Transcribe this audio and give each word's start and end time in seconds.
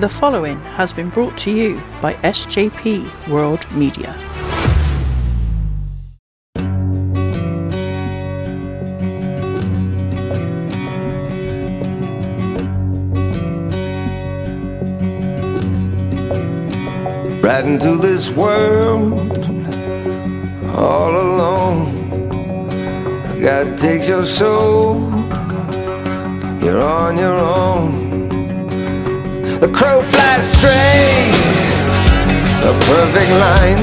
The 0.00 0.08
following 0.08 0.58
has 0.78 0.94
been 0.94 1.10
brought 1.10 1.36
to 1.40 1.50
you 1.50 1.78
by 2.00 2.14
SJP 2.24 3.28
World 3.28 3.70
Media. 3.72 4.16
right 17.42 17.64
into 17.66 17.96
this 17.96 18.30
world 18.30 19.18
all 20.74 21.14
alone. 21.14 22.68
God 23.38 23.76
takes 23.76 24.08
your 24.08 24.24
soul, 24.24 25.10
you're 26.62 26.80
on 26.80 27.18
your 27.18 27.36
own. 27.36 28.09
The 29.60 29.68
crow 29.68 30.00
flies 30.00 30.52
straight, 30.52 31.34
a 32.64 32.72
perfect 32.88 33.30
line 33.30 33.80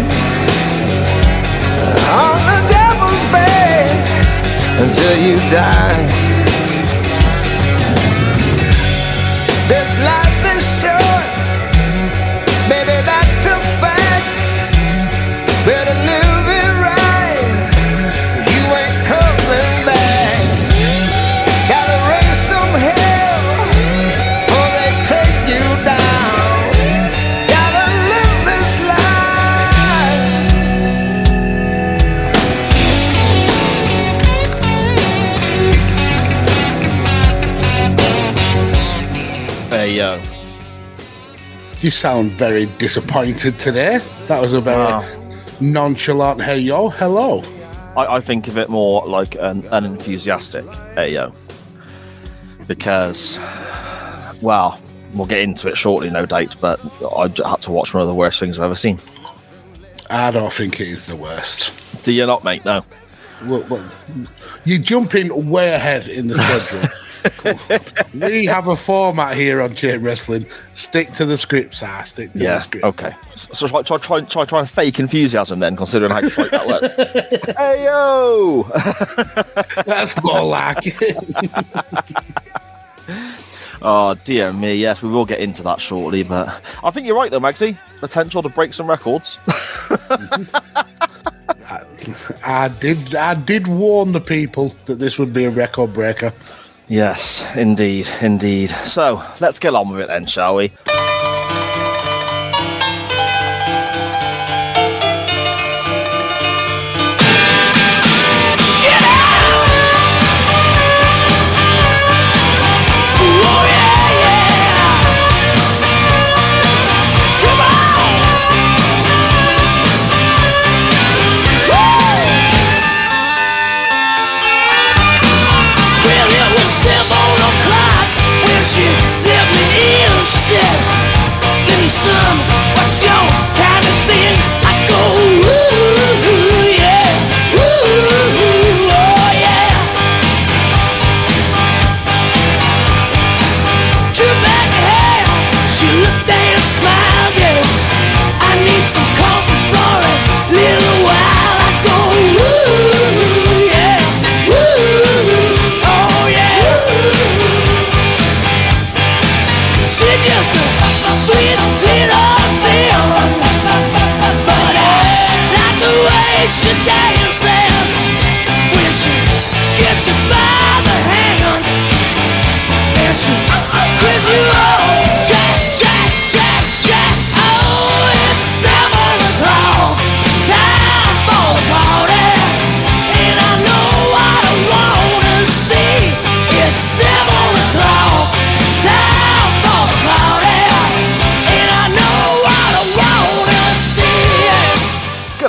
on 2.09 2.39
the 2.49 2.59
devil's 2.67 3.31
bed 3.31 4.81
until 4.81 5.15
you 5.21 5.37
die. 5.51 6.16
You 41.81 41.91
sound 41.91 42.31
very 42.33 42.65
disappointed 42.79 43.59
today. 43.59 43.99
That 44.27 44.41
was 44.41 44.53
a 44.53 44.61
very 44.61 44.77
Wow. 44.77 45.05
nonchalant 45.59 46.41
hey 46.41 46.57
yo, 46.59 46.89
hello. 46.89 47.43
I, 47.95 48.15
I 48.17 48.21
think 48.21 48.47
of 48.47 48.57
it 48.57 48.69
more 48.69 49.05
like 49.07 49.35
an 49.35 49.63
unenthusiastic 49.71 50.65
hey 50.95 51.13
yo. 51.13 51.33
Because, 52.67 53.37
well, 54.41 54.79
we'll 55.13 55.27
get 55.27 55.39
into 55.41 55.69
it 55.69 55.77
shortly, 55.77 56.09
no 56.09 56.25
doubt, 56.25 56.55
but 56.59 56.79
I 57.15 57.23
had 57.49 57.61
to 57.61 57.71
watch 57.71 57.93
one 57.93 58.01
of 58.01 58.07
the 58.07 58.15
worst 58.15 58.39
things 58.39 58.59
I've 58.59 58.65
ever 58.65 58.75
seen. 58.75 58.99
I 60.09 60.31
don't 60.31 60.51
think 60.51 60.81
it 60.81 60.87
is 60.89 61.05
the 61.05 61.15
worst. 61.15 61.71
Do 62.03 62.11
you 62.11 62.25
not, 62.25 62.43
mate? 62.43 62.65
No. 62.65 62.83
Well, 63.45 63.63
well, 63.69 63.89
you 64.65 64.79
jump 64.79 65.15
in 65.15 65.49
way 65.49 65.73
ahead 65.73 66.07
in 66.09 66.27
the 66.27 66.37
schedule. 66.39 66.89
we 68.13 68.45
have 68.45 68.67
a 68.67 68.75
format 68.75 69.35
here 69.35 69.61
on 69.61 69.75
Chain 69.75 70.01
Wrestling. 70.01 70.45
Stick 70.73 71.11
to 71.13 71.25
the 71.25 71.37
script, 71.37 71.75
sir. 71.75 72.01
Stick 72.05 72.31
to 72.33 72.37
the 72.37 72.43
Yeah. 72.43 72.59
script. 72.59 72.85
Okay. 72.85 73.13
So, 73.35 73.53
so 73.53 73.67
try, 73.67 73.81
try, 73.83 73.97
try, 73.97 74.21
try, 74.21 74.45
try 74.45 74.59
and 74.59 74.69
fake 74.69 74.99
enthusiasm 74.99 75.59
then, 75.59 75.75
considering 75.75 76.11
how 76.11 76.27
shite 76.29 76.51
that 76.51 76.67
was. 76.67 76.81
hey 77.57 77.83
yo. 77.85 78.63
That's 79.85 80.21
more 80.23 80.43
like 80.43 80.79
it. 80.85 81.17
Oh 83.81 84.15
dear 84.23 84.51
me, 84.53 84.73
yes, 84.75 85.01
we 85.03 85.09
will 85.09 85.25
get 85.25 85.39
into 85.39 85.61
that 85.63 85.79
shortly, 85.79 86.23
but 86.23 86.61
I 86.83 86.89
think 86.91 87.05
you're 87.05 87.15
right 87.15 87.29
though, 87.31 87.39
Magsy. 87.39 87.77
Potential 87.99 88.41
to 88.43 88.49
break 88.49 88.73
some 88.73 88.89
records. 88.89 89.39
I 92.45 92.69
did 92.79 93.15
I 93.15 93.33
did 93.35 93.67
warn 93.67 94.13
the 94.13 94.21
people 94.21 94.73
that 94.85 94.95
this 94.95 95.17
would 95.19 95.33
be 95.33 95.45
a 95.45 95.49
record 95.49 95.93
breaker. 95.93 96.33
Yes, 96.87 97.45
indeed, 97.55 98.09
indeed. 98.21 98.69
So 98.69 99.23
let's 99.39 99.59
get 99.59 99.75
on 99.75 99.89
with 99.89 100.01
it 100.01 100.07
then, 100.07 100.25
shall 100.25 100.55
we? 100.55 100.71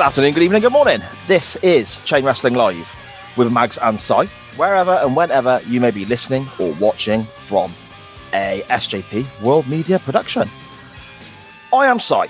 Afternoon, 0.09 0.33
good 0.33 0.43
evening, 0.43 0.63
good 0.63 0.73
morning. 0.73 1.03
This 1.27 1.57
is 1.57 2.01
Chain 2.07 2.25
Wrestling 2.25 2.55
Live 2.55 2.91
with 3.37 3.53
Mags 3.53 3.77
and 3.77 4.01
Sai, 4.01 4.25
wherever 4.57 4.93
and 4.93 5.15
whenever 5.15 5.61
you 5.67 5.83
may 5.83 5.91
be 5.91 6.07
listening 6.07 6.49
or 6.59 6.73
watching 6.77 7.25
from 7.25 7.71
a 8.33 8.63
SJP 8.69 9.27
World 9.43 9.69
Media 9.69 9.99
production. 9.99 10.49
I 11.75 11.89
am 11.89 11.99
Sai, 11.99 12.29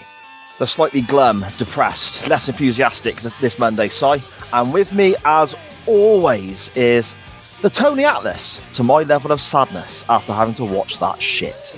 the 0.59 0.67
slightly 0.67 1.03
glum, 1.03 1.47
depressed, 1.57 2.27
less 2.27 2.49
enthusiastic 2.49 3.15
th- 3.15 3.39
this 3.39 3.61
Monday 3.61 3.89
Sai, 3.89 4.25
and 4.53 4.73
with 4.73 4.93
me, 4.93 5.15
as 5.25 5.55
always, 5.87 6.73
is 6.75 7.15
the 7.63 7.71
Tony 7.71 8.05
Atlas 8.05 8.61
to 8.73 8.83
my 8.83 9.05
level 9.05 9.31
of 9.31 9.41
sadness 9.41 10.05
after 10.09 10.33
having 10.33 10.55
to 10.55 10.65
watch 10.65 10.99
that 10.99 11.23
shit. 11.23 11.77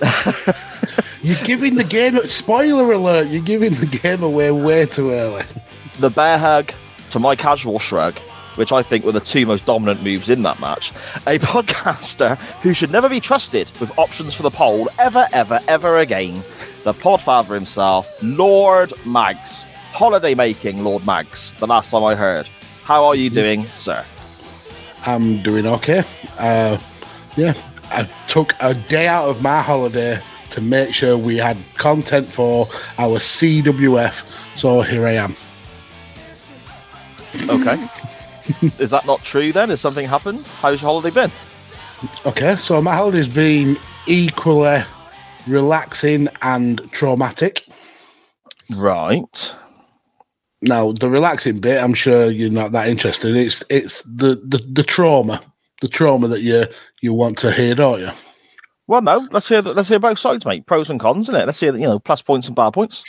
You're 1.22 1.36
giving 1.44 1.74
the 1.74 1.84
game 1.84 2.16
spoiler 2.26 2.92
alert, 2.92 3.26
you're 3.28 3.42
giving 3.42 3.74
the 3.74 3.86
game 3.86 4.22
away 4.22 4.50
way 4.52 4.86
too 4.86 5.10
early. 5.10 5.42
the 5.98 6.10
bear 6.10 6.38
hug 6.38 6.72
to 7.10 7.18
my 7.18 7.34
casual 7.34 7.80
shrug, 7.80 8.16
which 8.54 8.70
I 8.70 8.82
think 8.82 9.04
were 9.04 9.12
the 9.12 9.20
two 9.20 9.44
most 9.44 9.66
dominant 9.66 10.02
moves 10.02 10.30
in 10.30 10.42
that 10.44 10.60
match. 10.60 10.90
A 11.26 11.38
podcaster 11.38 12.38
who 12.62 12.72
should 12.72 12.92
never 12.92 13.08
be 13.08 13.18
trusted 13.20 13.70
with 13.80 13.96
options 13.98 14.34
for 14.34 14.44
the 14.44 14.50
poll 14.50 14.88
ever, 15.00 15.26
ever, 15.32 15.58
ever 15.66 15.98
again. 15.98 16.34
The 16.84 16.94
podfather 16.94 17.54
himself, 17.54 18.08
Lord 18.22 18.92
Mags. 19.04 19.64
Holiday 19.90 20.34
making 20.34 20.84
Lord 20.84 21.04
Mags, 21.04 21.52
the 21.58 21.66
last 21.66 21.90
time 21.90 22.04
I 22.04 22.14
heard. 22.14 22.48
How 22.84 23.04
are 23.06 23.16
you 23.16 23.28
doing, 23.28 23.66
sir? 23.66 24.04
I'm 25.04 25.42
doing 25.42 25.66
okay. 25.66 26.04
Uh, 26.38 26.78
yeah, 27.36 27.54
I 27.90 28.08
took 28.28 28.54
a 28.60 28.74
day 28.74 29.08
out 29.08 29.28
of 29.28 29.42
my 29.42 29.60
holiday 29.60 30.20
to 30.50 30.60
make 30.60 30.94
sure 30.94 31.16
we 31.16 31.36
had 31.36 31.56
content 31.76 32.26
for 32.26 32.66
our 32.98 33.18
CWF. 33.18 34.24
So 34.58 34.80
here 34.82 35.06
I 35.06 35.12
am. 35.12 35.36
Okay. 37.48 37.86
Is 38.78 38.90
that 38.90 39.06
not 39.06 39.22
true 39.22 39.52
then? 39.52 39.68
Has 39.68 39.80
something 39.80 40.06
happened? 40.06 40.46
How's 40.60 40.80
your 40.80 40.90
holiday 40.90 41.10
been? 41.10 41.30
Okay, 42.26 42.56
so 42.56 42.80
my 42.80 42.94
holiday's 42.94 43.28
been 43.28 43.76
equally 44.06 44.82
relaxing 45.46 46.28
and 46.42 46.90
traumatic. 46.92 47.66
Right. 48.70 49.54
Now, 50.62 50.92
the 50.92 51.08
relaxing 51.08 51.58
bit, 51.58 51.82
I'm 51.82 51.94
sure 51.94 52.30
you're 52.30 52.50
not 52.50 52.72
that 52.72 52.88
interested. 52.88 53.36
It's 53.36 53.62
it's 53.68 54.02
the 54.02 54.40
the, 54.44 54.58
the 54.72 54.82
trauma, 54.82 55.42
the 55.80 55.88
trauma 55.88 56.28
that 56.28 56.40
you 56.40 56.64
you 57.00 57.12
want 57.12 57.38
to 57.38 57.52
hear, 57.52 57.74
don't 57.74 58.00
you? 58.00 58.10
Well, 58.86 59.02
no. 59.02 59.28
Let's 59.30 59.48
hear. 59.48 59.60
Let's 59.62 59.88
hear 59.88 59.98
both 59.98 60.18
sides, 60.18 60.46
mate. 60.46 60.66
Pros 60.66 60.90
and 60.90 60.98
cons, 60.98 61.26
isn't 61.26 61.40
it? 61.40 61.46
Let's 61.46 61.60
hear. 61.60 61.74
You 61.74 61.82
know, 61.82 61.98
plus 61.98 62.22
points 62.22 62.46
and 62.46 62.56
bad 62.56 62.72
points. 62.72 63.04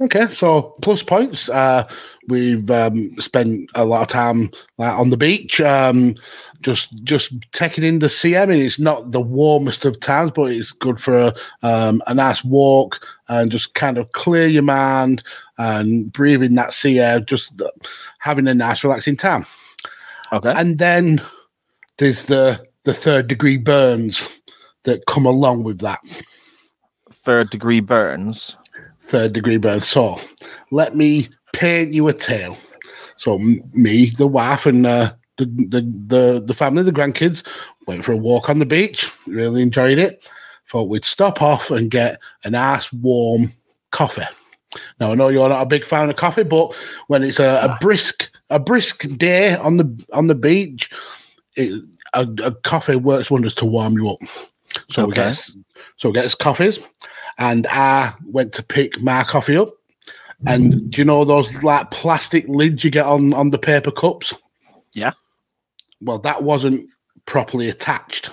Okay, 0.00 0.26
so 0.28 0.74
plus 0.82 1.02
points. 1.02 1.48
Uh, 1.48 1.86
we've 2.26 2.68
um, 2.70 3.10
spent 3.20 3.70
a 3.74 3.84
lot 3.84 4.02
of 4.02 4.08
time 4.08 4.50
like, 4.78 4.98
on 4.98 5.10
the 5.10 5.16
beach, 5.16 5.60
um, 5.60 6.16
just 6.60 6.92
just 7.04 7.32
taking 7.52 7.84
in 7.84 8.00
the 8.00 8.08
sea. 8.08 8.36
I 8.36 8.46
mean, 8.46 8.64
it's 8.64 8.80
not 8.80 9.12
the 9.12 9.20
warmest 9.20 9.84
of 9.84 10.00
times, 10.00 10.32
but 10.34 10.50
it's 10.50 10.72
good 10.72 10.98
for 10.98 11.16
a, 11.16 11.34
um, 11.62 12.02
a 12.08 12.14
nice 12.14 12.42
walk 12.42 13.06
and 13.28 13.52
just 13.52 13.74
kind 13.74 13.98
of 13.98 14.10
clear 14.12 14.46
your 14.46 14.62
mind 14.62 15.22
and 15.58 16.12
breathing 16.12 16.54
that 16.56 16.72
sea 16.72 16.98
air, 16.98 17.20
just 17.20 17.60
having 18.18 18.48
a 18.48 18.54
nice, 18.54 18.82
relaxing 18.82 19.16
time. 19.16 19.46
Okay. 20.32 20.52
And 20.56 20.78
then 20.78 21.20
there's 22.02 22.24
the 22.24 22.60
the 22.82 22.92
third 22.92 23.28
degree 23.28 23.56
burns 23.56 24.28
that 24.82 25.06
come 25.06 25.24
along 25.24 25.62
with 25.62 25.78
that. 25.80 26.00
Third 27.12 27.48
degree 27.50 27.78
burns. 27.78 28.56
third 29.00 29.32
degree 29.32 29.56
burns. 29.56 29.86
So 29.86 30.20
let 30.72 30.96
me 30.96 31.28
paint 31.52 31.94
you 31.94 32.08
a 32.08 32.12
tale. 32.12 32.58
So 33.18 33.36
m- 33.36 33.60
me, 33.72 34.06
the 34.18 34.26
wife, 34.26 34.66
and 34.66 34.84
uh, 34.84 35.12
the, 35.36 35.44
the 35.46 35.80
the 36.08 36.42
the 36.44 36.54
family, 36.54 36.82
the 36.82 36.90
grandkids, 36.90 37.46
went 37.86 38.04
for 38.04 38.12
a 38.12 38.16
walk 38.16 38.50
on 38.50 38.58
the 38.58 38.66
beach. 38.66 39.08
Really 39.28 39.62
enjoyed 39.62 39.98
it. 39.98 40.28
Thought 40.70 40.88
we'd 40.88 41.04
stop 41.04 41.40
off 41.40 41.70
and 41.70 41.88
get 41.88 42.18
a 42.42 42.50
nice 42.50 42.92
warm 42.92 43.52
coffee. 43.92 44.26
Now 44.98 45.12
I 45.12 45.14
know 45.14 45.28
you're 45.28 45.48
not 45.48 45.62
a 45.62 45.66
big 45.66 45.84
fan 45.84 46.10
of 46.10 46.16
coffee, 46.16 46.42
but 46.42 46.74
when 47.06 47.22
it's 47.22 47.38
a, 47.38 47.60
a 47.62 47.78
brisk 47.80 48.28
a 48.50 48.58
brisk 48.58 49.06
day 49.18 49.54
on 49.54 49.76
the 49.76 50.06
on 50.12 50.26
the 50.26 50.34
beach, 50.34 50.90
it, 51.56 51.84
a, 52.14 52.26
a 52.42 52.52
coffee 52.52 52.96
works 52.96 53.30
wonders 53.30 53.54
to 53.56 53.64
warm 53.64 53.94
you 53.94 54.10
up. 54.10 54.20
So 54.90 55.06
we 55.06 55.14
get 55.14 55.34
so 55.96 56.08
we 56.08 56.12
get 56.12 56.24
us 56.24 56.34
coffees, 56.34 56.86
and 57.38 57.66
I 57.68 58.12
went 58.26 58.52
to 58.54 58.62
pick 58.62 59.00
my 59.00 59.24
coffee 59.24 59.56
up. 59.56 59.68
And 60.46 60.74
mm. 60.74 60.90
do 60.90 61.00
you 61.00 61.04
know 61.04 61.24
those 61.24 61.62
like 61.62 61.90
plastic 61.90 62.48
lids 62.48 62.84
you 62.84 62.90
get 62.90 63.06
on 63.06 63.32
on 63.34 63.50
the 63.50 63.58
paper 63.58 63.90
cups? 63.90 64.34
Yeah. 64.94 65.12
Well, 66.00 66.18
that 66.20 66.42
wasn't 66.42 66.88
properly 67.26 67.68
attached. 67.68 68.30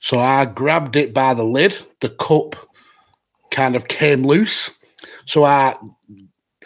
So 0.00 0.18
I 0.18 0.44
grabbed 0.44 0.96
it 0.96 1.14
by 1.14 1.34
the 1.34 1.44
lid. 1.44 1.78
The 2.00 2.10
cup 2.10 2.56
kind 3.50 3.74
of 3.74 3.88
came 3.88 4.22
loose. 4.22 4.70
So 5.26 5.44
I 5.44 5.76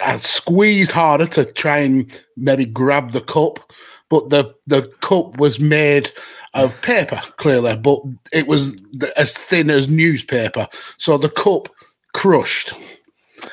I 0.01 0.17
squeezed 0.17 0.91
harder 0.91 1.25
to 1.27 1.45
try 1.45 1.79
and 1.79 2.23
maybe 2.37 2.65
grab 2.65 3.11
the 3.11 3.21
cup, 3.21 3.68
but 4.09 4.29
the 4.29 4.53
the 4.67 4.83
cup 5.01 5.37
was 5.37 5.59
made 5.59 6.11
of 6.53 6.79
paper, 6.81 7.21
clearly, 7.37 7.75
but 7.77 7.99
it 8.33 8.47
was 8.47 8.75
as 9.17 9.33
thin 9.33 9.69
as 9.69 9.87
newspaper. 9.87 10.67
So 10.97 11.17
the 11.17 11.29
cup 11.29 11.69
crushed, 12.13 12.73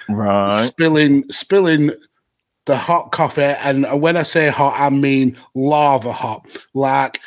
Right. 0.09 0.65
spilling 0.65 1.25
spilling 1.31 1.91
the 2.65 2.77
hot 2.77 3.13
coffee. 3.13 3.43
And 3.43 4.01
when 4.01 4.17
I 4.17 4.23
say 4.25 4.49
hot, 4.49 4.75
I 4.79 4.91
mean 4.91 5.37
lava 5.55 6.13
hot, 6.13 6.47
like 6.75 7.21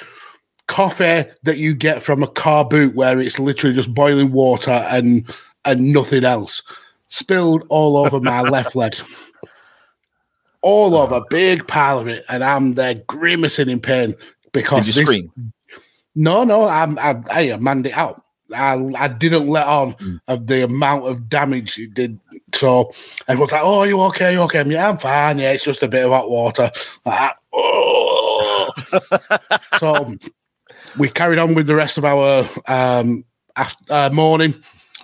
coffee 0.68 1.30
that 1.44 1.58
you 1.58 1.74
get 1.74 2.04
from 2.04 2.22
a 2.22 2.28
car 2.28 2.64
boot 2.66 2.94
where 2.96 3.20
it's 3.20 3.40
literally 3.40 3.75
just 3.75 3.94
boiling 3.94 4.32
water 4.32 4.86
and 4.90 5.28
and 5.66 5.94
nothing 5.94 6.25
else. 6.25 6.62
Spilled 7.08 7.64
all 7.70 7.98
over 7.98 8.20
my 8.20 8.42
left 8.50 8.75
leg. 8.75 8.96
All 10.62 10.96
of 10.98 11.12
a 11.12 11.22
big 11.30 11.68
pile 11.68 12.00
of 12.00 12.08
it, 12.08 12.26
and 12.30 12.44
I'm 12.44 12.74
there 12.74 12.96
grimacing 13.08 13.70
in 13.70 13.80
pain 13.80 14.16
because 14.52 14.86
Did 14.86 14.88
you 14.88 14.94
this- 14.94 15.04
scream? 15.06 15.54
no, 16.16 16.44
no, 16.44 16.66
I'm, 16.66 16.98
I, 17.00 17.22
I 17.32 17.58
manned 17.58 17.88
it 17.88 17.94
out. 17.94 18.24
I, 18.54 18.74
I 18.98 19.08
didn't 19.08 19.48
let 19.48 19.68
on 19.68 19.94
Mm. 19.94 20.20
of 20.28 20.48
the 20.48 20.64
amount 20.64 21.06
of 21.06 21.30
damage 21.30 21.78
it 21.78 21.94
did. 21.94 22.20
So 22.56 22.92
everyone's 23.28 23.52
like, 23.52 23.62
"Oh, 23.64 23.84
you 23.84 24.02
okay? 24.02 24.34
You 24.34 24.42
okay?" 24.42 24.60
I'm, 24.62 24.72
yeah, 24.72 24.90
I'm 24.90 24.98
fine. 24.98 25.38
Yeah, 25.38 25.52
it's 25.52 25.64
just 25.64 25.84
a 25.84 25.88
bit 25.88 26.04
of 26.04 26.12
hot 26.12 26.30
water. 26.32 26.72
Like, 27.06 27.36
oh. 27.54 28.72
so 29.80 30.16
we 30.98 31.10
carried 31.10 31.38
on 31.40 31.54
with 31.54 31.68
the 31.68 31.76
rest 31.76 31.98
of 32.00 32.06
our 32.06 32.50
um, 32.68 33.24
af- 33.56 33.76
uh, 33.90 34.10
morning. 34.12 34.56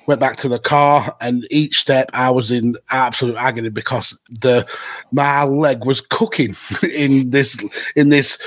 Went 0.08 0.20
back 0.20 0.38
to 0.38 0.50
the 0.50 0.60
car, 0.60 1.16
and 1.20 1.48
each 1.50 1.80
step 1.80 2.12
I 2.14 2.30
was 2.30 2.52
in 2.52 2.76
absolute 2.92 3.38
agony 3.38 3.70
because 3.70 4.18
the 4.30 4.68
my 5.12 5.44
leg 5.44 5.84
was 5.84 6.02
cooking 6.02 6.56
in 6.96 7.32
this 7.32 7.58
in 7.96 8.10
this 8.10 8.38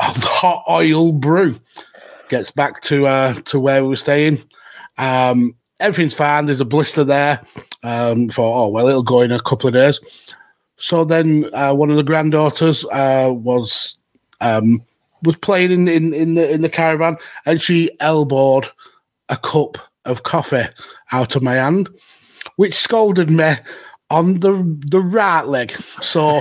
hot 0.00 0.64
oil 0.68 1.12
brew 1.12 1.58
gets 2.28 2.50
back 2.50 2.80
to 2.82 3.06
uh 3.06 3.34
to 3.42 3.60
where 3.60 3.82
we 3.82 3.90
were 3.90 3.96
staying. 3.96 4.42
Um 4.98 5.54
everything's 5.80 6.14
fine. 6.14 6.46
There's 6.46 6.60
a 6.60 6.64
blister 6.64 7.04
there. 7.04 7.40
Um 7.82 8.28
for 8.28 8.64
oh 8.64 8.68
well 8.68 8.88
it'll 8.88 9.02
go 9.02 9.20
in 9.20 9.32
a 9.32 9.40
couple 9.40 9.68
of 9.68 9.74
days. 9.74 10.00
So 10.78 11.04
then 11.04 11.48
uh, 11.54 11.74
one 11.74 11.90
of 11.90 11.96
the 11.96 12.02
granddaughters 12.02 12.84
uh 12.86 13.32
was 13.32 13.96
um 14.40 14.82
was 15.22 15.36
playing 15.36 15.70
in, 15.70 15.88
in 15.88 16.12
in 16.12 16.34
the 16.34 16.50
in 16.50 16.62
the 16.62 16.68
caravan 16.68 17.16
and 17.46 17.62
she 17.62 17.90
elbowed 18.00 18.70
a 19.28 19.36
cup 19.36 19.78
of 20.04 20.22
coffee 20.22 20.64
out 21.12 21.36
of 21.36 21.42
my 21.42 21.54
hand, 21.54 21.88
which 22.56 22.74
scolded 22.74 23.30
me 23.30 23.54
on 24.10 24.40
the 24.40 24.52
the 24.88 25.00
right 25.00 25.46
leg. 25.46 25.72
So 26.00 26.40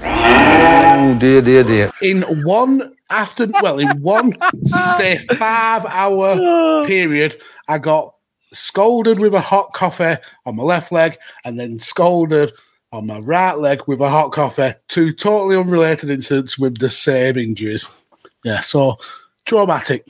Oh 0.00 1.16
dear, 1.20 1.40
dear, 1.42 1.62
dear. 1.64 1.90
in 2.02 2.22
one 2.44 2.94
after 3.10 3.46
well 3.62 3.78
in 3.78 3.88
one 4.02 4.32
say 4.64 5.16
five 5.18 5.84
hour 5.86 6.86
period 6.86 7.40
i 7.68 7.78
got 7.78 8.14
scolded 8.52 9.18
with 9.18 9.34
a 9.34 9.40
hot 9.40 9.72
coffee 9.72 10.16
on 10.44 10.56
my 10.56 10.62
left 10.62 10.92
leg 10.92 11.16
and 11.44 11.58
then 11.58 11.78
scolded 11.78 12.52
on 12.92 13.06
my 13.06 13.18
right 13.20 13.58
leg 13.58 13.80
with 13.86 14.00
a 14.02 14.08
hot 14.10 14.30
coffee 14.32 14.74
two 14.88 15.12
totally 15.12 15.56
unrelated 15.56 16.10
incidents 16.10 16.58
with 16.58 16.76
the 16.78 16.90
same 16.90 17.38
injuries 17.38 17.88
yeah 18.44 18.60
so 18.60 18.96
traumatic 19.46 20.06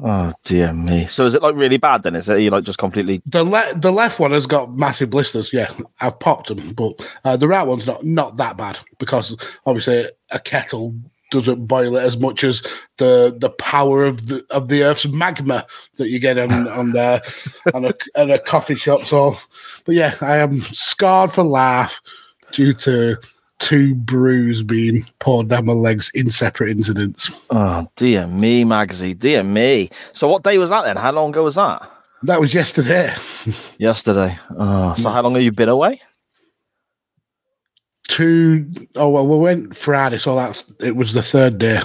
Oh 0.00 0.32
dear 0.44 0.72
me. 0.72 1.06
So 1.06 1.26
is 1.26 1.34
it 1.34 1.42
like 1.42 1.56
really 1.56 1.76
bad 1.76 2.02
then? 2.02 2.14
Is 2.14 2.28
it 2.28 2.40
you 2.40 2.50
like 2.50 2.64
just 2.64 2.78
completely? 2.78 3.20
the 3.26 3.44
le- 3.44 3.74
the 3.74 3.90
left 3.90 4.18
one 4.18 4.30
has 4.32 4.46
got 4.46 4.74
massive 4.76 5.10
blisters 5.10 5.52
yeah 5.52 5.70
i've 6.00 6.18
popped 6.18 6.48
them 6.48 6.72
but 6.72 6.94
uh, 7.24 7.36
the 7.36 7.48
right 7.48 7.66
one's 7.66 7.86
not 7.86 8.04
not 8.04 8.36
that 8.36 8.56
bad 8.56 8.78
because 8.98 9.36
obviously 9.66 10.08
a 10.30 10.38
kettle 10.40 10.94
doesn't 11.30 11.66
boil 11.66 11.96
it 11.96 12.02
as 12.02 12.16
much 12.18 12.42
as 12.42 12.62
the 12.96 13.36
the 13.38 13.50
power 13.50 14.04
of 14.04 14.28
the 14.28 14.44
of 14.50 14.68
the 14.68 14.82
earth's 14.82 15.06
magma 15.08 15.66
that 15.96 16.08
you 16.08 16.18
get 16.18 16.38
on 16.38 16.50
on 16.68 16.92
the 16.92 17.60
on 17.74 17.84
a, 17.84 17.92
at 18.14 18.30
a 18.30 18.38
coffee 18.38 18.76
shop 18.76 19.00
so 19.02 19.36
but 19.84 19.94
yeah 19.94 20.14
i 20.20 20.38
am 20.38 20.60
scarred 20.72 21.32
for 21.32 21.44
life 21.44 22.00
due 22.52 22.72
to 22.72 23.16
two 23.58 23.94
brews 23.94 24.62
being 24.62 25.04
poured 25.18 25.48
down 25.48 25.66
my 25.66 25.72
legs 25.72 26.10
in 26.14 26.30
separate 26.30 26.70
incidents 26.70 27.38
Oh 27.50 27.86
dear 27.96 28.26
me, 28.26 28.64
Magsy. 28.64 29.18
Dear 29.18 29.42
me. 29.42 29.90
So 30.12 30.28
what 30.28 30.44
day 30.44 30.58
was 30.58 30.70
that 30.70 30.84
then? 30.84 30.96
How 30.96 31.12
long 31.12 31.30
ago 31.30 31.44
was 31.44 31.56
that? 31.56 31.82
that 32.22 32.40
was 32.40 32.52
yesterday 32.54 33.14
Yesterday. 33.78 34.36
Oh, 34.50 34.94
so 34.96 35.08
how 35.10 35.22
long 35.22 35.34
have 35.34 35.42
you 35.42 35.52
been 35.52 35.68
away? 35.68 36.00
two 38.08 38.70
oh 38.96 39.10
well 39.10 39.26
we 39.28 39.36
went 39.36 39.76
friday 39.76 40.16
so 40.16 40.34
that's 40.34 40.64
it 40.80 40.96
was 40.96 41.12
the 41.12 41.22
third 41.22 41.58
day 41.58 41.78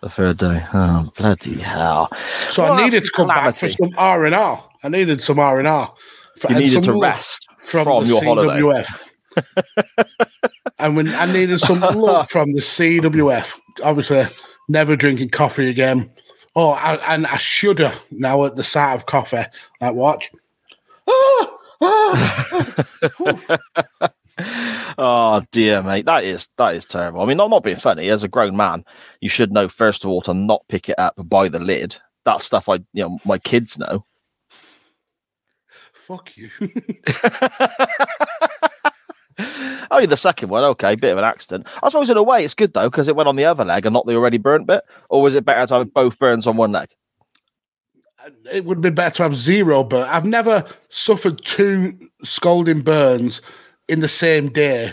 The 0.00 0.08
third 0.08 0.38
day. 0.38 0.64
Oh 0.74 1.12
bloody 1.16 1.58
hell! 1.60 2.08
So 2.50 2.62
Well, 2.64 2.72
I 2.72 2.84
needed 2.84 3.04
to 3.04 3.10
come 3.14 3.28
back 3.28 3.54
for 3.54 3.68
some 3.68 3.92
R 3.96 4.24
and 4.26 4.34
R. 4.34 4.68
I 4.82 4.88
needed 4.88 5.22
some 5.22 5.38
R 5.38 5.60
and 5.60 5.68
R. 5.68 5.94
You 6.48 6.56
needed 6.56 6.82
to 6.84 6.98
rest 6.98 7.46
from, 7.66 8.06
your 8.06 8.24
holiday. 8.24 8.84
And 10.82 10.96
when 10.96 11.08
I 11.08 11.32
needed 11.32 11.60
some 11.60 11.80
love 11.94 12.28
from 12.28 12.52
the 12.52 12.60
CWF, 12.60 13.52
obviously 13.84 14.24
never 14.68 14.96
drinking 14.96 15.30
coffee 15.30 15.68
again. 15.70 16.10
Oh, 16.56 16.70
I, 16.70 16.96
and 17.14 17.24
I 17.26 17.36
shudder 17.36 17.92
now 18.10 18.44
at 18.44 18.56
the 18.56 18.64
sight 18.64 18.94
of 18.94 19.06
coffee. 19.06 19.44
Like 19.80 19.94
watch. 19.94 20.30
Ah, 21.08 21.58
ah, 21.80 22.84
ah. 24.00 24.12
Oh 24.98 25.42
dear, 25.52 25.82
mate. 25.82 26.06
That 26.06 26.24
is 26.24 26.48
that 26.58 26.74
is 26.74 26.84
terrible. 26.84 27.22
I 27.22 27.26
mean, 27.26 27.38
I'm 27.38 27.50
not 27.50 27.62
being 27.62 27.76
funny. 27.76 28.08
As 28.08 28.24
a 28.24 28.28
grown 28.28 28.56
man, 28.56 28.84
you 29.20 29.28
should 29.28 29.52
know 29.52 29.68
first 29.68 30.04
of 30.04 30.10
all 30.10 30.20
to 30.22 30.34
not 30.34 30.66
pick 30.68 30.88
it 30.88 30.98
up 30.98 31.14
by 31.28 31.48
the 31.48 31.60
lid. 31.60 31.96
That's 32.24 32.44
stuff 32.44 32.68
I, 32.68 32.74
you 32.92 33.04
know, 33.04 33.18
my 33.24 33.38
kids 33.38 33.78
know. 33.78 34.04
Fuck 35.92 36.36
you. 36.36 36.50
Oh, 39.90 39.98
yeah, 39.98 40.06
the 40.06 40.16
second 40.16 40.48
one, 40.48 40.64
okay, 40.64 40.94
bit 40.94 41.12
of 41.12 41.18
an 41.18 41.24
accident. 41.24 41.66
I 41.82 41.90
suppose 41.90 42.08
in 42.08 42.16
a 42.16 42.22
way 42.22 42.46
it's 42.46 42.54
good 42.54 42.72
though 42.72 42.88
because 42.88 43.08
it 43.08 43.16
went 43.16 43.28
on 43.28 43.36
the 43.36 43.44
other 43.44 43.62
leg 43.62 43.84
and 43.84 43.92
not 43.92 44.06
the 44.06 44.14
already 44.14 44.38
burnt 44.38 44.66
bit. 44.66 44.84
Or 45.10 45.20
was 45.20 45.34
it 45.34 45.44
better 45.44 45.66
to 45.66 45.74
have 45.74 45.92
both 45.92 46.18
burns 46.18 46.46
on 46.46 46.56
one 46.56 46.72
leg? 46.72 46.88
it 48.50 48.64
would 48.64 48.80
be 48.80 48.90
better 48.90 49.16
to 49.16 49.22
have 49.24 49.36
zero 49.36 49.84
burn. 49.84 50.08
I've 50.08 50.24
never 50.24 50.64
suffered 50.90 51.44
two 51.44 51.96
scalding 52.22 52.82
burns 52.82 53.40
in 53.88 54.00
the 54.00 54.08
same 54.08 54.48
day 54.48 54.92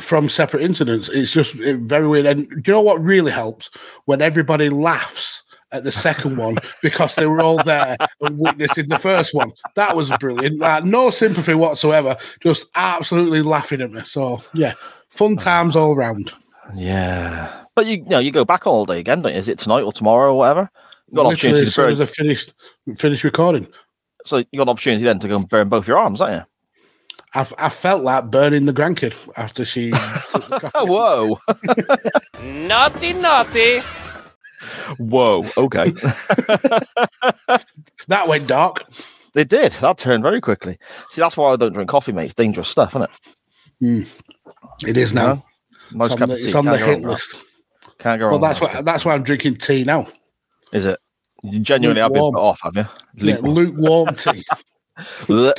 from 0.00 0.28
separate 0.28 0.62
incidents. 0.62 1.08
It's 1.08 1.32
just 1.32 1.52
very 1.54 2.06
weird. 2.06 2.26
And 2.26 2.48
do 2.48 2.56
you 2.56 2.72
know 2.72 2.80
what 2.80 3.02
really 3.02 3.32
helps? 3.32 3.70
When 4.04 4.22
everybody 4.22 4.68
laughs 4.68 5.42
at 5.72 5.84
the 5.84 5.92
second 5.92 6.36
one 6.36 6.56
because 6.82 7.14
they 7.14 7.26
were 7.26 7.40
all 7.40 7.62
there 7.64 7.96
and 8.20 8.38
witnessing 8.38 8.88
the 8.88 8.98
first 8.98 9.34
one. 9.34 9.52
That 9.74 9.94
was 9.96 10.10
brilliant. 10.18 10.58
Like, 10.58 10.84
no 10.84 11.10
sympathy 11.10 11.54
whatsoever, 11.54 12.16
just 12.42 12.66
absolutely 12.74 13.42
laughing 13.42 13.80
at 13.80 13.92
me. 13.92 14.02
So, 14.04 14.42
yeah, 14.54 14.74
fun 15.10 15.36
oh. 15.38 15.42
times 15.42 15.76
all 15.76 15.94
round. 15.96 16.32
Yeah. 16.74 17.64
But 17.74 17.86
you, 17.86 17.98
you 17.98 18.04
know, 18.08 18.18
you 18.18 18.32
go 18.32 18.44
back 18.44 18.66
all 18.66 18.84
day 18.84 18.98
again, 19.00 19.22
don't 19.22 19.32
you? 19.32 19.38
Is 19.38 19.48
it 19.48 19.58
tonight 19.58 19.82
or 19.82 19.92
tomorrow 19.92 20.32
or 20.32 20.38
whatever? 20.38 20.70
You 21.10 21.16
got 21.16 21.22
an 21.22 21.28
Literally, 21.28 21.32
opportunity 21.32 21.60
as 21.60 21.68
to 21.68 21.70
soon 21.72 21.84
burn. 21.84 21.92
as 21.92 22.00
I 22.00 22.06
finished, 22.06 22.54
finished 22.98 23.24
recording, 23.24 23.68
So 24.24 24.38
you 24.38 24.44
got 24.56 24.62
an 24.62 24.68
opportunity 24.70 25.04
then 25.04 25.18
to 25.20 25.28
go 25.28 25.36
and 25.36 25.48
burn 25.48 25.68
both 25.68 25.86
your 25.88 25.98
arms, 25.98 26.20
haven't 26.20 26.44
I, 27.34 27.46
I 27.58 27.68
felt 27.68 28.02
like 28.02 28.30
burning 28.30 28.64
the 28.64 28.72
grandkid 28.72 29.14
after 29.36 29.64
she. 29.64 29.90
took 30.30 30.48
the 30.48 30.60
you? 30.62 30.70
coffee. 30.70 30.90
Whoa. 30.90 31.38
Naughty, 32.66 33.12
naughty. 33.12 33.82
Whoa. 34.98 35.44
Okay. 35.56 35.90
that 38.08 38.26
went 38.26 38.46
dark. 38.46 38.84
they 39.34 39.44
did. 39.44 39.72
That 39.72 39.98
turned 39.98 40.22
very 40.22 40.40
quickly. 40.40 40.78
See, 41.10 41.20
that's 41.20 41.36
why 41.36 41.52
I 41.52 41.56
don't 41.56 41.72
drink 41.72 41.88
coffee, 41.90 42.12
mate. 42.12 42.26
It's 42.26 42.34
dangerous 42.34 42.68
stuff, 42.68 42.96
isn't 42.96 43.10
it? 43.80 44.08
It 44.86 44.96
is 44.96 45.12
now. 45.12 45.26
No? 45.26 45.44
Most 45.92 46.12
It's 46.12 46.22
on 46.22 46.28
the, 46.28 46.34
it's 46.36 46.54
on 46.54 46.64
the 46.66 46.78
hit 46.78 47.02
list. 47.02 47.32
that. 47.32 47.42
Can't 47.98 48.20
go 48.20 48.30
Well, 48.30 48.38
that's 48.38 48.60
why 48.60 48.80
that's 48.82 49.04
why 49.04 49.14
I'm 49.14 49.22
drinking 49.22 49.56
tea 49.56 49.84
now. 49.84 50.06
Is 50.72 50.84
it? 50.84 50.98
You 51.42 51.58
genuinely 51.60 52.02
have 52.02 52.12
been 52.12 52.32
put 52.32 52.40
off, 52.40 52.60
have 52.62 52.76
you? 52.76 52.86
Yeah, 53.14 53.36
Lukewarm. 53.36 53.54
lukewarm 53.54 54.14
tea. 54.14 54.44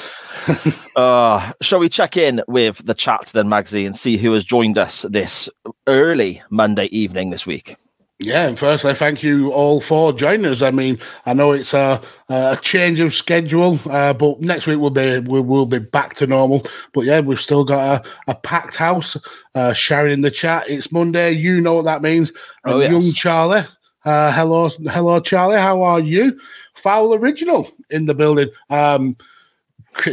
Uh, 0.95 1.53
shall 1.61 1.79
we 1.79 1.87
check 1.87 2.17
in 2.17 2.41
with 2.47 2.85
the 2.85 2.93
chat 2.93 3.29
then, 3.33 3.47
Magsy, 3.47 3.85
and 3.85 3.95
see 3.95 4.17
who 4.17 4.33
has 4.33 4.43
joined 4.43 4.77
us 4.77 5.03
this 5.03 5.49
early 5.87 6.41
Monday 6.49 6.85
evening 6.87 7.29
this 7.29 7.47
week? 7.47 7.77
Yeah, 8.21 8.49
and 8.49 8.59
firstly, 8.59 8.93
thank 8.95 9.23
you 9.23 9.49
all 9.53 9.79
for 9.79 10.11
joining 10.11 10.45
us. 10.51 10.61
I 10.61 10.71
mean, 10.71 10.99
I 11.25 11.31
know 11.33 11.53
it's 11.53 11.73
a, 11.73 12.01
a 12.27 12.57
change 12.61 12.99
of 12.99 13.13
schedule, 13.13 13.79
uh, 13.89 14.11
but 14.11 14.41
next 14.41 14.67
week 14.67 14.77
we'll 14.77 14.89
be 14.89 15.19
we 15.19 15.39
will 15.39 15.65
be 15.65 15.79
back 15.79 16.15
to 16.15 16.27
normal. 16.27 16.65
But 16.93 17.05
yeah, 17.05 17.21
we've 17.21 17.39
still 17.39 17.63
got 17.63 18.05
a, 18.05 18.31
a 18.31 18.35
packed 18.35 18.75
house. 18.75 19.15
Uh, 19.55 19.71
Sharon 19.71 20.11
in 20.11 20.19
the 20.19 20.31
chat. 20.31 20.69
It's 20.69 20.91
Monday. 20.91 21.31
You 21.31 21.61
know 21.61 21.75
what 21.75 21.85
that 21.85 22.01
means. 22.01 22.33
And 22.65 22.73
Oh, 22.75 22.79
yes. 22.81 22.91
young 22.91 23.11
Charlie. 23.13 23.63
Uh, 24.03 24.33
hello, 24.33 24.67
hello, 24.89 25.21
Charlie. 25.21 25.57
How 25.57 25.81
are 25.81 26.01
you? 26.01 26.37
Foul 26.73 27.13
original 27.13 27.71
in 27.89 28.05
the 28.05 28.13
building. 28.13 28.49
Um, 28.69 29.15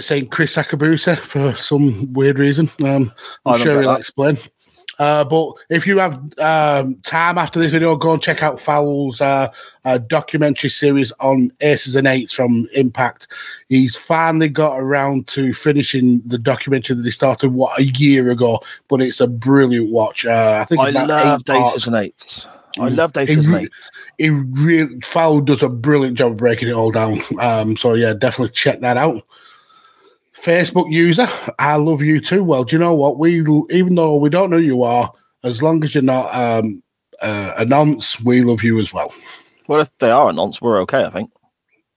saying 0.01 0.29
Chris 0.29 0.55
Akabusi 0.57 1.17
for 1.19 1.57
some 1.57 2.13
weird 2.13 2.39
reason. 2.39 2.71
Um, 2.85 3.13
I'm 3.45 3.59
sure 3.61 3.81
he'll 3.81 3.93
that. 3.93 4.01
explain. 4.01 4.39
Uh, 4.99 5.25
but 5.25 5.53
if 5.69 5.87
you 5.87 5.99
have 5.99 6.15
um, 6.39 6.97
time 7.03 7.39
after 7.39 7.59
this 7.59 7.73
video, 7.73 7.97
go 7.97 8.13
and 8.13 8.23
check 8.23 8.43
out 8.43 8.61
Fowl's 8.61 9.21
uh, 9.21 9.53
uh, 9.85 9.99
documentary 9.99 10.71
series 10.71 11.13
on 11.21 11.51
Aces 11.61 11.97
and 11.97 12.07
Eights 12.07 12.33
from 12.33 12.67
Impact. 12.75 13.29
He's 13.69 13.97
finally 13.97 14.49
got 14.49 14.81
around 14.81 15.27
to 15.29 15.53
finishing 15.53 16.23
the 16.27 16.39
documentary 16.39 16.97
that 16.97 17.05
he 17.05 17.11
started 17.11 17.51
what 17.51 17.79
a 17.79 17.85
year 17.85 18.31
ago, 18.31 18.61
but 18.89 19.03
it's 19.03 19.21
a 19.21 19.27
brilliant 19.27 19.91
watch. 19.91 20.25
Uh, 20.25 20.59
I 20.63 20.65
think 20.65 20.81
I 20.81 20.91
love 20.91 21.41
eight 21.43 21.47
parts. 21.47 21.87
And 21.87 21.97
Eights. 21.97 22.47
I 22.79 22.91
Mm. 22.91 22.97
love 22.97 23.11
It 23.11 23.27
Daces 23.27 23.47
and 23.49 23.57
Eights. 23.57 23.91
He 24.19 24.31
really 24.31 25.01
Fowl 25.05 25.41
does 25.41 25.63
a 25.63 25.69
brilliant 25.69 26.19
job 26.19 26.33
of 26.33 26.37
breaking 26.37 26.69
it 26.69 26.73
all 26.73 26.91
down. 26.91 27.21
Um, 27.39 27.77
so 27.77 27.95
yeah, 27.95 28.13
definitely 28.15 28.55
check 28.55 28.81
that 28.81 28.97
out. 28.97 29.23
Facebook 30.47 30.93
user, 30.93 31.27
I 31.59 31.75
love 31.75 32.03
you 32.03 32.21
too. 32.21 32.45
Well, 32.45 32.63
do 32.63 32.77
you 32.77 32.81
know 32.81 32.95
what? 32.95 33.19
We 33.19 33.41
even 33.71 33.97
though 33.97 34.15
we 34.15 34.31
don't 34.31 34.51
know 34.51 34.59
who 34.59 34.63
you 34.63 34.85
are, 34.85 35.13
as 35.43 35.61
long 35.61 35.83
as 35.83 35.93
you're 35.93 36.05
not 36.05 36.33
um, 36.33 36.85
uh, 37.21 37.55
a 37.59 37.65
nonce, 37.65 38.21
we 38.21 38.43
love 38.43 38.63
you 38.63 38.79
as 38.79 38.93
well. 38.93 39.13
Well, 39.67 39.81
if 39.81 39.91
they 39.99 40.11
are 40.11 40.31
a 40.31 40.33
nonce, 40.33 40.63
we're 40.63 40.81
okay, 40.83 41.03
I 41.03 41.11
think. 41.11 41.33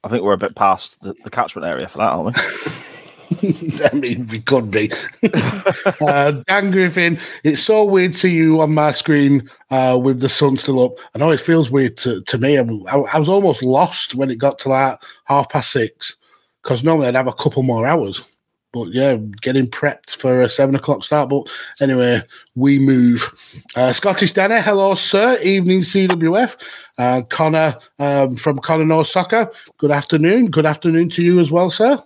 I 0.03 0.07
think 0.07 0.23
we're 0.23 0.33
a 0.33 0.37
bit 0.37 0.55
past 0.55 0.99
the, 1.01 1.13
the 1.23 1.29
catchment 1.29 1.67
area 1.67 1.87
for 1.87 1.99
that, 1.99 2.09
aren't 2.09 2.35
we? 2.35 3.85
I 3.91 3.93
mean, 3.93 4.25
we 4.25 4.39
could 4.41 4.71
be. 4.71 4.91
uh, 6.01 6.31
Dan 6.47 6.71
Griffin, 6.71 7.19
it's 7.43 7.61
so 7.61 7.83
weird 7.83 8.13
to 8.13 8.17
see 8.17 8.33
you 8.33 8.61
on 8.61 8.73
my 8.73 8.91
screen 8.91 9.47
uh, 9.69 9.99
with 10.01 10.21
the 10.21 10.29
sun 10.29 10.57
still 10.57 10.83
up. 10.83 10.97
I 11.13 11.19
know 11.19 11.29
it 11.29 11.39
feels 11.39 11.69
weird 11.69 11.97
to, 11.97 12.23
to 12.23 12.37
me. 12.39 12.57
I, 12.57 12.63
I 12.63 13.19
was 13.19 13.29
almost 13.29 13.61
lost 13.61 14.15
when 14.15 14.31
it 14.31 14.37
got 14.37 14.57
to 14.59 14.69
like 14.69 14.99
half 15.25 15.49
past 15.49 15.71
six 15.71 16.15
because 16.63 16.83
normally 16.83 17.07
I'd 17.07 17.15
have 17.15 17.27
a 17.27 17.33
couple 17.33 17.61
more 17.61 17.85
hours. 17.85 18.23
But 18.71 18.93
yeah, 18.93 19.15
getting 19.41 19.67
prepped 19.67 20.11
for 20.11 20.41
a 20.41 20.49
seven 20.49 20.75
o'clock 20.75 21.03
start. 21.03 21.29
But 21.29 21.49
anyway, 21.81 22.21
we 22.55 22.77
move. 22.77 23.33
Uh, 23.75 23.93
Scottish 23.93 24.33
Danny, 24.33 24.61
hello, 24.61 24.93
sir. 24.93 25.39
Evening, 25.41 25.79
CWF. 25.79 26.55
Uh, 26.97 27.21
Connor 27.29 27.77
um, 27.97 28.35
from 28.35 28.59
Connor 28.59 28.85
Knows 28.85 29.11
Soccer, 29.11 29.49
good 29.77 29.91
afternoon. 29.91 30.51
Good 30.51 30.65
afternoon 30.65 31.09
to 31.11 31.23
you 31.23 31.39
as 31.39 31.49
well, 31.49 31.71
sir. 31.71 32.03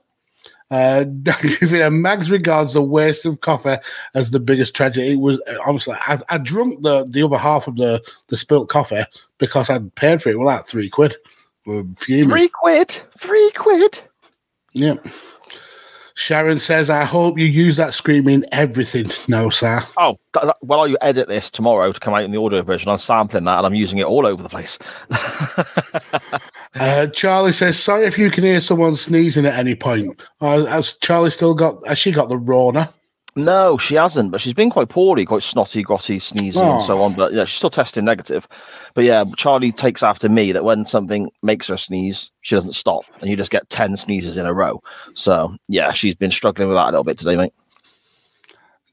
Uh, 0.71 1.05
Mags 1.91 2.31
regards 2.31 2.73
the 2.73 2.81
waste 2.81 3.25
of 3.25 3.41
coffee 3.41 3.75
as 4.15 4.31
the 4.31 4.39
biggest 4.39 4.73
tragedy. 4.75 5.13
It 5.13 5.19
was 5.19 5.39
uh, 5.47 5.57
honestly, 5.65 5.95
I, 5.99 6.19
I 6.29 6.37
drunk 6.37 6.81
the, 6.81 7.05
the 7.07 7.23
other 7.23 7.37
half 7.37 7.67
of 7.67 7.75
the, 7.75 8.01
the 8.29 8.37
spilt 8.37 8.69
coffee 8.69 9.03
because 9.37 9.69
I'd 9.69 9.93
paid 9.95 10.21
for 10.21 10.29
it. 10.29 10.39
Well, 10.39 10.47
that 10.47 10.67
three 10.67 10.89
quid. 10.89 11.15
Three 11.65 12.49
quid. 12.49 12.89
Three 13.17 13.51
quid. 13.55 13.99
Yeah. 14.73 14.95
Sharon 16.15 16.59
says, 16.59 16.89
I 16.89 17.03
hope 17.03 17.39
you 17.39 17.45
use 17.45 17.75
that 17.77 17.93
screaming 17.93 18.43
everything 18.51 19.09
No, 19.27 19.49
sir. 19.49 19.83
Oh, 19.97 20.15
th- 20.33 20.43
th- 20.43 20.53
while 20.61 20.87
you 20.87 20.97
edit 21.01 21.27
this 21.27 21.49
tomorrow 21.49 21.91
to 21.91 21.99
come 21.99 22.13
out 22.13 22.23
in 22.23 22.31
the 22.31 22.39
audio 22.39 22.61
version, 22.61 22.91
I'm 22.91 22.99
sampling 22.99 23.45
that 23.45 23.57
and 23.57 23.65
I'm 23.65 23.73
using 23.73 23.97
it 23.97 24.05
all 24.05 24.25
over 24.25 24.41
the 24.41 24.49
place. 24.49 24.77
Uh, 26.79 27.05
Charlie 27.07 27.51
says, 27.51 27.77
sorry 27.79 28.07
if 28.07 28.17
you 28.17 28.31
can 28.31 28.43
hear 28.43 28.59
someone 28.59 28.95
sneezing 28.95 29.45
at 29.45 29.53
any 29.53 29.75
point. 29.75 30.19
Uh, 30.41 30.65
has 30.65 30.93
Charlie 31.01 31.29
still 31.29 31.53
got, 31.53 31.85
has 31.87 31.99
she 31.99 32.11
got 32.11 32.29
the 32.29 32.37
Rona? 32.37 32.91
No, 33.35 33.77
she 33.79 33.95
hasn't, 33.95 34.31
but 34.31 34.41
she's 34.41 34.53
been 34.53 34.69
quite 34.69 34.89
poorly, 34.89 35.25
quite 35.25 35.41
snotty, 35.41 35.83
grotty, 35.83 36.21
sneezing, 36.21 36.61
and 36.61 36.83
so 36.83 36.99
Oh. 36.99 37.03
on. 37.03 37.15
But 37.15 37.33
yeah, 37.33 37.45
she's 37.45 37.57
still 37.57 37.71
testing 37.71 38.05
negative. 38.05 38.47
But 38.93 39.05
yeah, 39.05 39.23
Charlie 39.37 39.71
takes 39.71 40.03
after 40.03 40.29
me 40.29 40.51
that 40.51 40.63
when 40.63 40.85
something 40.85 41.31
makes 41.41 41.67
her 41.67 41.77
sneeze, 41.77 42.31
she 42.41 42.53
doesn't 42.55 42.73
stop, 42.73 43.05
and 43.21 43.29
you 43.31 43.35
just 43.35 43.49
get 43.49 43.67
ten 43.71 43.95
sneezes 43.97 44.37
in 44.37 44.45
a 44.45 44.53
row. 44.53 44.81
So 45.15 45.55
yeah, 45.67 45.93
she's 45.93 46.13
been 46.13 46.29
struggling 46.29 46.67
with 46.67 46.77
that 46.77 46.83
a 46.89 46.91
little 46.91 47.03
bit 47.03 47.17
today, 47.17 47.35
mate. 47.35 47.53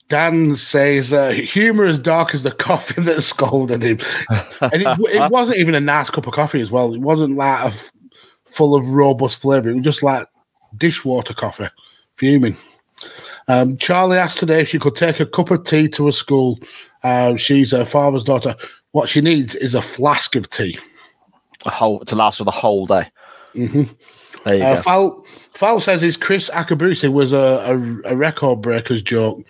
Dan 0.08 0.56
says, 0.56 1.12
uh, 1.12 1.28
humor 1.30 1.84
as 1.84 1.98
dark 1.98 2.34
as 2.34 2.42
the 2.42 2.50
coffee 2.50 3.00
that 3.02 3.20
scalded 3.22 3.82
him. 3.82 3.98
and 4.72 4.82
it, 4.82 4.98
it 5.14 5.30
wasn't 5.30 5.58
even 5.58 5.74
a 5.74 5.80
nice 5.80 6.10
cup 6.10 6.26
of 6.26 6.32
coffee 6.32 6.60
as 6.60 6.70
well. 6.70 6.94
It 6.94 7.00
wasn't 7.00 7.36
like 7.36 7.60
a 7.64 7.66
f- 7.68 7.92
full 8.46 8.74
of 8.74 8.88
robust 8.88 9.40
flavour. 9.40 9.68
It 9.70 9.74
was 9.76 9.84
just 9.84 10.02
like 10.02 10.26
dishwater 10.76 11.34
coffee, 11.34 11.68
fuming. 12.16 12.56
Um, 13.48 13.76
Charlie 13.78 14.18
asked 14.18 14.38
today 14.38 14.60
if 14.60 14.68
she 14.68 14.78
could 14.78 14.96
take 14.96 15.20
a 15.20 15.26
cup 15.26 15.50
of 15.50 15.64
tea 15.64 15.88
to 15.90 16.08
a 16.08 16.12
school. 16.12 16.58
Uh, 17.02 17.36
she's 17.36 17.72
her 17.72 17.84
father's 17.84 18.24
daughter. 18.24 18.54
What 18.92 19.08
she 19.08 19.20
needs 19.20 19.54
is 19.54 19.74
a 19.74 19.82
flask 19.82 20.36
of 20.36 20.48
tea. 20.50 20.78
A 21.66 21.70
whole 21.70 22.00
to 22.00 22.16
last 22.16 22.38
for 22.38 22.44
the 22.44 22.50
whole 22.50 22.86
day. 22.86 23.08
Mhm. 23.54 23.94
There 24.44 24.54
you 24.56 24.62
Uh, 24.64 24.76
go. 24.76 24.82
Fowl, 24.82 25.26
Fowl 25.54 25.80
says 25.80 26.00
his 26.00 26.16
Chris 26.16 26.48
Akabusi 26.50 27.12
was 27.12 27.32
a, 27.32 27.36
a, 28.06 28.12
a 28.12 28.16
record 28.16 28.62
breakers 28.62 29.02
joke. 29.02 29.42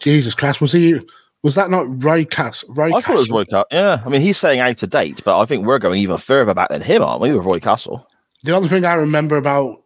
Jesus 0.00 0.34
Christ, 0.34 0.60
was 0.60 0.72
he? 0.72 1.00
Was 1.42 1.54
that 1.54 1.70
not 1.70 2.02
Roy 2.04 2.24
Cass? 2.24 2.64
Roy 2.68 2.86
I 2.88 3.00
thought 3.00 3.10
it 3.10 3.14
was 3.14 3.22
Castle? 3.24 3.36
Roy 3.38 3.44
Castle. 3.44 3.64
Yeah, 3.70 4.02
I 4.04 4.08
mean 4.08 4.20
he's 4.20 4.36
saying 4.38 4.60
out 4.60 4.82
of 4.82 4.90
date, 4.90 5.22
but 5.24 5.38
I 5.38 5.44
think 5.46 5.64
we're 5.66 5.78
going 5.78 6.00
even 6.00 6.18
further 6.18 6.52
back 6.54 6.68
than 6.70 6.82
him, 6.82 7.02
aren't 7.02 7.20
we? 7.22 7.32
With 7.32 7.44
Roy 7.44 7.60
Castle. 7.60 8.06
The 8.42 8.52
only 8.54 8.68
thing 8.68 8.84
I 8.84 8.94
remember 8.94 9.36
about 9.36 9.82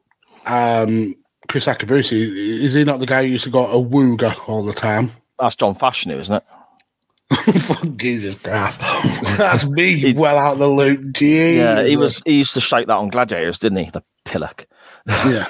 um, 0.47 1.15
Chris 1.49 1.67
Akabusi 1.67 2.63
is 2.63 2.75
he 2.75 2.85
not 2.85 3.01
the 3.01 3.07
guy 3.07 3.25
who 3.25 3.31
used 3.31 3.45
to 3.45 3.51
go 3.51 3.67
a 3.67 3.83
wooga 3.83 4.37
all 4.49 4.65
the 4.65 4.73
time? 4.73 5.11
That's 5.39 5.57
John 5.57 5.75
Fashanu, 5.75 6.19
isn't 6.19 6.37
it? 6.37 6.45
Fuck 7.61 7.97
Jesus 7.97 8.35
Christ, 8.37 8.81
that's 9.37 9.67
me 9.67 10.13
well 10.17 10.39
out 10.39 10.59
the 10.59 10.69
loop. 10.69 11.13
Jesus. 11.13 11.59
Yeah, 11.59 11.83
he 11.83 11.97
was. 11.97 12.23
He 12.25 12.39
used 12.39 12.55
to 12.55 12.61
shake 12.61 12.87
that 12.87 12.97
on 12.97 13.09
Gladiators, 13.09 13.59
didn't 13.59 13.85
he? 13.85 13.91
The 13.91 14.03
pillock. 14.25 14.67
Yeah, 15.07 15.49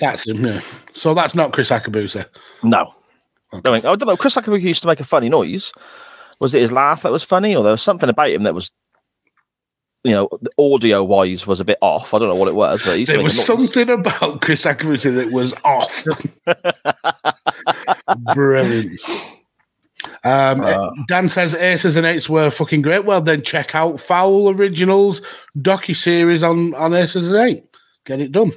that's 0.00 0.26
him. 0.26 0.44
Yeah. 0.44 0.60
So 0.92 1.14
that's 1.14 1.34
not 1.34 1.52
Chris 1.52 1.70
Akabusi. 1.70 2.24
No. 2.62 2.92
I 3.52 3.60
don't, 3.60 3.84
I 3.84 3.96
don't 3.96 4.06
know. 4.06 4.16
Chris 4.16 4.34
Akabusi 4.34 4.62
used 4.62 4.82
to 4.82 4.88
make 4.88 5.00
a 5.00 5.04
funny 5.04 5.28
noise. 5.28 5.72
Was 6.40 6.54
it 6.54 6.62
his 6.62 6.72
laugh 6.72 7.02
that 7.02 7.12
was 7.12 7.22
funny, 7.22 7.54
or 7.54 7.62
there 7.62 7.72
was 7.72 7.82
something 7.82 8.08
about 8.08 8.30
him 8.30 8.42
that 8.42 8.54
was, 8.54 8.72
you 10.04 10.12
know, 10.12 10.28
audio 10.58 11.02
wise 11.02 11.46
was 11.46 11.60
a 11.60 11.64
bit 11.64 11.78
off? 11.80 12.12
I 12.14 12.18
don't 12.18 12.28
know 12.28 12.34
what 12.34 12.48
it 12.48 12.54
was, 12.54 12.82
but 12.84 12.98
he 12.98 13.04
There 13.04 13.22
was 13.22 13.42
something 13.42 13.88
about 13.90 14.40
Chris 14.42 14.64
Akabusi 14.64 15.14
that 15.16 15.32
was 15.32 15.54
off. 15.64 16.04
Brilliant. 18.34 18.92
Um, 20.22 20.60
Uh. 20.60 20.90
Dan 21.08 21.28
says 21.28 21.54
Aces 21.54 21.96
and 21.96 22.06
Eights 22.06 22.28
were 22.28 22.50
fucking 22.50 22.82
great. 22.82 23.04
Well, 23.04 23.20
then 23.20 23.42
check 23.42 23.74
out 23.74 24.00
Foul 24.00 24.50
Originals 24.50 25.20
docu 25.58 25.96
series 25.96 26.42
on 26.42 26.74
on 26.74 26.94
Aces 26.94 27.30
and 27.32 27.36
Eight. 27.48 27.64
Get 28.04 28.20
it 28.20 28.32
done. 28.32 28.52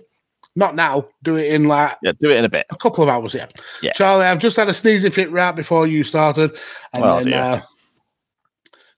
Not 0.55 0.75
now. 0.75 1.07
Do 1.23 1.35
it 1.35 1.53
in 1.53 1.65
like 1.67 1.95
Yeah, 2.01 2.13
do 2.19 2.29
it 2.31 2.37
in 2.37 2.45
a 2.45 2.49
bit. 2.49 2.65
a 2.71 2.75
couple 2.77 3.03
of 3.03 3.09
hours. 3.09 3.33
Yeah. 3.33 3.47
Yeah. 3.81 3.93
Charlie, 3.93 4.25
I've 4.25 4.39
just 4.39 4.57
had 4.57 4.67
a 4.69 4.73
sneezing 4.73 5.11
fit 5.11 5.31
right 5.31 5.51
before 5.55 5.87
you 5.87 6.03
started, 6.03 6.51
and 6.93 7.03
Oh, 7.03 7.17
then 7.17 7.25
dear. 7.27 7.35
uh, 7.37 7.61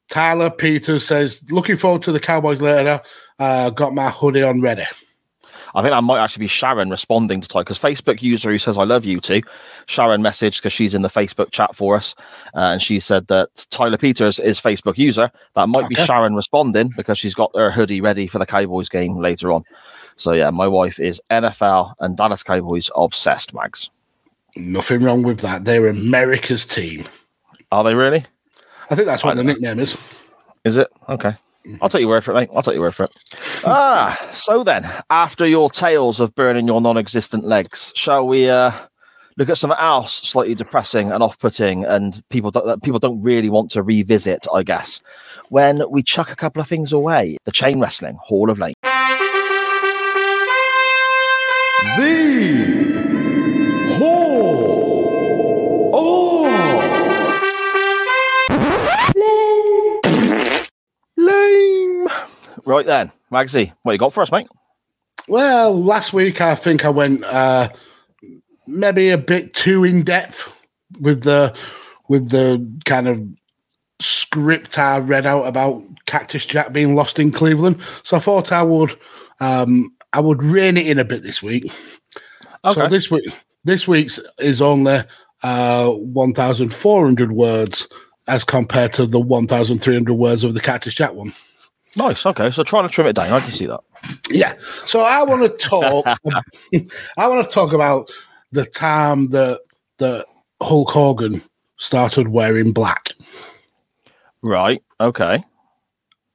Tyler 0.10 0.50
Peters 0.50 1.06
says, 1.06 1.42
"Looking 1.50 1.78
forward 1.78 2.02
to 2.04 2.12
the 2.12 2.20
Cowboys 2.20 2.62
later. 2.62 3.02
Uh, 3.38 3.70
got 3.70 3.94
my 3.94 4.10
hoodie 4.10 4.44
on 4.44 4.62
ready." 4.62 4.86
I 5.76 5.82
think 5.82 5.92
that 5.92 6.04
might 6.04 6.20
actually 6.20 6.46
be 6.46 6.48
Sharon 6.48 6.90
responding 6.90 7.42
to 7.42 7.48
Ty 7.48 7.60
because 7.60 7.80
Facebook 7.80 8.22
user 8.22 8.50
who 8.50 8.58
says 8.58 8.78
I 8.78 8.84
love 8.84 9.06
you 9.06 9.20
too. 9.20 9.42
Sharon 9.86 10.22
messaged 10.22 10.58
because 10.58 10.74
she's 10.74 10.96
in 10.96 11.04
the 11.04 11.10
Facebook 11.10 11.52
chat 11.52 11.76
for 11.76 11.96
us, 11.96 12.16
uh, 12.56 12.60
and 12.60 12.82
she 12.82 13.00
said 13.00 13.28
that 13.28 13.68
Tyler 13.70 13.98
Peters 13.98 14.40
is 14.40 14.60
Facebook 14.60 14.98
user. 14.98 15.32
That 15.56 15.70
might 15.70 15.88
be 15.88 15.96
Sharon 15.96 16.36
responding 16.36 16.92
because 16.96 17.18
she's 17.18 17.36
got 17.36 17.52
her 17.56 17.72
hoodie 17.72 18.02
ready 18.02 18.28
for 18.28 18.40
the 18.40 18.46
Cowboys 18.46 18.90
game 18.90 19.16
later 19.18 19.52
on. 19.52 19.64
So 20.16 20.32
yeah, 20.34 20.50
my 20.50 20.68
wife 20.68 21.00
is 21.00 21.22
NFL 21.30 21.94
and 22.00 22.18
Dallas 22.18 22.44
Cowboys 22.44 22.90
obsessed. 22.96 23.54
Mags, 23.54 23.90
Nothing 24.56 25.04
wrong 25.04 25.24
with 25.24 25.40
that. 25.42 25.66
They're 25.66 25.88
America's 25.88 26.66
team. 26.66 27.06
are 27.72 27.84
they 27.84 27.94
really? 27.94 28.26
I 28.90 28.96
think 28.96 29.06
that's 29.06 29.24
what 29.24 29.32
I 29.32 29.36
the 29.36 29.44
know. 29.44 29.54
nickname 29.54 29.80
is. 29.80 29.98
Is 30.66 30.78
it 30.78 30.88
okay? 31.08 31.34
I'll 31.82 31.90
take 31.90 32.02
your 32.02 32.10
word 32.10 32.24
for 32.24 32.32
it, 32.32 32.36
mate. 32.36 32.50
I'll 32.56 32.64
take 32.64 32.74
your 32.76 32.84
word 32.84 32.96
for 32.96 33.04
it. 33.04 33.12
ah, 33.66 34.30
so 34.32 34.64
then, 34.64 34.90
after 35.10 35.46
your 35.46 35.70
tales 35.70 36.20
of 36.20 36.34
burning 36.34 36.68
your 36.68 36.82
non-existent 36.82 37.44
legs, 37.46 37.92
shall 37.96 38.26
we 38.28 38.50
uh, 38.50 38.72
look 39.38 39.50
at 39.50 39.58
something 39.58 39.80
else 39.80 40.14
slightly 40.14 40.56
depressing 40.56 41.12
and 41.12 41.22
off-putting, 41.22 41.86
and 41.86 42.24
people 42.30 42.50
don't, 42.50 42.66
that 42.66 42.82
people 42.82 43.00
don't 43.00 43.22
really 43.22 43.50
want 43.50 43.72
to 43.72 43.84
revisit? 43.84 44.48
I 44.54 44.64
guess 44.64 45.02
when 45.50 45.84
we 45.92 46.02
chuck 46.02 46.32
a 46.32 46.36
couple 46.36 46.62
of 46.62 46.68
things 46.68 46.92
away, 46.94 47.38
the 47.46 47.52
chain 47.52 47.80
wrestling 47.80 48.18
Hall 48.24 48.50
of 48.50 48.58
Fame. 48.58 48.74
Lame. 51.98 52.79
Right 62.70 62.86
then, 62.86 63.12
Magsy, 63.32 63.74
what 63.82 63.94
you 63.94 63.98
got 63.98 64.14
for 64.14 64.22
us, 64.22 64.32
mate? 64.32 64.48
Well, 65.28 65.76
last 65.76 66.14
week 66.14 66.40
I 66.40 66.54
think 66.54 66.86
I 66.86 66.90
went 66.90 67.24
uh, 67.24 67.70
maybe 68.68 69.10
a 69.10 69.18
bit 69.18 69.56
too 69.56 69.84
in 69.84 70.04
depth 70.04 70.54
with 71.00 71.24
the 71.24 71.58
with 72.10 72.30
the 72.30 72.64
kind 72.86 73.08
of 73.08 73.28
script 74.00 74.78
I 74.78 75.00
read 75.00 75.26
out 75.26 75.48
about 75.48 75.84
Cactus 76.06 76.46
Jack 76.46 76.72
being 76.72 76.94
lost 76.94 77.18
in 77.18 77.32
Cleveland. 77.32 77.82
So 78.04 78.18
I 78.18 78.20
thought 78.20 78.52
I 78.52 78.62
would 78.62 78.96
um, 79.40 79.90
I 80.14 80.20
would 80.20 80.44
rein 80.44 80.78
it 80.78 80.86
in 80.86 81.00
a 81.00 81.04
bit 81.04 81.24
this 81.24 81.42
week. 81.42 81.72
Okay. 82.64 82.82
So 82.82 82.88
this 82.88 83.10
week 83.10 83.34
this 83.64 83.88
week's 83.88 84.20
is 84.38 84.62
only 84.62 85.02
uh, 85.42 85.90
one 85.90 86.34
thousand 86.34 86.72
four 86.72 87.04
hundred 87.04 87.32
words 87.32 87.88
as 88.28 88.44
compared 88.44 88.94
to 88.94 89.08
the 89.08 89.20
one 89.20 89.48
thousand 89.48 89.80
three 89.80 89.96
hundred 89.96 90.14
words 90.14 90.44
of 90.44 90.54
the 90.54 90.62
Cactus 90.62 90.94
Jack 90.94 91.16
one. 91.16 91.34
Nice. 91.96 92.26
Okay, 92.26 92.52
so 92.52 92.64
trying 92.64 92.88
to 92.88 92.94
trim 92.94 93.08
it 93.08 93.16
down. 93.16 93.32
I 93.34 93.40
can 93.40 93.52
see 93.52 93.66
that. 93.66 93.80
Yeah. 94.30 94.56
So 94.86 95.02
I 95.02 95.24
want 95.24 95.42
to 95.44 95.50
talk. 95.68 96.06
I 97.18 97.28
want 97.28 97.46
to 97.46 97.52
talk 97.52 97.74
about 97.74 98.12
the 98.52 98.66
time 98.66 99.28
that 99.30 99.60
that 99.98 100.26
Hulk 100.62 100.90
Hogan 100.92 101.42
started 101.78 102.28
wearing 102.30 102.72
black, 102.74 103.10
Right. 104.42 104.82
Okay. 105.00 105.44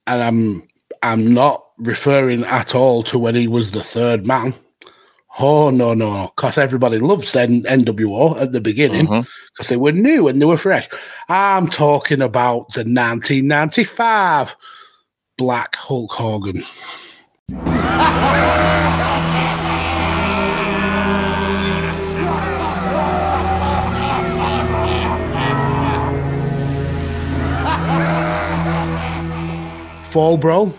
and 0.07 0.23
I'm 0.23 0.69
I'm 1.03 1.33
not 1.35 1.65
referring 1.79 2.45
at 2.45 2.75
all 2.75 3.03
to 3.05 3.19
when 3.19 3.35
he 3.35 3.47
was 3.49 3.71
the 3.71 3.83
third 3.83 4.27
man. 4.27 4.55
Oh 5.38 5.71
no 5.71 5.95
no! 5.95 6.33
Because 6.37 6.57
everybody 6.59 6.99
loves 6.99 7.35
N- 7.35 7.62
NWO 7.64 8.40
at 8.40 8.53
the 8.53 8.61
beginning 8.61 9.07
because 9.07 9.67
Mhm. 9.67 9.69
they 9.69 9.77
were 9.77 9.93
new 9.93 10.29
and 10.29 10.40
they 10.40 10.47
were 10.47 10.57
fresh. 10.57 10.88
I'm 11.29 11.69
talking 11.69 12.23
about 12.23 12.69
the 12.75 12.85
1995 12.85 14.55
Black 15.37 15.75
Hulk 15.75 16.12
Hogan. 16.12 16.62
Fall 30.11 30.37
Brawl, 30.38 30.73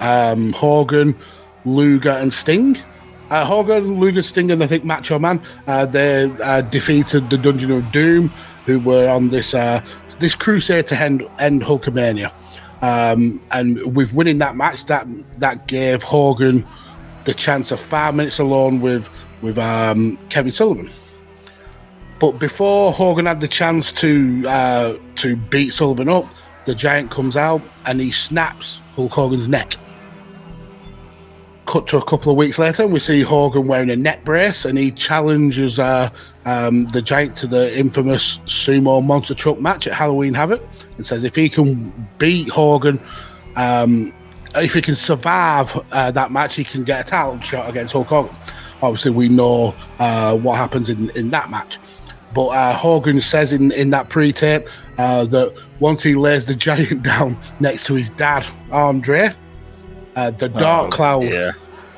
um, 0.00 0.52
Hogan, 0.52 1.16
Luger, 1.64 2.10
and 2.10 2.30
Sting. 2.30 2.76
Uh, 3.30 3.46
Hogan, 3.46 3.98
Luger, 3.98 4.22
Sting, 4.22 4.50
and 4.50 4.62
I 4.62 4.66
think 4.66 4.84
Macho 4.84 5.18
Man. 5.18 5.40
Uh, 5.66 5.86
they 5.86 6.24
uh, 6.42 6.60
defeated 6.60 7.30
the 7.30 7.38
Dungeon 7.38 7.70
of 7.70 7.90
Doom, 7.92 8.28
who 8.66 8.78
were 8.78 9.08
on 9.08 9.30
this 9.30 9.54
uh, 9.54 9.82
this 10.18 10.34
crusade 10.34 10.86
to 10.88 11.00
end, 11.00 11.26
end 11.38 11.62
Hulkamania. 11.62 12.30
Um, 12.82 13.40
and 13.52 13.94
with 13.96 14.12
winning 14.12 14.38
that 14.38 14.56
match, 14.56 14.86
that 14.86 15.06
that 15.38 15.68
gave 15.68 16.02
Hogan 16.02 16.66
the 17.24 17.32
chance 17.32 17.70
of 17.70 17.80
five 17.80 18.14
minutes 18.14 18.38
alone 18.38 18.80
with 18.80 19.08
with 19.40 19.56
um, 19.56 20.18
Kevin 20.28 20.52
Sullivan. 20.52 20.90
But 22.18 22.38
before 22.38 22.92
Hogan 22.92 23.26
had 23.26 23.40
the 23.40 23.48
chance 23.48 23.92
to 23.92 24.44
uh, 24.46 24.96
to 25.16 25.36
beat 25.36 25.74
Sullivan 25.74 26.08
up, 26.08 26.26
the 26.64 26.74
Giant 26.74 27.10
comes 27.10 27.36
out 27.36 27.62
and 27.86 28.00
he 28.00 28.10
snaps 28.10 28.80
Hulk 28.94 29.12
Hogan's 29.12 29.48
neck. 29.48 29.76
Cut 31.66 31.86
to 31.88 31.98
a 31.98 32.04
couple 32.04 32.32
of 32.32 32.36
weeks 32.36 32.58
later, 32.58 32.82
and 32.82 32.92
we 32.92 32.98
see 32.98 33.22
Hogan 33.22 33.66
wearing 33.66 33.90
a 33.90 33.96
neck 33.96 34.24
brace, 34.24 34.64
and 34.64 34.76
he 34.76 34.90
challenges 34.90 35.78
uh, 35.78 36.10
um, 36.44 36.86
the 36.92 37.02
Giant 37.02 37.36
to 37.38 37.46
the 37.46 37.76
infamous 37.78 38.38
sumo 38.38 39.04
monster 39.04 39.34
truck 39.34 39.60
match 39.60 39.86
at 39.86 39.92
Halloween 39.92 40.34
Havoc, 40.34 40.62
and 40.96 41.06
says 41.06 41.24
if 41.24 41.34
he 41.34 41.48
can 41.48 41.92
beat 42.18 42.48
Hogan, 42.48 43.00
um, 43.56 44.12
if 44.56 44.74
he 44.74 44.80
can 44.82 44.96
survive 44.96 45.74
uh, 45.92 46.10
that 46.10 46.30
match, 46.30 46.56
he 46.56 46.64
can 46.64 46.84
get 46.84 47.06
a 47.06 47.10
title 47.10 47.40
shot 47.40 47.68
against 47.70 47.92
Hulk 47.92 48.08
Hogan. 48.08 48.34
Obviously, 48.82 49.12
we 49.12 49.28
know 49.28 49.74
uh, 49.98 50.36
what 50.36 50.56
happens 50.56 50.88
in, 50.88 51.10
in 51.10 51.30
that 51.30 51.50
match. 51.50 51.78
But 52.34 52.48
uh, 52.48 52.72
Hogan 52.74 53.20
says 53.20 53.52
in, 53.52 53.70
in 53.72 53.90
that 53.90 54.08
pre 54.08 54.32
tape 54.32 54.66
uh, 54.98 55.24
that 55.26 55.54
once 55.80 56.02
he 56.02 56.14
lays 56.14 56.44
the 56.46 56.54
giant 56.68 57.02
down 57.02 57.36
next 57.60 57.84
to 57.86 57.94
his 57.94 58.10
dad, 58.10 58.44
Andre, 58.72 59.32
uh, 60.16 60.30
the 60.32 60.48
dark 60.48 60.90
cloud 60.90 61.24
Yeah. 61.24 61.52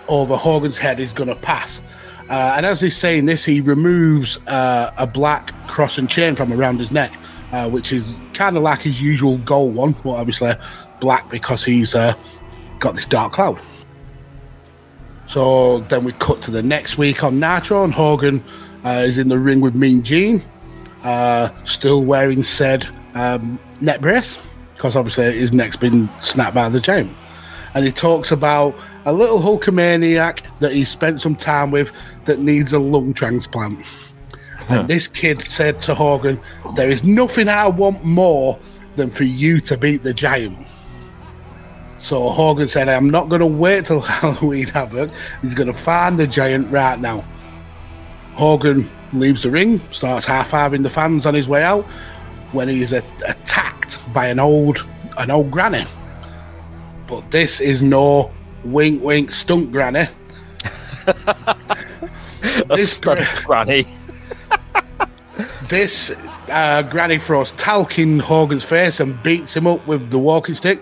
over 0.09 0.37
Hogan's 0.37 0.77
head 0.77 1.01
is 1.01 1.13
going 1.13 1.29
to 1.29 1.37
pass. 1.37 1.81
Uh, 2.29 2.55
and 2.57 2.65
as 2.65 2.81
he's 2.81 2.97
saying 2.97 3.27
this, 3.27 3.45
he 3.45 3.61
removes 3.61 4.39
uh, 4.47 4.91
a 4.97 5.07
black 5.07 5.53
cross 5.67 5.99
and 5.99 6.09
chain 6.09 6.35
from 6.35 6.53
around 6.53 6.79
his 6.79 6.91
neck, 6.91 7.13
uh, 7.53 7.69
which 7.69 7.93
is 7.93 8.15
kind 8.33 8.57
of 8.57 8.63
like 8.63 8.81
his 8.81 9.01
usual 9.01 9.39
gold 9.39 9.75
one, 9.75 9.93
but 10.03 10.11
obviously 10.11 10.53
black 11.01 11.31
because 11.31 11.65
he's 11.65 11.95
uh, 11.95 12.15
got 12.79 12.95
this 12.95 13.07
dark 13.07 13.33
cloud. 13.33 13.61
So 15.27 15.81
then 15.81 16.05
we 16.05 16.13
cut 16.13 16.43
to 16.43 16.51
the 16.51 16.63
next 16.63 16.99
week 16.99 17.25
on 17.25 17.39
Nitro, 17.39 17.85
and 17.85 17.93
Hogan 17.93 18.43
uh, 18.85 19.05
is 19.07 19.19
in 19.19 19.29
the 19.29 19.39
ring 19.39 19.61
with 19.61 19.75
Mean 19.75 20.03
Gene, 20.03 20.43
uh, 21.03 21.51
still 21.65 22.05
wearing 22.05 22.43
said 22.43 22.89
um, 23.15 23.59
neck 23.81 24.01
brace, 24.01 24.39
because 24.75 24.97
obviously 24.97 25.39
his 25.39 25.53
neck's 25.53 25.77
been 25.77 26.09
snapped 26.21 26.55
by 26.55 26.69
the 26.69 26.81
giant. 26.81 27.15
And 27.75 27.85
he 27.85 27.91
talks 27.91 28.31
about 28.31 28.75
a 29.05 29.13
little 29.13 29.41
Hulkamaniac 29.41 30.59
that 30.61 30.73
he 30.73 30.85
spent 30.85 31.21
some 31.21 31.35
time 31.35 31.71
with 31.71 31.91
that 32.27 32.39
needs 32.39 32.73
a 32.73 32.79
lung 32.79 33.13
transplant. 33.15 33.85
And 34.69 34.89
this 34.89 35.09
kid 35.09 35.43
said 35.43 35.83
to 35.83 35.95
Hogan, 35.95 36.41
There 36.75 36.91
is 36.91 37.05
nothing 37.05 37.49
I 37.49 37.69
want 37.69 38.05
more 38.05 38.59
than 38.97 39.11
for 39.11 39.25
you 39.25 39.61
to 39.63 39.77
beat 39.77 40.03
the 40.03 40.15
giant. 40.15 40.67
So 41.99 42.29
Hogan 42.29 42.69
said, 42.69 42.89
I'm 42.89 43.11
not 43.11 43.29
going 43.29 43.41
to 43.41 43.47
wait 43.47 43.87
till 43.87 44.01
Halloween 44.03 44.67
Havoc. 44.69 45.11
He's 45.43 45.55
going 45.55 45.67
to 45.67 45.73
find 45.73 46.19
the 46.19 46.27
giant 46.27 46.71
right 46.71 46.99
now. 46.99 47.25
Hogan 48.35 48.91
leaves 49.13 49.43
the 49.43 49.51
ring, 49.51 49.81
starts 49.91 50.27
half-fiving 50.27 50.83
the 50.83 50.91
fans 50.91 51.25
on 51.25 51.35
his 51.35 51.49
way 51.49 51.63
out 51.63 51.85
when 52.53 52.69
he 52.69 52.83
is 52.83 52.93
a- 52.93 53.03
attacked 53.27 54.01
by 54.13 54.27
an 54.29 54.39
old 54.39 54.85
an 55.19 55.31
old 55.31 55.51
granny. 55.51 55.87
But 57.07 57.31
this 57.31 57.61
is 57.61 57.83
no 57.83 58.33
wink 58.65 59.03
wink 59.03 59.31
stunt 59.31 59.71
granny. 59.71 60.09
This 62.69 63.01
granny. 63.01 63.87
This 65.69 66.15
uh, 66.49 66.83
granny 66.83 67.19
throws 67.19 67.53
talc 67.53 67.99
in 67.99 68.21
Hogan's 68.21 68.65
face 68.65 69.01
and 69.01 69.21
beats 69.23 69.57
him 69.57 69.67
up 69.67 69.85
with 69.87 70.11
the 70.11 70.19
walking 70.19 70.55
stick. 70.55 70.81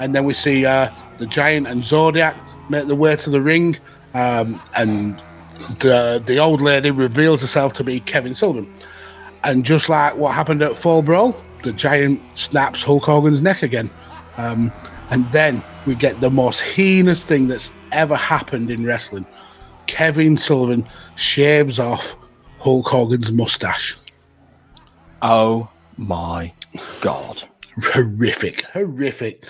And 0.00 0.14
then 0.14 0.24
we 0.24 0.34
see 0.34 0.66
uh, 0.66 0.88
the 1.18 1.26
giant 1.26 1.66
and 1.66 1.84
Zodiac 1.84 2.36
make 2.70 2.86
their 2.86 2.96
way 2.96 3.14
to 3.16 3.30
the 3.30 3.40
ring. 3.40 3.76
Um, 4.14 4.60
and 4.76 5.20
the, 5.78 6.22
the 6.24 6.38
old 6.38 6.60
lady 6.60 6.90
reveals 6.90 7.42
herself 7.42 7.74
to 7.74 7.84
be 7.84 8.00
Kevin 8.00 8.34
Sullivan. 8.34 8.72
And 9.44 9.64
just 9.64 9.88
like 9.88 10.16
what 10.16 10.34
happened 10.34 10.62
at 10.62 10.76
Fall 10.76 11.02
Brawl, 11.02 11.36
the 11.62 11.72
giant 11.72 12.20
snaps 12.36 12.82
Hulk 12.82 13.04
Hogan's 13.04 13.42
neck 13.42 13.62
again. 13.62 13.90
Um, 14.38 14.72
and 15.10 15.30
then 15.32 15.62
we 15.86 15.94
get 15.94 16.20
the 16.20 16.30
most 16.30 16.60
heinous 16.60 17.24
thing 17.24 17.46
that's 17.46 17.70
ever 17.92 18.16
happened 18.16 18.70
in 18.70 18.84
wrestling. 18.86 19.26
Kevin 19.86 20.36
Sullivan 20.36 20.88
shaves 21.16 21.78
off 21.78 22.16
Hulk 22.58 22.86
Hogan's 22.86 23.30
mustache. 23.30 23.96
Oh 25.22 25.68
my 25.96 26.52
god. 27.00 27.42
horrific, 27.82 28.62
horrific. 28.62 29.46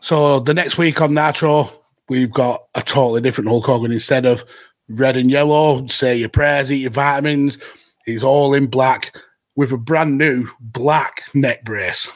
So 0.00 0.40
the 0.40 0.54
next 0.54 0.78
week 0.78 1.00
on 1.00 1.14
Nitro, 1.14 1.70
we've 2.08 2.32
got 2.32 2.64
a 2.74 2.82
totally 2.82 3.20
different 3.20 3.48
Hulk 3.48 3.66
Hogan. 3.66 3.92
Instead 3.92 4.26
of 4.26 4.44
red 4.88 5.16
and 5.16 5.30
yellow, 5.30 5.86
say 5.86 6.16
your 6.16 6.28
prayers, 6.28 6.72
eat 6.72 6.78
your 6.78 6.90
vitamins, 6.90 7.58
he's 8.06 8.24
all 8.24 8.54
in 8.54 8.66
black 8.66 9.16
with 9.56 9.72
a 9.72 9.76
brand 9.76 10.18
new 10.18 10.48
black 10.60 11.22
neck 11.34 11.64
brace. 11.64 12.08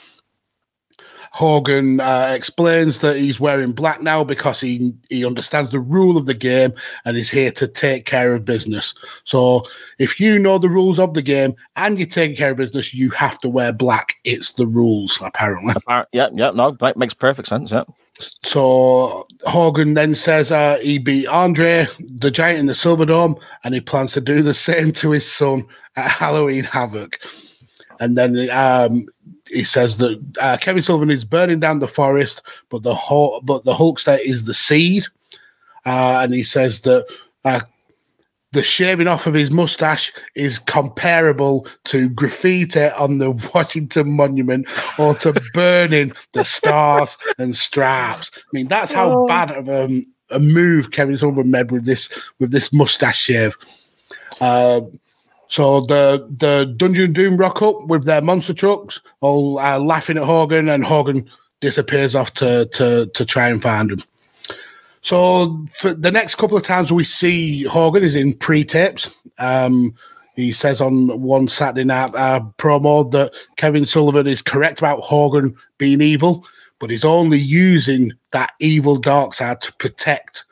Hogan 1.35 1.99
uh, 1.99 2.33
explains 2.33 3.01
that 3.01 3.17
he's 3.17 3.41
wearing 3.41 3.73
black 3.73 4.01
now 4.01 4.23
because 4.23 4.61
he 4.61 4.95
he 5.11 5.27
understands 5.27 5.73
the 5.73 5.81
rule 5.81 6.17
of 6.17 6.27
the 6.27 6.35
game 6.35 6.73
and 7.05 7.17
is 7.17 7.29
here 7.29 7.51
to 7.51 7.67
take 7.67 8.07
care 8.07 8.33
of 8.35 8.45
business. 8.45 8.95
So 9.25 9.67
if 9.99 10.21
you 10.21 10.39
know 10.39 10.59
the 10.59 10.69
rules 10.69 11.01
of 11.01 11.13
the 11.15 11.23
game 11.23 11.57
and 11.75 11.99
you're 11.99 12.07
taking 12.07 12.37
care 12.37 12.53
of 12.53 12.57
business, 12.57 12.95
you 12.95 13.11
have 13.11 13.41
to 13.41 13.49
wear 13.49 13.73
black. 13.73 14.15
It's 14.23 14.53
the 14.53 14.69
rules, 14.69 15.19
apparently. 15.21 15.75
Appar- 15.75 16.07
Yeah, 16.13 16.29
yeah, 16.33 16.53
no, 16.53 16.71
that 16.71 16.97
makes 16.97 17.15
perfect 17.15 17.49
sense. 17.49 17.73
Yeah. 17.73 17.83
So 18.45 19.27
Hogan 19.43 19.95
then 19.95 20.15
says 20.15 20.53
uh, 20.53 20.79
he 20.81 20.99
beat 21.01 21.27
Andre 21.27 21.89
the 21.99 22.31
Giant 22.31 22.61
in 22.61 22.67
the 22.67 22.77
Silver 22.77 23.07
Dome, 23.07 23.37
and 23.65 23.75
he 23.75 23.81
plans 23.81 24.13
to 24.13 24.21
do 24.21 24.41
the 24.41 24.55
same 24.55 24.93
to 24.93 25.11
his 25.11 25.29
son 25.29 25.67
at 25.97 26.09
Halloween 26.09 26.63
Havoc. 26.63 27.19
And 27.99 28.17
then 28.17 28.51
um, 28.51 29.07
he 29.55 29.65
says 29.65 29.97
that 29.99 30.21
uh, 30.41 30.57
Kevin 30.61 30.83
Sullivan 30.83 31.11
is 31.11 31.25
burning 31.25 31.61
down 31.61 31.79
the 31.79 31.89
forest, 31.89 32.43
but 32.69 32.83
the 32.83 32.95
Hul- 32.95 33.41
but 33.43 33.65
the 33.65 33.75
Hulkster 33.75 34.19
is 34.21 34.45
the 34.45 34.55
seed. 34.55 35.05
Uh, 35.87 36.21
and 36.23 36.35
he 36.35 36.43
says 36.43 36.81
that 36.81 37.07
uh, 37.45 37.61
the 38.53 38.63
shaving 38.63 39.09
off 39.09 39.27
of 39.27 39.35
his 39.35 39.51
mustache 39.51 40.13
is 40.35 40.59
comparable 40.59 41.67
to 41.85 42.09
graffiti 42.09 42.89
on 42.91 43.19
the 43.19 43.31
Washington 43.55 44.13
Monument 44.13 44.67
or 44.99 45.15
to 45.17 45.33
burning 45.55 46.13
the 46.33 46.45
stars 46.45 47.19
and 47.39 47.55
stripes. 47.55 48.31
I 48.35 48.49
mean, 48.53 48.69
that's 48.69 48.93
how 48.93 49.27
bad 49.27 49.51
of 49.51 49.69
a, 49.69 50.03
a 50.31 50.41
move 50.41 50.91
Kevin 50.91 51.17
Sullivan 51.17 51.51
made 51.51 51.71
with 51.71 51.85
this 51.85 52.09
with 52.39 52.51
this 52.51 52.73
mustache 52.73 53.19
shave. 53.19 53.55
Uh, 54.41 54.83
so 55.49 55.83
the 55.83 56.27
the 56.39 56.75
Dungeon 56.77 57.13
Doom 57.13 57.37
rock 57.37 57.63
up 57.63 57.87
with 57.87 58.05
their 58.05 58.23
monster 58.23 58.55
trucks, 58.55 59.01
all 59.21 59.59
uh, 59.59 59.79
laughing 59.79 60.17
at 60.17 60.25
Hogan, 60.25 60.69
and 60.69 60.85
Hogan 60.85 61.29
disappears 61.61 62.15
off 62.15 62.35
to 62.35 62.67
to 62.73 63.07
to 63.15 63.25
try 63.25 63.49
and 63.49 63.63
find 63.63 63.93
him. 63.93 64.03
So 65.01 65.67
the 65.83 66.11
next 66.11 66.37
couple 66.37 66.57
of 66.57 66.63
times 66.63 66.91
we 66.91 67.05
see 67.05 67.65
Hogan 67.65 68.03
is 68.03 68.17
in 68.17 68.33
pre-tapes. 68.33 69.11
Um, 69.39 69.95
he 70.35 70.51
says 70.51 70.81
on 70.81 71.21
one 71.21 71.47
Saturday 71.47 71.85
night 71.85 72.15
uh, 72.15 72.41
promo 72.57 73.11
that 73.13 73.35
Kevin 73.57 73.85
Sullivan 73.85 74.27
is 74.27 74.41
correct 74.41 74.79
about 74.79 75.01
Hogan 75.01 75.55
being 75.77 76.01
evil, 76.01 76.47
but 76.79 76.89
he's 76.89 77.05
only 77.05 77.39
using 77.39 78.13
that 78.33 78.53
evil 78.61 78.97
dark 78.97 79.35
side 79.35 79.61
to 79.61 79.75
protect 79.75 80.45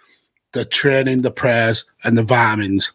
the 0.53 0.67
training, 0.67 1.23
the 1.23 1.31
prayers, 1.31 1.85
and 2.05 2.17
the 2.17 2.23
vitamins. 2.23 2.93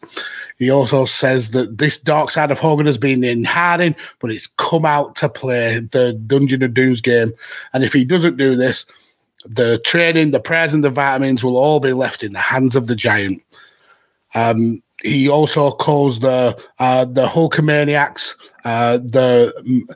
He 0.58 0.70
also 0.70 1.04
says 1.04 1.50
that 1.50 1.78
this 1.78 1.96
dark 1.96 2.30
side 2.30 2.50
of 2.50 2.58
Hogan 2.58 2.86
has 2.86 2.98
been 2.98 3.22
in 3.22 3.44
hiding, 3.44 3.94
but 4.18 4.30
it's 4.30 4.46
come 4.46 4.84
out 4.84 5.14
to 5.16 5.28
play 5.28 5.80
the 5.80 6.14
Dungeon 6.26 6.62
of 6.62 6.74
Dooms 6.74 7.00
game. 7.00 7.32
And 7.72 7.84
if 7.84 7.92
he 7.92 8.04
doesn't 8.04 8.36
do 8.36 8.56
this, 8.56 8.84
the 9.44 9.78
training, 9.84 10.32
the 10.32 10.40
prayers, 10.40 10.74
and 10.74 10.82
the 10.82 10.90
vitamins 10.90 11.44
will 11.44 11.56
all 11.56 11.78
be 11.78 11.92
left 11.92 12.24
in 12.24 12.32
the 12.32 12.40
hands 12.40 12.74
of 12.74 12.88
the 12.88 12.96
giant. 12.96 13.42
Um, 14.34 14.82
he 15.00 15.28
also 15.28 15.70
calls 15.70 16.18
the 16.18 16.60
uh, 16.80 17.04
the 17.04 17.26
Hulkamaniacs 17.26 18.34
uh, 18.64 18.98
the 18.98 19.52
m- 19.66 19.86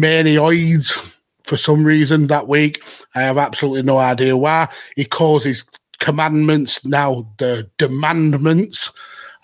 manioids 0.00 0.98
for 1.44 1.56
some 1.56 1.84
reason 1.84 2.26
that 2.26 2.48
week. 2.48 2.82
I 3.14 3.22
have 3.22 3.38
absolutely 3.38 3.82
no 3.82 3.98
idea 3.98 4.36
why. 4.36 4.68
He 4.96 5.04
calls 5.04 5.44
his 5.44 5.64
commandments 5.98 6.84
now 6.84 7.26
the 7.38 7.70
demandments, 7.78 8.92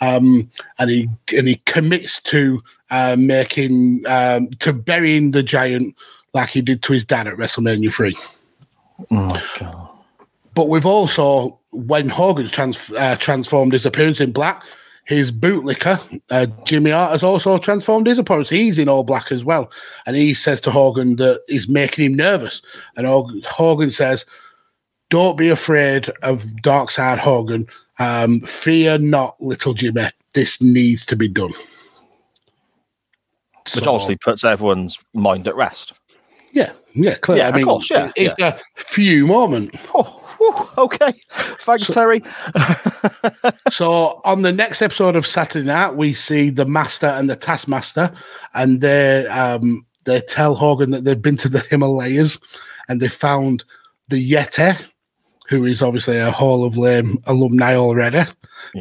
um, 0.04 0.50
and 0.78 0.90
he 0.90 1.08
and 1.36 1.48
he 1.48 1.56
commits 1.66 2.20
to 2.22 2.62
uh, 2.90 3.16
making 3.18 4.04
um, 4.06 4.48
to 4.60 4.72
burying 4.72 5.30
the 5.30 5.42
giant 5.42 5.94
like 6.32 6.50
he 6.50 6.62
did 6.62 6.82
to 6.82 6.92
his 6.92 7.04
dad 7.04 7.26
at 7.26 7.36
WrestleMania 7.36 7.92
three. 7.92 8.16
But 10.54 10.68
we've 10.68 10.86
also, 10.86 11.58
when 11.72 12.08
Hogan's 12.08 12.50
trans- 12.50 12.90
uh, 12.92 13.16
transformed 13.16 13.72
his 13.72 13.86
appearance 13.86 14.20
in 14.20 14.32
black, 14.32 14.64
his 15.04 15.32
bootlicker, 15.32 16.20
uh, 16.30 16.46
Jimmy 16.64 16.90
Hart, 16.90 17.12
has 17.12 17.22
also 17.22 17.58
transformed 17.58 18.06
his 18.06 18.18
appearance. 18.18 18.48
He's 18.48 18.78
in 18.78 18.88
all 18.88 19.04
black 19.04 19.32
as 19.32 19.44
well. 19.44 19.70
And 20.06 20.16
he 20.16 20.32
says 20.32 20.60
to 20.62 20.70
Hogan 20.70 21.16
that 21.16 21.42
he's 21.48 21.68
making 21.68 22.06
him 22.06 22.14
nervous. 22.14 22.62
And 22.96 23.06
Hogan 23.44 23.90
says, 23.90 24.24
Don't 25.10 25.36
be 25.36 25.48
afraid 25.48 26.08
of 26.22 26.62
Dark 26.62 26.90
Side 26.90 27.18
Hogan. 27.18 27.66
Um, 27.98 28.40
fear 28.40 28.98
not, 28.98 29.40
little 29.40 29.74
Jimmy. 29.74 30.08
This 30.32 30.60
needs 30.60 31.06
to 31.06 31.16
be 31.16 31.28
done. 31.28 31.52
Which 33.74 33.84
So- 33.84 33.92
obviously 33.92 34.16
puts 34.16 34.44
everyone's 34.44 34.98
mind 35.14 35.48
at 35.48 35.56
rest. 35.56 35.92
Yeah, 36.52 36.70
yeah, 36.94 37.16
clearly. 37.16 37.40
Yeah, 37.40 37.46
I 37.46 37.48
of 37.48 37.54
mean, 37.56 37.64
course, 37.64 37.90
yeah, 37.90 38.12
it's 38.14 38.34
a 38.40 38.60
few 38.76 39.26
moment. 39.26 39.74
Oh, 39.92 40.04
whew, 40.38 40.84
okay. 40.84 41.12
Thanks, 41.30 41.88
Terry. 41.88 42.22
So 43.70 44.20
on 44.24 44.42
the 44.42 44.52
next 44.52 44.80
episode 44.82 45.16
of 45.16 45.26
Saturday 45.26 45.66
Night, 45.66 45.96
we 45.96 46.14
see 46.14 46.50
the 46.50 46.64
Master 46.64 47.08
and 47.08 47.28
the 47.28 47.34
Taskmaster, 47.34 48.12
and 48.54 48.80
they 48.80 49.26
um, 49.26 49.84
they 50.04 50.20
tell 50.20 50.54
Hogan 50.54 50.92
that 50.92 51.04
they've 51.04 51.20
been 51.20 51.36
to 51.38 51.48
the 51.48 51.58
Himalayas 51.70 52.38
and 52.88 53.00
they 53.00 53.08
found 53.08 53.64
the 54.08 54.30
Yeti, 54.32 54.80
who 55.48 55.64
is 55.64 55.82
obviously 55.82 56.18
a 56.18 56.30
Hall 56.30 56.64
of 56.64 56.76
Lame 56.76 57.18
alumni 57.26 57.74
already. 57.74 58.24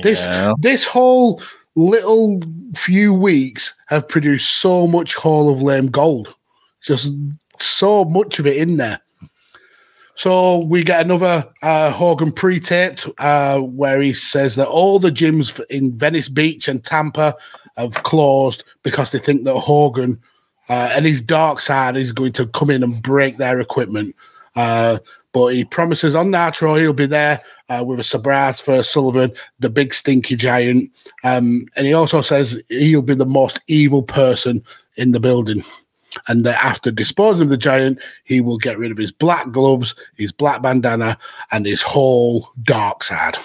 This 0.02 0.26
Yeah. 0.26 0.54
this 0.60 0.86
whole 0.86 1.42
little 1.76 2.40
few 2.76 3.14
weeks 3.14 3.74
have 3.88 4.08
produced 4.08 4.62
so 4.62 4.88
much 4.88 5.16
Hall 5.16 5.52
of 5.54 5.62
Lame 5.62 5.88
gold, 5.88 6.36
just 6.82 7.14
so 7.60 8.06
much 8.06 8.40
of 8.40 8.48
it 8.48 8.58
in 8.58 8.78
there. 8.78 9.00
So 10.16 10.60
we 10.60 10.84
get 10.84 11.06
another 11.06 11.48
uh, 11.64 11.92
Hogan 11.92 12.32
pre-taped 12.32 13.08
uh, 13.18 13.60
where 13.60 14.00
he 14.00 14.14
says 14.14 14.56
that 14.56 14.68
all 14.68 15.00
the 15.00 15.12
gyms 15.12 15.60
in 15.72 15.98
Venice 15.98 16.30
Beach 16.30 16.68
and 16.68 16.84
Tampa 16.86 17.36
have 17.78 18.04
closed 18.04 18.64
because 18.84 19.10
they 19.12 19.18
think 19.18 19.44
that 19.44 19.58
Hogan 19.58 20.22
uh, 20.70 20.92
and 20.94 21.06
his 21.06 21.20
dark 21.20 21.62
side 21.62 21.98
is 21.98 22.12
going 22.12 22.32
to 22.34 22.46
come 22.48 22.70
in 22.70 22.84
and 22.84 23.02
break 23.02 23.38
their 23.38 23.60
equipment. 23.60 24.16
But 25.34 25.48
he 25.48 25.66
promises 25.66 26.16
on 26.16 26.32
Nitro 26.32 26.76
he'll 26.76 26.94
be 26.94 27.08
there 27.08 27.42
uh, 27.68 27.84
with 27.86 28.00
a 28.00 28.04
surprise 28.04 28.62
for 28.62 28.84
Sullivan, 28.84 29.34
the 29.60 29.70
big 29.70 29.94
stinky 29.94 30.36
giant. 30.36 30.92
Um, 31.24 31.66
and 31.76 31.88
he 31.88 31.94
also 31.94 32.22
says 32.22 32.62
he'll 32.70 33.02
be 33.02 33.16
the 33.16 33.26
most 33.26 33.60
evil 33.68 34.04
person 34.04 34.64
in 34.96 35.12
the 35.12 35.20
building. 35.20 35.64
And 36.28 36.46
that 36.46 36.64
after 36.64 36.92
disposing 36.92 37.44
of 37.44 37.50
the 37.50 37.58
giant, 37.58 37.98
he 38.24 38.40
will 38.40 38.60
get 38.60 38.78
rid 38.78 38.92
of 38.92 38.98
his 38.98 39.12
black 39.12 39.52
gloves, 39.52 39.96
his 40.16 40.32
black 40.32 40.62
bandana, 40.62 41.18
and 41.52 41.66
his 41.66 41.82
whole 41.82 42.50
dark 42.62 43.04
side. 43.04 43.36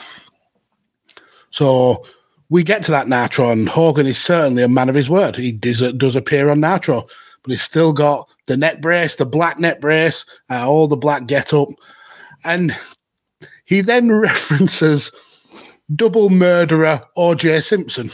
So 1.50 2.04
we 2.50 2.62
get 2.62 2.82
to 2.84 2.90
that 2.90 3.08
Nitro, 3.08 3.50
and 3.50 3.68
Hogan 3.68 4.06
is 4.06 4.18
certainly 4.18 4.62
a 4.62 4.68
man 4.68 4.90
of 4.90 4.94
his 4.94 5.08
word. 5.08 5.36
He 5.36 5.52
does, 5.52 5.80
does 5.94 6.16
appear 6.16 6.50
on 6.50 6.60
Nitro, 6.60 7.06
but 7.42 7.52
he's 7.52 7.62
still 7.62 7.92
got 7.92 8.28
the 8.46 8.56
net 8.56 8.80
brace, 8.80 9.16
the 9.16 9.26
black 9.26 9.58
net 9.58 9.80
brace, 9.80 10.24
uh, 10.50 10.68
all 10.68 10.88
the 10.88 10.96
black 10.96 11.26
get 11.26 11.52
up. 11.52 11.68
And 12.44 12.76
he 13.64 13.80
then 13.80 14.10
references 14.20 15.12
double 15.94 16.28
murderer 16.28 17.02
OJ 17.16 17.62
Simpson 17.64 18.10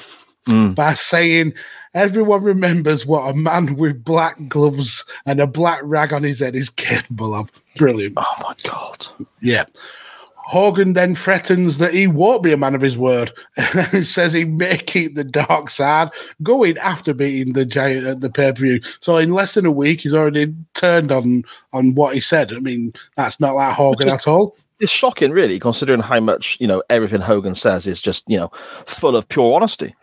by 0.75 0.95
saying, 0.95 1.55
Everyone 1.95 2.43
remembers 2.43 3.07
what 3.07 3.31
a 3.31 3.35
man 3.35 3.77
with 3.77 4.03
black 4.05 4.49
gloves 4.49 5.05
and 5.27 5.41
a 5.41 5.47
black 5.47 5.81
rag 5.85 6.13
on 6.13 6.25
his 6.25 6.41
head 6.41 6.57
is 6.57 6.69
capable 6.69 7.35
of. 7.35 7.53
Brilliant. 7.77 8.15
Oh 8.17 8.35
my 8.43 8.55
god. 8.69 9.07
Yeah. 9.41 9.65
Hogan 10.47 10.93
then 10.93 11.15
threatens 11.15 11.79
that 11.79 11.95
he 11.95 12.07
won't 12.07 12.43
be 12.43 12.53
a 12.53 12.57
man 12.57 12.75
of 12.75 12.83
his 12.83 12.99
word 12.99 13.33
and 13.57 14.07
says 14.07 14.33
he 14.33 14.45
may 14.45 14.77
keep 14.77 15.15
the 15.15 15.25
dark 15.25 15.71
side 15.71 16.11
going 16.43 16.77
after 16.79 17.15
beating 17.15 17.55
the 17.55 17.65
giant 17.65 18.07
at 18.07 18.21
the 18.21 18.31
pay 18.31 18.53
per 18.53 18.61
view. 18.61 18.81
So, 19.01 19.17
in 19.17 19.31
less 19.31 19.55
than 19.55 19.67
a 19.67 19.73
week, 19.73 20.03
he's 20.03 20.15
already 20.15 20.55
turned 20.75 21.11
on 21.11 21.45
on 21.73 21.95
what 21.95 22.15
he 22.15 22.21
said. 22.21 22.53
I 22.53 22.59
mean, 22.59 22.93
that's 23.17 23.41
not 23.41 23.55
like 23.55 23.75
Hogan 23.75 24.09
Just- 24.09 24.27
at 24.27 24.31
all. 24.31 24.57
It's 24.81 24.93
shocking, 24.93 25.31
really, 25.31 25.61
considering 25.61 26.01
how 26.01 26.19
much, 26.19 26.59
you 26.61 26.67
know, 26.67 26.83
everything 26.91 27.21
Hogan 27.21 27.55
says 27.55 27.87
is 27.87 28.03
just, 28.03 28.29
you 28.29 28.37
know, 28.37 28.51
full 28.87 29.17
of 29.17 29.29
pure 29.29 29.55
honesty. 29.55 29.95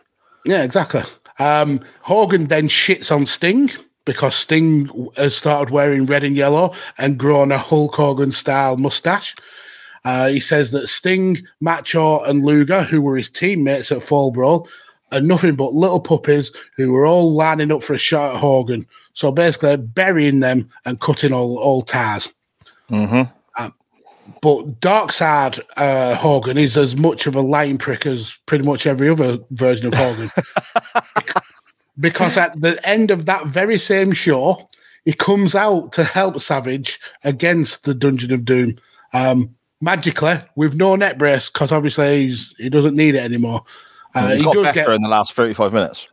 Yeah, 0.46 0.62
exactly. 0.62 1.02
Um, 1.38 1.80
Hogan 2.00 2.46
then 2.46 2.68
shits 2.68 3.14
on 3.14 3.26
Sting 3.26 3.70
because 4.06 4.34
Sting 4.34 4.88
has 5.16 5.36
started 5.36 5.70
wearing 5.70 6.06
red 6.06 6.24
and 6.24 6.34
yellow 6.34 6.74
and 6.98 7.18
grown 7.18 7.52
a 7.52 7.58
Hulk 7.58 7.94
Hogan 7.94 8.32
style 8.32 8.76
mustache. 8.76 9.36
Uh, 10.04 10.28
he 10.28 10.40
says 10.40 10.70
that 10.72 10.88
Sting, 10.88 11.46
Macho, 11.60 12.20
and 12.20 12.44
Luger, 12.44 12.82
who 12.82 13.00
were 13.00 13.16
his 13.16 13.30
teammates 13.30 13.92
at 13.92 14.02
Fall 14.02 14.30
Brawl, 14.30 14.68
are 15.12 15.20
nothing 15.20 15.54
but 15.54 15.74
little 15.74 16.00
puppies 16.00 16.50
who 16.76 16.92
were 16.92 17.06
all 17.06 17.34
lining 17.34 17.70
up 17.70 17.82
for 17.82 17.94
a 17.94 17.98
shot 17.98 18.34
at 18.34 18.40
Hogan. 18.40 18.86
So 19.14 19.30
basically, 19.30 19.76
burying 19.76 20.40
them 20.40 20.70
and 20.84 21.00
cutting 21.00 21.32
all, 21.32 21.58
all 21.58 21.82
ties. 21.82 22.28
Mm-hmm. 22.90 23.30
But 24.40 24.80
Dark 24.80 25.12
Side 25.12 25.60
uh, 25.76 26.16
Hogan 26.16 26.58
is 26.58 26.76
as 26.76 26.96
much 26.96 27.26
of 27.26 27.36
a 27.36 27.40
lying 27.40 27.78
prick 27.78 28.06
as 28.06 28.36
pretty 28.46 28.64
much 28.64 28.86
every 28.86 29.08
other 29.08 29.38
version 29.50 29.86
of 29.86 29.94
Hogan. 29.94 30.30
because 32.00 32.36
at 32.36 32.60
the 32.60 32.80
end 32.86 33.10
of 33.12 33.26
that 33.26 33.46
very 33.46 33.78
same 33.78 34.12
show, 34.12 34.68
he 35.04 35.12
comes 35.12 35.54
out 35.54 35.92
to 35.92 36.04
help 36.04 36.40
Savage 36.40 37.00
against 37.22 37.84
the 37.84 37.94
Dungeon 37.94 38.32
of 38.32 38.44
Doom. 38.44 38.78
Um, 39.12 39.54
magically, 39.82 40.36
with 40.56 40.74
no 40.74 40.96
net 40.96 41.18
brace, 41.18 41.50
because 41.50 41.72
obviously 41.72 42.26
he's, 42.26 42.54
he 42.56 42.70
doesn't 42.70 42.96
need 42.96 43.14
it 43.14 43.22
anymore. 43.22 43.64
Uh, 44.14 44.28
He's 44.28 44.40
he 44.40 44.44
got 44.44 44.54
better 44.54 44.72
get 44.72 44.90
in 44.90 45.02
the 45.02 45.08
last 45.08 45.32
35 45.32 45.72
minutes. 45.72 46.08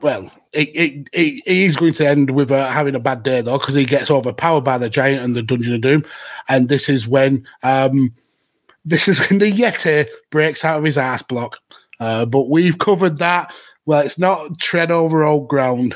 well, 0.00 0.30
it, 0.52 0.68
it, 0.68 1.08
it, 1.12 1.42
he's 1.46 1.76
going 1.76 1.92
to 1.94 2.08
end 2.08 2.30
with 2.30 2.50
uh, 2.50 2.68
having 2.70 2.94
a 2.94 3.00
bad 3.00 3.22
day 3.22 3.40
though, 3.42 3.58
because 3.58 3.74
he 3.74 3.84
gets 3.84 4.10
overpowered 4.10 4.62
by 4.62 4.78
the 4.78 4.88
giant 4.88 5.22
and 5.22 5.36
the 5.36 5.42
Dungeon 5.42 5.74
of 5.74 5.80
Doom, 5.80 6.04
and 6.48 6.68
this 6.68 6.88
is 6.88 7.06
when 7.06 7.46
um, 7.62 8.14
this 8.84 9.06
is 9.08 9.18
when 9.20 9.38
the 9.38 9.52
Yeti 9.52 10.06
breaks 10.30 10.64
out 10.64 10.78
of 10.78 10.84
his 10.84 10.98
ass 10.98 11.22
block. 11.22 11.58
Uh, 12.00 12.24
but 12.24 12.48
we've 12.48 12.78
covered 12.78 13.18
that. 13.18 13.52
Well, 13.84 14.00
it's 14.00 14.18
not 14.18 14.58
tread 14.58 14.90
over 14.90 15.24
old 15.24 15.48
ground. 15.48 15.94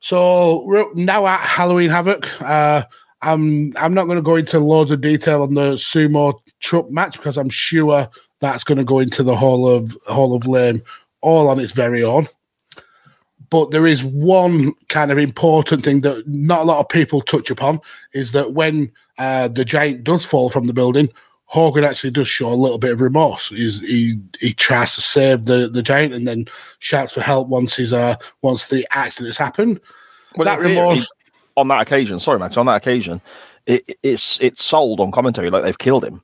So 0.00 0.64
we're 0.64 0.82
up 0.82 0.96
now 0.96 1.26
at 1.26 1.40
Halloween 1.40 1.90
Havoc. 1.90 2.28
Uh, 2.42 2.82
I'm 3.22 3.72
I'm 3.76 3.94
not 3.94 4.06
going 4.06 4.16
to 4.18 4.22
go 4.22 4.36
into 4.36 4.58
loads 4.58 4.90
of 4.90 5.00
detail 5.00 5.42
on 5.42 5.54
the 5.54 5.72
sumo 5.74 6.38
truck 6.60 6.90
match 6.90 7.16
because 7.16 7.36
I'm 7.36 7.50
sure 7.50 8.08
that's 8.40 8.64
going 8.64 8.78
to 8.78 8.84
go 8.84 8.98
into 8.98 9.22
the 9.22 9.36
Hall 9.36 9.68
of 9.68 9.96
Hall 10.06 10.34
of 10.34 10.46
Lame 10.46 10.82
all 11.20 11.48
on 11.48 11.60
its 11.60 11.72
very 11.72 12.02
own. 12.02 12.28
But 13.48 13.70
there 13.70 13.86
is 13.86 14.02
one 14.02 14.72
kind 14.88 15.12
of 15.12 15.18
important 15.18 15.84
thing 15.84 16.00
that 16.00 16.26
not 16.26 16.62
a 16.62 16.64
lot 16.64 16.80
of 16.80 16.88
people 16.88 17.20
touch 17.20 17.50
upon 17.50 17.80
is 18.12 18.32
that 18.32 18.54
when 18.54 18.90
uh, 19.18 19.48
the 19.48 19.64
giant 19.64 20.04
does 20.04 20.24
fall 20.24 20.48
from 20.48 20.66
the 20.66 20.72
building, 20.72 21.10
Hogan 21.44 21.84
actually 21.84 22.12
does 22.12 22.28
show 22.28 22.48
a 22.48 22.54
little 22.54 22.78
bit 22.78 22.92
of 22.92 23.02
remorse. 23.02 23.50
He's, 23.50 23.80
he 23.80 24.18
he 24.40 24.54
tries 24.54 24.94
to 24.94 25.02
save 25.02 25.44
the, 25.44 25.68
the 25.68 25.82
giant 25.82 26.14
and 26.14 26.26
then 26.26 26.46
shouts 26.78 27.12
for 27.12 27.20
help 27.20 27.48
once 27.48 27.76
he's 27.76 27.92
uh 27.92 28.16
once 28.40 28.66
the 28.66 28.88
accident's 28.90 29.36
happened. 29.36 29.80
Well, 30.34 30.46
that 30.46 30.60
remorse, 30.60 31.06
on 31.56 31.68
that 31.68 31.80
occasion, 31.80 32.18
sorry, 32.18 32.38
Mags, 32.38 32.56
on 32.56 32.66
that 32.66 32.76
occasion, 32.76 33.20
it, 33.66 33.98
it's 34.02 34.40
it's 34.40 34.64
sold 34.64 35.00
on 35.00 35.12
commentary 35.12 35.50
like 35.50 35.62
they've 35.62 35.78
killed 35.78 36.04
him. 36.04 36.22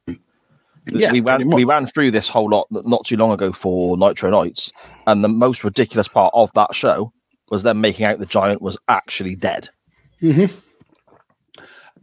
Yeah, 0.87 1.12
we 1.12 1.21
ran 1.21 1.49
we 1.51 1.64
ran 1.64 1.87
through 1.87 2.11
this 2.12 2.29
whole 2.29 2.49
lot 2.49 2.67
not 2.71 3.05
too 3.05 3.17
long 3.17 3.33
ago 3.33 3.53
for 3.53 3.97
Nitro 3.97 4.31
Nights, 4.31 4.73
and 5.07 5.23
the 5.23 5.29
most 5.29 5.64
ridiculous 5.64 6.09
part 6.09 6.33
of 6.35 6.53
that 6.55 6.75
show 6.75 7.12
was 7.51 7.62
them 7.62 7.81
making 7.81 8.07
out 8.07 8.19
the 8.19 8.27
giant 8.27 8.62
was 8.62 8.79
actually 8.88 9.35
dead. 9.35 9.69
Mm-hmm. 10.23 10.55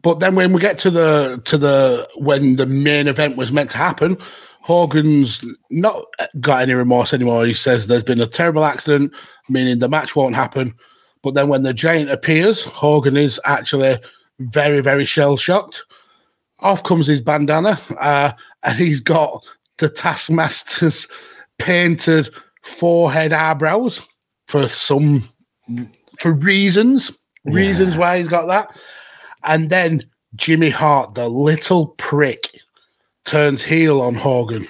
But 0.02 0.20
then 0.20 0.36
when 0.36 0.54
we 0.54 0.62
get 0.62 0.78
to 0.80 0.92
the 0.92 1.42
to 1.46 1.58
the 1.58 2.08
when 2.16 2.58
the 2.58 2.68
main 2.68 3.08
event 3.08 3.38
was 3.38 3.52
meant 3.52 3.72
to 3.72 3.78
happen, 3.78 4.18
Hogan's 4.62 5.44
not 5.72 6.06
got 6.40 6.62
any 6.62 6.74
remorse 6.74 7.14
anymore. 7.14 7.46
He 7.46 7.56
says 7.56 7.88
there's 7.88 8.04
been 8.04 8.22
a 8.22 8.28
terrible 8.28 8.66
accident, 8.66 9.14
meaning 9.50 9.80
the 9.80 9.90
match 9.90 10.16
won't 10.16 10.36
happen. 10.36 10.76
But 11.26 11.34
then 11.34 11.50
when 11.50 11.64
the 11.64 11.74
giant 11.74 12.12
appears, 12.12 12.62
Hogan 12.62 13.18
is 13.18 13.42
actually 13.46 13.98
very, 14.38 14.80
very 14.80 15.06
shell 15.06 15.38
shocked. 15.38 15.84
Off 16.60 16.84
comes 16.84 17.08
his 17.08 17.20
bandana, 17.20 17.80
uh, 18.00 18.32
and 18.62 18.78
he's 18.78 19.00
got 19.00 19.44
the 19.80 19.90
Taskmaster's 19.90 21.08
painted 21.58 22.30
forehead 22.62 23.34
eyebrows 23.34 24.04
for 24.46 24.70
some 24.70 25.28
for 26.20 26.32
reasons, 26.34 27.12
reasons 27.44 27.98
why 27.98 28.20
he's 28.20 28.28
got 28.28 28.46
that. 28.46 28.78
And 29.46 29.72
then 29.72 30.08
Jimmy 30.36 30.70
Hart, 30.70 31.16
the 31.16 31.28
little 31.28 31.88
prick, 31.98 32.52
turns 33.26 33.64
heel 33.64 34.00
on 34.00 34.14
Hogan. 34.14 34.68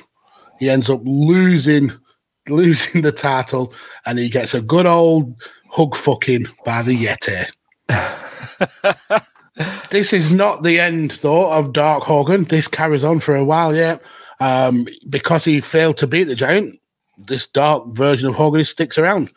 He 0.60 0.70
ends 0.70 0.90
up 0.90 1.02
losing 1.04 1.92
losing 2.48 3.02
the 3.02 3.12
title, 3.12 3.74
and 4.06 4.18
he 4.18 4.30
gets 4.30 4.54
a 4.54 4.62
good 4.62 4.86
old 4.86 5.36
hug 5.76 5.94
fucking 5.94 6.48
by 6.66 6.82
the 6.82 6.96
Yeti. 6.96 7.52
this 9.90 10.14
is 10.14 10.32
not 10.32 10.64
the 10.64 10.80
end, 10.80 11.12
though, 11.22 11.52
of 11.52 11.74
Dark 11.74 12.04
Hogan. 12.04 12.46
This 12.46 12.70
carries 12.70 13.04
on 13.04 13.20
for 13.20 13.36
a 13.36 13.44
while 13.44 13.76
yet. 13.76 14.02
Um, 14.40 14.88
because 15.10 15.44
he 15.44 15.60
failed 15.60 15.98
to 15.98 16.08
beat 16.08 16.26
the 16.26 16.36
Giant, 16.36 16.80
this 17.18 17.48
dark 17.48 17.88
version 17.90 18.30
of 18.30 18.36
Hogan 18.36 18.64
sticks 18.64 18.98
around. 18.98 19.32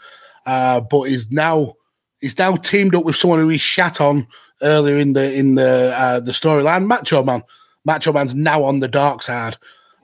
Uh, 0.46 0.81
but 0.81 1.03
he's 1.03 1.31
now 1.31 1.74
he's 2.20 2.38
now 2.38 2.57
teamed 2.57 2.94
up 2.94 3.05
with 3.05 3.16
someone 3.16 3.40
who 3.40 3.48
he 3.48 3.59
shat 3.59 4.01
on 4.01 4.27
earlier 4.62 4.96
in 4.96 5.14
the 5.14 5.35
in 5.35 5.57
the 5.57 5.92
uh, 5.96 6.20
the 6.20 6.33
storyline, 6.33 6.87
Macho 6.87 7.22
Man. 7.22 7.42
Macho 7.85 8.12
Man's 8.12 8.35
now 8.35 8.62
on 8.62 8.81
the 8.81 8.88
dark 8.88 9.22
side, 9.22 9.57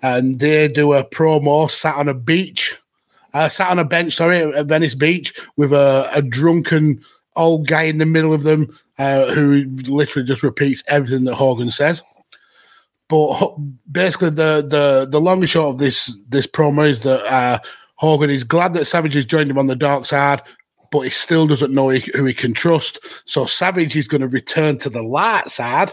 and 0.02 0.40
they 0.40 0.68
do 0.68 0.94
a 0.94 1.04
promo 1.04 1.70
sat 1.70 1.96
on 1.96 2.08
a 2.08 2.14
beach, 2.14 2.76
uh, 3.34 3.48
sat 3.48 3.70
on 3.70 3.78
a 3.78 3.84
bench, 3.84 4.14
sorry, 4.14 4.38
at 4.38 4.66
Venice 4.66 4.94
Beach 4.94 5.34
with 5.56 5.72
a, 5.72 6.08
a 6.14 6.22
drunken 6.22 7.04
old 7.36 7.66
guy 7.66 7.82
in 7.82 7.98
the 7.98 8.06
middle 8.06 8.32
of 8.32 8.44
them 8.44 8.76
uh, 8.98 9.26
who 9.34 9.64
literally 9.82 10.26
just 10.26 10.42
repeats 10.42 10.82
everything 10.86 11.24
that 11.24 11.34
Hogan 11.34 11.70
says. 11.70 12.02
But 13.08 13.56
basically, 13.90 14.30
the 14.30 14.64
the 14.66 15.06
the 15.10 15.20
long 15.20 15.40
and 15.40 15.48
short 15.48 15.74
of 15.74 15.78
this 15.78 16.16
this 16.28 16.46
promo 16.46 16.88
is 16.88 17.02
that 17.02 17.22
uh, 17.30 17.58
Hogan 17.96 18.30
is 18.30 18.44
glad 18.44 18.72
that 18.74 18.86
Savage 18.86 19.14
has 19.14 19.26
joined 19.26 19.50
him 19.50 19.58
on 19.58 19.66
the 19.66 19.76
dark 19.76 20.06
side, 20.06 20.40
but 20.90 21.00
he 21.00 21.10
still 21.10 21.46
doesn't 21.46 21.74
know 21.74 21.90
he, 21.90 22.00
who 22.14 22.24
he 22.24 22.32
can 22.32 22.54
trust. 22.54 22.98
So 23.26 23.44
Savage 23.44 23.96
is 23.96 24.08
going 24.08 24.22
to 24.22 24.28
return 24.28 24.78
to 24.78 24.90
the 24.90 25.02
light 25.02 25.50
side, 25.50 25.92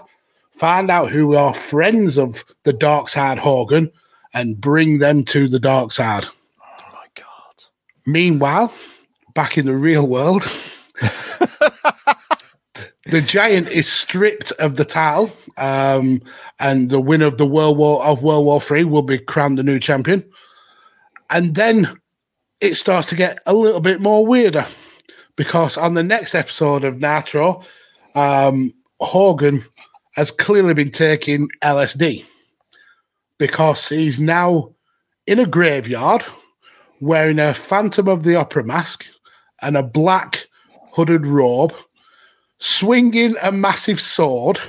find 0.51 0.89
out 0.89 1.11
who 1.11 1.35
are 1.35 1.53
friends 1.53 2.17
of 2.17 2.45
the 2.63 2.73
dark 2.73 3.09
side 3.09 3.39
Hogan, 3.39 3.91
and 4.33 4.61
bring 4.61 4.99
them 4.99 5.25
to 5.25 5.49
the 5.49 5.59
dark 5.59 5.91
side. 5.91 6.27
Meanwhile, 8.05 8.73
back 9.33 9.57
in 9.57 9.65
the 9.65 9.75
real 9.75 10.07
world, 10.07 10.43
the 13.05 13.21
giant 13.21 13.69
is 13.69 13.91
stripped 13.91 14.51
of 14.53 14.75
the 14.75 14.85
title, 14.85 15.31
um, 15.57 16.21
and 16.59 16.89
the 16.89 16.99
winner 16.99 17.27
of 17.27 17.37
the 17.37 17.45
World 17.45 17.77
War 17.77 18.03
of 18.03 18.23
World 18.23 18.45
War 18.45 18.61
Three 18.61 18.83
will 18.83 19.01
be 19.01 19.19
crowned 19.19 19.57
the 19.57 19.63
new 19.63 19.79
champion. 19.79 20.23
And 21.29 21.55
then 21.55 21.97
it 22.59 22.75
starts 22.75 23.07
to 23.09 23.15
get 23.15 23.39
a 23.45 23.53
little 23.53 23.79
bit 23.79 24.01
more 24.01 24.25
weirder 24.25 24.65
because 25.35 25.77
on 25.77 25.93
the 25.93 26.03
next 26.03 26.35
episode 26.35 26.83
of 26.83 26.99
Nitro, 26.99 27.63
um, 28.15 28.73
Hogan 28.99 29.65
has 30.15 30.29
clearly 30.29 30.73
been 30.73 30.91
taking 30.91 31.49
LSD 31.63 32.25
because 33.37 33.89
he's 33.89 34.19
now 34.19 34.73
in 35.25 35.39
a 35.39 35.45
graveyard 35.45 36.23
wearing 37.01 37.39
a 37.39 37.53
Phantom 37.53 38.07
of 38.07 38.23
the 38.23 38.35
Opera 38.35 38.63
mask 38.63 39.05
and 39.61 39.75
a 39.75 39.83
black 39.83 40.47
hooded 40.93 41.25
robe, 41.25 41.73
swinging 42.59 43.35
a 43.41 43.51
massive 43.51 43.99
sword. 43.99 44.59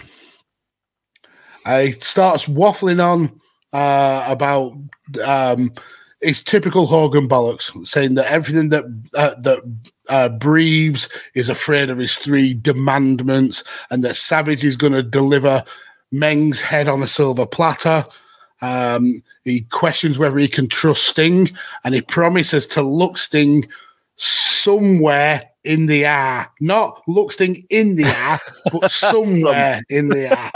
Uh, 1.65 1.81
he 1.81 1.93
starts 1.93 2.47
waffling 2.47 3.01
on 3.01 3.41
uh, 3.73 4.27
about 4.29 4.73
um, 5.25 5.73
his 6.21 6.43
typical 6.43 6.87
Hogan 6.87 7.29
bollocks, 7.29 7.87
saying 7.87 8.15
that 8.15 8.31
everything 8.31 8.71
that 8.71 8.85
uh, 9.15 9.35
that 9.41 9.61
uh, 10.09 10.29
breathes 10.31 11.09
is 11.35 11.49
afraid 11.49 11.91
of 11.91 11.99
his 11.99 12.17
three 12.17 12.55
demandments, 12.55 13.63
and 13.91 14.03
that 14.03 14.17
Savage 14.17 14.65
is 14.65 14.77
going 14.77 14.93
to 14.93 15.03
deliver 15.03 15.63
Meng's 16.11 16.61
head 16.61 16.89
on 16.89 17.03
a 17.03 17.09
silver 17.09 17.47
platter. 17.47 18.05
Um, 18.63 19.23
he 19.45 19.63
questions 19.63 20.19
whether 20.19 20.39
he 20.39 20.49
can 20.49 20.69
trust 20.69 21.05
Sting, 21.05 21.51
and 21.85 21.95
he 21.95 22.01
promises 22.01 22.67
to 22.69 22.83
look 22.83 23.19
Sting 23.19 23.69
somewhere 24.17 25.51
in 25.65 25.87
the 25.87 26.05
air. 26.05 26.49
Not 26.61 27.03
look 27.09 27.33
Sting 27.33 27.67
in 27.71 27.97
the 27.97 28.07
eye, 28.07 28.39
but 28.73 28.91
somewhere 28.91 29.83
in 29.89 30.09
the 30.09 30.33
eye, 30.33 30.51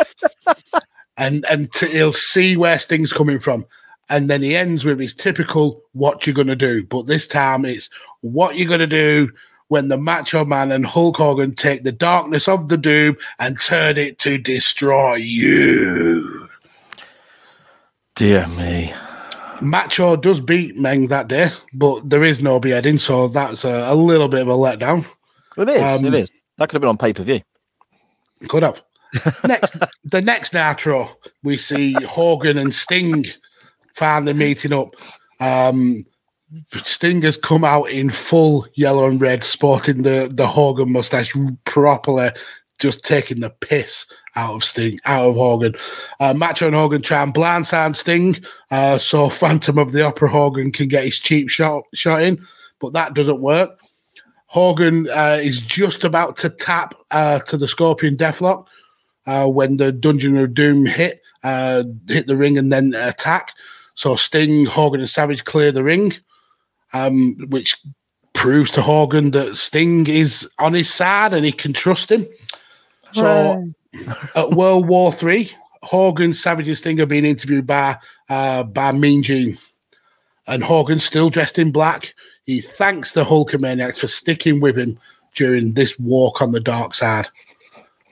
and 1.17 1.45
and 1.51 1.73
to, 1.75 1.87
he'll 1.87 2.13
see 2.13 2.57
where 2.57 2.79
Sting's 2.79 3.13
coming 3.13 3.41
from. 3.41 3.67
And 4.09 4.31
then 4.31 4.41
he 4.41 4.55
ends 4.55 4.85
with 4.85 5.01
his 5.01 5.15
typical 5.15 5.83
"What 5.93 6.27
you're 6.27 6.35
gonna 6.35 6.57
do?" 6.57 6.85
But 6.85 7.07
this 7.07 7.27
time 7.27 7.65
it's 7.65 7.91
"What 8.21 8.57
you're 8.57 8.69
gonna 8.69 8.87
do?" 8.87 9.31
When 9.69 9.89
the 9.89 9.97
Macho 9.97 10.45
Man 10.45 10.71
and 10.71 10.87
Hulk 10.87 11.17
Hogan 11.17 11.53
take 11.53 11.83
the 11.83 11.91
darkness 11.91 12.47
of 12.47 12.69
the 12.69 12.77
Doom 12.77 13.17
and 13.41 13.61
turn 13.61 13.99
it 13.99 14.17
to 14.21 14.39
destroy 14.39 15.17
you. 15.17 16.46
Dear 18.17 18.49
me. 18.49 18.95
Macho 19.61 20.17
does 20.17 20.41
beat 20.41 20.79
Meng 20.79 21.09
that 21.09 21.29
day, 21.29 21.51
but 21.75 22.09
there 22.09 22.25
is 22.25 22.43
no 22.43 22.59
beheading, 22.59 22.99
so 22.99 23.29
that's 23.29 23.63
a, 23.63 23.93
a 23.93 23.95
little 23.95 24.29
bit 24.29 24.41
of 24.41 24.49
a 24.49 24.53
letdown. 24.53 25.05
It 25.59 25.69
is. 25.69 25.83
Um, 25.83 26.05
it 26.07 26.15
is. 26.15 26.33
That 26.57 26.71
could 26.71 26.77
have 26.77 26.81
been 26.81 26.89
on 26.89 26.97
pay 26.97 27.13
per 27.13 27.23
view. 27.23 27.43
Could 28.49 28.63
have. 28.63 28.83
next, 29.47 29.79
the 30.05 30.23
next 30.23 30.55
Nitro, 30.55 31.11
we 31.43 31.59
see 31.59 31.93
Hogan 32.05 32.57
and 32.57 32.75
Sting 32.75 33.27
finally 33.95 34.33
meeting 34.33 34.73
up. 34.73 34.95
Um, 35.39 36.07
Sting 36.85 37.21
has 37.21 37.37
come 37.37 37.65
out 37.65 37.91
in 37.91 38.09
full 38.09 38.67
yellow 38.77 39.07
and 39.07 39.21
red, 39.21 39.45
sporting 39.45 40.05
the, 40.05 40.31
the 40.33 40.47
Hogan 40.47 40.91
mustache 40.91 41.35
properly, 41.67 42.31
just 42.79 43.05
taking 43.05 43.41
the 43.41 43.51
piss 43.51 44.07
out 44.37 44.55
of 44.55 44.65
Sting, 44.65 45.01
out 45.05 45.31
of 45.31 45.35
Hogan. 45.35 45.75
Uh, 46.21 46.35
Macho 46.35 46.67
and 46.67 46.77
Hogan 46.77 47.03
try 47.03 47.23
and 47.23 47.35
blindside 47.35 47.97
Sting, 47.97 48.37
uh, 48.71 48.99
so 48.99 49.29
Phantom 49.31 49.79
of 49.79 49.93
the 49.93 50.05
Opera 50.05 50.29
Hogan 50.29 50.71
can 50.71 50.89
get 50.89 51.05
his 51.05 51.19
cheap 51.19 51.49
shot 51.49 51.85
shot 51.95 52.23
in, 52.23 52.45
but 52.81 52.93
that 52.93 53.15
doesn't 53.15 53.41
work. 53.41 53.79
Hogan 54.47 55.09
uh, 55.11 55.39
is 55.43 55.61
just 55.61 56.05
about 56.05 56.37
to 56.39 56.51
tap 56.51 56.95
uh, 57.11 57.41
to 57.41 57.57
the 57.57 57.69
Scorpion 57.69 58.17
Deathlock 58.17 58.67
uh, 59.27 59.47
when 59.49 59.77
the 59.77 59.93
Dungeon 59.93 60.37
of 60.37 60.55
Doom 60.55 60.87
hit, 60.87 61.21
uh, 61.43 61.83
hit 62.09 62.27
the 62.27 62.37
ring 62.37 62.57
and 62.57 62.73
then 62.73 62.95
attack. 62.95 63.53
So 63.97 64.15
Sting, 64.17 64.67
Hogan, 64.67 65.01
and 65.01 65.11
Savage 65.11 65.45
clear 65.45 65.73
the 65.73 65.83
ring, 65.83 66.15
um, 66.93 67.37
which 67.49 67.77
proves 68.35 68.71
to 68.73 68.83
Hogan 68.83 69.33
that 69.33 69.57
Sting 69.57 70.07
is 70.07 70.49
on 70.59 70.75
his 70.75 70.93
side 70.93 71.35
and 71.35 71.45
he 71.45 71.53
can 71.53 71.73
trust 71.73 72.11
him. 72.11 72.27
So 73.13 73.73
at 74.35 74.51
World 74.51 74.87
War 74.89 75.13
Three, 75.13 75.53
Hogan, 75.83 76.35
Savage, 76.35 76.69
and 76.69 76.79
Sting 76.79 77.01
are 77.01 77.07
being 77.07 77.25
interviewed 77.25 77.67
by 77.67 77.99
uh, 78.29 78.63
by 78.65 78.93
Mean 78.93 79.23
Gene, 79.23 79.59
and 80.47 80.63
Hogan 80.63 81.01
still 81.01 81.31
dressed 81.31 81.59
in 81.59 81.73
black. 81.73 82.15
He 82.45 82.61
thanks 82.61 83.13
the 83.13 83.25
Hulkamaniacs 83.25 83.99
for 83.99 84.09
sticking 84.09 84.61
with 84.61 84.79
him 84.79 84.99
during 85.35 85.75
this 85.75 85.99
walk 85.99 86.41
on 86.43 86.53
the 86.53 86.61
dark 86.61 86.95
side. 86.95 87.29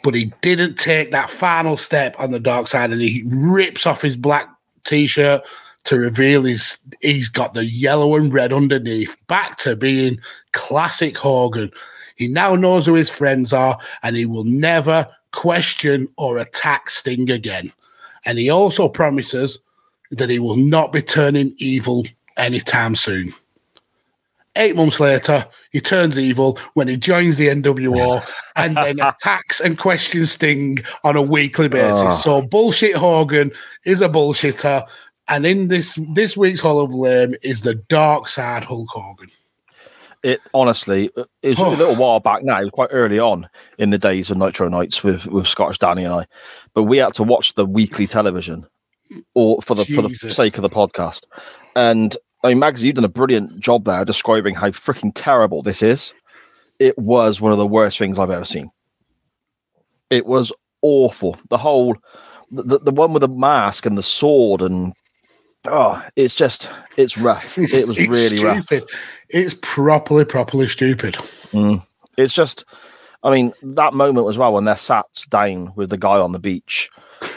But 0.02 0.14
he 0.14 0.32
didn't 0.42 0.74
take 0.74 1.10
that 1.12 1.30
final 1.30 1.76
step 1.76 2.14
on 2.18 2.30
the 2.30 2.40
dark 2.40 2.68
side 2.68 2.90
and 2.90 3.00
he 3.00 3.24
rips 3.26 3.86
off 3.86 4.02
his 4.02 4.16
black 4.16 4.48
t 4.84 5.06
shirt 5.06 5.42
to 5.84 5.96
reveal 5.96 6.44
his 6.44 6.78
he's 7.00 7.28
got 7.28 7.54
the 7.54 7.64
yellow 7.64 8.16
and 8.16 8.32
red 8.32 8.52
underneath, 8.52 9.16
back 9.26 9.56
to 9.58 9.76
being 9.76 10.18
classic 10.52 11.16
Hogan. 11.16 11.70
He 12.16 12.28
now 12.28 12.54
knows 12.54 12.86
who 12.86 12.94
his 12.94 13.10
friends 13.10 13.52
are 13.52 13.78
and 14.02 14.14
he 14.16 14.26
will 14.26 14.44
never 14.44 15.08
question 15.34 16.08
or 16.16 16.38
attack 16.38 16.90
Sting 16.90 17.30
again. 17.30 17.72
And 18.26 18.38
he 18.38 18.50
also 18.50 18.88
promises 18.88 19.58
that 20.10 20.30
he 20.30 20.38
will 20.38 20.56
not 20.56 20.92
be 20.92 21.02
turning 21.02 21.54
evil 21.58 22.04
anytime 22.36 22.96
soon. 22.96 23.32
Eight 24.56 24.76
months 24.76 25.00
later, 25.00 25.46
he 25.72 25.80
turns 25.80 26.16
evil 26.16 26.58
when 26.74 26.86
he 26.86 26.96
joins 26.96 27.36
the 27.36 27.48
NWO 27.48 28.24
and 28.56 28.76
then 28.76 29.00
attacks 29.00 29.60
and 29.60 29.76
questions 29.76 30.30
Sting 30.32 30.78
on 31.02 31.16
a 31.16 31.22
weekly 31.22 31.68
basis. 31.68 32.00
Oh. 32.00 32.10
So 32.10 32.42
bullshit 32.42 32.94
Hogan 32.94 33.50
is 33.84 34.00
a 34.00 34.08
bullshitter, 34.08 34.88
and 35.26 35.44
in 35.44 35.66
this 35.66 35.98
this 36.12 36.36
week's 36.36 36.60
Hall 36.60 36.80
of 36.80 36.94
Lame 36.94 37.34
is 37.42 37.62
the 37.62 37.74
dark 37.74 38.28
side 38.28 38.62
Hulk 38.62 38.88
Hogan. 38.90 39.30
It 40.24 40.40
honestly, 40.54 41.10
it 41.42 41.50
was 41.50 41.60
Oh. 41.60 41.74
a 41.74 41.76
little 41.76 41.96
while 41.96 42.18
back 42.18 42.42
now, 42.42 42.66
quite 42.70 42.88
early 42.92 43.18
on 43.18 43.46
in 43.78 43.90
the 43.90 43.98
days 43.98 44.30
of 44.30 44.38
Nitro 44.38 44.68
Nights 44.70 45.04
with, 45.04 45.26
with 45.26 45.46
Scottish 45.46 45.78
Danny 45.78 46.02
and 46.02 46.14
I. 46.14 46.26
But 46.72 46.84
we 46.84 46.96
had 46.96 47.12
to 47.14 47.22
watch 47.22 47.52
the 47.54 47.66
weekly 47.66 48.06
television 48.06 48.66
or 49.34 49.60
for 49.60 49.74
the 49.74 49.84
for 49.84 50.00
the 50.00 50.08
sake 50.08 50.56
of 50.56 50.62
the 50.62 50.70
podcast. 50.70 51.24
And 51.76 52.16
I 52.42 52.48
mean, 52.48 52.58
Mags, 52.58 52.82
you've 52.82 52.94
done 52.94 53.04
a 53.04 53.08
brilliant 53.08 53.60
job 53.60 53.84
there 53.84 54.02
describing 54.04 54.54
how 54.54 54.70
freaking 54.70 55.12
terrible 55.14 55.60
this 55.62 55.82
is. 55.82 56.14
It 56.78 56.98
was 56.98 57.40
one 57.42 57.52
of 57.52 57.58
the 57.58 57.66
worst 57.66 57.98
things 57.98 58.18
I've 58.18 58.30
ever 58.30 58.46
seen. 58.46 58.70
It 60.08 60.24
was 60.24 60.52
awful. 60.80 61.36
The 61.50 61.58
whole 61.58 61.96
the, 62.50 62.78
the 62.80 62.92
one 62.92 63.12
with 63.12 63.20
the 63.20 63.28
mask 63.28 63.84
and 63.84 63.98
the 63.98 64.02
sword 64.02 64.62
and 64.62 64.94
oh, 65.66 66.02
it's 66.16 66.34
just 66.34 66.68
it's 66.96 67.16
rough. 67.18 67.56
It 67.58 67.86
was 67.88 67.98
It's 67.98 68.08
really 68.08 68.42
rough. 68.44 68.68
It's 69.30 69.56
properly, 69.62 70.24
properly 70.24 70.68
stupid. 70.68 71.14
Mm. 71.52 71.82
It's 72.16 72.34
just, 72.34 72.64
I 73.22 73.30
mean, 73.30 73.52
that 73.62 73.94
moment 73.94 74.28
as 74.28 74.38
well 74.38 74.52
when 74.52 74.64
they're 74.64 74.76
sat 74.76 75.06
down 75.30 75.72
with 75.76 75.90
the 75.90 75.96
guy 75.96 76.18
on 76.18 76.32
the 76.32 76.38
beach, 76.38 76.88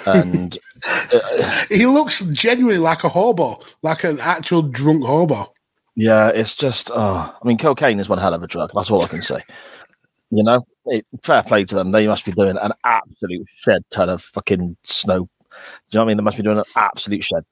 and 0.05 0.57
uh, 0.87 1.63
He 1.69 1.85
looks 1.85 2.19
genuinely 2.25 2.77
like 2.79 3.03
a 3.03 3.09
hobo, 3.09 3.59
like 3.81 4.03
an 4.03 4.19
actual 4.19 4.61
drunk 4.61 5.03
hobo. 5.03 5.51
yeah, 5.95 6.29
it's 6.29 6.55
just, 6.55 6.91
oh, 6.93 7.35
I 7.41 7.47
mean, 7.47 7.57
cocaine 7.57 7.99
is 7.99 8.09
one 8.09 8.19
hell 8.19 8.33
of 8.33 8.43
a 8.43 8.47
drug. 8.47 8.71
That's 8.75 8.91
all 8.91 9.03
I 9.03 9.07
can 9.07 9.21
say. 9.21 9.41
You 10.29 10.43
know, 10.43 10.67
it, 10.85 11.05
fair 11.23 11.41
play 11.41 11.63
to 11.65 11.73
them. 11.73 11.91
They 11.91 12.05
must 12.05 12.25
be 12.25 12.33
doing 12.33 12.57
an 12.57 12.73
absolute 12.83 13.47
shed 13.55 13.83
ton 13.91 14.09
of 14.09 14.21
fucking 14.21 14.75
snow. 14.83 15.29
Do 15.89 15.97
you 15.97 15.99
know 15.99 16.01
what 16.01 16.03
I 16.03 16.07
mean? 16.07 16.17
They 16.17 16.23
must 16.23 16.37
be 16.37 16.43
doing 16.43 16.57
an 16.57 16.63
absolute 16.75 17.23
shed. 17.23 17.43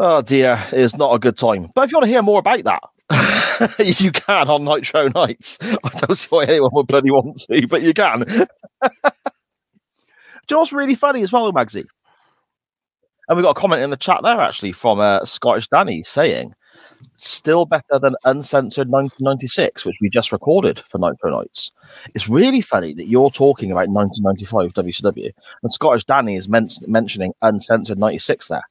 Oh 0.00 0.22
dear, 0.22 0.62
it's 0.72 0.96
not 0.96 1.14
a 1.14 1.18
good 1.18 1.36
time. 1.36 1.70
But 1.74 1.84
if 1.84 1.92
you 1.92 1.96
want 1.98 2.06
to 2.06 2.12
hear 2.12 2.22
more 2.22 2.40
about 2.40 2.64
that, 2.64 3.78
you 3.78 4.10
can 4.10 4.48
on 4.48 4.64
Nitro 4.64 5.08
Nights. 5.08 5.58
I 5.62 5.88
don't 5.96 6.14
see 6.16 6.26
why 6.30 6.44
anyone 6.44 6.70
would 6.72 6.86
bloody 6.86 7.10
want 7.10 7.38
to, 7.48 7.66
but 7.68 7.82
you 7.82 7.94
can. 7.94 8.20
Do 10.46 10.52
you 10.52 10.56
know 10.56 10.60
what's 10.60 10.72
really 10.72 10.94
funny 10.94 11.22
as 11.22 11.32
well, 11.32 11.52
Magsy? 11.52 11.84
And 13.28 13.36
we 13.36 13.42
got 13.42 13.56
a 13.56 13.60
comment 13.60 13.82
in 13.82 13.90
the 13.90 13.96
chat 13.96 14.20
there 14.22 14.40
actually 14.40 14.72
from 14.72 15.00
uh, 15.00 15.24
Scottish 15.24 15.68
Danny 15.68 16.02
saying, 16.02 16.54
still 17.16 17.66
better 17.66 17.98
than 18.00 18.16
Uncensored 18.24 18.88
1996, 18.88 19.84
which 19.84 19.98
we 20.00 20.08
just 20.08 20.32
recorded 20.32 20.80
for 20.88 20.98
Nitro 20.98 21.30
Nights. 21.30 21.72
It's 22.14 22.28
really 22.28 22.60
funny 22.60 22.92
that 22.94 23.08
you're 23.08 23.30
talking 23.30 23.70
about 23.70 23.88
1995 23.88 24.74
WCW 24.84 25.32
and 25.62 25.72
Scottish 25.72 26.04
Danny 26.04 26.36
is 26.36 26.48
men- 26.48 26.68
mentioning 26.86 27.32
Uncensored 27.42 27.98
96 27.98 28.48
there 28.48 28.64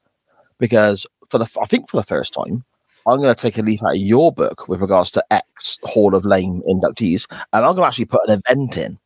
because 0.58 1.06
for 1.28 1.38
the 1.38 1.48
I 1.60 1.66
think 1.66 1.90
for 1.90 1.96
the 1.96 2.02
first 2.02 2.32
time, 2.32 2.64
I'm 3.06 3.20
going 3.20 3.34
to 3.34 3.40
take 3.40 3.58
a 3.58 3.62
leaf 3.62 3.82
out 3.82 3.96
of 3.96 4.00
your 4.00 4.32
book 4.32 4.68
with 4.68 4.80
regards 4.80 5.10
to 5.12 5.24
X 5.30 5.78
Hall 5.82 6.14
of 6.14 6.24
Lame 6.24 6.62
inductees, 6.68 7.26
and 7.52 7.64
I'm 7.64 7.74
going 7.74 7.82
to 7.82 7.86
actually 7.86 8.06
put 8.06 8.28
an 8.28 8.40
event 8.46 8.76
in. 8.76 8.98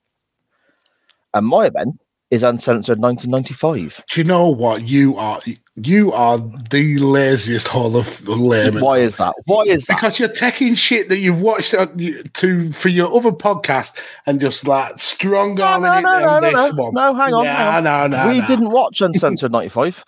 And 1.34 1.46
my 1.46 1.66
event 1.66 2.00
is 2.30 2.42
Uncensored 2.42 3.00
1995. 3.00 4.04
Do 4.10 4.20
you 4.20 4.24
know 4.24 4.48
what 4.48 4.82
you 4.82 5.16
are? 5.16 5.40
You 5.76 6.12
are 6.12 6.38
the 6.70 6.98
laziest 6.98 7.68
Hall 7.68 7.96
of 7.96 8.26
Lame. 8.28 8.80
Why 8.80 8.98
is 8.98 9.16
that? 9.16 9.34
Why 9.46 9.62
is 9.62 9.86
that? 9.86 9.96
Because 9.96 10.18
you're 10.18 10.28
taking 10.28 10.74
shit 10.74 11.08
that 11.08 11.18
you've 11.18 11.40
watched 11.40 11.72
on, 11.72 11.96
to 12.34 12.72
for 12.74 12.88
your 12.88 13.14
other 13.16 13.30
podcast 13.32 13.92
and 14.26 14.40
just 14.40 14.66
like 14.66 14.98
strong 14.98 15.54
No, 15.54 15.64
arming 15.64 15.90
no, 15.90 16.00
no, 16.00 16.18
no, 16.18 16.40
no, 16.40 16.40
this 16.40 16.74
no. 16.76 16.82
one. 16.84 16.94
No, 16.94 17.14
hang 17.14 17.32
on, 17.32 17.44
Yeah, 17.44 17.72
hang 17.72 17.86
on. 17.86 18.10
no, 18.10 18.24
no, 18.24 18.28
we 18.32 18.40
no. 18.40 18.46
didn't 18.46 18.70
watch 18.70 19.00
Uncensored 19.00 19.52
95. 19.52 20.04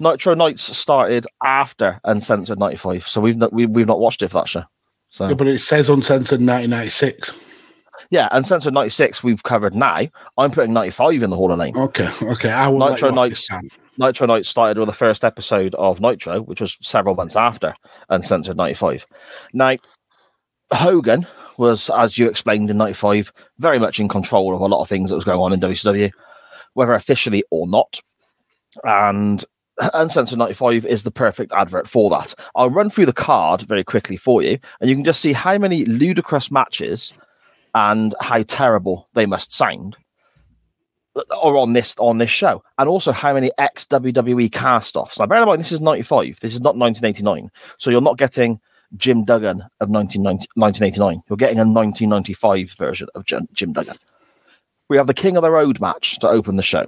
Nitro 0.00 0.34
Nights 0.34 0.62
started 0.76 1.26
after 1.42 2.00
Uncensored 2.04 2.58
95, 2.58 3.08
so 3.08 3.20
we've 3.20 3.36
not, 3.36 3.52
we, 3.52 3.66
we've 3.66 3.86
not 3.86 4.00
watched 4.00 4.22
it 4.22 4.28
for 4.28 4.40
that 4.40 4.48
show. 4.48 4.64
So 5.10 5.28
Yeah, 5.28 5.34
but 5.34 5.46
it 5.46 5.60
says 5.60 5.88
uncensored 5.88 6.40
1996. 6.40 7.32
Yeah, 8.14 8.28
Uncensored 8.30 8.72
96 8.72 9.24
we've 9.24 9.42
covered 9.42 9.74
now. 9.74 10.06
I'm 10.38 10.52
putting 10.52 10.72
95 10.72 11.24
in 11.24 11.30
the 11.30 11.36
Hall 11.36 11.50
of 11.50 11.58
Lame. 11.58 11.76
Okay, 11.76 12.08
okay. 12.22 12.52
I 12.52 12.68
will 12.68 12.78
Nitro 12.88 13.10
Nights. 13.10 13.48
Nitro 13.98 14.28
Nights 14.28 14.48
started 14.48 14.78
with 14.78 14.86
the 14.86 14.92
first 14.92 15.24
episode 15.24 15.74
of 15.74 16.00
Nitro, 16.00 16.40
which 16.40 16.60
was 16.60 16.78
several 16.80 17.16
months 17.16 17.34
after 17.34 17.74
and 18.08 18.22
Uncensored 18.22 18.56
95. 18.56 19.04
Now, 19.52 19.78
Hogan 20.72 21.26
was, 21.58 21.90
as 21.90 22.16
you 22.16 22.28
explained 22.28 22.70
in 22.70 22.76
95, 22.76 23.32
very 23.58 23.80
much 23.80 23.98
in 23.98 24.06
control 24.06 24.54
of 24.54 24.60
a 24.60 24.66
lot 24.66 24.80
of 24.80 24.88
things 24.88 25.10
that 25.10 25.16
was 25.16 25.24
going 25.24 25.40
on 25.40 25.52
in 25.52 25.58
WCW, 25.58 26.12
whether 26.74 26.92
officially 26.92 27.42
or 27.50 27.66
not. 27.66 28.00
And 28.84 29.44
Uncensored 29.92 30.38
95 30.38 30.86
is 30.86 31.02
the 31.02 31.10
perfect 31.10 31.52
advert 31.52 31.88
for 31.88 32.10
that. 32.10 32.32
I'll 32.54 32.70
run 32.70 32.90
through 32.90 33.06
the 33.06 33.12
card 33.12 33.62
very 33.62 33.82
quickly 33.82 34.16
for 34.16 34.40
you, 34.40 34.56
and 34.80 34.88
you 34.88 34.94
can 34.94 35.04
just 35.04 35.20
see 35.20 35.32
how 35.32 35.58
many 35.58 35.84
ludicrous 35.84 36.52
matches 36.52 37.12
and 37.74 38.14
how 38.20 38.42
terrible 38.42 39.08
they 39.14 39.26
must 39.26 39.52
sound 39.52 39.96
uh, 41.16 41.22
or 41.42 41.56
on 41.56 41.72
this 41.72 41.94
on 41.98 42.18
this 42.18 42.30
show, 42.30 42.62
and 42.78 42.88
also 42.88 43.12
how 43.12 43.32
many 43.34 43.50
ex 43.58 43.84
WWE 43.86 44.50
cast 44.52 44.96
offs. 44.96 45.18
Now, 45.18 45.26
bear 45.26 45.40
in 45.42 45.46
mind, 45.48 45.60
this 45.60 45.72
is 45.72 45.80
95. 45.80 46.40
This 46.40 46.54
is 46.54 46.60
not 46.60 46.76
1989. 46.76 47.50
So 47.78 47.90
you're 47.90 48.00
not 48.00 48.18
getting 48.18 48.60
Jim 48.96 49.24
Duggan 49.24 49.60
of 49.80 49.88
1990, 49.90 50.46
1989. 50.54 51.22
You're 51.28 51.36
getting 51.36 51.58
a 51.58 51.64
1995 51.64 52.72
version 52.78 53.08
of 53.14 53.24
Jim, 53.26 53.72
Duggan. 53.72 53.96
We 54.90 54.98
have 54.98 55.06
the 55.06 55.14
King 55.14 55.36
of 55.36 55.42
the 55.42 55.50
Road 55.50 55.80
match 55.80 56.18
to 56.18 56.28
open 56.28 56.56
the 56.56 56.62
show 56.62 56.84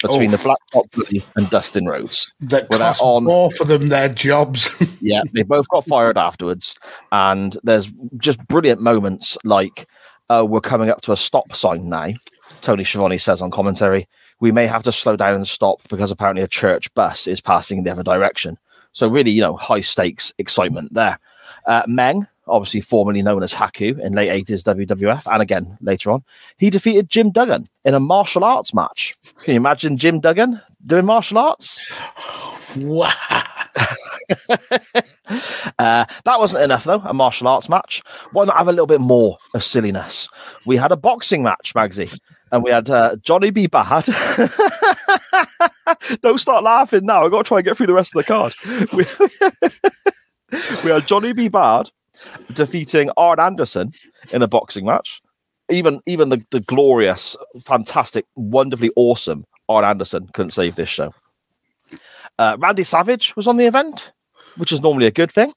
between 0.00 0.28
Oh. 0.32 0.36
the 0.36 0.42
Black 0.42 0.58
Top 0.72 0.86
Bully 0.92 1.22
and 1.36 1.50
Dustin 1.50 1.84
Rhodes. 1.86 2.32
That 2.40 2.68
cost 2.68 3.02
on- 3.02 3.24
both 3.24 3.60
of 3.60 3.66
them 3.66 3.88
their 3.88 4.08
jobs. 4.08 4.70
Yeah, 5.00 5.22
they 5.34 5.42
both 5.42 5.68
got 5.68 5.84
fired 5.84 6.16
afterwards, 6.16 6.76
and 7.10 7.56
there's 7.64 7.90
just 8.18 8.38
brilliant 8.46 8.80
moments 8.80 9.36
like, 9.44 9.88
"Oh, 10.30 10.46
we're 10.46 10.62
coming 10.62 10.88
up 10.88 11.02
to 11.02 11.12
a 11.12 11.16
stop 11.16 11.52
sign 11.52 11.90
now." 11.90 12.08
Tony 12.62 12.84
Schiavone 12.84 13.18
says 13.18 13.42
on 13.42 13.50
commentary, 13.50 14.08
"We 14.40 14.52
may 14.52 14.66
have 14.66 14.82
to 14.84 14.92
slow 14.92 15.16
down 15.16 15.34
and 15.34 15.46
stop 15.46 15.86
because 15.88 16.10
apparently 16.10 16.42
a 16.42 16.48
church 16.48 16.92
bus 16.94 17.26
is 17.26 17.42
passing 17.42 17.76
in 17.76 17.84
the 17.84 17.92
other 17.92 18.02
direction." 18.02 18.56
So 18.92 19.06
really, 19.08 19.30
you 19.30 19.42
know, 19.42 19.56
high 19.56 19.82
stakes 19.82 20.32
excitement 20.38 20.94
there. 20.94 21.18
Uh, 21.66 21.82
Meng 21.86 22.26
obviously 22.50 22.80
formerly 22.80 23.22
known 23.22 23.42
as 23.42 23.54
Haku 23.54 23.98
in 23.98 24.12
late 24.12 24.28
80s 24.28 24.64
WWF, 24.64 25.32
and 25.32 25.40
again 25.40 25.78
later 25.80 26.10
on, 26.10 26.22
he 26.58 26.68
defeated 26.68 27.08
Jim 27.08 27.30
Duggan 27.30 27.68
in 27.84 27.94
a 27.94 28.00
martial 28.00 28.44
arts 28.44 28.74
match. 28.74 29.16
Can 29.38 29.54
you 29.54 29.60
imagine 29.60 29.96
Jim 29.96 30.20
Duggan 30.20 30.60
doing 30.86 31.06
martial 31.06 31.38
arts? 31.38 31.80
Wow. 32.76 33.12
Uh, 35.78 36.04
that 36.24 36.38
wasn't 36.38 36.62
enough, 36.62 36.84
though, 36.84 37.00
a 37.04 37.14
martial 37.14 37.48
arts 37.48 37.68
match. 37.68 38.00
Why 38.32 38.44
not 38.44 38.56
have 38.58 38.68
a 38.68 38.72
little 38.72 38.86
bit 38.86 39.00
more 39.00 39.38
of 39.54 39.64
silliness? 39.64 40.28
We 40.66 40.76
had 40.76 40.92
a 40.92 40.96
boxing 40.96 41.42
match, 41.42 41.72
Magsy, 41.74 42.16
and 42.52 42.62
we 42.62 42.70
had 42.70 42.90
uh, 42.90 43.16
Johnny 43.22 43.50
B. 43.50 43.66
Bad. 43.66 44.04
Don't 46.20 46.38
start 46.38 46.62
laughing 46.64 47.06
now. 47.06 47.24
I've 47.24 47.30
got 47.30 47.44
to 47.44 47.48
try 47.48 47.58
and 47.58 47.64
get 47.64 47.76
through 47.76 47.86
the 47.86 47.94
rest 47.94 48.14
of 48.14 48.22
the 48.22 48.26
card. 48.26 48.54
We, 48.92 49.04
we 50.84 50.90
had 50.90 51.06
Johnny 51.06 51.32
B. 51.32 51.48
Bad 51.48 51.90
defeating 52.52 53.10
Arn 53.16 53.40
Anderson 53.40 53.92
in 54.32 54.42
a 54.42 54.48
boxing 54.48 54.84
match. 54.84 55.22
Even 55.70 56.00
even 56.06 56.28
the, 56.28 56.44
the 56.50 56.60
glorious, 56.60 57.36
fantastic, 57.64 58.26
wonderfully 58.34 58.90
awesome 58.96 59.44
Arn 59.70 59.84
Anderson 59.84 60.28
couldn't 60.34 60.50
save 60.50 60.74
this 60.74 60.88
show. 60.88 61.14
Uh, 62.40 62.56
Randy 62.58 62.84
Savage 62.84 63.36
was 63.36 63.46
on 63.46 63.58
the 63.58 63.66
event, 63.66 64.12
which 64.56 64.72
is 64.72 64.80
normally 64.80 65.04
a 65.04 65.10
good 65.10 65.30
thing. 65.30 65.52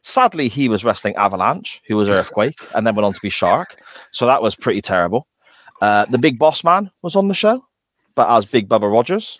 Sadly, 0.00 0.48
he 0.48 0.66
was 0.66 0.82
wrestling 0.82 1.14
Avalanche, 1.16 1.82
who 1.86 1.98
was 1.98 2.08
Earthquake, 2.08 2.58
and 2.74 2.86
then 2.86 2.94
went 2.94 3.04
on 3.04 3.12
to 3.12 3.20
be 3.20 3.28
Shark. 3.28 3.78
So 4.12 4.24
that 4.24 4.40
was 4.40 4.56
pretty 4.56 4.80
terrible. 4.80 5.26
Uh, 5.82 6.06
the 6.06 6.16
Big 6.16 6.38
Boss 6.38 6.64
Man 6.64 6.90
was 7.02 7.16
on 7.16 7.28
the 7.28 7.34
show, 7.34 7.62
but 8.14 8.30
as 8.30 8.46
Big 8.46 8.66
Bubba 8.66 8.90
Rogers. 8.90 9.38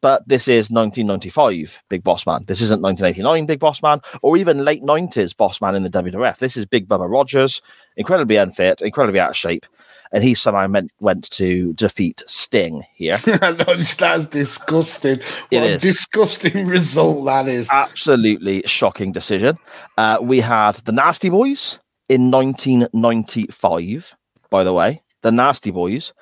But 0.00 0.28
this 0.28 0.46
is 0.46 0.70
1995 0.70 1.82
Big 1.88 2.04
Boss 2.04 2.24
Man. 2.26 2.44
This 2.46 2.60
isn't 2.60 2.80
1989 2.82 3.46
Big 3.46 3.58
Boss 3.58 3.82
Man 3.82 4.00
or 4.22 4.36
even 4.36 4.64
late 4.64 4.82
90s 4.82 5.36
Boss 5.36 5.60
Man 5.60 5.74
in 5.74 5.82
the 5.82 5.90
WWF. 5.90 6.38
This 6.38 6.56
is 6.56 6.66
Big 6.66 6.86
Bubba 6.88 7.10
Rogers, 7.10 7.60
incredibly 7.96 8.36
unfit, 8.36 8.80
incredibly 8.80 9.18
out 9.18 9.30
of 9.30 9.36
shape. 9.36 9.66
And 10.12 10.22
he 10.24 10.34
somehow 10.34 10.66
meant, 10.68 10.90
went 11.00 11.28
to 11.32 11.72
defeat 11.74 12.22
Sting 12.26 12.84
here. 12.94 13.18
That's 13.40 14.26
disgusting. 14.26 15.20
It 15.50 15.60
What 15.60 15.62
a 15.70 15.74
is. 15.74 15.82
disgusting 15.82 16.66
result 16.68 17.26
that 17.26 17.46
is. 17.48 17.68
absolutely 17.70 18.62
shocking 18.66 19.12
decision. 19.12 19.58
Uh, 19.98 20.18
we 20.22 20.40
had 20.40 20.76
the 20.86 20.92
Nasty 20.92 21.28
Boys 21.28 21.78
in 22.08 22.30
1995, 22.30 24.16
by 24.50 24.64
the 24.64 24.72
way, 24.72 25.02
the 25.22 25.30
Nasty 25.32 25.70
Boys, 25.70 26.14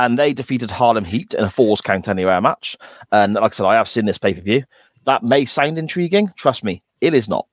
and 0.00 0.18
they 0.18 0.32
defeated 0.32 0.70
Harlem 0.70 1.04
Heat 1.04 1.34
in 1.34 1.44
a 1.44 1.50
Falls 1.50 1.82
Count 1.82 2.08
Anywhere 2.08 2.40
match. 2.40 2.74
And 3.12 3.34
like 3.34 3.52
I 3.52 3.54
said, 3.54 3.66
I 3.66 3.74
have 3.74 3.88
seen 3.88 4.06
this 4.06 4.16
pay 4.16 4.32
per 4.32 4.40
view. 4.40 4.64
That 5.04 5.22
may 5.22 5.44
sound 5.44 5.76
intriguing. 5.76 6.32
Trust 6.36 6.64
me, 6.64 6.80
it 7.02 7.12
is 7.12 7.28
not. 7.28 7.46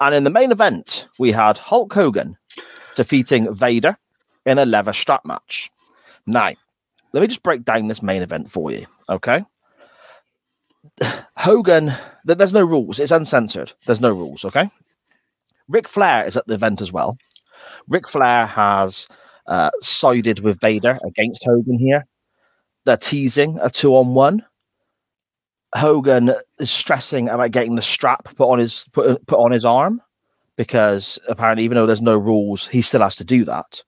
And 0.00 0.14
in 0.14 0.24
the 0.24 0.30
main 0.30 0.50
event, 0.50 1.08
we 1.18 1.30
had 1.30 1.58
Hulk 1.58 1.92
Hogan 1.92 2.38
defeating 2.96 3.52
Vader 3.52 3.98
in 4.46 4.58
a 4.58 4.64
leather 4.64 4.94
strap 4.94 5.26
match. 5.26 5.70
Now, 6.26 6.52
let 7.12 7.20
me 7.20 7.26
just 7.26 7.42
break 7.42 7.64
down 7.64 7.88
this 7.88 8.02
main 8.02 8.22
event 8.22 8.50
for 8.50 8.70
you, 8.70 8.86
okay? 9.10 9.44
Hogan, 11.36 11.92
th- 12.26 12.38
there's 12.38 12.54
no 12.54 12.64
rules. 12.64 12.98
It's 12.98 13.12
uncensored. 13.12 13.74
There's 13.84 14.00
no 14.00 14.10
rules. 14.10 14.46
Okay. 14.46 14.70
Ric 15.68 15.86
Flair 15.86 16.24
is 16.24 16.38
at 16.38 16.46
the 16.46 16.54
event 16.54 16.80
as 16.80 16.92
well. 16.92 17.18
Ric 17.88 18.08
Flair 18.08 18.46
has 18.46 19.06
uh, 19.50 19.70
sided 19.80 20.40
with 20.40 20.60
Vader 20.60 20.98
against 21.04 21.44
Hogan 21.44 21.78
here. 21.78 22.06
They're 22.86 22.96
teasing 22.96 23.58
a 23.60 23.68
two 23.68 23.94
on 23.96 24.14
one. 24.14 24.46
Hogan 25.74 26.32
is 26.58 26.70
stressing 26.70 27.28
about 27.28 27.50
getting 27.50 27.74
the 27.74 27.82
strap 27.82 28.24
put 28.36 28.48
on 28.48 28.58
his 28.58 28.86
put, 28.92 29.26
put 29.26 29.38
on 29.38 29.52
his 29.52 29.64
arm 29.64 30.00
because 30.56 31.18
apparently, 31.28 31.64
even 31.64 31.76
though 31.76 31.86
there's 31.86 32.02
no 32.02 32.16
rules, 32.16 32.66
he 32.68 32.82
still 32.82 33.02
has 33.02 33.16
to 33.16 33.24
do 33.24 33.44
that. 33.44 33.82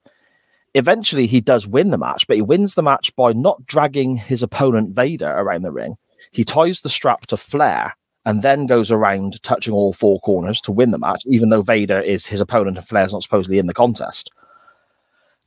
Eventually, 0.75 1.27
he 1.27 1.41
does 1.41 1.67
win 1.67 1.91
the 1.91 1.99
match, 1.99 2.27
but 2.27 2.37
he 2.37 2.43
wins 2.43 2.75
the 2.75 2.83
match 2.83 3.15
by 3.15 3.33
not 3.33 3.67
dragging 3.67 4.17
his 4.17 4.43
opponent 4.43 4.95
Vader 4.95 5.31
around 5.31 5.63
the 5.63 5.73
ring. 5.73 5.97
He 6.31 6.45
ties 6.45 6.81
the 6.81 6.89
strap 6.89 7.27
to 7.27 7.37
Flair 7.37 7.95
and 8.25 8.43
then 8.43 8.67
goes 8.67 8.91
around 8.91 9.43
touching 9.43 9.75
all 9.75 9.93
four 9.93 10.19
corners 10.21 10.61
to 10.63 10.73
win 10.73 10.93
the 10.93 10.99
match, 10.99 11.23
even 11.27 11.51
though 11.51 11.63
Vader 11.63 12.01
is 12.01 12.27
his 12.27 12.41
opponent 12.41 12.79
and 12.79 12.87
Flair's 12.87 13.13
not 13.13 13.23
supposedly 13.23 13.59
in 13.59 13.67
the 13.67 13.75
contest. 13.75 14.31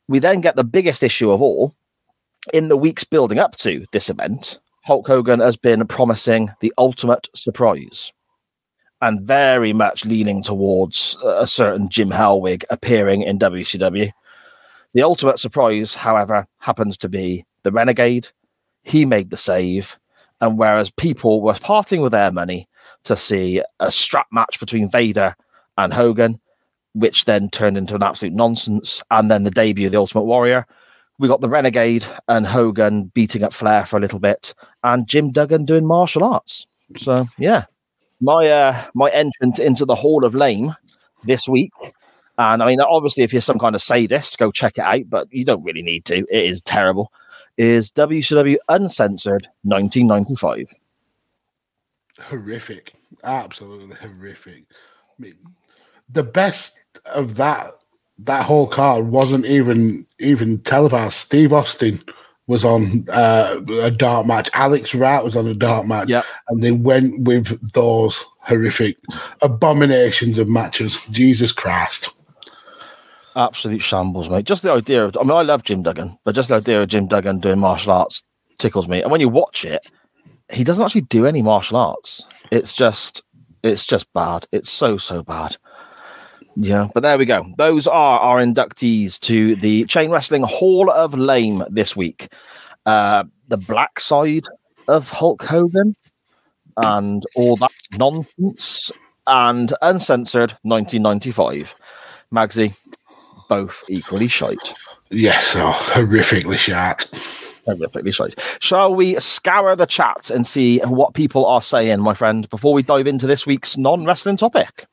We 0.08 0.20
then 0.20 0.42
get 0.42 0.56
the 0.56 0.64
biggest 0.64 1.04
issue 1.04 1.32
of 1.32 1.42
all. 1.42 1.74
In 2.54 2.68
the 2.68 2.78
weeks 2.78 3.04
building 3.04 3.40
up 3.40 3.56
to 3.58 3.86
this 3.92 4.10
event, 4.10 4.60
Hulk 4.84 5.08
Hogan 5.08 5.40
has 5.40 5.58
been 5.58 5.86
promising 5.88 6.52
the 6.60 6.72
ultimate 6.78 7.28
surprise 7.34 8.14
and 9.02 9.22
very 9.22 9.74
much 9.74 10.06
leaning 10.06 10.44
towards 10.44 11.18
a 11.24 11.48
certain 11.48 11.90
Jim 11.90 12.12
Hellwig 12.12 12.64
appearing 12.70 13.24
in 13.24 13.40
WCW. 13.40 14.12
The 14.94 15.02
ultimate 15.02 15.40
surprise, 15.40 15.96
however, 15.96 16.48
happens 16.60 16.98
to 17.00 17.10
be 17.10 17.46
the 17.64 17.72
Renegade. 17.72 18.30
He 18.84 19.06
made 19.06 19.30
the 19.30 19.38
save. 19.38 19.98
And 20.40 20.58
whereas 20.58 20.92
people 20.92 21.42
were 21.42 21.54
parting 21.56 22.02
with 22.02 22.12
their 22.12 22.32
money 22.32 22.68
to 23.06 23.16
see 23.16 23.62
a 23.80 23.92
strap 23.92 24.28
match 24.32 24.60
between 24.60 24.90
Vader 24.90 25.36
and 25.78 25.92
Hogan, 25.94 26.40
which 26.96 27.26
then 27.26 27.50
turned 27.50 27.78
into 27.78 27.94
an 27.96 28.04
absolute 28.04 28.34
nonsense, 28.34 29.04
and 29.12 29.30
then 29.30 29.44
the 29.44 29.52
debut 29.52 29.86
of 29.88 29.92
the 29.92 30.00
Ultimate 30.00 30.24
Warrior, 30.24 30.66
we 31.20 31.28
got 31.28 31.42
the 31.42 31.50
Renegade 31.50 32.06
and 32.28 32.46
Hogan 32.46 33.06
beating 33.14 33.44
up 33.44 33.54
Flair 33.54 33.86
for 33.86 33.98
a 33.98 34.02
little 34.02 34.20
bit, 34.20 34.54
and 34.84 35.08
Jim 35.08 35.32
Duggan 35.32 35.66
doing 35.66 35.86
martial 35.86 36.24
arts. 36.24 36.66
So 36.98 37.26
yeah, 37.38 37.66
my 38.22 38.48
uh, 38.48 38.84
my 38.94 39.10
entrance 39.10 39.60
into 39.60 39.86
the 39.86 39.96
Hall 39.96 40.26
of 40.26 40.36
Lame 40.36 40.76
this 41.24 41.48
week. 41.48 41.72
And 42.38 42.62
I 42.62 42.66
mean, 42.66 42.82
obviously, 42.82 43.24
if 43.24 43.32
you're 43.32 43.42
some 43.42 43.60
kind 43.60 43.76
of 43.76 43.82
sadist, 43.82 44.38
go 44.38 44.52
check 44.52 44.78
it 44.78 44.84
out, 44.84 45.10
but 45.10 45.32
you 45.32 45.46
don't 45.46 45.64
really 45.64 45.82
need 45.82 46.06
to. 46.06 46.18
It 46.30 46.46
is 46.46 46.62
terrible. 46.62 47.12
Is 47.58 47.92
WCW 47.92 48.58
Uncensored 48.68 49.48
1995. 49.64 50.68
horrific, 52.20 52.94
absolutely 53.24 53.96
horrific. 53.96 54.66
I 54.70 55.22
mean, 55.22 55.36
the 56.10 56.24
best 56.24 56.78
of 57.14 57.36
that 57.36 57.72
that 58.20 58.46
whole 58.46 58.68
card 58.68 59.08
wasn't 59.08 59.46
even 59.46 60.06
even 60.20 60.60
televised. 60.60 61.14
Steve 61.16 61.52
Austin 61.54 62.02
was 62.48 62.64
on 62.64 63.06
uh, 63.12 63.60
a 63.82 63.90
dark 63.92 64.26
match. 64.28 64.50
Alex 64.54 64.94
Wright 64.94 65.24
was 65.24 65.36
on 65.36 65.48
a 65.48 65.54
dark 65.56 65.88
match, 65.88 66.10
Yep. 66.10 66.24
and 66.50 66.64
they 66.64 66.72
went 66.72 67.20
with 67.22 67.60
those 67.74 68.24
horrific 68.40 68.98
abominations 69.42 70.38
of 70.38 70.48
matches. 70.48 71.00
Jesus 71.12 71.52
Christ! 71.52 72.12
Absolute 73.36 73.82
shambles, 73.82 74.30
mate. 74.30 74.46
Just 74.46 74.62
the 74.64 74.72
idea 74.72 75.04
of, 75.04 75.18
I 75.18 75.22
mean, 75.24 75.32
I 75.32 75.42
love 75.42 75.64
Jim 75.64 75.84
Duggan, 75.84 76.18
but 76.24 76.36
just 76.36 76.48
the 76.50 76.56
idea 76.56 76.82
of 76.82 76.88
Jim 76.88 77.08
Duggan 77.08 77.40
doing 77.40 77.60
martial 77.60 77.92
arts 77.92 78.24
tickles 78.60 78.88
me. 78.88 79.02
And 79.02 79.12
when 79.12 79.20
you 79.20 79.28
watch 79.28 79.66
it, 79.66 79.86
he 80.50 80.64
doesn't 80.64 80.86
actually 80.86 81.02
do 81.02 81.26
any 81.26 81.42
martial 81.42 81.76
arts. 81.78 82.26
It's 82.52 82.74
just, 82.74 83.24
it's 83.62 83.86
just 83.86 84.12
bad. 84.14 84.48
It's 84.54 84.70
so, 84.70 84.96
so 84.98 85.22
bad. 85.22 85.58
Yeah, 86.56 86.88
but 86.94 87.02
there 87.02 87.18
we 87.18 87.26
go. 87.26 87.46
Those 87.58 87.86
are 87.88 88.20
our 88.20 88.40
inductees 88.40 89.20
to 89.22 89.56
the 89.58 89.86
Chain 89.86 90.10
Wrestling 90.10 90.44
Hall 90.44 90.90
of 90.90 91.14
Lame 91.14 91.64
this 91.70 91.96
week. 91.96 92.32
Uh, 92.86 93.26
the 93.48 93.58
black 93.58 94.00
side 94.00 94.44
of 94.88 95.10
Hulk 95.10 95.44
Hogan 95.44 95.96
and 96.78 97.24
all 97.36 97.56
that 97.58 97.72
nonsense, 97.98 98.92
and 99.28 99.74
uncensored 99.82 100.52
1995. 100.64 101.76
Magsy, 102.34 102.78
both 103.50 103.84
equally 103.90 104.28
shite. 104.28 104.74
Yes, 105.10 105.56
oh, 105.56 105.72
horrifically 105.72 106.58
shot. 106.58 107.10
Horrifically 107.68 108.14
shite. 108.14 108.40
Shall 108.60 108.94
we 108.94 109.20
scour 109.20 109.76
the 109.76 109.86
chat 109.86 110.30
and 110.30 110.46
see 110.46 110.80
what 110.80 111.14
people 111.14 111.46
are 111.46 111.62
saying, 111.62 112.02
my 112.02 112.14
friend, 112.14 112.50
before 112.50 112.74
we 112.74 112.84
dive 112.84 113.08
into 113.08 113.28
this 113.28 113.46
week's 113.46 113.78
non 113.78 114.06
wrestling 114.06 114.38
topic? 114.38 114.86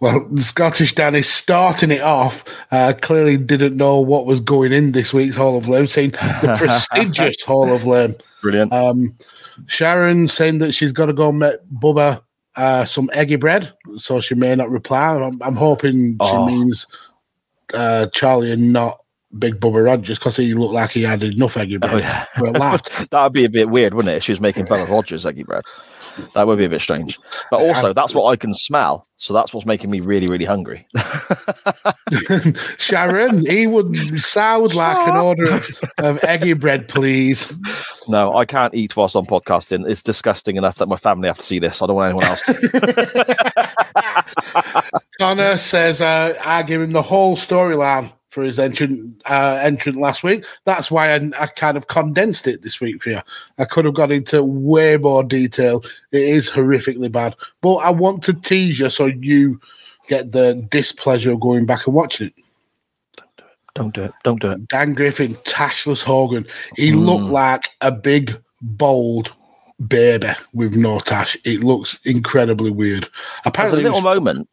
Well, 0.00 0.26
the 0.30 0.40
Scottish 0.40 0.94
Dan 0.94 1.14
is 1.14 1.28
starting 1.28 1.90
it 1.90 2.00
off. 2.00 2.42
Uh, 2.70 2.94
clearly 3.00 3.36
didn't 3.36 3.76
know 3.76 4.00
what 4.00 4.24
was 4.26 4.40
going 4.40 4.72
in 4.72 4.92
this 4.92 5.12
week's 5.12 5.36
Hall 5.36 5.58
of 5.58 5.68
Lame, 5.68 5.86
saying 5.86 6.12
the 6.12 6.54
prestigious 6.58 7.42
Hall 7.42 7.70
of 7.72 7.84
Lame. 7.86 8.14
Brilliant. 8.40 8.72
Um, 8.72 9.14
Sharon 9.66 10.26
saying 10.28 10.58
that 10.58 10.72
she's 10.72 10.92
got 10.92 11.06
to 11.06 11.12
go 11.12 11.32
make 11.32 11.56
Bubba 11.74 12.22
uh, 12.56 12.84
some 12.86 13.10
eggy 13.12 13.36
bread, 13.36 13.72
so 13.98 14.20
she 14.22 14.34
may 14.34 14.54
not 14.54 14.70
reply. 14.70 15.16
I'm, 15.16 15.40
I'm 15.42 15.56
hoping 15.56 16.12
she 16.12 16.16
Oh. 16.20 16.46
means 16.46 16.86
uh, 17.74 18.06
Charlie 18.14 18.52
and 18.52 18.72
not 18.72 18.98
Big 19.38 19.60
Bubba 19.60 19.84
Rogers 19.84 20.18
because 20.18 20.36
he 20.36 20.54
looked 20.54 20.72
like 20.74 20.90
he 20.90 21.02
had 21.02 21.22
enough 21.22 21.56
eggy 21.56 21.76
bread 21.76 21.92
Oh, 21.94 21.98
yeah. 21.98 22.24
for 22.36 22.46
a 22.46 22.50
laugh. 22.52 22.82
that 23.10 23.22
would 23.22 23.32
be 23.32 23.44
a 23.44 23.50
bit 23.50 23.68
weird, 23.70 23.94
wouldn't 23.94 24.12
it? 24.14 24.16
If 24.18 24.24
she 24.24 24.32
was 24.32 24.40
making 24.40 24.64
Bella 24.64 24.86
Rogers 24.86 25.26
eggy 25.26 25.42
bread, 25.44 25.62
that 26.34 26.46
would 26.46 26.58
be 26.58 26.64
a 26.64 26.68
bit 26.68 26.80
strange. 26.80 27.18
But 27.50 27.60
also, 27.60 27.92
that's 27.92 28.14
what 28.14 28.26
I 28.30 28.36
can 28.36 28.54
smell, 28.54 29.06
so 29.16 29.34
that's 29.34 29.52
what's 29.52 29.66
making 29.66 29.90
me 29.90 30.00
really, 30.00 30.28
really 30.28 30.44
hungry. 30.44 30.86
Sharon, 32.78 33.44
he 33.46 33.66
would 33.66 34.20
sound 34.20 34.74
like 34.74 35.08
an 35.08 35.16
order 35.16 35.50
of, 35.52 35.66
of 35.98 36.24
eggy 36.24 36.54
bread, 36.54 36.88
please. 36.88 37.52
no, 38.08 38.34
I 38.34 38.44
can't 38.44 38.74
eat 38.74 38.96
whilst 38.96 39.16
I'm 39.16 39.26
podcasting. 39.26 39.88
It's 39.88 40.02
disgusting 40.02 40.56
enough 40.56 40.76
that 40.76 40.88
my 40.88 40.96
family 40.96 41.28
have 41.28 41.38
to 41.38 41.44
see 41.44 41.58
this. 41.58 41.82
I 41.82 41.86
don't 41.86 41.96
want 41.96 42.10
anyone 42.10 42.24
else 42.24 42.42
to. 42.42 43.70
Connor 45.18 45.56
says 45.58 46.00
uh, 46.00 46.34
I 46.44 46.62
gave 46.62 46.80
him 46.80 46.92
the 46.92 47.02
whole 47.02 47.36
storyline 47.36 48.12
for 48.30 48.42
his 48.42 48.58
entrant 48.58 49.20
uh, 49.26 49.58
entrant 49.62 49.98
last 49.98 50.22
week. 50.22 50.44
That's 50.64 50.90
why 50.90 51.12
I, 51.14 51.30
I 51.38 51.46
kind 51.46 51.76
of 51.76 51.88
condensed 51.88 52.46
it 52.46 52.62
this 52.62 52.80
week 52.80 53.02
for 53.02 53.10
you. 53.10 53.20
I 53.58 53.64
could 53.64 53.84
have 53.84 53.94
gone 53.94 54.12
into 54.12 54.42
way 54.42 54.96
more 54.96 55.22
detail. 55.24 55.82
It 56.12 56.22
is 56.22 56.48
horrifically 56.50 57.10
bad, 57.10 57.34
but 57.60 57.76
I 57.76 57.90
want 57.90 58.22
to 58.24 58.32
tease 58.34 58.78
you 58.78 58.88
so 58.90 59.06
you 59.06 59.60
get 60.08 60.32
the 60.32 60.66
displeasure 60.70 61.32
of 61.32 61.40
going 61.40 61.66
back 61.66 61.86
and 61.86 61.94
watching 61.94 62.28
it. 62.28 62.34
Don't 63.16 63.36
do 63.36 63.44
it. 63.44 63.50
Don't 63.74 63.94
do 63.94 64.02
it. 64.04 64.12
Don't 64.24 64.40
do 64.40 64.50
it. 64.52 64.68
Dan 64.68 64.94
Griffin, 64.94 65.34
Tashless 65.44 66.02
Hogan. 66.02 66.46
He 66.76 66.92
looked 66.92 67.24
like 67.30 67.68
a 67.80 67.92
big, 67.92 68.40
bold 68.60 69.32
baby 69.88 70.28
with 70.52 70.74
no 70.74 70.98
tash. 71.00 71.36
It 71.44 71.64
looks 71.64 71.98
incredibly 72.04 72.70
weird. 72.70 73.04
There's 73.04 73.12
a 73.44 73.48
Apparently, 73.48 73.82
little 73.82 74.02
was- 74.02 74.16
moment. 74.16 74.48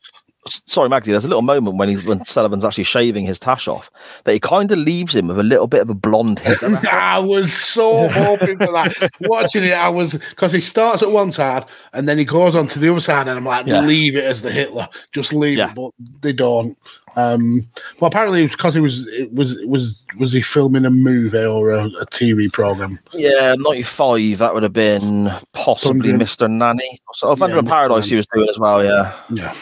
Sorry, 0.65 0.89
Maggie. 0.89 1.11
There's 1.11 1.25
a 1.25 1.27
little 1.27 1.41
moment 1.41 1.77
when 1.77 1.89
he's 1.89 2.03
when 2.03 2.23
Sullivan's 2.25 2.65
actually 2.65 2.83
shaving 2.85 3.25
his 3.25 3.39
tash 3.39 3.67
off 3.67 3.89
that 4.23 4.33
he 4.33 4.39
kind 4.39 4.71
of 4.71 4.77
leaves 4.79 5.15
him 5.15 5.27
with 5.27 5.39
a 5.39 5.43
little 5.43 5.67
bit 5.67 5.81
of 5.81 5.89
a 5.89 5.93
blonde 5.93 6.39
head. 6.39 6.57
I 6.91 7.19
was 7.19 7.53
so 7.53 8.07
hoping 8.09 8.57
for 8.57 8.71
that. 8.71 9.09
Watching 9.21 9.63
it, 9.63 9.73
I 9.73 9.89
was 9.89 10.13
because 10.13 10.51
he 10.51 10.61
starts 10.61 11.01
at 11.03 11.09
one 11.09 11.31
side 11.31 11.65
and 11.93 12.07
then 12.07 12.17
he 12.17 12.25
goes 12.25 12.55
on 12.55 12.67
to 12.69 12.79
the 12.79 12.91
other 12.91 13.01
side, 13.01 13.27
and 13.27 13.37
I'm 13.37 13.45
like, 13.45 13.65
Yeah. 13.67 13.81
leave 13.81 14.15
it 14.15 14.23
as 14.23 14.41
the 14.41 14.51
Hitler, 14.51 14.87
just 15.11 15.33
leave 15.33 15.57
Yeah. 15.57 15.69
it. 15.71 15.75
But 15.75 15.91
they 16.21 16.33
don't. 16.33 16.77
Um, 17.15 17.67
well, 17.99 18.09
apparently 18.09 18.41
it 18.41 18.43
was 18.43 18.51
because 18.51 18.73
he 18.75 18.79
was 18.79 19.07
it 19.07 19.33
was 19.33 19.53
it 19.53 19.67
was 19.67 20.03
was 20.19 20.31
he 20.33 20.41
filming 20.41 20.85
a 20.85 20.91
movie 20.91 21.43
or 21.45 21.71
a, 21.71 21.85
a 21.85 22.05
TV 22.07 22.51
program? 22.51 22.99
yeah, 23.13 23.55
95. 23.57 24.37
That 24.37 24.53
would 24.53 24.61
have 24.63 24.73
been 24.73 25.31
possibly 25.53 26.11
Mr. 26.11 26.47
Nanny. 26.49 26.99
So 27.13 27.35
Thunder 27.35 27.55
Yeah, 27.55 27.59
in 27.61 27.65
Paradise 27.67 27.97
Nanny. 28.03 28.09
he 28.09 28.15
was 28.17 28.27
doing 28.27 28.49
as 28.49 28.59
well. 28.59 28.83
Yeah. 28.83 29.13
Yeah. 29.33 29.55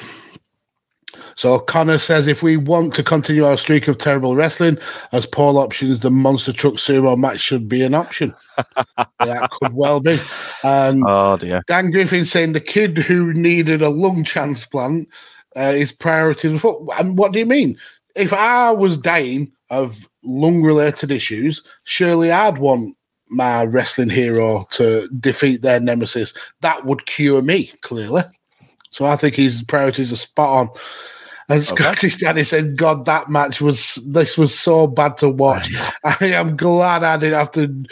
So 1.37 1.59
Connor 1.59 1.97
says 1.99 2.27
if 2.27 2.41
we 2.41 2.55
want 2.55 2.93
to 2.95 3.03
continue 3.03 3.45
our 3.45 3.57
streak 3.57 3.87
of 3.89 3.97
terrible 3.97 4.35
wrestling, 4.35 4.77
as 5.11 5.25
poll 5.25 5.57
options, 5.57 5.99
the 5.99 6.09
monster 6.09 6.53
truck 6.53 6.75
sumo 6.75 7.17
match 7.17 7.41
should 7.41 7.67
be 7.67 7.83
an 7.83 7.93
option. 7.93 8.33
that 9.19 9.49
could 9.51 9.73
well 9.73 9.99
be. 9.99 10.17
And 10.63 11.03
Oh 11.05 11.35
dear. 11.37 11.61
Dan 11.67 11.91
Griffin 11.91 12.25
saying 12.25 12.53
the 12.53 12.61
kid 12.61 12.97
who 12.97 13.33
needed 13.33 13.81
a 13.81 13.89
lung 13.89 14.23
transplant 14.23 15.09
uh, 15.57 15.73
is 15.75 15.91
priority. 15.91 16.53
before- 16.53 16.87
And 16.97 17.17
what 17.17 17.33
do 17.33 17.39
you 17.39 17.45
mean? 17.45 17.77
If 18.15 18.31
I 18.31 18.71
was 18.71 18.97
dying 18.97 19.51
of 19.69 20.07
lung 20.23 20.61
related 20.61 21.11
issues, 21.11 21.61
surely 21.83 22.31
I'd 22.31 22.59
want 22.59 22.95
my 23.29 23.63
wrestling 23.65 24.09
hero 24.09 24.67
to 24.71 25.09
defeat 25.19 25.63
their 25.63 25.81
nemesis. 25.81 26.33
That 26.61 26.85
would 26.85 27.05
cure 27.07 27.41
me, 27.41 27.73
clearly. 27.81 28.21
So 28.91 29.03
I 29.03 29.17
think 29.17 29.35
his 29.35 29.61
priorities 29.63 30.13
are 30.13 30.17
spot 30.17 30.49
on. 30.49 30.69
And 31.47 31.63
Scottish 31.63 32.17
Danny 32.17 32.43
said, 32.43 32.75
God, 32.75 33.05
that 33.05 33.29
match 33.29 33.61
was, 33.61 33.95
this 34.05 34.37
was 34.37 34.57
so 34.57 34.87
bad 34.87 35.17
to 35.17 35.29
watch. 35.29 35.71
I 36.03 36.17
am 36.21 36.57
glad 36.57 37.03
I 37.03 37.17
didn't 37.17 37.37
have 37.37 37.51
to 37.51 37.85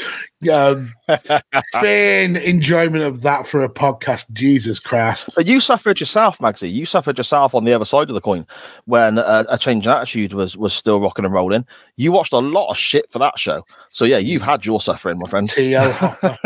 um, 0.49 0.93
feign 1.82 2.36
enjoyment 2.36 3.04
of 3.04 3.22
that 3.22 3.47
for 3.47 3.64
a 3.64 3.70
podcast. 3.70 4.32
Jesus 4.32 4.80
Christ. 4.80 5.30
But 5.36 5.45
you 5.45 5.60
suffered 5.60 5.99
yourself, 5.99 6.39
Magsy. 6.39 6.72
You 6.72 6.86
suffered 6.86 7.18
yourself 7.18 7.54
on 7.54 7.64
the 7.64 7.74
other 7.74 7.86
side 7.86 8.10
of 8.10 8.16
the 8.16 8.22
coin 8.22 8.45
when 8.86 9.20
uh, 9.20 9.43
a 9.49 9.58
change 9.58 9.86
in 9.86 9.93
attitude 9.93 10.34
was 10.34 10.58
was 10.58 10.74
still 10.74 10.99
rocking 10.99 11.26
and 11.26 11.34
rolling. 11.34 11.66
You 11.97 12.12
watched 12.12 12.34
a 12.34 12.39
lot 12.39 12.70
of 12.70 12.78
shit 12.78 13.12
for 13.12 13.20
that 13.20 13.38
show. 13.38 13.66
So 13.91 14.06
yeah, 14.06 14.18
you've 14.18 14.41
had 14.41 14.66
your 14.66 14.82
suffering, 14.82 15.20
my 15.22 15.30
friend. 15.30 15.47
TL 15.47 15.91
Hopper. 15.93 16.38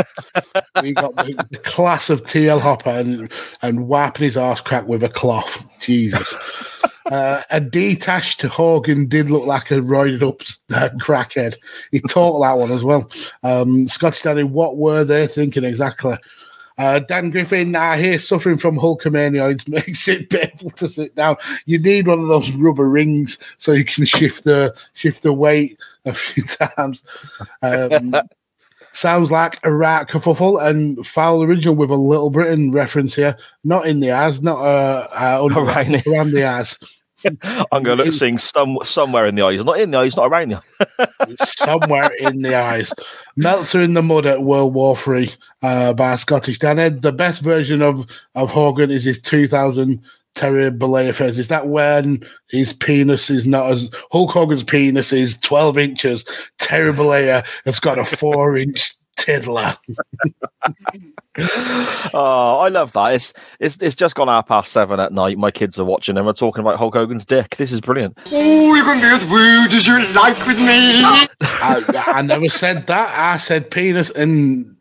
we 0.82 0.94
got 0.94 1.16
the, 1.16 1.46
the 1.50 1.60
class 1.60 2.10
of 2.10 2.24
TL 2.24 2.60
Hopper 2.60 2.90
and, 2.90 3.32
and 3.62 3.88
wiping 3.88 4.26
his 4.26 4.38
arse 4.38 4.62
crack 4.62 4.88
with 4.88 5.04
a 5.04 5.10
cloth. 5.10 5.64
Jesus. 5.80 6.36
Uh, 7.12 7.42
a 7.52 7.62
detached 7.62 8.42
Hogan 8.42 9.08
did 9.08 9.30
look 9.30 9.46
like 9.46 9.72
a 9.72 9.76
roided 9.76 10.22
up 10.28 10.42
uh, 10.76 10.90
crackhead. 10.98 11.56
He 11.92 12.02
talked 12.02 12.42
that 12.44 12.58
one 12.58 12.72
as 12.72 12.84
well. 12.84 13.10
Um, 13.44 13.88
Scottish 13.88 14.22
Danny, 14.22 14.44
what 14.44 14.78
were 14.78 15.04
they 15.04 15.28
thinking 15.28 15.64
exactly? 15.64 16.18
Uh, 16.78 17.00
Dan 17.00 17.32
Griffin, 17.32 17.76
I 17.76 17.98
hear 17.98 18.20
suffering 18.20 18.58
from 18.58 18.78
Hulkamania. 18.78 19.52
It 19.52 19.68
makes 19.68 20.08
it 20.08 20.30
painful 20.30 20.70
to 20.72 20.88
sit 20.88 21.16
down. 21.16 21.38
You 21.66 21.80
need 21.80 22.08
one 22.08 22.20
of 22.20 22.28
those 22.28 22.52
rubber 22.52 22.88
rings 22.88 23.38
so 23.58 23.72
you 23.72 23.84
can 23.84 24.06
shift 24.06 24.44
the 24.44 24.78
shift 24.94 25.24
the 25.24 25.34
weight 25.34 25.80
a 26.06 26.14
few 26.14 26.44
times. 26.78 27.04
Um, 27.64 28.16
sounds 28.92 29.32
like 29.32 29.60
a 29.64 29.72
right 29.72 30.08
kerfuffle 30.08 30.64
and 30.64 31.06
foul 31.06 31.42
original 31.42 31.76
with 31.76 31.90
a 31.90 31.96
Little 31.96 32.30
Britain 32.30 32.72
reference 32.72 33.16
here. 33.16 33.36
Not 33.64 33.88
in 33.88 34.00
the 34.00 34.12
eyes, 34.12 34.42
not 34.44 34.60
uh, 34.60 35.08
uh 35.14 35.46
under, 35.46 35.60
Around 35.62 35.94
the- 35.94 36.12
around 36.12 36.32
the 36.32 36.46
eyes. 36.48 36.78
I'm 37.72 37.84
going 37.84 37.98
to 37.98 38.06
look 38.06 38.14
sing 38.14 38.38
some 38.38 38.78
somewhere 38.84 39.26
in 39.26 39.36
the 39.36 39.44
eyes, 39.44 39.64
not 39.64 39.80
in 39.80 39.92
the 39.92 40.00
eyes, 40.00 40.16
not 40.16 40.28
around 40.28 40.52
you. 40.52 40.60
somewhere 41.40 42.12
in 42.20 42.42
the 42.42 42.56
eyes. 42.56 42.94
Meltzer 43.36 43.82
in 43.82 43.94
the 43.94 44.04
mud 44.04 44.26
at 44.26 44.44
World 44.44 44.74
War 44.74 44.96
Three 44.96 45.32
uh, 45.62 45.94
by 45.94 46.16
Scottish 46.16 46.60
Dan 46.60 46.80
Ed. 46.80 47.02
The 47.02 47.12
best 47.12 47.42
version 47.42 47.82
of 47.82 48.06
of 48.36 48.52
Hogan 48.52 48.92
is 48.92 49.04
his 49.04 49.22
2000 49.22 50.02
Terry 50.38 50.72
phase. 51.14 51.40
Is 51.40 51.48
that 51.48 51.68
when 51.68 52.24
his 52.50 52.72
penis 52.72 53.30
is 53.30 53.46
not 53.46 53.72
as 53.72 53.90
Hulk 54.12 54.32
Hogan's 54.32 54.64
penis 54.64 55.12
is 55.12 55.36
12 55.38 55.78
inches? 55.80 56.26
Terry 56.60 56.94
Bollea 56.94 57.46
has 57.66 57.80
got 57.80 57.98
a 57.98 58.06
four 58.06 58.56
inch 58.56 58.94
tiddler. 59.18 59.76
Oh, 62.14 62.60
I 62.62 62.70
love 62.70 62.94
that. 62.94 63.14
It's 63.14 63.32
it's 63.60 63.78
it's 63.80 63.96
just 63.96 64.16
gone 64.16 64.28
half 64.28 64.48
past 64.48 64.72
seven 64.72 65.00
at 65.00 65.14
night. 65.14 65.38
My 65.38 65.52
kids 65.52 65.80
are 65.80 65.86
watching 65.86 66.18
and 66.18 66.26
we're 66.26 66.34
talking 66.34 66.62
about 66.62 66.78
Hulk 66.78 66.96
Hogan's 66.96 67.26
dick. 67.26 67.58
This 67.58 67.72
is 67.72 67.80
brilliant. 67.80 68.18
Oh, 68.32 68.74
you 68.74 68.84
can 68.84 69.00
be 69.00 69.06
as 69.06 69.24
rude 69.26 69.72
as 69.72 69.86
you 69.86 70.04
like 70.14 70.48
with 70.48 70.58
me. 70.58 71.04
I, 71.42 72.04
I 72.08 72.22
never 72.24 72.50
said 72.50 72.88
that. 72.88 73.14
I 73.16 73.38
said 73.38 73.70
penis 73.70 74.10
and 74.10 74.76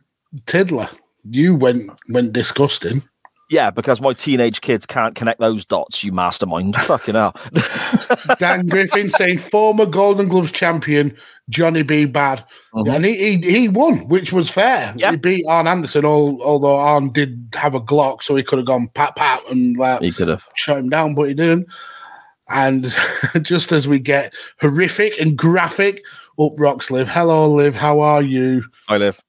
tiddler. 0.47 0.89
You 1.29 1.55
went 1.55 1.91
went 2.09 2.33
disgusting. 2.33 3.03
Yeah, 3.49 3.71
because 3.71 4.01
my 4.01 4.13
teenage 4.13 4.61
kids 4.61 4.87
can't 4.87 5.15
connect 5.15 5.39
those 5.39 5.65
dots. 5.65 6.03
You 6.03 6.11
mastermind. 6.11 6.75
Fucking 6.77 7.15
hell. 7.15 7.35
Dan 8.39 8.67
Griffin 8.67 9.09
saying 9.09 9.39
former 9.39 9.87
Golden 9.87 10.29
Gloves 10.29 10.51
champion 10.51 11.17
Johnny 11.49 11.83
B. 11.83 12.07
Bad, 12.07 12.45
and 12.75 13.05
he, 13.05 13.37
he 13.37 13.51
he 13.51 13.69
won, 13.69 14.09
which 14.09 14.33
was 14.33 14.51
fair. 14.51 14.89
Mm-hmm. 14.89 14.99
Yeah. 14.99 15.11
He 15.13 15.17
beat 15.17 15.45
Arn 15.49 15.69
Anderson, 15.69 16.05
all, 16.05 16.43
although 16.43 16.77
Arn 16.77 17.13
did 17.13 17.49
have 17.55 17.75
a 17.75 17.81
Glock, 17.81 18.23
so 18.23 18.35
he 18.35 18.43
could 18.43 18.59
have 18.59 18.67
gone 18.67 18.89
pat 18.95 19.15
pat 19.15 19.41
and 19.49 19.77
like 19.77 20.01
he 20.01 20.11
could 20.11 20.29
have. 20.29 20.45
shut 20.57 20.79
him 20.79 20.89
down, 20.89 21.15
but 21.15 21.29
he 21.29 21.35
didn't. 21.35 21.69
And 22.49 22.93
just 23.43 23.71
as 23.71 23.87
we 23.87 24.01
get 24.01 24.35
horrific 24.61 25.21
and 25.21 25.37
graphic, 25.37 26.03
up 26.41 26.53
rocks 26.57 26.91
Liv. 26.91 27.09
Hello, 27.09 27.53
Liv. 27.53 27.77
How 27.77 28.01
are 28.01 28.23
you? 28.23 28.65
I 28.89 28.97
live. 28.97 29.21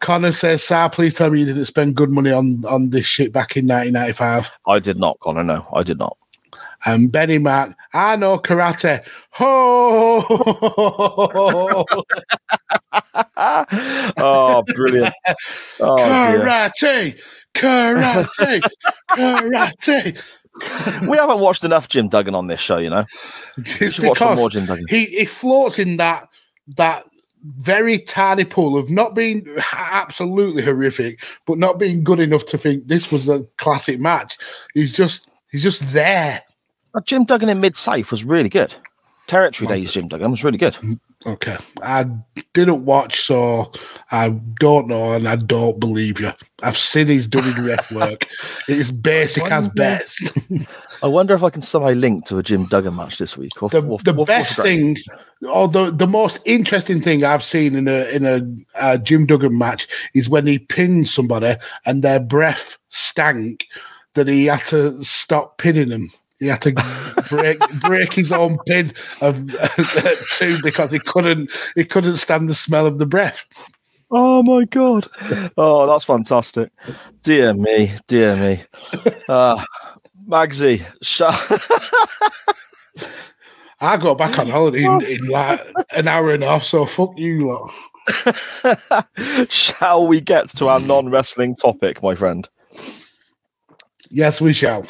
Connor 0.00 0.32
says, 0.32 0.62
"Sir, 0.62 0.88
please 0.90 1.14
tell 1.14 1.30
me 1.30 1.40
you 1.40 1.46
didn't 1.46 1.64
spend 1.64 1.94
good 1.96 2.10
money 2.10 2.30
on 2.30 2.64
on 2.66 2.90
this 2.90 3.06
shit 3.06 3.32
back 3.32 3.56
in 3.56 3.66
1995." 3.66 4.50
I 4.66 4.78
did 4.78 4.98
not, 4.98 5.18
Connor. 5.20 5.44
No, 5.44 5.66
I 5.74 5.82
did 5.82 5.98
not. 5.98 6.16
And 6.86 7.10
Benny 7.10 7.38
Mac, 7.38 7.76
I 7.92 8.16
know 8.16 8.38
karate. 8.38 9.04
Ho! 9.30 10.24
oh, 14.16 14.64
brilliant. 14.74 15.14
Oh, 15.80 15.96
dear. 15.96 16.44
karate, 16.44 17.20
karate, 17.54 18.60
karate. 19.10 21.08
We 21.08 21.16
haven't 21.16 21.40
watched 21.40 21.64
enough 21.64 21.88
Jim 21.88 22.08
Duggan 22.08 22.34
on 22.34 22.46
this 22.46 22.60
show, 22.60 22.78
you 22.78 22.90
know. 22.90 23.04
It's 23.56 23.94
should 23.94 24.04
watch 24.06 24.18
some 24.18 24.36
more 24.36 24.50
Jim 24.50 24.66
Duggan. 24.66 24.86
he 24.88 25.06
he 25.06 25.24
floats 25.24 25.78
in 25.78 25.96
that 25.96 26.28
that 26.76 27.04
very 27.44 27.98
tiny 27.98 28.44
pool 28.44 28.76
of 28.76 28.90
not 28.90 29.14
being 29.14 29.46
absolutely 29.72 30.62
horrific, 30.62 31.20
but 31.46 31.58
not 31.58 31.78
being 31.78 32.04
good 32.04 32.20
enough 32.20 32.44
to 32.46 32.58
think 32.58 32.86
this 32.86 33.10
was 33.12 33.28
a 33.28 33.44
classic 33.56 34.00
match. 34.00 34.38
He's 34.74 34.92
just 34.92 35.30
he's 35.50 35.62
just 35.62 35.82
there. 35.92 36.42
Uh, 36.94 37.00
Jim 37.02 37.24
Duggan 37.24 37.48
in 37.48 37.60
Mid 37.60 37.76
South 37.76 38.10
was 38.10 38.24
really 38.24 38.48
good. 38.48 38.74
Territory 39.26 39.68
Days 39.68 39.92
Jim 39.92 40.08
Duggan 40.08 40.30
was 40.30 40.42
really 40.42 40.58
good. 40.58 40.76
Okay, 41.26 41.56
I 41.82 42.06
didn't 42.54 42.84
watch, 42.84 43.20
so 43.20 43.72
I 44.10 44.30
don't 44.58 44.88
know, 44.88 45.12
and 45.12 45.28
I 45.28 45.36
don't 45.36 45.78
believe 45.78 46.18
you. 46.18 46.30
I've 46.62 46.78
seen 46.78 47.08
his 47.08 47.28
ref 47.28 47.92
work. 47.92 48.26
It's 48.68 48.90
basic 48.90 49.50
as 49.50 49.68
best. 49.68 50.30
I 51.02 51.06
wonder 51.06 51.34
if 51.34 51.42
I 51.42 51.50
can 51.50 51.62
somehow 51.62 51.90
link 51.90 52.24
to 52.26 52.38
a 52.38 52.42
Jim 52.42 52.66
Duggan 52.66 52.96
match 52.96 53.18
this 53.18 53.36
week. 53.36 53.60
What- 53.60 53.72
the, 53.72 53.82
what- 53.82 54.04
the 54.04 54.12
what- 54.12 54.26
best 54.26 54.60
thing 54.62 54.96
or 55.50 55.68
the, 55.68 55.90
the 55.90 56.06
most 56.06 56.40
interesting 56.44 57.00
thing 57.00 57.24
I've 57.24 57.44
seen 57.44 57.74
in 57.76 57.86
a 57.88 58.04
in 58.14 58.26
a 58.26 58.42
uh, 58.80 58.98
Jim 58.98 59.26
Duggan 59.26 59.56
match 59.56 59.86
is 60.14 60.28
when 60.28 60.46
he 60.46 60.58
pinned 60.58 61.08
somebody 61.08 61.54
and 61.86 62.02
their 62.02 62.20
breath 62.20 62.76
stank 62.88 63.66
that 64.14 64.26
he 64.28 64.46
had 64.46 64.64
to 64.66 64.92
stop 65.04 65.58
pinning 65.58 65.90
them. 65.90 66.10
He 66.40 66.46
had 66.46 66.62
to 66.62 66.72
break 67.28 67.58
break 67.80 68.12
his 68.12 68.32
own 68.32 68.58
pin 68.66 68.92
of 69.22 69.36
two 70.36 70.56
because 70.62 70.90
he 70.92 70.98
couldn't 71.00 71.50
he 71.74 71.84
couldn't 71.84 72.16
stand 72.16 72.48
the 72.48 72.54
smell 72.54 72.86
of 72.86 72.98
the 72.98 73.06
breath. 73.06 73.44
Oh 74.10 74.42
my 74.42 74.64
god! 74.64 75.06
Oh, 75.58 75.86
that's 75.86 76.04
fantastic. 76.04 76.70
Dear 77.22 77.52
me, 77.52 77.92
dear 78.06 78.36
me. 78.36 78.62
Uh, 79.28 79.62
Magsy, 80.28 80.84
So 81.02 81.26
I 83.80 83.96
got 83.96 84.18
back 84.18 84.38
on 84.38 84.48
holiday 84.48 84.84
in, 84.84 85.02
in 85.04 85.24
like 85.26 85.60
an 85.96 86.06
hour 86.06 86.32
and 86.32 86.44
a 86.44 86.48
half, 86.48 86.64
so 86.64 86.84
fuck 86.84 87.12
you 87.16 87.48
lot. 87.48 87.72
shall 89.50 90.06
we 90.06 90.20
get 90.20 90.50
to 90.50 90.68
our 90.68 90.80
non-wrestling 90.80 91.56
topic, 91.56 92.02
my 92.02 92.14
friend? 92.14 92.46
Yes, 94.10 94.40
we 94.40 94.52
shall. 94.52 94.82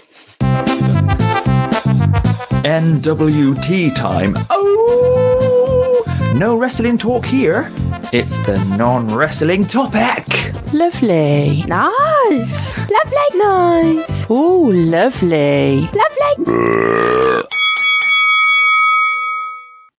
NWT 2.64 3.94
time. 3.94 4.36
Oh! 4.50 6.32
No 6.34 6.58
wrestling 6.58 6.98
talk 6.98 7.24
here. 7.24 7.70
It's 8.10 8.38
the 8.46 8.56
non 8.78 9.14
wrestling 9.14 9.66
topic. 9.66 10.24
Lovely. 10.72 11.62
Nice. 11.66 12.78
Lovely. 12.90 13.28
Nice. 13.34 14.26
Oh, 14.30 14.70
lovely. 14.72 15.82
Lovely. 15.82 17.44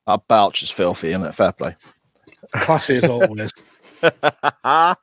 That 0.07 0.27
belch 0.27 0.63
is 0.63 0.71
filthy, 0.71 1.09
isn't 1.09 1.23
it? 1.23 1.35
Fair 1.35 1.51
play. 1.51 1.75
Classy 2.53 2.97
as 2.97 3.03
always. 3.03 3.53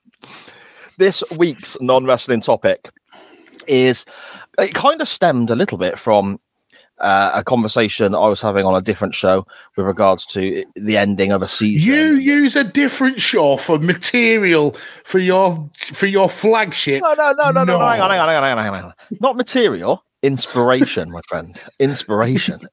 this 0.98 1.22
week's 1.36 1.76
non-wrestling 1.80 2.40
topic 2.40 2.90
is 3.68 4.04
it 4.58 4.74
kind 4.74 5.00
of 5.00 5.06
stemmed 5.06 5.50
a 5.50 5.54
little 5.54 5.78
bit 5.78 6.00
from 6.00 6.40
uh, 6.98 7.30
a 7.34 7.44
conversation 7.44 8.14
I 8.14 8.26
was 8.26 8.40
having 8.40 8.64
on 8.64 8.74
a 8.74 8.80
different 8.80 9.14
show 9.14 9.46
with 9.76 9.86
regards 9.86 10.24
to 10.26 10.64
the 10.74 10.96
ending 10.96 11.32
of 11.32 11.42
a 11.42 11.48
season. 11.48 11.92
You 11.92 12.14
use 12.14 12.56
a 12.56 12.64
different 12.64 13.20
show 13.20 13.56
for 13.56 13.78
material 13.78 14.74
for 15.04 15.18
your 15.18 15.68
for 15.92 16.06
your 16.06 16.28
flagship. 16.28 17.02
No, 17.02 17.14
no, 17.14 17.32
no, 17.32 17.50
no, 17.50 17.50
no, 17.50 17.64
No. 17.64 17.78
no. 17.78 17.86
Hang 17.86 18.00
on, 18.00 18.10
hang 18.10 18.20
on, 18.20 18.28
hang 18.28 18.36
on, 18.36 18.42
hang 18.42 18.58
on, 18.58 18.74
hang 18.74 18.84
on. 18.84 18.92
Not 19.20 19.36
material, 19.36 20.04
inspiration, 20.22 21.10
my 21.10 21.20
friend. 21.28 21.60
Inspiration. 21.78 22.60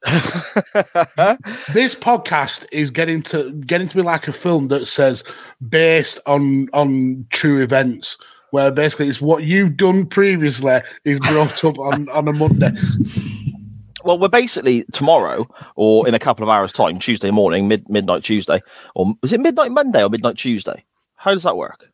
This 1.72 1.94
podcast 1.94 2.66
is 2.72 2.90
getting 2.90 3.22
to 3.24 3.52
getting 3.66 3.88
to 3.88 3.96
be 3.96 4.02
like 4.02 4.28
a 4.28 4.32
film 4.32 4.68
that 4.68 4.86
says 4.86 5.24
based 5.68 6.18
on 6.26 6.68
on 6.72 7.26
true 7.30 7.62
events, 7.62 8.16
where 8.50 8.70
basically 8.70 9.08
it's 9.08 9.20
what 9.20 9.44
you've 9.44 9.76
done 9.76 10.06
previously 10.06 10.80
is 11.04 11.18
brought 11.20 11.64
up 11.64 11.78
on 11.78 12.08
on 12.10 12.28
a 12.28 12.32
Monday. 12.32 12.70
Well, 14.04 14.18
we're 14.18 14.28
basically 14.28 14.84
tomorrow 14.92 15.46
or 15.76 16.06
in 16.06 16.14
a 16.14 16.18
couple 16.18 16.42
of 16.42 16.48
hours' 16.48 16.72
time, 16.72 16.98
Tuesday 16.98 17.30
morning, 17.30 17.68
mid 17.68 17.88
midnight 17.88 18.24
Tuesday, 18.24 18.60
or 18.94 19.14
is 19.22 19.32
it 19.32 19.40
midnight 19.40 19.72
Monday 19.72 20.02
or 20.02 20.10
midnight 20.10 20.36
Tuesday? 20.36 20.84
How 21.16 21.32
does 21.32 21.42
that 21.44 21.56
work? 21.56 21.90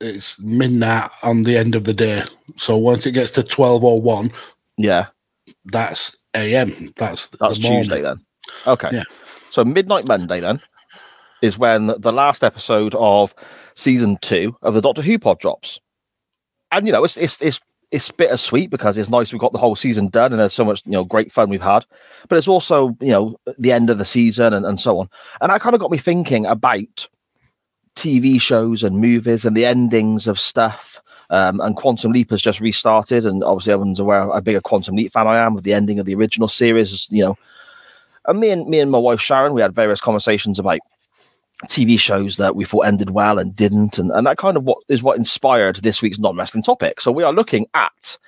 It's 0.00 0.38
midnight 0.40 1.10
on 1.22 1.44
the 1.44 1.56
end 1.56 1.74
of 1.74 1.84
the 1.84 1.94
day, 1.94 2.24
so 2.56 2.76
once 2.76 3.06
it 3.06 3.12
gets 3.12 3.30
to 3.32 3.42
twelve 3.42 3.84
or 3.84 4.00
one, 4.00 4.32
Yeah, 4.76 5.06
that's 5.66 6.16
AM. 6.34 6.92
That's 6.96 7.28
that's 7.28 7.58
the. 7.58 7.68
Tuesday 7.68 8.00
then. 8.00 8.20
Okay. 8.66 8.88
Yeah. 8.92 9.04
So 9.50 9.64
midnight 9.64 10.06
Monday 10.06 10.40
then 10.40 10.60
is 11.42 11.58
when 11.58 11.88
the 11.98 12.12
last 12.12 12.42
episode 12.42 12.94
of 12.94 13.34
season 13.74 14.16
two 14.22 14.56
of 14.62 14.74
the 14.74 14.80
Doctor 14.80 15.02
Who 15.02 15.18
pod 15.18 15.38
drops. 15.40 15.78
And 16.70 16.86
you 16.86 16.92
know, 16.92 17.04
it's 17.04 17.16
it's 17.16 17.42
it's 17.42 17.60
it's 17.92 18.10
bittersweet 18.10 18.70
because 18.70 18.96
it's 18.96 19.10
nice 19.10 19.32
we've 19.32 19.40
got 19.40 19.52
the 19.52 19.58
whole 19.58 19.76
season 19.76 20.08
done 20.08 20.32
and 20.32 20.40
there's 20.40 20.54
so 20.54 20.64
much, 20.64 20.82
you 20.86 20.92
know, 20.92 21.04
great 21.04 21.30
fun 21.30 21.50
we've 21.50 21.60
had. 21.62 21.84
But 22.28 22.38
it's 22.38 22.48
also, 22.48 22.96
you 23.00 23.10
know, 23.10 23.36
the 23.58 23.70
end 23.70 23.90
of 23.90 23.98
the 23.98 24.04
season 24.04 24.54
and, 24.54 24.64
and 24.64 24.80
so 24.80 24.98
on. 24.98 25.10
And 25.42 25.52
that 25.52 25.60
kind 25.60 25.74
of 25.74 25.80
got 25.80 25.90
me 25.90 25.98
thinking 25.98 26.46
about 26.46 27.06
TV 27.94 28.40
shows 28.40 28.82
and 28.82 28.98
movies 28.98 29.44
and 29.44 29.54
the 29.54 29.66
endings 29.66 30.26
of 30.26 30.40
stuff. 30.40 31.00
Um, 31.28 31.60
and 31.60 31.76
Quantum 31.76 32.12
Leap 32.12 32.30
has 32.30 32.42
just 32.42 32.60
restarted, 32.60 33.24
and 33.24 33.42
obviously 33.42 33.72
everyone's 33.72 34.00
aware 34.00 34.24
how 34.24 34.40
big 34.40 34.56
a 34.56 34.60
Quantum 34.60 34.96
Leap 34.96 35.12
fan 35.12 35.26
I 35.26 35.38
am 35.38 35.54
with 35.54 35.64
the 35.64 35.72
ending 35.72 35.98
of 35.98 36.04
the 36.04 36.14
original 36.14 36.46
series. 36.46 37.08
You 37.10 37.24
know, 37.24 37.38
and 38.26 38.38
me 38.38 38.50
and 38.50 38.66
me 38.66 38.80
and 38.80 38.90
my 38.90 38.98
wife 38.98 39.20
Sharon, 39.20 39.54
we 39.54 39.62
had 39.62 39.74
various 39.74 40.00
conversations 40.00 40.58
about 40.58 40.80
TV 41.68 41.98
shows 41.98 42.36
that 42.36 42.56
we 42.56 42.64
thought 42.64 42.86
ended 42.86 43.10
well 43.10 43.38
and 43.38 43.54
didn't, 43.54 43.98
and, 43.98 44.10
and 44.10 44.26
that 44.26 44.38
kind 44.38 44.56
of 44.56 44.64
what 44.64 44.78
is 44.88 45.02
what 45.02 45.16
inspired 45.16 45.76
this 45.76 46.02
week's 46.02 46.18
non 46.18 46.36
wrestling 46.36 46.62
topic. 46.62 47.00
So 47.00 47.12
we 47.12 47.22
are 47.22 47.32
looking 47.32 47.66
at 47.74 48.18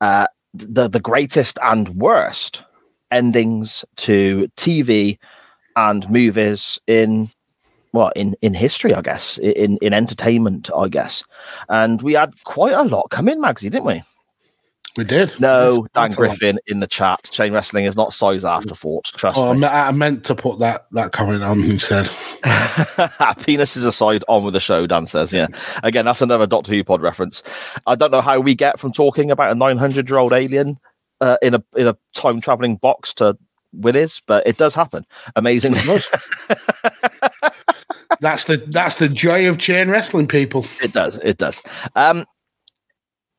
uh, 0.00 0.26
the 0.54 0.88
the 0.88 1.00
greatest 1.00 1.58
and 1.62 1.88
worst 1.90 2.62
endings 3.10 3.84
to 3.96 4.48
TV 4.56 5.18
and 5.76 6.08
movies 6.10 6.80
in 6.86 7.30
well 7.92 8.12
in 8.16 8.34
in 8.42 8.54
history, 8.54 8.94
I 8.94 9.02
guess, 9.02 9.38
in 9.38 9.78
in 9.82 9.92
entertainment, 9.92 10.70
I 10.76 10.88
guess. 10.88 11.24
And 11.68 12.02
we 12.02 12.14
had 12.14 12.32
quite 12.44 12.74
a 12.74 12.84
lot 12.84 13.10
come 13.10 13.28
in, 13.28 13.40
Magsy, 13.40 13.70
didn't 13.70 13.84
we? 13.84 14.02
We 14.96 15.04
did. 15.04 15.38
No, 15.38 15.86
Dan. 15.94 16.12
Griffin 16.12 16.58
in 16.66 16.80
the 16.80 16.86
chat. 16.86 17.28
Chain 17.30 17.52
wrestling 17.52 17.84
is 17.84 17.96
not 17.96 18.12
size 18.12 18.44
afterthought. 18.44 19.04
Trust 19.16 19.38
Oh, 19.38 19.52
me. 19.54 19.66
I 19.66 19.90
meant 19.92 20.24
to 20.24 20.34
put 20.34 20.58
that 20.60 20.86
that 20.92 21.12
comment 21.12 21.42
on 21.42 21.62
instead. 21.64 22.06
Penises 22.44 23.86
aside, 23.86 24.24
on 24.28 24.44
with 24.44 24.54
the 24.54 24.60
show, 24.60 24.86
Dan 24.86 25.06
says. 25.06 25.32
Yeah. 25.32 25.48
Again, 25.82 26.04
that's 26.06 26.22
another 26.22 26.46
Doctor 26.46 26.72
Who 26.72 26.82
pod 26.84 27.02
reference. 27.02 27.42
I 27.86 27.94
don't 27.94 28.10
know 28.10 28.20
how 28.22 28.40
we 28.40 28.54
get 28.54 28.80
from 28.80 28.92
talking 28.92 29.30
about 29.30 29.52
a 29.52 29.54
900 29.54 30.08
year 30.08 30.18
old 30.18 30.32
alien 30.32 30.76
uh, 31.20 31.36
in 31.42 31.54
a 31.54 31.62
in 31.76 31.86
a 31.86 31.96
time 32.14 32.40
traveling 32.40 32.76
box 32.76 33.12
to 33.14 33.36
Willis, 33.72 34.22
but 34.26 34.46
it 34.46 34.56
does 34.56 34.74
happen. 34.74 35.04
Amazingly. 35.36 35.80
That's 38.20 38.44
the 38.46 38.56
that's 38.68 38.94
the 38.94 39.08
joy 39.10 39.46
of 39.48 39.58
chain 39.58 39.90
wrestling, 39.90 40.26
people. 40.26 40.64
It 40.82 40.92
does. 40.92 41.18
It 41.18 41.36
does. 41.36 41.60
Um, 41.96 42.24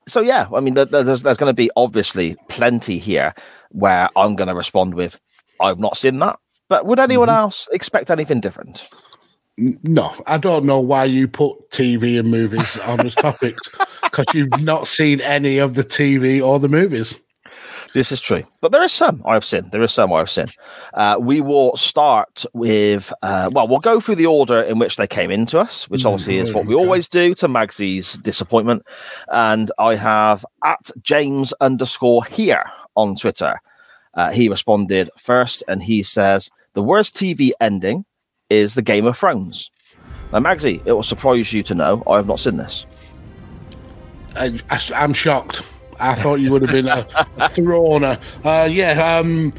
so 0.08 0.22
yeah, 0.22 0.47
I 0.53 0.60
mean, 0.60 0.74
there's 0.74 1.22
there's 1.22 1.38
going 1.38 1.49
to 1.49 1.53
be 1.53 1.70
obviously 1.76 2.36
plenty 2.49 2.97
here 2.97 3.34
where 3.70 4.10
I'm 4.16 4.36
going 4.36 4.47
to 4.47 4.55
respond 4.55 4.95
with, 4.95 5.20
"I've 5.62 5.80
not 5.80 5.97
seen 5.97 6.20
that." 6.20 6.39
But 6.70 6.86
would 6.86 6.99
anyone 6.99 7.28
mm-hmm. 7.28 7.38
else 7.38 7.68
expect 7.72 8.10
anything 8.10 8.41
different? 8.41 8.88
No, 9.58 10.14
I 10.28 10.38
don't 10.38 10.66
know 10.66 10.80
why 10.80 11.05
you 11.05 11.28
put 11.28 11.72
TV 11.72 12.20
and 12.20 12.30
movies 12.30 12.80
on 12.82 13.05
as 13.05 13.16
topics 13.16 13.70
because 14.03 14.26
you've 14.34 14.62
not 14.62 14.88
seen 14.88 15.20
any 15.22 15.58
of 15.58 15.74
the 15.74 15.84
TV 15.84 16.41
or 16.45 16.60
the 16.60 16.70
movies. 16.70 17.16
This 17.93 18.11
is 18.11 18.21
true, 18.21 18.43
but 18.61 18.71
there 18.71 18.83
is 18.83 18.91
some 18.91 19.23
I've 19.25 19.45
seen. 19.45 19.69
There 19.71 19.81
is 19.81 19.93
some 19.93 20.13
I've 20.13 20.29
seen. 20.29 20.47
Uh, 20.93 21.17
we 21.19 21.41
will 21.41 21.75
start 21.75 22.45
with, 22.53 23.11
uh, 23.23 23.49
well, 23.51 23.67
we'll 23.67 23.79
go 23.79 23.99
through 23.99 24.15
the 24.15 24.25
order 24.25 24.61
in 24.61 24.77
which 24.77 24.97
they 24.97 25.07
came 25.07 25.31
into 25.31 25.59
us, 25.59 25.89
which 25.89 26.05
obviously 26.05 26.38
is 26.38 26.53
what 26.53 26.65
we 26.65 26.75
always 26.75 27.07
do 27.07 27.33
to 27.35 27.47
Magsy's 27.47 28.13
disappointment. 28.19 28.83
And 29.29 29.71
I 29.79 29.95
have 29.95 30.45
at 30.63 30.91
James 31.01 31.53
underscore 31.61 32.25
here 32.25 32.63
on 32.95 33.15
Twitter. 33.15 33.59
Uh, 34.13 34.31
he 34.31 34.49
responded 34.49 35.09
first, 35.17 35.63
and 35.67 35.81
he 35.81 36.03
says 36.03 36.49
the 36.73 36.83
worst 36.83 37.15
TV 37.15 37.51
ending 37.61 38.05
is 38.49 38.75
the 38.75 38.81
Game 38.81 39.05
of 39.05 39.17
Thrones. 39.17 39.71
Now, 40.31 40.39
Magsy, 40.39 40.81
it 40.85 40.91
will 40.91 41.03
surprise 41.03 41.53
you 41.53 41.63
to 41.63 41.75
know 41.75 42.03
I 42.07 42.17
have 42.17 42.27
not 42.27 42.39
seen 42.39 42.57
this. 42.57 42.85
I, 44.35 44.59
I, 44.69 45.03
am 45.03 45.13
shocked. 45.13 45.63
I 45.99 46.15
thought 46.15 46.35
you 46.35 46.51
would 46.51 46.61
have 46.61 46.71
been 46.71 46.87
a, 46.87 46.99
a 47.37 47.49
throner. 47.49 48.19
Uh, 48.43 48.67
yeah, 48.69 49.17
um, 49.17 49.53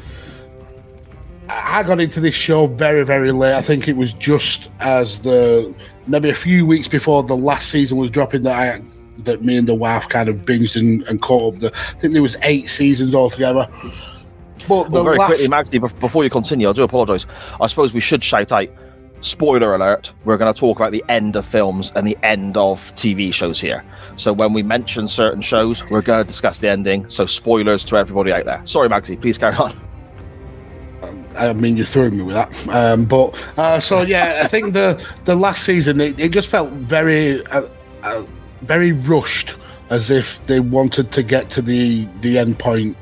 I 1.49 1.83
got 1.83 1.99
into 1.99 2.19
this 2.19 2.35
show 2.35 2.67
very, 2.67 3.03
very 3.03 3.31
late. 3.31 3.53
I 3.53 3.61
think 3.61 3.87
it 3.87 3.97
was 3.97 4.13
just 4.13 4.69
as 4.79 5.19
the 5.21 5.73
maybe 6.07 6.29
a 6.29 6.35
few 6.35 6.65
weeks 6.65 6.87
before 6.87 7.23
the 7.23 7.35
last 7.35 7.69
season 7.69 7.97
was 7.97 8.11
dropping 8.11 8.43
that 8.43 8.55
I 8.55 8.81
that 9.23 9.43
me 9.43 9.57
and 9.57 9.67
the 9.67 9.75
wife 9.75 10.07
kind 10.07 10.29
of 10.29 10.37
binged 10.37 10.75
and, 10.75 11.05
and 11.07 11.21
caught 11.21 11.55
up. 11.55 11.59
The, 11.59 11.73
I 11.75 11.99
think 11.99 12.13
there 12.13 12.21
was 12.21 12.37
eight 12.43 12.69
seasons 12.69 13.13
altogether. 13.13 13.67
But 14.67 14.85
the 14.85 14.91
Well, 14.91 15.03
very 15.03 15.17
last, 15.17 15.27
quickly, 15.27 15.47
Magsy, 15.47 15.99
before 15.99 16.23
you 16.23 16.29
continue, 16.29 16.69
I 16.69 16.73
do 16.73 16.83
apologise. 16.83 17.25
I 17.59 17.67
suppose 17.67 17.93
we 17.93 17.99
should 17.99 18.23
shout 18.23 18.51
out 18.51 18.69
spoiler 19.21 19.75
alert. 19.75 20.13
We're 20.25 20.37
going 20.37 20.53
to 20.53 20.59
talk 20.59 20.79
about 20.79 20.91
the 20.91 21.03
end 21.09 21.35
of 21.35 21.45
films 21.45 21.91
and 21.95 22.07
the 22.07 22.17
end 22.23 22.57
of 22.57 22.93
TV 22.95 23.33
shows 23.33 23.59
here. 23.59 23.83
So 24.15 24.33
when 24.33 24.53
we 24.53 24.63
mention 24.63 25.07
certain 25.07 25.41
shows, 25.41 25.87
we're 25.89 26.01
going 26.01 26.23
to 26.23 26.27
discuss 26.27 26.59
the 26.59 26.69
ending. 26.69 27.09
So 27.09 27.25
spoilers 27.25 27.85
to 27.85 27.97
everybody 27.97 28.31
out 28.31 28.45
there. 28.45 28.61
Sorry, 28.65 28.89
Magsy, 28.89 29.19
please 29.19 29.37
carry 29.37 29.55
on. 29.55 29.73
I 31.37 31.53
mean, 31.53 31.77
you 31.77 31.85
threw 31.85 32.11
me 32.11 32.23
with 32.23 32.35
that. 32.35 32.51
Um, 32.67 33.05
but 33.05 33.33
uh, 33.57 33.79
so 33.79 34.01
yeah, 34.01 34.39
I 34.41 34.47
think 34.47 34.73
the 34.73 35.03
the 35.25 35.35
last 35.35 35.63
season 35.63 36.01
it, 36.01 36.19
it 36.19 36.31
just 36.31 36.49
felt 36.49 36.69
very 36.71 37.45
uh, 37.47 37.69
uh, 38.03 38.25
very 38.63 38.91
rushed, 38.91 39.55
as 39.89 40.09
if 40.09 40.43
they 40.47 40.59
wanted 40.59 41.11
to 41.11 41.23
get 41.23 41.49
to 41.51 41.61
the 41.61 42.05
the 42.21 42.37
end 42.37 42.59
point 42.59 42.97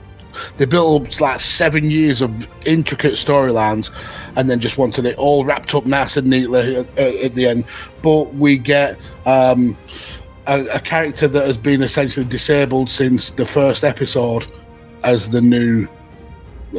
They 0.58 0.66
built 0.66 1.20
like 1.22 1.40
seven 1.40 1.90
years 1.90 2.22
of 2.22 2.48
intricate 2.66 3.14
storylines, 3.14 3.90
and 4.36 4.50
then 4.50 4.60
just 4.60 4.78
wanted 4.78 5.06
it 5.06 5.18
all 5.18 5.46
wrapped 5.46 5.74
up 5.76 5.86
nice 5.86 6.18
and 6.18 6.28
neatly 6.28 6.78
at, 6.78 6.98
at, 6.98 7.16
at 7.16 7.36
the 7.36 7.48
end. 7.48 7.66
But 8.02 8.34
we 8.36 8.58
get 8.58 8.98
um, 9.26 9.78
a, 10.48 10.66
a 10.74 10.80
character 10.80 11.28
that 11.28 11.46
has 11.46 11.58
been 11.58 11.82
essentially 11.82 12.26
disabled 12.26 12.90
since 12.90 13.32
the 13.32 13.46
first 13.46 13.84
episode 13.84 14.48
as 15.04 15.30
the 15.30 15.42
new 15.42 15.88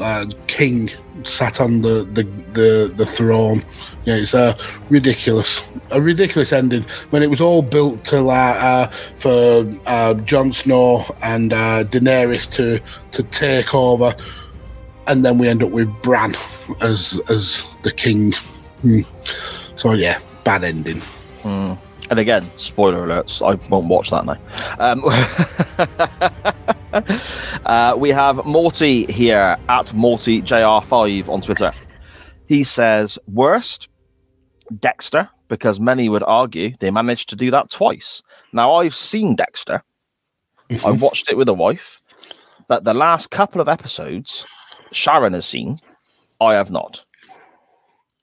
uh, 0.01 0.27
king 0.47 0.91
sat 1.25 1.61
on 1.61 1.83
the, 1.83 2.09
the, 2.13 2.23
the, 2.53 2.93
the 2.95 3.07
throne. 3.07 3.65
Yeah, 4.05 4.15
it's 4.15 4.35
a 4.35 4.57
ridiculous, 4.89 5.63
a 5.91 6.01
ridiculous 6.01 6.53
ending 6.53 6.85
when 7.11 7.23
it 7.23 7.29
was 7.29 7.41
all 7.41 7.63
built 7.63 8.05
to 8.07 8.21
like 8.21 8.57
uh, 8.63 8.87
for 9.19 9.71
uh, 9.87 10.15
Jon 10.15 10.53
Snow 10.53 11.05
and 11.21 11.53
uh, 11.53 11.85
Daenerys 11.85 12.51
to 12.53 12.81
to 13.13 13.23
take 13.25 13.75
over, 13.75 14.17
and 15.09 15.25
then 15.25 15.37
we 15.37 15.47
end 15.47 15.63
up 15.63 15.71
with 15.71 15.91
Bran 16.01 16.35
as 16.81 17.21
as 17.29 17.67
the 17.83 17.93
king. 17.93 18.33
Hmm. 18.81 19.01
So 19.77 19.93
yeah, 19.93 20.21
bad 20.45 20.65
ending. 20.65 21.03
And 22.11 22.19
again, 22.19 22.51
spoiler 22.57 23.07
alerts. 23.07 23.43
I 23.47 23.55
won't 23.69 23.87
watch 23.87 24.11
that 24.11 24.25
now. 24.25 24.39
Um, 24.79 25.05
uh, 27.67 27.95
we 27.99 28.11
have 28.11 28.45
Morty 28.47 29.05
here 29.13 29.59
at 29.69 29.87
MortyJR5 29.87 31.29
on 31.29 31.43
Twitter. 31.43 31.73
He 32.47 32.65
says, 32.65 33.19
worst, 33.27 33.89
Dexter, 34.79 35.29
because 35.49 35.81
many 35.81 36.09
would 36.09 36.23
argue 36.23 36.75
they 36.81 36.91
managed 36.91 37.29
to 37.31 37.37
do 37.37 37.51
that 37.51 37.71
twice. 37.71 38.23
Now, 38.53 38.75
I've 38.75 38.95
seen 38.95 39.37
Dexter. 39.37 39.83
I 40.85 40.91
watched 40.91 41.31
it 41.31 41.37
with 41.37 41.49
a 41.49 41.55
wife, 41.55 42.01
but 42.69 42.85
the 42.85 42.95
last 42.95 43.31
couple 43.31 43.61
of 43.61 43.69
episodes, 43.69 44.47
Sharon 44.93 45.33
has 45.33 45.47
seen. 45.47 45.81
I 46.41 46.55
have 46.55 46.71
not. 46.71 47.05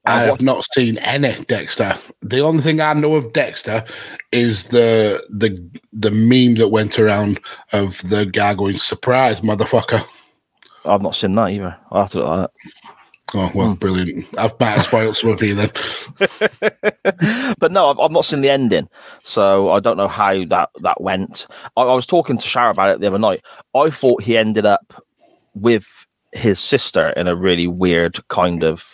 I 0.06 0.22
have 0.22 0.40
not 0.40 0.64
seen 0.72 0.98
any 0.98 1.44
Dexter. 1.44 1.98
The 2.22 2.40
only 2.40 2.62
thing 2.62 2.80
I 2.80 2.92
know 2.92 3.14
of 3.14 3.32
Dexter 3.32 3.84
is 4.32 4.64
the 4.64 5.22
the 5.30 5.58
the 5.92 6.10
meme 6.10 6.56
that 6.56 6.68
went 6.68 6.98
around 6.98 7.40
of 7.72 7.98
the 8.08 8.26
guy 8.26 8.54
going 8.54 8.76
"surprise, 8.76 9.40
motherfucker." 9.40 10.04
I've 10.84 11.02
not 11.02 11.16
seen 11.16 11.34
that 11.34 11.50
either. 11.50 11.76
I'll 11.90 12.02
have 12.02 12.12
to 12.12 12.18
look 12.20 12.44
at 12.44 12.50
Oh 13.34 13.50
well, 13.54 13.70
hmm. 13.70 13.74
brilliant! 13.74 14.26
I've 14.38 14.56
better 14.56 14.80
spoiled 14.80 15.16
some 15.16 15.30
of 15.30 15.42
you 15.42 15.54
then. 15.54 15.70
But 17.58 17.72
no, 17.72 17.88
I've, 17.88 17.98
I've 17.98 18.12
not 18.12 18.24
seen 18.24 18.42
the 18.42 18.50
ending, 18.50 18.88
so 19.24 19.70
I 19.70 19.80
don't 19.80 19.96
know 19.96 20.08
how 20.08 20.44
that 20.46 20.70
that 20.82 21.00
went. 21.00 21.46
I, 21.76 21.82
I 21.82 21.94
was 21.94 22.06
talking 22.06 22.38
to 22.38 22.46
Sharon 22.46 22.70
about 22.70 22.90
it 22.90 23.00
the 23.00 23.08
other 23.08 23.18
night. 23.18 23.44
I 23.74 23.90
thought 23.90 24.22
he 24.22 24.36
ended 24.36 24.64
up 24.64 25.02
with 25.54 25.86
his 26.32 26.60
sister 26.60 27.10
in 27.10 27.26
a 27.26 27.34
really 27.34 27.66
weird 27.66 28.26
kind 28.28 28.62
of 28.62 28.86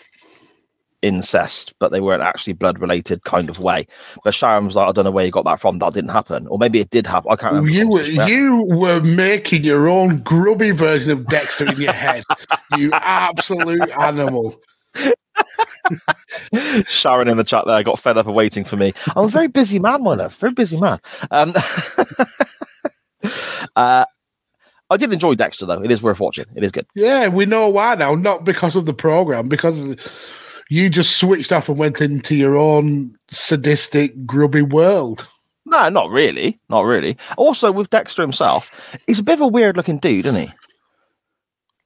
incest, 1.03 1.75
but 1.79 1.93
they 1.93 2.01
weren't 2.01 2.23
actually 2.23 2.55
blood 2.55 2.81
related 2.81 3.25
kind 3.25 3.51
of 3.51 3.59
way. 3.59 3.87
But 4.25 4.35
Sharon 4.35 4.67
was 4.67 4.77
like, 4.77 4.89
I 4.89 4.93
don't 4.93 5.05
know 5.05 5.11
where 5.11 5.25
you 5.25 5.31
got 5.31 5.45
that 5.45 5.61
from. 5.61 5.79
That 5.79 5.93
didn't 5.93 6.11
happen, 6.11 6.47
or 6.47 6.59
maybe 6.59 6.81
it 6.81 6.91
did 6.91 7.07
happen. 7.07 7.31
I 7.31 7.37
can't 7.37 7.55
remember. 7.55 7.71
You 7.71 7.89
were 7.89 8.03
you 8.03 8.63
were 8.63 9.01
making 9.01 9.65
your 9.65 9.89
own 9.89 10.19
grubby 10.19 10.71
version 10.71 11.13
of 11.13 11.27
Dexter 11.27 11.71
in 11.71 11.81
your 11.81 11.93
head. 11.93 12.25
You 12.79 12.91
absolute 12.95 13.91
animal. 13.99 14.59
Sharon 16.87 17.29
in 17.29 17.37
the 17.37 17.45
chat 17.45 17.67
there 17.67 17.83
got 17.83 17.99
fed 17.99 18.17
up 18.17 18.27
of 18.27 18.35
waiting 18.35 18.65
for 18.65 18.77
me. 18.77 18.95
I'm 19.15 19.27
a 19.27 19.29
very 19.29 19.49
busy 19.49 19.79
man, 19.79 20.03
my 20.03 20.15
love. 20.15 20.35
Very 20.37 20.55
busy 20.55 20.79
man. 20.79 20.99
Um, 21.31 21.53
uh, 23.77 24.07
I 24.89 24.97
did 24.97 25.13
enjoy 25.13 25.35
Dexter 25.35 25.67
though. 25.67 25.83
It 25.83 25.91
is 25.91 26.03
worth 26.03 26.21
watching. 26.21 26.47
It 26.55 26.65
is 26.65 26.73
good. 26.73 26.87
Yeah, 26.95 27.29
we 27.29 27.47
know 27.47 27.69
why 27.69 27.95
now. 27.95 28.15
Not 28.15 28.45
because 28.45 28.77
of 28.77 28.87
the 28.87 28.95
program, 28.95 29.49
because 29.49 29.97
you 30.73 30.89
just 30.89 31.19
switched 31.19 31.53
off 31.53 31.69
and 31.69 31.77
went 31.77 32.01
into 32.01 32.35
your 32.35 32.57
own 32.57 33.15
sadistic, 33.29 34.25
grubby 34.25 34.63
world. 34.63 35.29
No, 35.67 35.91
not 35.91 36.09
really. 36.09 36.59
Not 36.71 36.83
really. 36.87 37.19
Also, 37.37 37.71
with 37.71 37.91
Dexter 37.91 38.23
himself, 38.23 38.73
he's 39.07 39.19
a 39.19 39.23
bit 39.23 39.35
of 39.35 39.43
a 39.43 39.47
weird 39.49 39.77
looking 39.77 39.99
dude, 39.99 40.25
isn't 40.27 40.41
he? 40.41 40.51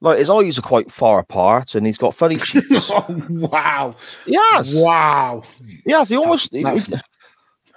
Like 0.01 0.19
his 0.19 0.31
eyes 0.31 0.57
are 0.57 0.63
quite 0.63 0.93
far 0.93 1.19
apart, 1.19 1.75
and 1.75 1.85
he's 1.85 1.99
got 1.99 2.15
funny 2.15 2.37
cheeks. 2.49 2.91
Oh 2.93 3.05
wow! 3.29 3.97
yes, 4.25 4.73
Wow, 4.75 5.43
yes. 5.85 6.09
He 6.11 6.17
almost. 6.17 6.53
that's, 6.53 6.89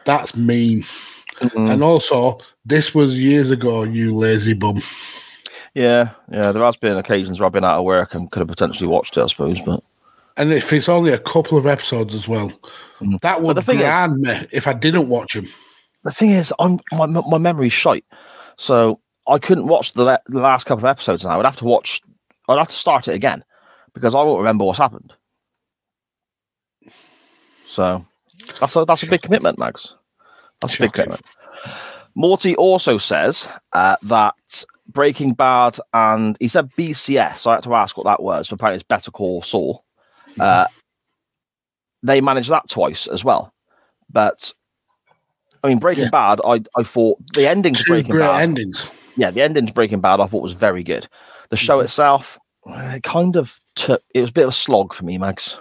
that's 0.06 0.36
mean. 0.36 0.86
Mhm. 1.42 1.72
And 1.72 1.84
also, 1.84 2.38
this 2.66 2.94
was 2.94 3.18
years 3.18 3.50
ago. 3.50 3.84
You 3.84 4.14
lazy 4.14 4.54
bum. 4.54 4.82
yeah, 5.74 6.10
yeah. 6.32 6.52
There 6.52 6.64
has 6.64 6.76
been 6.78 6.98
occasions 6.98 7.40
where 7.40 7.48
I've 7.48 7.54
been 7.54 7.64
out 7.66 7.80
of 7.80 7.86
work 7.86 8.14
and 8.14 8.30
could 8.30 8.42
have 8.42 8.50
potentially 8.50 8.88
watched 8.88 9.18
it, 9.18 9.24
I 9.24 9.28
suppose. 9.28 9.60
But 9.66 9.80
And 10.40 10.52
if 10.54 10.72
it's 10.74 10.90
only 10.90 11.12
a 11.12 11.20
couple 11.20 11.58
of 11.58 11.68
episodes 11.68 12.16
as 12.16 12.28
well, 12.28 12.52
that 13.22 13.42
would 13.42 13.56
Mm. 13.56 13.60
the 13.60 13.62
thing 13.62 13.80
is- 13.80 13.84
grind 13.84 14.18
me 14.22 14.48
if 14.52 14.68
I 14.68 14.74
didn't 14.74 15.10
watch 15.10 15.34
them. 15.34 15.48
the 16.06 16.12
thing 16.12 16.30
is, 16.32 16.54
I'm 16.60 16.80
my 16.94 17.06
my 17.06 17.38
memory's 17.38 17.74
shite, 17.74 18.06
so 18.58 19.00
I 19.28 19.38
couldn't 19.38 19.68
watch 19.68 19.94
the, 19.94 20.06
le- 20.06 20.20
the 20.28 20.40
last 20.40 20.64
couple 20.66 20.86
of 20.86 20.90
episodes. 20.90 21.24
Now 21.26 21.38
I'd 21.40 21.46
have 21.46 21.58
to 21.58 21.66
watch. 21.66 22.02
I'd 22.48 22.58
have 22.58 22.70
to 22.70 22.76
start 22.76 23.08
it 23.10 23.14
again 23.16 23.44
because 23.94 24.16
I 24.16 24.24
won't 24.24 24.40
remember 24.40 24.64
what's 24.64 24.80
happened. 24.80 25.14
So 27.68 28.06
that's 28.60 28.76
a 28.76 28.86
that's 28.86 29.04
a 29.04 29.08
big 29.08 29.22
commitment, 29.22 29.60
Max. 29.60 29.96
That's 30.62 30.76
a 30.76 30.80
big 30.84 30.94
commitment. 30.94 31.22
Morty 32.16 32.56
also 32.56 32.98
says 32.98 33.48
uh, 33.74 33.96
that 34.04 34.64
Breaking 34.88 35.34
Bad 35.34 35.78
and 35.94 36.36
he 36.40 36.48
said 36.48 36.72
BCS. 36.78 37.38
So 37.38 37.52
I 37.52 37.56
had 37.56 37.64
to 37.64 37.74
ask 37.76 37.98
what 37.98 38.06
that 38.06 38.22
was. 38.24 38.50
But 38.50 38.56
apparently, 38.56 38.76
it's 38.78 38.84
Better 38.88 39.12
Call 39.12 39.42
Saul. 39.44 39.84
Uh, 40.40 40.66
they 42.04 42.22
managed 42.22 42.50
that 42.50 42.68
twice 42.70 43.08
as 43.08 43.24
well, 43.24 43.54
but 44.10 44.52
I 45.64 45.68
mean, 45.68 45.80
Breaking 45.80 46.06
Yeah. 46.06 46.10
Bad. 46.12 46.40
I 46.46 46.62
I 46.78 46.84
thought 46.84 47.18
the 47.34 47.48
ending 47.48 47.74
to 47.74 47.84
Two 47.84 47.92
Breaking 47.94 48.12
great 48.16 48.26
Bad. 48.28 48.42
endings. 48.42 48.88
Yeah, 49.18 49.32
the 49.32 49.42
ending 49.42 49.66
to 49.68 49.74
Breaking 49.74 50.00
Bad. 50.00 50.20
I 50.22 50.28
thought 50.28 50.42
was 50.44 50.54
very 50.54 50.84
good. 50.84 51.08
The 51.50 51.56
Mm-hmm. 51.58 51.66
show 51.66 51.80
itself, 51.82 52.40
uh, 52.66 52.94
it 52.96 53.04
kind 53.04 53.36
of 53.36 53.60
took. 53.76 54.02
It 54.14 54.22
was 54.22 54.30
a 54.30 54.34
bit 54.34 54.44
of 54.44 54.50
a 54.50 54.54
slog 54.54 54.94
for 54.94 55.04
me, 55.04 55.18
Mags. 55.18 55.58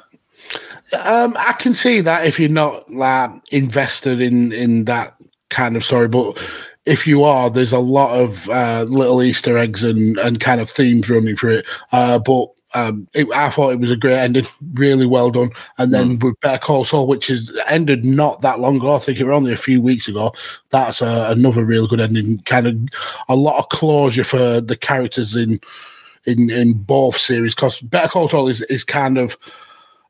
Um, 1.04 1.36
I 1.38 1.52
can 1.54 1.74
see 1.74 2.00
that 2.00 2.24
if 2.26 2.38
you're 2.38 2.48
not 2.48 2.90
like 2.92 3.30
invested 3.52 4.20
in 4.20 4.52
in 4.52 4.84
that 4.84 5.16
kind 5.50 5.76
of 5.76 5.84
story, 5.84 6.08
but 6.08 6.38
if 6.86 7.06
you 7.06 7.24
are, 7.24 7.50
there's 7.50 7.72
a 7.72 7.78
lot 7.80 8.18
of 8.18 8.48
uh, 8.48 8.84
little 8.88 9.22
Easter 9.22 9.58
eggs 9.58 9.82
and 9.82 10.16
and 10.18 10.38
kind 10.40 10.60
of 10.60 10.70
themes 10.70 11.10
running 11.10 11.34
through 11.36 11.58
it. 11.58 11.66
Uh, 11.90 12.18
but 12.20 12.46
um, 12.74 13.08
it, 13.14 13.26
I 13.32 13.50
thought 13.50 13.72
it 13.72 13.80
was 13.80 13.90
a 13.90 13.96
great 13.96 14.18
ending, 14.18 14.46
really 14.74 15.06
well 15.06 15.30
done. 15.30 15.50
And 15.78 15.92
then 15.92 16.18
with 16.18 16.38
Better 16.40 16.58
Call 16.58 16.84
Saul, 16.84 17.06
which 17.06 17.30
is 17.30 17.58
ended 17.68 18.04
not 18.04 18.42
that 18.42 18.60
long 18.60 18.76
ago, 18.76 18.94
I 18.94 18.98
think 18.98 19.18
it 19.18 19.24
was 19.24 19.34
only 19.34 19.52
a 19.52 19.56
few 19.56 19.80
weeks 19.80 20.08
ago. 20.08 20.32
That's 20.70 21.00
uh, 21.00 21.32
another 21.36 21.64
really 21.64 21.88
good 21.88 22.00
ending. 22.00 22.40
Kind 22.40 22.66
of 22.66 22.78
a 23.28 23.36
lot 23.36 23.58
of 23.58 23.68
closure 23.70 24.24
for 24.24 24.60
the 24.60 24.76
characters 24.76 25.34
in 25.34 25.60
in 26.26 26.50
in 26.50 26.74
both 26.74 27.16
series 27.16 27.54
because 27.54 27.80
Better 27.80 28.08
Call 28.08 28.28
Saul 28.28 28.48
is 28.48 28.60
is 28.62 28.84
kind 28.84 29.16
of 29.16 29.36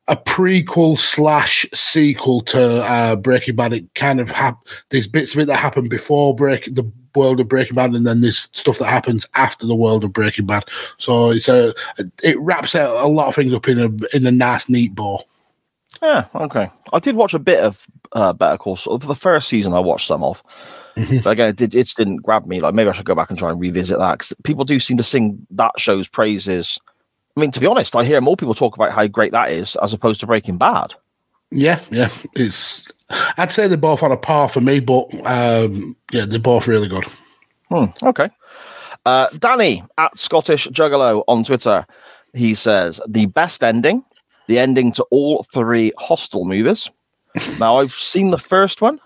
a 0.08 0.16
prequel 0.16 0.98
slash 0.98 1.66
sequel 1.74 2.40
to 2.40 2.82
uh, 2.82 3.14
Breaking 3.14 3.56
Bad. 3.56 3.74
It 3.74 3.94
kind 3.94 4.20
of 4.20 4.30
hap- 4.30 4.66
there's 4.88 5.06
bits 5.06 5.34
of 5.34 5.40
it 5.40 5.46
that 5.46 5.56
happened 5.56 5.90
before 5.90 6.34
break 6.34 6.74
the 6.74 6.90
world 7.14 7.40
of 7.40 7.48
Breaking 7.48 7.74
Bad, 7.74 7.94
and 7.94 8.06
then 8.06 8.20
there's 8.20 8.48
stuff 8.52 8.78
that 8.78 8.86
happens 8.86 9.26
after 9.34 9.66
the 9.66 9.74
world 9.74 10.04
of 10.04 10.12
Breaking 10.12 10.46
Bad. 10.46 10.64
So 10.98 11.30
it's 11.30 11.48
a 11.48 11.74
it 12.22 12.38
wraps 12.40 12.74
out 12.74 13.04
a 13.04 13.08
lot 13.08 13.28
of 13.28 13.34
things 13.34 13.52
up 13.52 13.68
in 13.68 13.78
a 13.78 14.16
in 14.16 14.26
a 14.26 14.32
nice 14.32 14.68
neat 14.68 14.94
bow. 14.94 15.22
Yeah, 16.02 16.26
okay. 16.34 16.70
I 16.92 16.98
did 17.00 17.16
watch 17.16 17.34
a 17.34 17.38
bit 17.38 17.60
of 17.60 17.86
uh, 18.12 18.32
Better 18.32 18.58
Call 18.58 18.76
Saul. 18.76 19.00
For 19.00 19.06
the 19.06 19.14
first 19.14 19.48
season, 19.48 19.72
I 19.72 19.80
watched 19.80 20.06
some 20.06 20.22
of. 20.22 20.42
Mm-hmm. 20.96 21.18
But 21.18 21.30
again, 21.30 21.48
it, 21.50 21.56
did, 21.56 21.74
it 21.74 21.84
just 21.84 21.96
didn't 21.96 22.18
grab 22.18 22.46
me. 22.46 22.60
Like 22.60 22.74
maybe 22.74 22.88
I 22.88 22.92
should 22.92 23.06
go 23.06 23.14
back 23.14 23.30
and 23.30 23.38
try 23.38 23.50
and 23.50 23.60
revisit 23.60 23.98
that 23.98 24.18
because 24.18 24.32
people 24.44 24.64
do 24.64 24.80
seem 24.80 24.96
to 24.96 25.02
sing 25.02 25.46
that 25.50 25.72
show's 25.78 26.08
praises. 26.08 26.78
I 27.36 27.40
mean, 27.40 27.50
to 27.52 27.60
be 27.60 27.66
honest, 27.66 27.94
I 27.94 28.04
hear 28.04 28.20
more 28.20 28.36
people 28.36 28.54
talk 28.54 28.74
about 28.74 28.92
how 28.92 29.06
great 29.06 29.32
that 29.32 29.50
is 29.52 29.76
as 29.76 29.92
opposed 29.92 30.20
to 30.20 30.26
Breaking 30.26 30.58
Bad. 30.58 30.94
Yeah, 31.50 31.80
yeah, 31.90 32.10
it's. 32.34 32.90
I'd 33.10 33.52
say 33.52 33.68
they're 33.68 33.78
both 33.78 34.02
on 34.02 34.12
a 34.12 34.16
par 34.16 34.48
for 34.48 34.60
me, 34.60 34.80
but 34.80 35.08
um, 35.26 35.96
yeah, 36.12 36.26
they're 36.26 36.38
both 36.38 36.66
really 36.66 36.88
good. 36.88 37.04
Hmm, 37.68 37.86
okay. 38.02 38.28
Uh, 39.06 39.28
Danny 39.38 39.82
at 39.96 40.18
Scottish 40.18 40.68
Juggalo 40.68 41.24
on 41.28 41.44
Twitter. 41.44 41.86
He 42.34 42.54
says 42.54 43.00
the 43.08 43.26
best 43.26 43.64
ending, 43.64 44.04
the 44.46 44.58
ending 44.58 44.92
to 44.92 45.04
all 45.10 45.44
three 45.52 45.92
Hostel 45.98 46.44
movies. 46.44 46.90
now 47.58 47.78
I've 47.78 47.92
seen 47.92 48.30
the 48.30 48.38
first 48.38 48.82
one. 48.82 49.00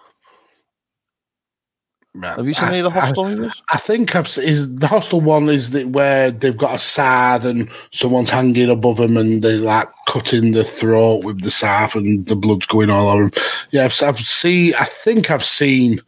Have 2.21 2.47
you 2.47 2.53
seen 2.53 2.69
any 2.69 2.81
of 2.81 2.93
the 2.93 2.99
I- 2.99 3.03
I- 3.03 3.07
Hostel 3.07 3.25
movies? 3.25 3.63
I 3.73 3.79
think 3.79 4.15
I've 4.15 4.27
is 4.39 4.75
the 4.75 4.87
hostel 4.87 5.21
one 5.23 5.49
is 5.49 5.71
the, 5.71 5.85
where 5.85 6.31
they've 6.31 6.57
got 6.57 6.75
a 6.75 6.79
scythe 6.79 7.47
and 7.47 7.71
someone's 7.91 8.29
hanging 8.29 8.69
above 8.69 8.99
them 8.99 9.17
and 9.17 9.43
they 9.43 9.55
like 9.55 9.89
cutting 10.09 10.53
the 10.53 10.63
throat 10.63 11.25
with 11.25 11.41
the 11.41 11.51
scythe 11.51 11.95
and 11.95 12.27
the 12.27 12.37
blood's 12.37 12.67
going 12.67 12.91
all 12.91 13.09
over 13.09 13.31
them. 13.31 13.43
Yeah, 13.71 13.87
I've, 13.87 14.03
I've 14.03 14.19
seen. 14.21 14.75
I 14.79 14.85
think 14.85 15.31
I've 15.31 15.45
seen 15.45 16.03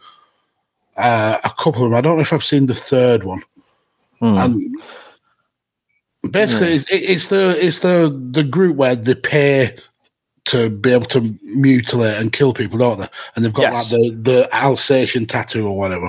uh, 0.99 1.39
a 1.43 1.51
couple 1.51 1.85
of 1.85 1.91
them. 1.91 1.95
I 1.95 2.03
don't 2.03 2.17
know 2.17 2.23
if 2.23 2.35
I've 2.35 2.45
seen 2.45 2.67
the 2.67 2.75
third 2.75 3.25
one. 3.25 3.43
Hmm. 4.21 4.37
And 4.37 4.61
Basically, 6.31 6.75
it's, 6.75 6.87
it's 6.91 7.27
the 7.29 7.57
it's 7.67 7.81
the 7.81 8.19
the 8.31 8.45
group 8.45 8.77
where 8.77 8.97
they 8.97 9.15
pay 9.15 9.77
to 10.47 10.69
be 10.71 10.93
able 10.93 11.07
to 11.07 11.39
mutilate 11.43 12.21
and 12.21 12.33
kill 12.33 12.53
people, 12.55 12.79
don't 12.79 12.99
they? 12.99 13.09
And 13.35 13.45
they've 13.45 13.53
got 13.53 13.63
Yes. 13.73 13.91
like 13.93 14.01
the 14.01 14.11
the 14.33 14.49
Alsatian 14.55 15.27
tattoo 15.27 15.67
or 15.67 15.77
whatever. 15.77 16.09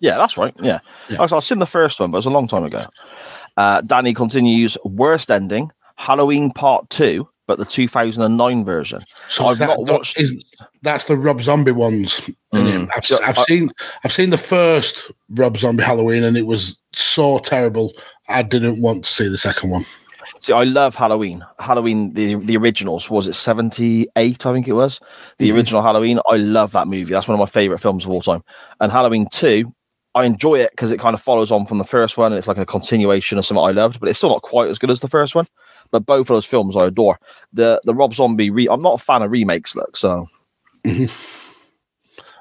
Yeah, 0.00 0.16
that's 0.16 0.36
right. 0.38 0.54
Yeah. 0.62 0.78
Yeah. 1.10 1.20
I've, 1.20 1.44
seen 1.44 1.58
the 1.58 1.66
first 1.66 2.00
one, 2.00 2.10
but 2.10 2.16
it 2.16 2.20
was 2.20 2.26
a 2.26 2.30
long 2.30 2.48
time 2.48 2.64
ago. 2.64 2.86
Uh, 3.58 3.82
Danny 3.82 4.14
continues 4.14 4.78
worst 4.84 5.30
ending 5.30 5.70
Halloween 5.96 6.50
Part 6.52 6.88
2, 6.88 7.28
but 7.46 7.58
the 7.58 7.66
2009 7.66 8.64
version. 8.64 9.04
So 9.28 9.44
I've 9.46 9.58
that, 9.58 9.68
not 9.68 9.78
watched. 9.86 10.18
is- 10.18 10.42
that's 10.82 11.04
the 11.04 11.16
Rob 11.18 11.42
Zombie 11.42 11.72
ones. 11.72 12.18
Mm. 12.54 12.88
I've, 12.96 13.04
So, 13.04 13.22
I've 13.22 13.38
I- 13.38 13.42
seen 13.44 13.70
I've 14.02 14.12
seen 14.12 14.30
the 14.30 14.38
first 14.38 15.12
Rob 15.28 15.58
Zombie 15.58 15.82
Halloween, 15.82 16.22
and 16.24 16.36
it 16.38 16.46
was 16.46 16.78
so 16.94 17.38
terrible. 17.38 17.92
I 18.28 18.42
didn't 18.42 18.80
want 18.80 19.04
to 19.04 19.12
see 19.12 19.28
the 19.28 19.36
second 19.36 19.68
one. 19.70 19.84
See, 20.40 20.52
I 20.54 20.64
love 20.64 20.94
Halloween. 20.94 21.44
Halloween, 21.58 22.14
the 22.14 22.34
the 22.36 22.56
originals 22.56 23.10
was 23.10 23.26
it 23.26 23.34
seventy 23.34 24.06
eight? 24.16 24.46
I 24.46 24.52
think 24.54 24.66
it 24.68 24.72
was 24.72 24.98
the 25.38 25.50
Mhm. 25.50 25.54
original 25.54 25.82
Halloween. 25.82 26.18
I 26.30 26.36
love 26.36 26.72
that 26.72 26.88
movie. 26.88 27.12
That's 27.12 27.28
one 27.28 27.34
of 27.34 27.40
my 27.40 27.46
favorite 27.46 27.78
films 27.80 28.04
of 28.06 28.10
all 28.10 28.22
time. 28.22 28.42
And 28.80 28.90
Halloween 28.90 29.26
two, 29.30 29.72
I 30.14 30.24
enjoy 30.24 30.56
it 30.60 30.70
because 30.70 30.92
it 30.92 30.98
kind 30.98 31.12
of 31.14 31.20
follows 31.20 31.52
on 31.52 31.66
from 31.66 31.76
the 31.78 31.84
first 31.84 32.16
one. 32.16 32.32
And 32.32 32.38
it's 32.38 32.48
like 32.48 32.56
a 32.58 32.64
continuation 32.66 33.36
of 33.38 33.44
something 33.44 33.62
I 33.62 33.70
loved, 33.72 34.00
but 34.00 34.08
it's 34.08 34.18
still 34.18 34.30
not 34.30 34.40
quite 34.42 34.70
as 34.70 34.78
good 34.78 34.90
as 34.90 35.00
the 35.00 35.08
first 35.08 35.34
one. 35.34 35.46
But 35.90 36.06
both 36.06 36.22
of 36.30 36.34
those 36.34 36.46
films 36.46 36.74
I 36.76 36.86
adore. 36.86 37.18
The 37.52 37.80
the 37.84 37.94
Rob 37.94 38.14
Zombie. 38.14 38.48
Re- 38.50 38.68
I'm 38.68 38.80
not 38.82 38.94
a 38.94 39.04
fan 39.04 39.22
of 39.22 39.30
remakes. 39.30 39.76
Look, 39.76 39.94
so 39.96 40.26
I 40.86 41.08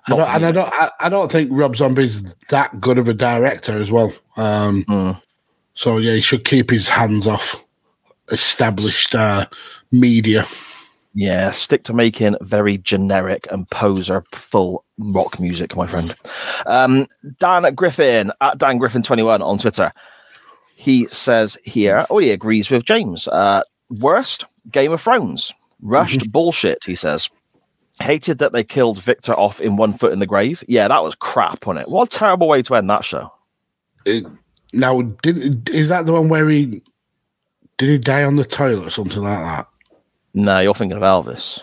don't, 0.08 0.22
and. 0.22 0.45
I 0.45 0.52
don't 0.52 0.74
I, 0.74 0.89
I 1.02 1.10
don't 1.10 1.32
think 1.32 1.50
Rob 1.52 1.76
Zombie's 1.76 2.34
that 2.50 2.80
good 2.80 2.97
of 2.97 3.08
a 3.10 3.14
director 3.14 3.74
as 3.78 3.91
well. 3.91 4.14
Um, 4.38 4.84
Mm. 4.86 5.22
So 5.76 5.97
yeah, 5.97 6.14
he 6.16 6.22
should 6.22 6.43
keep 6.45 6.70
his 6.70 6.89
hands 6.89 7.26
off 7.28 7.56
established 8.32 9.15
uh, 9.15 9.45
media. 9.91 10.47
Yeah, 11.13 11.51
stick 11.51 11.84
to 11.84 11.93
making 11.93 12.36
very 12.41 12.77
generic 12.77 13.47
and 13.51 13.69
poser 13.69 14.23
full 14.34 14.86
rock 14.97 15.39
music, 15.39 15.75
my 15.75 15.88
friend. 15.88 16.15
Um, 16.65 17.07
Dan 17.39 17.73
Griffin 17.75 18.32
at 18.41 18.57
Dan 18.57 18.77
Griffin 18.77 19.03
twenty 19.03 19.23
one 19.23 19.41
on 19.41 19.57
Twitter. 19.57 19.91
He 20.75 21.05
says 21.05 21.57
here, 21.63 22.05
oh, 22.09 22.19
he 22.19 22.32
agrees 22.32 22.69
with 22.69 22.86
James. 22.86 23.27
Uh, 23.27 23.63
worst 23.89 24.45
Game 24.71 24.91
of 24.91 25.01
Thrones, 25.01 25.51
rushed 25.82 26.32
bullshit. 26.32 26.86
He 26.86 26.95
says. 26.95 27.30
Hated 28.01 28.38
that 28.38 28.53
they 28.53 28.63
killed 28.63 29.03
Victor 29.03 29.34
off 29.34 29.59
in 29.59 29.75
one 29.75 29.91
foot 29.91 30.13
in 30.13 30.19
the 30.19 30.25
grave. 30.25 30.63
Yeah, 30.69 30.88
that 30.88 31.03
was 31.03 31.15
crap 31.15 31.67
on 31.67 31.77
it. 31.77 31.89
What 31.89 32.13
a 32.13 32.17
terrible 32.17 32.47
way 32.47 32.61
to 32.61 32.75
end 32.75 32.89
that 32.89 33.03
show. 33.03 33.30
It, 34.05 34.25
now, 34.71 35.01
did 35.01 35.67
is 35.67 35.89
that 35.89 36.05
the 36.05 36.13
one 36.13 36.30
where 36.30 36.47
he 36.47 36.82
did 37.80 37.89
he 37.89 37.97
die 37.97 38.23
on 38.23 38.36
the 38.36 38.43
toilet 38.43 38.88
or 38.88 38.89
something 38.91 39.23
like 39.23 39.39
that? 39.39 39.67
No, 40.34 40.59
you're 40.59 40.75
thinking 40.75 40.97
of 40.97 41.03
Elvis. 41.03 41.61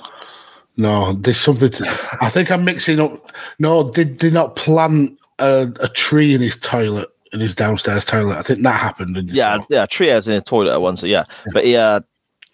No, 0.77 1.13
there's 1.13 1.39
something. 1.39 1.71
To, 1.71 1.85
I 2.21 2.31
think 2.31 2.51
I'm 2.51 2.65
mixing 2.65 2.99
up. 2.99 3.31
No, 3.59 3.91
did 3.91 4.19
did 4.19 4.33
not 4.33 4.57
plant 4.57 5.17
a, 5.39 5.73
a 5.79 5.89
tree 5.89 6.35
in 6.35 6.41
his 6.41 6.57
toilet 6.57 7.09
in 7.33 7.41
his 7.41 7.55
downstairs 7.55 8.05
toilet? 8.05 8.37
I 8.39 8.43
think 8.43 8.63
that 8.63 8.81
happened. 8.81 9.31
Yeah, 9.31 9.59
yeah. 9.69 9.87
Trios 9.87 10.27
in 10.27 10.35
his 10.35 10.43
toilet 10.43 10.73
at 10.73 10.83
once. 10.83 11.03
Yeah, 11.03 11.25
but 11.53 11.65
he 11.65 11.77
uh, 11.77 12.01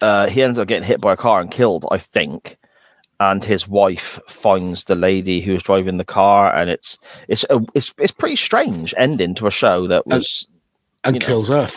uh, 0.01 0.29
he 0.29 0.43
ends 0.43 0.59
up 0.59 0.69
getting 0.69 0.87
hit 0.87 1.01
by 1.01 1.13
a 1.13 1.17
car 1.17 1.41
and 1.41 1.51
killed, 1.51 1.87
I 1.91 1.99
think. 1.99 2.59
And 3.21 3.45
his 3.45 3.69
wife 3.69 4.19
finds 4.29 4.85
the 4.85 4.97
lady 4.97 5.41
who 5.41 5.53
was 5.53 5.63
driving 5.63 5.97
the 5.97 6.05
car, 6.05 6.53
and 6.53 6.69
it's 6.69 6.99
it's 7.29 7.45
a, 7.49 7.61
it's 7.75 7.95
it's 7.99 8.13
pretty 8.13 8.37
strange 8.37 8.93
ending 8.99 9.37
to 9.37 9.47
a 9.47 9.53
show 9.53 9.87
that 9.87 10.07
was 10.09 10.49
and 11.05 11.15
know. 11.21 11.27
kills 11.27 11.49
her 11.49 11.71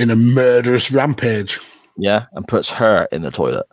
in 0.00 0.10
a 0.10 0.16
murderous 0.16 0.90
rampage. 0.90 1.60
yeah, 1.96 2.26
and 2.32 2.48
puts 2.48 2.70
her 2.70 3.06
in 3.12 3.22
the 3.22 3.30
toilet. 3.30 3.66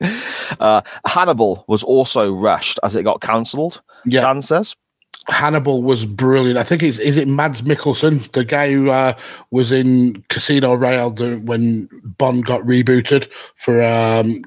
uh, 0.60 0.80
Hannibal 1.06 1.64
was 1.68 1.82
also 1.82 2.32
rushed 2.32 2.78
as 2.82 2.96
it 2.96 3.02
got 3.02 3.20
cancelled. 3.20 3.82
Yeah, 4.06 4.22
Dan 4.22 4.40
says. 4.42 4.76
Hannibal 5.28 5.82
was 5.82 6.04
brilliant. 6.04 6.58
I 6.58 6.62
think 6.62 6.82
it's 6.82 6.98
is 6.98 7.16
it 7.16 7.26
Mads 7.28 7.62
Mikkelsen, 7.62 8.30
the 8.32 8.44
guy 8.44 8.70
who 8.70 8.90
uh, 8.90 9.14
was 9.50 9.72
in 9.72 10.22
Casino 10.28 10.74
Royale 10.74 11.10
when 11.40 11.88
Bond 12.18 12.44
got 12.44 12.60
rebooted 12.62 13.30
for 13.56 13.82
um, 13.82 14.42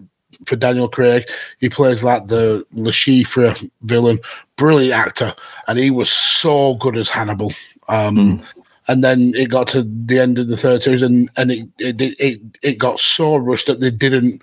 for 0.46 0.56
Daniel 0.56 0.88
Craig. 0.88 1.30
He 1.60 1.70
plays 1.70 2.04
like 2.04 2.28
the 2.28 2.66
Le 2.74 2.92
Chiffre 2.92 3.70
villain. 3.82 4.20
Brilliant 4.56 4.94
actor, 4.94 5.34
and 5.68 5.78
he 5.78 5.92
was 5.92 6.12
so 6.12 6.76
good 6.76 6.98
as 6.98 7.10
Hannibal. 7.10 7.54
Um, 7.88 8.42
And 8.90 9.04
then 9.04 9.34
it 9.36 9.50
got 9.50 9.68
to 9.70 9.84
the 9.84 10.18
end 10.18 10.40
of 10.40 10.48
the 10.48 10.56
third 10.56 10.82
series, 10.82 11.02
and 11.02 11.30
and 11.36 11.52
it 11.52 11.68
it 11.78 12.02
it, 12.02 12.40
it 12.64 12.78
got 12.78 13.02
so 13.02 13.36
rushed 13.36 13.68
that 13.68 13.82
they 13.82 13.92
didn't 13.92 14.42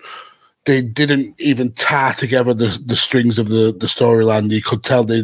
they 0.65 0.81
didn't 0.81 1.33
even 1.39 1.71
tie 1.73 2.11
together 2.13 2.53
the, 2.53 2.81
the 2.85 2.95
strings 2.95 3.39
of 3.39 3.49
the, 3.49 3.75
the 3.79 3.87
storyline. 3.87 4.51
You 4.51 4.61
could 4.61 4.83
tell 4.83 5.03
they 5.03 5.23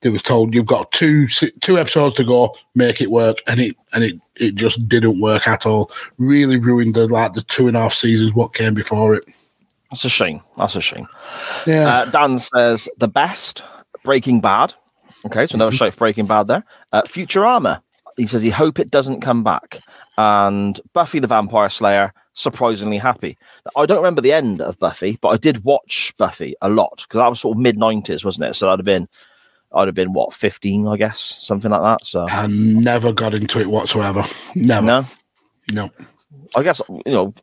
they 0.00 0.10
was 0.10 0.22
told 0.22 0.54
you've 0.54 0.66
got 0.66 0.92
two 0.92 1.26
two 1.26 1.78
episodes 1.78 2.14
to 2.16 2.24
go, 2.24 2.54
make 2.76 3.00
it 3.00 3.10
work, 3.10 3.38
and 3.48 3.60
it 3.60 3.76
and 3.92 4.04
it 4.04 4.20
it 4.36 4.54
just 4.54 4.88
didn't 4.88 5.20
work 5.20 5.48
at 5.48 5.66
all. 5.66 5.90
Really 6.18 6.56
ruined 6.56 6.94
the 6.94 7.08
like 7.08 7.32
the 7.32 7.42
two 7.42 7.66
and 7.66 7.76
a 7.76 7.80
half 7.80 7.94
seasons 7.94 8.34
what 8.34 8.54
came 8.54 8.74
before 8.74 9.16
it. 9.16 9.24
That's 9.90 10.04
a 10.04 10.08
shame. 10.08 10.40
That's 10.56 10.76
a 10.76 10.80
shame. 10.80 11.06
Yeah, 11.66 11.88
Uh, 11.88 12.04
Dan 12.06 12.38
says 12.38 12.88
the 12.98 13.08
best 13.08 13.62
Breaking 14.04 14.40
Bad. 14.40 14.74
Okay, 15.26 15.46
so 15.46 15.56
another 15.56 15.72
shout 15.76 15.92
for 15.92 15.98
Breaking 15.98 16.26
Bad 16.26 16.46
there. 16.48 16.64
Uh, 16.92 17.02
Futurama. 17.02 17.82
He 18.16 18.26
says 18.26 18.42
he 18.42 18.50
hope 18.50 18.78
it 18.78 18.90
doesn't 18.90 19.20
come 19.20 19.42
back. 19.42 19.80
And 20.18 20.78
Buffy 20.92 21.18
the 21.20 21.26
Vampire 21.26 21.70
Slayer. 21.70 22.12
Surprisingly 22.34 22.98
happy. 22.98 23.36
I 23.76 23.86
don't 23.86 23.96
remember 23.98 24.20
the 24.20 24.32
end 24.32 24.60
of 24.60 24.78
Buffy, 24.78 25.18
but 25.20 25.28
I 25.28 25.36
did 25.36 25.64
watch 25.64 26.14
Buffy 26.18 26.54
a 26.62 26.68
lot 26.68 27.04
because 27.06 27.18
that 27.18 27.28
was 27.28 27.40
sort 27.40 27.56
of 27.56 27.62
mid 27.62 27.76
nineties, 27.78 28.24
wasn't 28.24 28.48
it? 28.50 28.54
So 28.54 28.66
that'd 28.66 28.78
have 28.80 28.84
been, 28.84 29.08
I'd 29.74 29.88
have 29.88 29.94
been 29.94 30.12
what 30.12 30.32
fifteen, 30.32 30.86
I 30.86 30.96
guess, 30.96 31.18
something 31.20 31.70
like 31.70 31.82
that. 31.82 32.06
So 32.06 32.26
I 32.28 32.46
never 32.46 33.12
got 33.12 33.34
into 33.34 33.58
it 33.60 33.68
whatsoever. 33.68 34.24
Never. 34.54 34.86
no, 34.86 35.06
no. 35.72 35.90
I 36.56 36.62
guess 36.62 36.80
you 36.88 37.12
know 37.12 37.34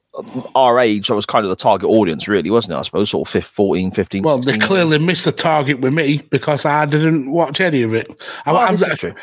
our 0.55 0.79
age. 0.79 1.07
That 1.07 1.15
was 1.15 1.25
kind 1.25 1.45
of 1.45 1.49
the 1.49 1.55
target 1.55 1.89
audience, 1.89 2.27
really, 2.27 2.49
wasn't 2.49 2.73
it? 2.73 2.79
I 2.79 2.81
suppose 2.83 3.09
sort 3.09 3.27
of 3.27 3.31
15, 3.31 3.51
14, 3.53 3.91
15. 3.91 4.23
Well, 4.23 4.39
they 4.39 4.51
16. 4.53 4.67
clearly 4.67 4.99
missed 4.99 5.25
the 5.25 5.31
target 5.31 5.79
with 5.79 5.93
me 5.93 6.19
because 6.29 6.65
I 6.65 6.85
didn't 6.85 7.31
watch 7.31 7.59
any 7.61 7.83
of 7.83 7.93
it. 7.93 8.07
I, 8.45 8.51
I- 8.53 8.75
this 8.75 8.89
is 8.89 8.97
true. 8.99 9.13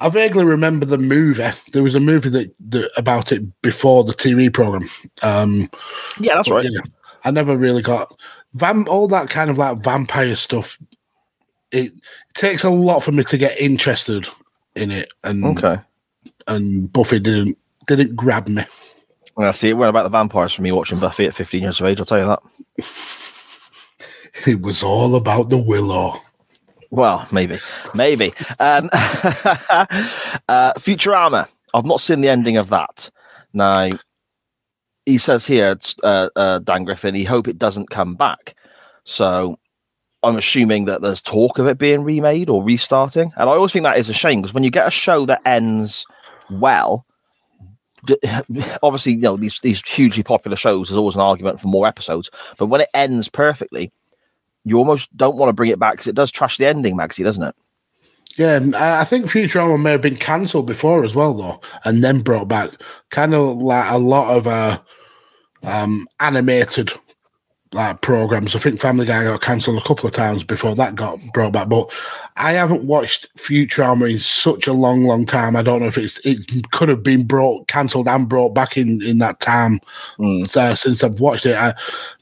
I 0.00 0.08
vaguely 0.08 0.44
remember 0.44 0.84
the 0.84 0.98
movie. 0.98 1.48
There 1.72 1.82
was 1.84 1.94
a 1.94 2.00
movie 2.00 2.28
that, 2.30 2.52
that 2.70 2.90
about 2.96 3.30
it 3.30 3.42
before 3.62 4.02
the 4.02 4.12
TV 4.14 4.52
program. 4.52 4.88
Um, 5.22 5.70
Yeah, 6.18 6.34
that's 6.34 6.50
right. 6.50 6.64
yeah, 6.68 6.80
I 7.24 7.30
never 7.30 7.56
really 7.56 7.82
got 7.82 8.12
vam- 8.56 8.88
all 8.88 9.06
that 9.08 9.30
kind 9.30 9.48
of 9.48 9.58
like 9.58 9.78
vampire 9.78 10.34
stuff. 10.34 10.76
It, 11.70 11.92
takes 12.34 12.64
a 12.64 12.70
lot 12.70 13.04
for 13.04 13.12
me 13.12 13.22
to 13.24 13.38
get 13.38 13.60
interested 13.60 14.28
in 14.74 14.90
it, 14.90 15.12
and 15.22 15.44
Okay. 15.44 15.76
and 16.48 16.92
Buffy 16.92 17.20
didn't 17.20 17.56
didn't 17.86 18.16
grab 18.16 18.48
me. 18.48 18.64
Yeah, 19.38 19.50
see, 19.50 19.70
it 19.70 19.74
went 19.74 19.90
about 19.90 20.02
the 20.02 20.08
vampires 20.10 20.52
for 20.52 20.62
me 20.62 20.72
watching 20.72 21.00
Buffy 21.00 21.26
at 21.26 21.34
15 21.34 21.62
years 21.62 21.80
of 21.80 21.86
age, 21.86 21.98
I'll 21.98 22.06
tell 22.06 22.18
you 22.18 22.26
that. 22.26 22.42
It 24.46 24.60
was 24.60 24.82
all 24.82 25.14
about 25.14 25.48
the 25.48 25.58
willow. 25.58 26.20
Well, 26.90 27.26
maybe. 27.32 27.58
Maybe. 27.94 28.34
Um, 28.60 28.90
uh, 28.92 30.74
Futurama. 30.78 31.48
I've 31.74 31.86
not 31.86 32.00
seen 32.02 32.20
the 32.20 32.28
ending 32.28 32.58
of 32.58 32.68
that. 32.68 33.10
Now, 33.54 33.90
he 35.06 35.16
says 35.16 35.46
here, 35.46 35.70
it's, 35.70 35.96
uh, 36.02 36.28
uh, 36.36 36.58
Dan 36.58 36.84
Griffin, 36.84 37.14
he 37.14 37.24
hope 37.24 37.48
it 37.48 37.58
doesn't 37.58 37.90
come 37.90 38.14
back. 38.14 38.54
So 39.04 39.58
I'm 40.22 40.36
assuming 40.36 40.84
that 40.84 41.00
there's 41.00 41.22
talk 41.22 41.58
of 41.58 41.66
it 41.66 41.78
being 41.78 42.04
remade 42.04 42.48
or 42.48 42.62
restarting. 42.62 43.32
And 43.36 43.48
I 43.48 43.54
always 43.54 43.72
think 43.72 43.84
that 43.84 43.98
is 43.98 44.10
a 44.10 44.14
shame 44.14 44.42
because 44.42 44.54
when 44.54 44.64
you 44.64 44.70
get 44.70 44.86
a 44.86 44.90
show 44.90 45.24
that 45.26 45.40
ends 45.46 46.06
well, 46.50 47.06
obviously, 48.82 49.12
you 49.12 49.20
know, 49.20 49.36
these, 49.36 49.60
these 49.60 49.82
hugely 49.86 50.22
popular 50.22 50.56
shows, 50.56 50.88
there's 50.88 50.98
always 50.98 51.14
an 51.14 51.20
argument 51.20 51.60
for 51.60 51.68
more 51.68 51.86
episodes. 51.86 52.30
But 52.58 52.66
when 52.66 52.80
it 52.80 52.88
ends 52.94 53.28
perfectly, 53.28 53.92
you 54.64 54.78
almost 54.78 55.14
don't 55.16 55.36
want 55.36 55.48
to 55.48 55.54
bring 55.54 55.70
it 55.70 55.78
back 55.78 55.94
because 55.94 56.06
it 56.06 56.14
does 56.14 56.30
trash 56.30 56.56
the 56.56 56.66
ending, 56.66 56.96
Magsy, 56.96 57.24
doesn't 57.24 57.42
it? 57.42 57.54
Yeah, 58.38 58.60
I 58.74 59.04
think 59.04 59.26
Futurama 59.26 59.80
may 59.80 59.90
have 59.90 60.00
been 60.00 60.16
cancelled 60.16 60.66
before 60.66 61.04
as 61.04 61.14
well, 61.14 61.34
though, 61.34 61.60
and 61.84 62.02
then 62.02 62.22
brought 62.22 62.48
back. 62.48 62.70
Kind 63.10 63.34
of 63.34 63.58
like 63.58 63.90
a 63.90 63.98
lot 63.98 64.34
of 64.34 64.46
uh, 64.46 64.80
um, 65.62 66.08
animated 66.18 66.92
like 67.72 68.00
programs. 68.02 68.54
I 68.54 68.58
think 68.58 68.80
Family 68.80 69.06
Guy 69.06 69.24
got 69.24 69.40
cancelled 69.40 69.78
a 69.78 69.86
couple 69.86 70.06
of 70.06 70.12
times 70.14 70.42
before 70.44 70.74
that 70.74 70.94
got 70.94 71.18
brought 71.32 71.52
back. 71.52 71.68
But 71.68 71.90
I 72.36 72.52
haven't 72.52 72.84
watched 72.84 73.28
Futurama 73.36 74.10
in 74.10 74.18
such 74.18 74.66
a 74.66 74.72
long, 74.72 75.04
long 75.04 75.24
time. 75.26 75.56
I 75.56 75.62
don't 75.62 75.80
know 75.80 75.88
if 75.88 75.96
it's 75.98 76.18
it 76.26 76.38
could 76.72 76.88
have 76.88 77.02
been 77.02 77.24
brought 77.26 77.68
cancelled 77.68 78.08
and 78.08 78.28
brought 78.28 78.54
back 78.54 78.76
in 78.76 79.02
in 79.02 79.18
that 79.18 79.40
time 79.40 79.80
Mm. 80.18 80.54
uh, 80.56 80.74
since 80.74 81.02
I've 81.02 81.20
watched 81.20 81.46
it. 81.46 81.56
I, 81.56 81.74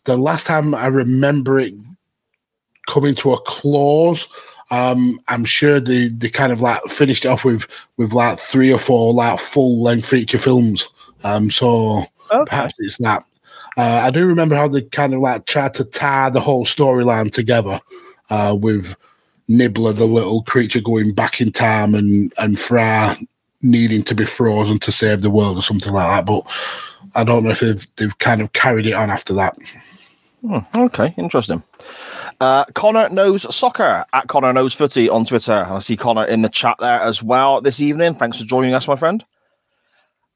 the 0.04 0.16
last 0.16 0.46
time 0.46 0.74
I 0.74 0.86
remember 0.86 1.58
it 1.58 1.74
coming 2.88 3.14
to 3.16 3.32
a 3.32 3.40
close, 3.42 4.26
Um, 4.72 5.20
I'm 5.26 5.44
sure 5.44 5.80
they, 5.80 6.08
they 6.08 6.28
kind 6.28 6.52
of 6.52 6.60
like 6.60 6.80
finished 6.86 7.24
it 7.24 7.28
off 7.28 7.44
with 7.44 7.66
with 7.96 8.12
like 8.12 8.38
three 8.38 8.72
or 8.72 8.78
four 8.78 9.12
like 9.12 9.40
full 9.40 9.82
length 9.82 10.06
feature 10.06 10.38
films. 10.38 10.88
Um, 11.24 11.50
so 11.50 12.04
Okay. 12.32 12.44
perhaps 12.46 12.74
it's 12.78 12.96
that. 12.98 13.24
Uh, 13.76 14.00
I 14.04 14.10
do 14.10 14.26
remember 14.26 14.56
how 14.56 14.68
they 14.68 14.82
kind 14.82 15.14
of 15.14 15.20
like 15.20 15.46
tried 15.46 15.74
to 15.74 15.84
tie 15.84 16.30
the 16.30 16.40
whole 16.40 16.64
storyline 16.64 17.32
together 17.32 17.80
uh, 18.30 18.56
with 18.58 18.94
Nibbler, 19.48 19.92
the 19.92 20.04
little 20.04 20.42
creature, 20.42 20.80
going 20.80 21.12
back 21.12 21.40
in 21.40 21.52
time, 21.52 21.94
and 21.94 22.32
and 22.38 22.58
Fry 22.58 23.16
needing 23.62 24.02
to 24.04 24.14
be 24.14 24.24
frozen 24.24 24.78
to 24.78 24.92
save 24.92 25.22
the 25.22 25.30
world 25.30 25.58
or 25.58 25.62
something 25.62 25.92
like 25.92 26.08
that. 26.08 26.26
But 26.26 26.46
I 27.14 27.24
don't 27.24 27.44
know 27.44 27.50
if 27.50 27.60
they've 27.60 27.86
they've 27.96 28.18
kind 28.18 28.40
of 28.40 28.52
carried 28.52 28.86
it 28.86 28.92
on 28.92 29.10
after 29.10 29.34
that. 29.34 29.56
Hmm, 30.42 30.58
okay, 30.76 31.14
interesting. 31.18 31.62
Uh, 32.40 32.64
Connor 32.74 33.10
knows 33.10 33.54
soccer 33.54 34.04
at 34.12 34.28
Connor 34.28 34.52
knows 34.52 34.72
footy 34.72 35.08
on 35.08 35.26
Twitter. 35.26 35.66
I 35.68 35.78
see 35.80 35.96
Connor 35.96 36.24
in 36.24 36.42
the 36.42 36.48
chat 36.48 36.76
there 36.80 37.00
as 37.00 37.22
well 37.22 37.60
this 37.60 37.80
evening. 37.80 38.14
Thanks 38.14 38.38
for 38.38 38.44
joining 38.44 38.72
us, 38.72 38.88
my 38.88 38.96
friend. 38.96 39.24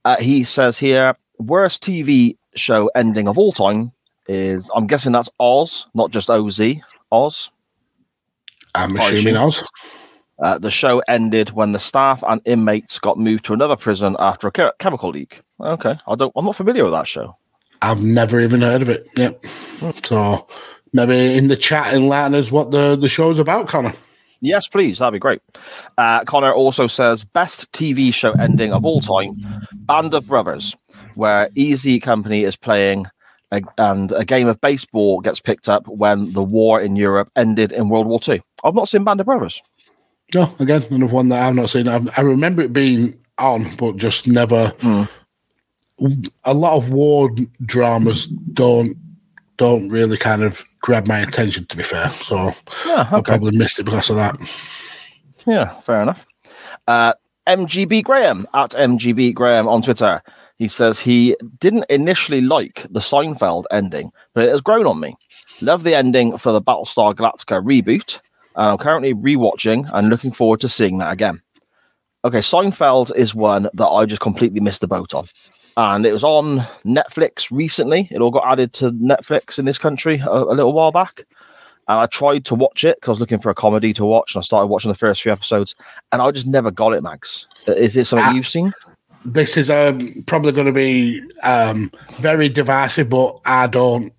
Uh, 0.05 0.19
he 0.19 0.45
says 0.45 0.79
here, 0.79 1.17
worst 1.39 1.83
TV 1.83 2.37
show 2.57 2.91
ending 2.95 3.29
of 3.29 3.39
all 3.39 3.53
time 3.53 3.93
is. 4.29 4.71
I'm 4.75 4.87
guessing 4.87 5.13
that's 5.13 5.31
Oz, 5.41 5.87
not 5.95 6.11
just 6.11 6.31
Oz. 6.31 6.61
Oz. 7.13 7.51
I'm 8.75 8.97
assuming. 8.97 9.37
Oz. 9.37 9.63
Uh, 10.39 10.59
the 10.59 10.71
show 10.71 11.01
ended 11.07 11.51
when 11.51 11.73
the 11.73 11.79
staff 11.79 12.25
and 12.27 12.41
inmates 12.45 12.99
got 12.99 13.19
moved 13.19 13.45
to 13.45 13.53
another 13.53 13.77
prison 13.77 14.17
after 14.19 14.49
a 14.49 14.53
che- 14.53 14.73
chemical 14.81 15.11
leak. 15.11 15.43
Okay, 15.61 15.97
I 16.07 16.15
don't. 16.17 16.33
I'm 16.35 16.45
not 16.45 16.57
familiar 16.57 16.83
with 16.85 16.93
that 16.93 17.07
show. 17.07 17.35
I've 17.83 18.03
never 18.03 18.41
even 18.41 18.61
heard 18.61 18.83
of 18.83 18.89
it. 18.89 19.09
Yep. 19.17 19.45
So 20.05 20.47
maybe 20.93 21.37
in 21.37 21.49
the 21.49 21.57
chat 21.57 21.95
enlighten 21.95 22.35
us 22.35 22.51
what 22.51 22.71
the 22.71 22.97
the 22.97 23.09
show's 23.09 23.39
about, 23.39 23.69
Connor. 23.69 23.95
Yes, 24.41 24.69
please. 24.69 24.99
That'd 24.99 25.13
be 25.13 25.19
great. 25.19 25.41
Uh, 25.97 26.25
Connor 26.25 26.53
also 26.53 26.87
says 26.87 27.25
best 27.25 27.71
TV 27.73 28.13
show 28.13 28.33
ending 28.33 28.73
of 28.73 28.85
all 28.85 29.01
time: 29.01 29.35
Band 29.73 30.15
of 30.15 30.27
Brothers, 30.27 30.75
where 31.17 31.49
Easy 31.55 31.99
Company 32.01 32.43
is 32.43 32.57
playing, 32.57 33.07
a, 33.53 33.63
and 33.79 34.13
a 34.13 34.25
game 34.25 34.49
of 34.49 34.61
baseball 34.61 35.21
gets 35.21 35.41
picked 35.41 35.69
up 35.69 35.87
when 35.89 36.33
the 36.33 36.43
war 36.43 36.81
in 36.81 36.97
Europe 36.97 37.31
ended 37.37 37.73
in 37.73 37.89
World 37.89 38.07
War 38.07 38.21
Two. 38.21 38.41
I've 38.65 38.75
not 38.75 38.89
seen 38.89 39.05
Band 39.05 39.21
of 39.21 39.27
Brothers. 39.27 39.63
No, 40.35 40.53
again, 40.59 40.83
another 40.91 41.13
one 41.13 41.29
that 41.29 41.47
I've 41.47 41.55
not 41.55 41.71
seen. 41.71 41.87
I, 41.87 42.01
I 42.17 42.23
remember 42.23 42.63
it 42.63 42.73
being 42.73 43.15
on, 43.39 43.75
but 43.77 43.97
just 43.97 44.27
never. 44.27 44.73
A 46.45 46.53
lot 46.55 46.77
of 46.77 46.91
war 46.91 47.31
dramas 47.65 48.27
don't 48.27 48.97
don't 49.57 49.89
really 49.91 50.17
kind 50.17 50.43
of 50.43 50.65
grab 50.81 51.07
my 51.07 51.21
attention. 51.21 51.67
To 51.67 51.77
be 51.77 51.83
fair, 51.85 52.09
so 52.21 52.53
Yeah, 52.87 53.07
I 53.11 53.17
okay. 53.19 53.23
probably 53.33 53.57
missed 53.57 53.79
it 53.79 53.85
because 53.85 54.11
of 54.11 54.17
that. 54.17 54.37
Yeah, 55.47 55.69
fair 55.81 56.01
enough. 56.01 56.27
Uh, 56.89 57.13
MGB 57.47 58.03
Graham 58.03 58.47
at 58.55 58.71
MGB 58.71 59.35
Graham 59.35 59.69
on 59.69 59.83
Twitter. 59.83 60.23
He 60.57 60.69
says 60.69 61.01
he 61.01 61.37
didn't 61.59 61.87
initially 61.89 62.41
like 62.41 62.87
the 62.91 63.01
Seinfeld 63.01 63.65
ending, 63.71 64.13
but 64.35 64.45
it 64.45 64.51
has 64.51 64.61
grown 64.61 64.87
on 64.87 65.01
me. 65.01 65.17
Love 65.61 65.83
the 65.83 65.95
ending 65.97 66.39
for 66.39 66.53
the 66.53 66.63
Battlestar 66.63 67.15
Galactica 67.15 67.63
reboot. 67.63 68.21
And 68.57 68.67
I'm 68.71 68.79
currently 68.79 69.15
rewatching 69.15 69.91
and 69.93 70.09
looking 70.09 70.31
forward 70.31 70.61
to 70.61 70.69
seeing 70.69 70.99
that 70.99 71.13
again. 71.13 71.41
Okay, 72.25 72.39
Seinfeld 72.39 73.15
is 73.17 73.35
one 73.35 73.69
that 73.75 73.87
I 73.87 74.07
just 74.07 74.21
completely 74.21 74.61
missed 74.61 74.81
the 74.81 74.87
boat 74.89 75.13
on. 75.13 75.27
And 75.77 76.07
it 76.07 76.13
was 76.13 76.23
on 76.23 76.61
Netflix 76.85 77.51
recently. 77.51 78.07
It 78.13 78.21
all 78.21 78.31
got 78.31 78.47
added 78.47 78.73
to 78.75 78.93
Netflix 78.93 79.59
in 79.59 79.65
this 79.65 79.77
country 79.79 80.21
a, 80.25 80.31
a 80.31 80.55
little 80.55 80.73
while 80.73 80.93
back. 80.93 81.25
And 81.89 81.99
I 81.99 82.07
tried 82.07 82.45
to 82.47 82.55
watch 82.55 82.85
it 82.85 82.97
because 82.99 83.09
I 83.09 83.13
was 83.13 83.21
looking 83.21 83.41
for 83.41 83.51
a 83.51 83.55
comedy 83.55 83.93
to 83.95 84.05
watch, 84.07 84.35
and 84.35 84.41
I 84.41 84.45
started 84.45 84.69
watching 84.69 84.91
the 84.91 84.97
first 84.97 85.21
few 85.21 85.33
episodes, 85.33 85.75
and 86.13 86.23
I 86.23 86.31
just 86.31 86.47
never 86.47 86.71
got 86.71 86.95
it, 86.95 87.03
Max. 87.03 87.47
Is 87.67 87.95
it 87.97 88.07
something 88.07 88.25
Ah. 88.27 88.33
you've 88.33 88.49
seen? 88.49 88.73
This 89.25 89.57
is 89.57 89.71
um, 89.71 90.23
probably 90.27 90.53
going 90.53 90.67
to 90.67 90.73
be 90.73 91.23
um, 91.43 91.91
very 92.19 92.49
divisive, 92.49 93.09
but 93.09 93.41
I 93.47 93.67
don't 93.67 94.13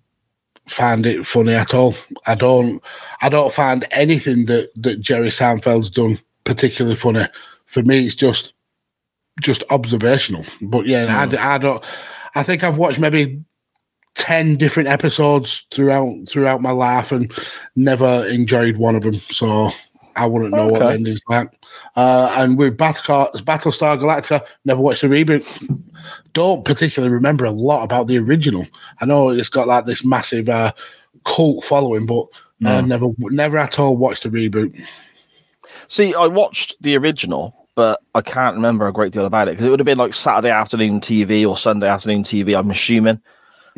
find 0.68 1.06
it 1.06 1.26
funny 1.26 1.54
at 1.54 1.74
all. 1.74 1.94
I 2.26 2.34
don't. 2.34 2.82
I 3.22 3.28
don't 3.28 3.52
find 3.52 3.86
anything 3.92 4.46
that 4.46 4.70
that 4.76 5.00
Jerry 5.00 5.28
Seinfeld's 5.28 5.90
done 5.90 6.18
particularly 6.44 6.96
funny. 6.96 7.26
For 7.66 7.82
me, 7.82 8.06
it's 8.06 8.14
just 8.14 8.54
just 9.40 9.62
observational. 9.70 10.44
But 10.60 10.86
yeah, 10.86 11.20
I 11.20 11.26
d 11.26 11.36
I 11.36 11.54
I, 11.54 11.58
don't. 11.58 11.84
I 12.34 12.42
think 12.42 12.64
I've 12.64 12.78
watched 12.78 12.98
maybe 12.98 13.42
ten 14.14 14.56
different 14.56 14.88
episodes 14.88 15.64
throughout 15.70 16.12
throughout 16.28 16.62
my 16.62 16.72
life 16.72 17.12
and 17.12 17.32
never 17.76 18.26
enjoyed 18.26 18.76
one 18.76 18.96
of 18.96 19.02
them. 19.02 19.20
So 19.30 19.70
I 20.16 20.26
wouldn't 20.26 20.52
know 20.52 20.66
what 20.66 20.80
the 20.80 20.92
ending's 20.92 21.22
like. 21.28 21.52
Uh, 21.94 22.34
and 22.38 22.56
with 22.56 22.76
Battlestar, 22.76 23.30
Battlestar 23.44 23.98
Galactica, 23.98 24.46
never 24.64 24.80
watched 24.80 25.02
the 25.02 25.08
reboot. 25.08 25.44
Don't 26.32 26.64
particularly 26.64 27.12
remember 27.12 27.44
a 27.44 27.50
lot 27.50 27.84
about 27.84 28.06
the 28.06 28.18
original. 28.18 28.66
I 29.00 29.04
know 29.04 29.28
it's 29.28 29.48
got 29.48 29.68
like 29.68 29.84
this 29.84 30.04
massive 30.04 30.48
uh, 30.48 30.72
cult 31.24 31.64
following, 31.64 32.06
but 32.06 32.26
uh, 32.64 32.80
never, 32.80 33.08
never 33.18 33.58
at 33.58 33.78
all 33.78 33.96
watched 33.96 34.22
the 34.22 34.30
reboot. 34.30 34.80
See, 35.88 36.14
I 36.14 36.26
watched 36.26 36.76
the 36.80 36.96
original, 36.96 37.68
but 37.74 38.00
I 38.14 38.22
can't 38.22 38.56
remember 38.56 38.86
a 38.86 38.92
great 38.92 39.12
deal 39.12 39.26
about 39.26 39.48
it 39.48 39.52
because 39.52 39.66
it 39.66 39.70
would 39.70 39.80
have 39.80 39.86
been 39.86 39.98
like 39.98 40.14
Saturday 40.14 40.50
afternoon 40.50 41.00
TV 41.00 41.48
or 41.48 41.58
Sunday 41.58 41.88
afternoon 41.88 42.22
TV. 42.22 42.58
I'm 42.58 42.70
assuming 42.70 43.20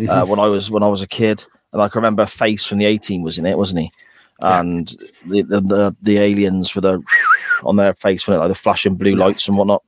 uh, 0.08 0.24
when 0.24 0.38
I 0.38 0.46
was 0.46 0.70
when 0.70 0.82
I 0.82 0.88
was 0.88 1.02
a 1.02 1.08
kid, 1.08 1.44
and 1.72 1.82
I 1.82 1.88
can 1.88 1.98
remember 1.98 2.24
Face 2.24 2.66
from 2.66 2.78
the 2.78 2.86
A 2.86 2.96
Team 2.96 3.22
was 3.22 3.38
in 3.38 3.46
it, 3.46 3.58
wasn't 3.58 3.80
he? 3.80 3.92
And 4.40 4.88
the, 5.26 5.42
the 5.42 5.60
the 5.60 5.96
the 6.00 6.18
aliens 6.18 6.74
with 6.74 6.84
a 6.84 7.02
on 7.64 7.76
their 7.76 7.94
face 7.94 8.26
when 8.26 8.36
it 8.36 8.40
like 8.40 8.48
the 8.48 8.54
flashing 8.54 8.94
blue 8.94 9.14
lights 9.14 9.48
and 9.48 9.58
whatnot. 9.58 9.82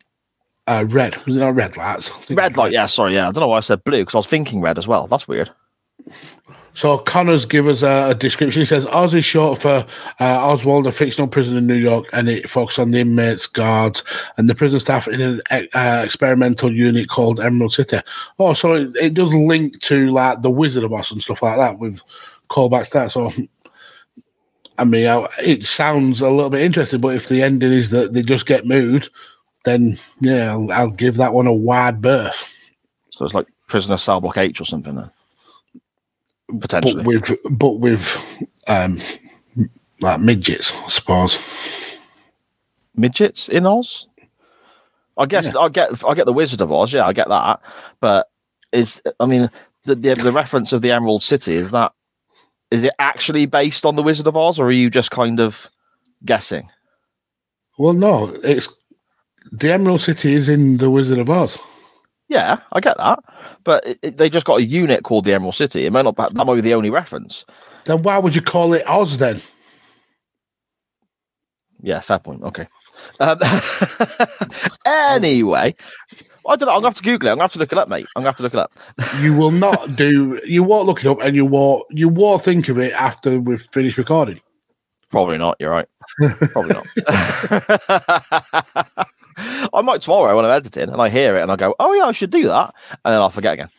Uh, 0.66 0.84
red 0.88 1.16
was 1.26 1.36
it 1.36 1.40
not 1.40 1.54
red 1.54 1.76
lights? 1.76 2.10
Red 2.30 2.56
light, 2.56 2.72
yeah. 2.72 2.86
Sorry, 2.86 3.14
yeah. 3.14 3.28
I 3.28 3.32
don't 3.32 3.40
know 3.40 3.48
why 3.48 3.56
I 3.56 3.60
said 3.60 3.84
blue 3.84 4.02
because 4.02 4.14
I 4.14 4.18
was 4.18 4.26
thinking 4.26 4.60
red 4.60 4.78
as 4.78 4.86
well. 4.86 5.06
That's 5.06 5.26
weird. 5.26 5.50
So 6.74 6.98
Connors 6.98 7.46
give 7.46 7.66
us 7.66 7.82
a, 7.82 8.10
a 8.10 8.14
description. 8.14 8.60
He 8.60 8.66
says 8.66 8.86
Oz 8.86 9.12
is 9.14 9.24
short 9.24 9.60
for 9.60 9.84
uh, 10.20 10.46
Oswald, 10.46 10.86
a 10.86 10.92
fictional 10.92 11.28
prison 11.28 11.56
in 11.56 11.66
New 11.66 11.74
York, 11.74 12.06
and 12.12 12.28
it 12.28 12.48
focuses 12.48 12.78
on 12.78 12.90
the 12.92 13.00
inmates, 13.00 13.46
guards, 13.46 14.04
and 14.36 14.48
the 14.48 14.54
prison 14.54 14.78
staff 14.80 15.08
in 15.08 15.20
an 15.20 15.42
uh, 15.50 16.02
experimental 16.04 16.72
unit 16.72 17.08
called 17.08 17.40
Emerald 17.40 17.72
City. 17.72 17.98
Oh, 18.38 18.54
so 18.54 18.74
it, 18.74 18.96
it 18.96 19.14
does 19.14 19.32
link 19.34 19.80
to 19.80 20.10
like 20.10 20.42
the 20.42 20.50
Wizard 20.50 20.84
of 20.84 20.92
Oz 20.92 21.10
and 21.10 21.22
stuff 21.22 21.42
like 21.42 21.56
that 21.56 21.78
with 21.78 21.98
callbacks 22.48 22.86
to 22.90 22.98
that. 22.98 23.12
So 23.12 23.32
I 24.80 24.84
mean, 24.84 25.06
I, 25.06 25.28
it 25.42 25.66
sounds 25.66 26.22
a 26.22 26.30
little 26.30 26.48
bit 26.48 26.62
interesting, 26.62 27.00
but 27.00 27.14
if 27.14 27.28
the 27.28 27.42
ending 27.42 27.70
is 27.70 27.90
that 27.90 28.14
they 28.14 28.22
just 28.22 28.46
get 28.46 28.66
moved, 28.66 29.10
then 29.66 29.98
yeah, 30.20 30.52
I'll, 30.52 30.72
I'll 30.72 30.90
give 30.90 31.16
that 31.16 31.34
one 31.34 31.46
a 31.46 31.52
wide 31.52 32.00
berth. 32.00 32.50
So 33.10 33.26
it's 33.26 33.34
like 33.34 33.46
prisoner 33.66 33.98
cell 33.98 34.22
block 34.22 34.38
H 34.38 34.58
or 34.58 34.64
something 34.64 34.94
then. 34.94 35.10
Potentially. 36.60 37.04
but 37.04 37.06
with 37.06 37.38
but 37.50 37.72
with 37.72 38.16
um 38.68 39.02
like 40.00 40.18
midgets, 40.18 40.72
I 40.72 40.88
suppose. 40.88 41.38
midgets 42.96 43.50
in 43.50 43.66
Oz. 43.66 44.08
I 45.18 45.26
guess 45.26 45.54
I 45.54 45.68
get 45.68 46.02
I 46.04 46.14
get 46.14 46.24
the 46.24 46.32
Wizard 46.32 46.62
of 46.62 46.72
Oz, 46.72 46.94
yeah, 46.94 47.06
I 47.06 47.12
get 47.12 47.28
that. 47.28 47.60
But 48.00 48.30
is 48.72 49.02
I 49.20 49.26
mean 49.26 49.50
the, 49.84 49.94
the 49.94 50.14
the 50.14 50.32
reference 50.32 50.72
of 50.72 50.80
the 50.80 50.90
Emerald 50.90 51.22
City 51.22 51.54
is 51.54 51.70
that 51.72 51.92
is 52.70 52.84
it 52.84 52.94
actually 52.98 53.46
based 53.46 53.84
on 53.84 53.96
the 53.96 54.02
Wizard 54.02 54.26
of 54.26 54.36
Oz, 54.36 54.58
or 54.60 54.66
are 54.66 54.72
you 54.72 54.90
just 54.90 55.10
kind 55.10 55.40
of 55.40 55.68
guessing? 56.24 56.68
Well, 57.78 57.92
no, 57.94 58.28
it's 58.44 58.68
the 59.52 59.72
Emerald 59.72 60.00
City 60.02 60.34
is 60.34 60.48
in 60.48 60.76
the 60.78 60.90
Wizard 60.90 61.18
of 61.18 61.30
Oz. 61.30 61.58
Yeah, 62.28 62.60
I 62.72 62.80
get 62.80 62.96
that, 62.98 63.18
but 63.64 63.84
it, 63.86 63.98
it- 64.02 64.16
they 64.18 64.30
just 64.30 64.46
got 64.46 64.60
a 64.60 64.64
unit 64.64 65.02
called 65.02 65.24
the 65.24 65.32
Emerald 65.34 65.54
City. 65.56 65.84
It 65.86 65.92
might 65.92 66.02
not 66.02 66.16
that 66.16 66.32
might 66.34 66.54
be 66.54 66.60
the 66.60 66.74
only 66.74 66.90
reference. 66.90 67.44
Then 67.86 68.02
why 68.02 68.18
would 68.18 68.34
you 68.36 68.42
call 68.42 68.72
it 68.74 68.86
Oz 68.88 69.16
then? 69.18 69.40
Yeah, 71.82 72.00
fair 72.00 72.18
point. 72.18 72.42
Okay. 72.42 72.68
Um, 73.20 73.38
anyway, 74.86 75.74
I 76.50 76.56
don't 76.56 76.66
know. 76.66 76.72
I'm 76.72 76.78
gonna 76.78 76.88
have 76.88 76.96
to 76.96 77.02
Google 77.04 77.28
it. 77.28 77.30
I'm 77.30 77.36
gonna 77.36 77.44
have 77.44 77.52
to 77.52 77.60
look 77.60 77.70
it 77.70 77.78
up, 77.78 77.88
mate. 77.88 78.06
I'm 78.16 78.22
gonna 78.22 78.30
have 78.30 78.36
to 78.38 78.42
look 78.42 78.54
it 78.54 78.58
up. 78.58 78.72
You 79.20 79.34
will 79.34 79.52
not 79.52 79.94
do. 79.96 80.40
You 80.44 80.64
won't 80.64 80.86
look 80.86 81.04
it 81.04 81.06
up, 81.06 81.22
and 81.22 81.36
you 81.36 81.46
won't. 81.46 81.84
You 81.90 82.08
won't 82.08 82.42
think 82.42 82.68
of 82.68 82.78
it 82.78 82.92
after 82.92 83.38
we've 83.38 83.62
finished 83.72 83.98
recording. 83.98 84.40
Probably 85.10 85.38
not. 85.38 85.56
You're 85.60 85.70
right. 85.70 85.86
Probably 86.52 86.74
not. 86.74 86.86
I 89.72 89.80
might 89.80 90.02
tomorrow 90.02 90.34
when 90.34 90.44
I'm 90.44 90.50
editing 90.50 90.90
and 90.90 91.00
I 91.00 91.08
hear 91.08 91.36
it 91.36 91.42
and 91.42 91.50
I 91.50 91.56
go, 91.56 91.74
oh 91.78 91.92
yeah, 91.94 92.04
I 92.04 92.12
should 92.12 92.30
do 92.30 92.46
that, 92.48 92.74
and 93.04 93.14
then 93.14 93.20
I'll 93.20 93.30
forget 93.30 93.54
again. 93.54 93.70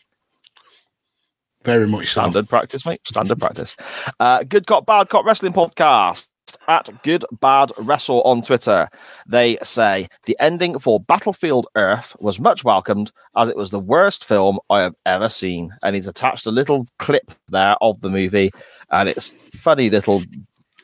Very 1.63 1.87
much 1.87 2.07
so. 2.07 2.21
Standard 2.21 2.49
practice, 2.49 2.85
mate. 2.85 3.01
Standard 3.05 3.37
practice. 3.37 3.75
Uh, 4.19 4.43
Good 4.43 4.65
Cop, 4.65 4.85
Bad 4.85 5.09
Cop 5.09 5.25
Wrestling 5.25 5.53
Podcast 5.53 6.27
at 6.67 7.03
Good 7.03 7.25
Bad 7.39 7.71
Wrestle 7.77 8.21
on 8.23 8.41
Twitter. 8.41 8.89
They 9.27 9.57
say 9.63 10.07
the 10.25 10.35
ending 10.39 10.79
for 10.79 10.99
Battlefield 10.99 11.67
Earth 11.75 12.15
was 12.19 12.39
much 12.39 12.63
welcomed 12.63 13.11
as 13.35 13.49
it 13.49 13.55
was 13.57 13.71
the 13.71 13.79
worst 13.79 14.25
film 14.25 14.59
I 14.69 14.81
have 14.81 14.95
ever 15.05 15.29
seen. 15.29 15.73
And 15.83 15.95
he's 15.95 16.07
attached 16.07 16.45
a 16.45 16.51
little 16.51 16.87
clip 16.99 17.31
there 17.49 17.75
of 17.81 18.01
the 18.01 18.09
movie, 18.09 18.51
and 18.91 19.07
it's 19.09 19.33
funny 19.53 19.89
little 19.89 20.23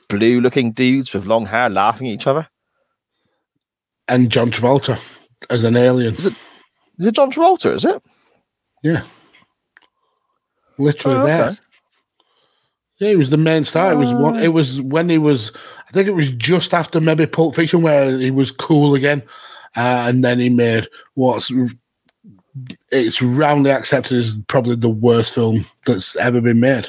blue 0.10 0.40
looking 0.42 0.72
dudes 0.72 1.14
with 1.14 1.26
long 1.26 1.46
hair 1.46 1.70
laughing 1.70 2.08
at 2.08 2.14
each 2.14 2.28
other? 2.28 2.48
And 4.08 4.30
John 4.30 4.52
Travolta 4.52 4.98
as 5.50 5.64
an 5.64 5.76
alien. 5.76 6.16
Is 6.16 6.26
it 6.26 7.14
John 7.14 7.30
Travolta, 7.32 7.74
is 7.74 7.84
it? 7.86 8.02
Yeah. 8.84 9.02
Literally 10.78 11.18
Oh, 11.18 11.26
there. 11.26 11.44
okay. 11.50 11.58
Yeah, 13.00 13.10
he 13.10 13.16
was 13.16 13.30
the 13.30 13.38
main 13.38 13.64
star. 13.64 13.92
It 13.92 13.98
was 13.98 14.14
one. 14.14 14.40
It 14.40 14.54
was 14.54 14.82
when 14.82 15.08
he 15.10 15.18
was. 15.18 15.52
I 15.88 15.92
think 15.92 16.08
it 16.08 16.16
was 16.16 16.32
just 16.32 16.74
after 16.74 17.00
maybe 17.00 17.28
Pulp 17.28 17.56
Fiction 17.56 17.84
where 17.84 18.18
he 18.18 18.32
was 18.32 18.52
cool 18.52 18.96
again, 18.96 19.22
uh, 19.76 20.06
and 20.08 20.24
then 20.24 20.40
he 20.40 20.50
made 20.50 20.88
what's 21.14 21.52
it's 22.92 23.22
roundly 23.22 23.72
accepted 23.72 24.18
as 24.18 24.38
probably 24.48 24.76
the 24.76 24.90
worst 24.90 25.36
film 25.36 25.66
that's 25.86 26.16
ever 26.16 26.42
been 26.42 26.60
made. 26.60 26.88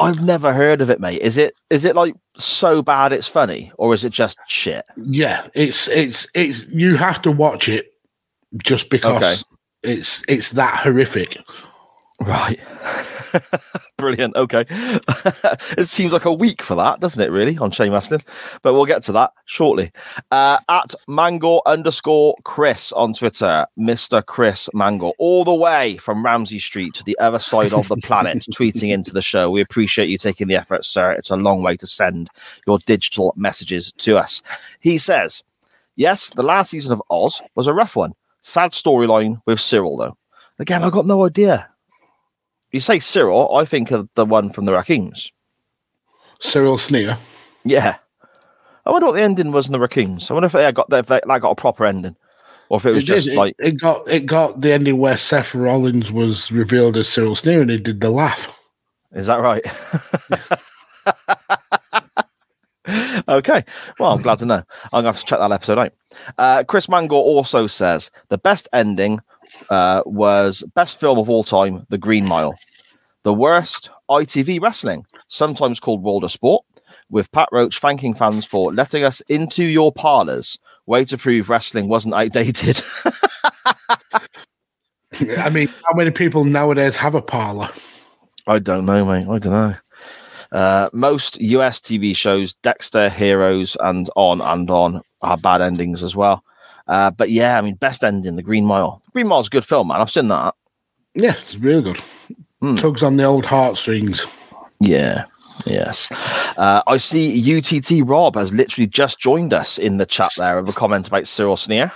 I've 0.00 0.22
never 0.22 0.52
heard 0.52 0.80
of 0.80 0.90
it, 0.90 1.00
mate. 1.00 1.20
Is 1.20 1.36
it 1.36 1.54
is 1.70 1.84
it 1.84 1.96
like 1.96 2.14
so 2.38 2.80
bad 2.80 3.12
it's 3.12 3.28
funny, 3.28 3.72
or 3.76 3.92
is 3.92 4.04
it 4.04 4.12
just 4.12 4.38
shit? 4.46 4.84
Yeah, 4.96 5.46
it's 5.54 5.88
it's 5.88 6.26
it's 6.34 6.66
you 6.68 6.96
have 6.96 7.20
to 7.22 7.32
watch 7.32 7.68
it 7.68 7.92
just 8.58 8.90
because 8.90 9.44
it's 9.82 10.24
it's 10.28 10.50
that 10.50 10.78
horrific. 10.78 11.36
Right. 12.20 12.60
Brilliant. 13.96 14.36
Okay. 14.36 14.64
it 14.70 15.88
seems 15.88 16.12
like 16.12 16.24
a 16.24 16.32
week 16.32 16.62
for 16.62 16.74
that, 16.74 17.00
doesn't 17.00 17.20
it, 17.20 17.30
really, 17.30 17.56
on 17.58 17.70
Chain 17.70 17.92
Wrestling? 17.92 18.22
But 18.62 18.74
we'll 18.74 18.86
get 18.86 19.02
to 19.04 19.12
that 19.12 19.32
shortly. 19.46 19.92
Uh, 20.30 20.58
at 20.68 20.94
Mango 21.08 21.60
underscore 21.66 22.36
Chris 22.44 22.92
on 22.92 23.12
Twitter, 23.12 23.66
Mr. 23.78 24.24
Chris 24.24 24.68
Mango, 24.74 25.12
all 25.18 25.44
the 25.44 25.54
way 25.54 25.96
from 25.98 26.24
Ramsey 26.24 26.58
Street 26.58 26.94
to 26.94 27.04
the 27.04 27.18
other 27.18 27.38
side 27.38 27.72
of 27.72 27.88
the 27.88 27.96
planet, 27.96 28.38
tweeting 28.52 28.90
into 28.90 29.12
the 29.12 29.22
show. 29.22 29.50
We 29.50 29.60
appreciate 29.60 30.08
you 30.08 30.18
taking 30.18 30.48
the 30.48 30.56
effort, 30.56 30.84
sir. 30.84 31.12
It's 31.12 31.30
a 31.30 31.36
long 31.36 31.62
way 31.62 31.76
to 31.76 31.86
send 31.86 32.30
your 32.66 32.78
digital 32.80 33.32
messages 33.36 33.92
to 33.98 34.18
us. 34.18 34.42
He 34.80 34.98
says, 34.98 35.42
Yes, 35.94 36.30
the 36.30 36.42
last 36.42 36.70
season 36.70 36.92
of 36.92 37.02
Oz 37.10 37.42
was 37.54 37.66
a 37.66 37.74
rough 37.74 37.96
one. 37.96 38.14
Sad 38.40 38.70
storyline 38.70 39.40
with 39.46 39.60
Cyril, 39.60 39.96
though. 39.96 40.16
Again, 40.58 40.82
I've 40.82 40.92
got 40.92 41.06
no 41.06 41.24
idea. 41.24 41.71
You 42.72 42.80
say 42.80 42.98
Cyril, 42.98 43.54
I 43.54 43.64
think 43.64 43.90
of 43.90 44.08
the 44.14 44.24
one 44.24 44.50
from 44.50 44.64
the 44.64 44.72
Raccoons. 44.72 45.30
Cyril 46.40 46.78
Sneer. 46.78 47.18
Yeah. 47.64 47.96
I 48.84 48.90
wonder 48.90 49.06
what 49.06 49.12
the 49.12 49.22
ending 49.22 49.52
was 49.52 49.66
in 49.66 49.72
the 49.72 49.78
Raccoons. 49.78 50.30
I 50.30 50.34
wonder 50.34 50.46
if 50.46 50.52
they 50.52 50.72
got 50.72 50.92
if 50.92 51.06
they, 51.06 51.20
got 51.20 51.50
a 51.50 51.54
proper 51.54 51.84
ending, 51.84 52.16
or 52.68 52.78
if 52.78 52.86
it 52.86 52.90
was 52.90 52.98
It 52.98 53.06
just 53.06 53.28
did. 53.28 53.36
Like 53.36 53.54
it, 53.60 53.78
got 53.80 54.08
it 54.08 54.26
got 54.26 54.60
the 54.60 54.72
ending 54.72 54.98
where 54.98 55.16
Seth 55.16 55.54
Rollins 55.54 56.10
was 56.10 56.50
revealed 56.50 56.96
as 56.96 57.08
Cyril 57.08 57.36
Sneer 57.36 57.60
and 57.60 57.70
he 57.70 57.78
did 57.78 58.00
the 58.00 58.10
laugh. 58.10 58.50
Is 59.12 59.26
that 59.26 59.40
right? 59.40 59.64
okay. 63.28 63.64
Well, 63.98 64.12
I'm 64.12 64.22
glad 64.22 64.38
to 64.38 64.46
know. 64.46 64.64
I'm 64.92 65.02
going 65.02 65.04
to 65.04 65.08
have 65.10 65.20
to 65.20 65.26
check 65.26 65.38
that 65.38 65.52
episode 65.52 65.78
out. 65.78 65.92
Uh, 66.38 66.64
Chris 66.64 66.88
Mango 66.88 67.16
also 67.16 67.66
says 67.66 68.10
the 68.28 68.38
best 68.38 68.68
ending 68.72 69.20
uh, 69.70 70.02
was 70.06 70.62
best 70.74 71.00
film 71.00 71.18
of 71.18 71.30
all 71.30 71.44
time, 71.44 71.86
The 71.88 71.98
Green 71.98 72.26
Mile. 72.26 72.58
The 73.22 73.34
worst, 73.34 73.90
ITV 74.10 74.60
Wrestling, 74.60 75.04
sometimes 75.28 75.80
called 75.80 76.02
World 76.02 76.24
of 76.24 76.32
Sport, 76.32 76.64
with 77.10 77.30
Pat 77.32 77.48
Roach 77.52 77.78
thanking 77.78 78.14
fans 78.14 78.44
for 78.44 78.72
letting 78.72 79.04
us 79.04 79.20
into 79.28 79.64
your 79.64 79.92
parlors. 79.92 80.58
Way 80.86 81.04
to 81.04 81.16
prove 81.16 81.48
wrestling 81.48 81.88
wasn't 81.88 82.14
outdated. 82.14 82.82
I 85.38 85.50
mean, 85.50 85.68
how 85.68 85.94
many 85.94 86.10
people 86.10 86.44
nowadays 86.44 86.96
have 86.96 87.14
a 87.14 87.22
parlor? 87.22 87.70
I 88.46 88.58
don't 88.58 88.86
know, 88.86 89.04
mate. 89.04 89.28
I 89.28 89.38
don't 89.38 89.52
know. 89.52 89.74
Uh, 90.50 90.90
most 90.92 91.40
US 91.40 91.80
TV 91.80 92.16
shows, 92.16 92.54
Dexter, 92.54 93.08
Heroes, 93.08 93.76
and 93.80 94.10
on 94.16 94.40
and 94.40 94.70
on, 94.70 95.00
have 95.22 95.42
bad 95.42 95.62
endings 95.62 96.02
as 96.02 96.16
well. 96.16 96.42
Uh, 96.88 97.10
but 97.10 97.30
yeah, 97.30 97.58
I 97.58 97.60
mean, 97.62 97.74
best 97.76 98.02
ending, 98.04 98.36
The 98.36 98.42
Green 98.42 98.64
Mile. 98.64 99.02
Green 99.12 99.28
Mile's 99.28 99.46
a 99.48 99.50
good 99.50 99.64
film, 99.64 99.88
man. 99.88 100.00
I've 100.00 100.10
seen 100.10 100.28
that. 100.28 100.54
Yeah, 101.14 101.34
it's 101.42 101.56
really 101.56 101.82
good. 101.82 102.00
Hmm. 102.60 102.76
Tugs 102.76 103.02
on 103.02 103.16
the 103.16 103.24
old 103.24 103.44
heartstrings. 103.44 104.26
Yeah. 104.80 105.24
Yes. 105.66 106.08
Uh, 106.56 106.82
I 106.86 106.96
see 106.96 107.58
UTT 107.58 108.06
Rob 108.08 108.34
has 108.36 108.52
literally 108.52 108.86
just 108.88 109.20
joined 109.20 109.52
us 109.52 109.78
in 109.78 109.98
the 109.98 110.06
chat 110.06 110.30
there 110.38 110.58
of 110.58 110.68
a 110.68 110.72
comment 110.72 111.06
about 111.08 111.28
Cyril 111.28 111.56
Sneer. 111.56 111.92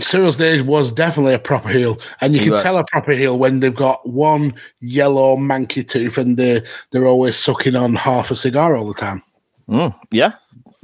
Cyril 0.00 0.32
Stage 0.32 0.62
was 0.62 0.90
definitely 0.90 1.34
a 1.34 1.38
proper 1.38 1.68
heel, 1.68 1.98
and 2.20 2.32
you 2.34 2.40
He 2.40 2.46
can 2.46 2.52
was. 2.54 2.62
tell 2.62 2.78
a 2.78 2.84
proper 2.84 3.12
heel 3.12 3.38
when 3.38 3.60
they've 3.60 3.74
got 3.74 4.06
one 4.08 4.54
yellow 4.80 5.36
manky 5.36 5.86
tooth 5.86 6.18
and 6.18 6.36
they 6.36 6.62
they're 6.90 7.06
always 7.06 7.36
sucking 7.36 7.76
on 7.76 7.94
half 7.94 8.30
a 8.30 8.36
cigar 8.36 8.76
all 8.76 8.88
the 8.88 8.94
time. 8.94 9.22
Mm, 9.68 9.94
yeah. 10.10 10.32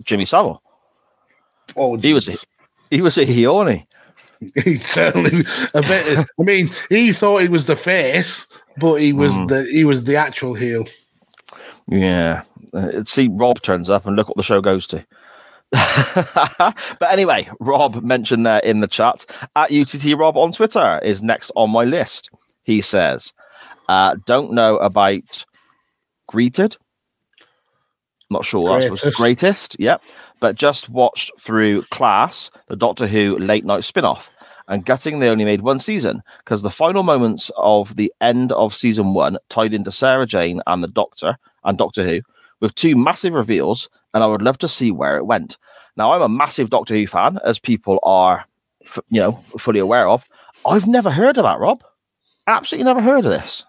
Jimmy 0.02 0.24
Savile. 0.26 0.62
Oh, 1.76 1.96
He 1.96 2.12
was 2.14 2.28
a, 2.28 2.36
he 2.94 3.02
was 3.02 3.18
a 3.18 3.24
heel, 3.24 3.64
he? 4.54 4.78
certainly 4.78 5.44
a 5.74 5.82
bit. 5.82 6.18
I 6.38 6.42
mean, 6.42 6.70
he 6.88 7.12
thought 7.12 7.42
he 7.42 7.48
was 7.48 7.66
the 7.66 7.76
face, 7.76 8.46
but 8.78 8.96
he 8.96 9.12
was 9.12 9.32
Hmm. 9.34 9.46
the 9.46 9.64
he 9.64 9.84
was 9.84 10.04
the 10.04 10.16
actual 10.16 10.54
heel. 10.54 10.84
Yeah. 11.88 12.42
Uh, 12.72 13.02
see, 13.04 13.28
Rob 13.28 13.60
turns 13.62 13.88
up 13.90 14.06
and 14.06 14.16
look 14.16 14.28
what 14.28 14.36
the 14.36 14.42
show 14.42 14.60
goes 14.60 14.86
to. 14.88 15.04
but 15.72 17.10
anyway, 17.10 17.48
Rob 17.60 18.02
mentioned 18.02 18.46
there 18.46 18.60
in 18.60 18.80
the 18.80 18.86
chat 18.88 19.24
at 19.56 19.72
UTT 19.72 20.16
Rob 20.18 20.36
on 20.36 20.52
Twitter 20.52 20.98
is 21.02 21.22
next 21.22 21.50
on 21.56 21.70
my 21.70 21.84
list. 21.84 22.30
He 22.62 22.80
says, 22.80 23.32
uh, 23.88 24.16
don't 24.26 24.52
know 24.52 24.76
about 24.78 25.44
Greeted. 26.28 26.76
Not 28.30 28.44
sure 28.44 28.78
that's 28.78 28.90
was 28.90 29.00
Greatest. 29.00 29.16
greatest. 29.18 29.76
Yep. 29.78 30.02
But 30.40 30.56
just 30.56 30.88
watched 30.88 31.32
through 31.40 31.82
Class, 31.90 32.50
the 32.68 32.76
Doctor 32.76 33.06
Who 33.06 33.38
late 33.38 33.64
night 33.64 33.84
spin 33.84 34.04
off. 34.04 34.30
And 34.68 34.84
gutting 34.84 35.18
they 35.18 35.28
only 35.28 35.44
made 35.44 35.60
one 35.60 35.78
season 35.78 36.22
because 36.38 36.62
the 36.62 36.70
final 36.70 37.02
moments 37.02 37.50
of 37.58 37.96
the 37.96 38.12
end 38.20 38.50
of 38.52 38.74
season 38.74 39.12
one 39.14 39.36
tied 39.50 39.74
into 39.74 39.92
Sarah 39.92 40.26
Jane 40.26 40.60
and 40.66 40.82
the 40.82 40.88
Doctor 40.88 41.36
and 41.64 41.76
Doctor 41.76 42.02
Who 42.04 42.20
with 42.60 42.74
two 42.74 42.96
massive 42.96 43.34
reveals. 43.34 43.88
And 44.14 44.22
I 44.22 44.26
would 44.26 44.42
love 44.42 44.58
to 44.58 44.68
see 44.68 44.90
where 44.90 45.16
it 45.16 45.26
went. 45.26 45.58
Now, 45.96 46.12
I'm 46.12 46.22
a 46.22 46.28
massive 46.28 46.70
Doctor 46.70 46.94
Who 46.94 47.06
fan, 47.06 47.38
as 47.44 47.58
people 47.58 47.98
are, 48.04 48.44
f- 48.84 48.98
you 49.10 49.20
know, 49.20 49.32
fully 49.58 49.80
aware 49.80 50.08
of. 50.08 50.24
I've 50.66 50.86
never 50.86 51.10
heard 51.10 51.36
of 51.36 51.44
that, 51.44 51.58
Rob. 51.58 51.82
Absolutely 52.46 52.84
never 52.84 53.00
heard 53.02 53.24
of 53.24 53.30
this. 53.30 53.64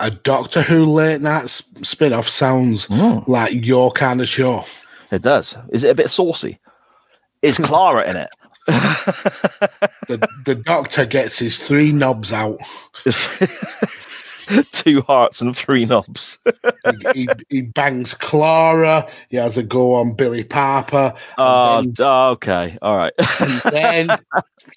A 0.00 0.10
Doctor 0.10 0.62
Who 0.62 0.84
late 0.86 1.20
night 1.20 1.48
spin 1.50 2.12
off 2.12 2.28
sounds 2.28 2.86
Mm. 2.88 3.26
like 3.28 3.52
your 3.66 3.90
kind 3.92 4.20
of 4.20 4.28
show. 4.28 4.64
It 5.12 5.22
does. 5.22 5.56
Is 5.68 5.84
it 5.84 5.90
a 5.90 5.94
bit 5.94 6.10
saucy? 6.10 6.58
Is 7.42 7.58
Clara 7.62 8.08
in 8.08 8.16
it? 8.16 8.30
The 10.08 10.26
the 10.46 10.54
Doctor 10.54 11.04
gets 11.04 11.38
his 11.38 11.58
three 11.58 11.92
knobs 11.92 12.32
out. 12.32 12.58
Two 14.70 15.02
hearts 15.02 15.40
and 15.40 15.56
three 15.56 15.84
knobs. 15.84 16.38
he, 17.14 17.22
he, 17.22 17.28
he 17.48 17.62
bangs 17.62 18.14
Clara. 18.14 19.06
He 19.28 19.36
has 19.36 19.56
a 19.56 19.62
go 19.62 19.94
on 19.94 20.14
Billie 20.14 20.44
Piper. 20.44 21.12
Oh, 21.38 21.78
and 21.78 22.00
ah, 22.00 22.30
d- 22.30 22.34
okay. 22.34 22.78
All 22.82 22.96
right. 22.96 23.12
then, 23.70 24.08
then 24.08 24.18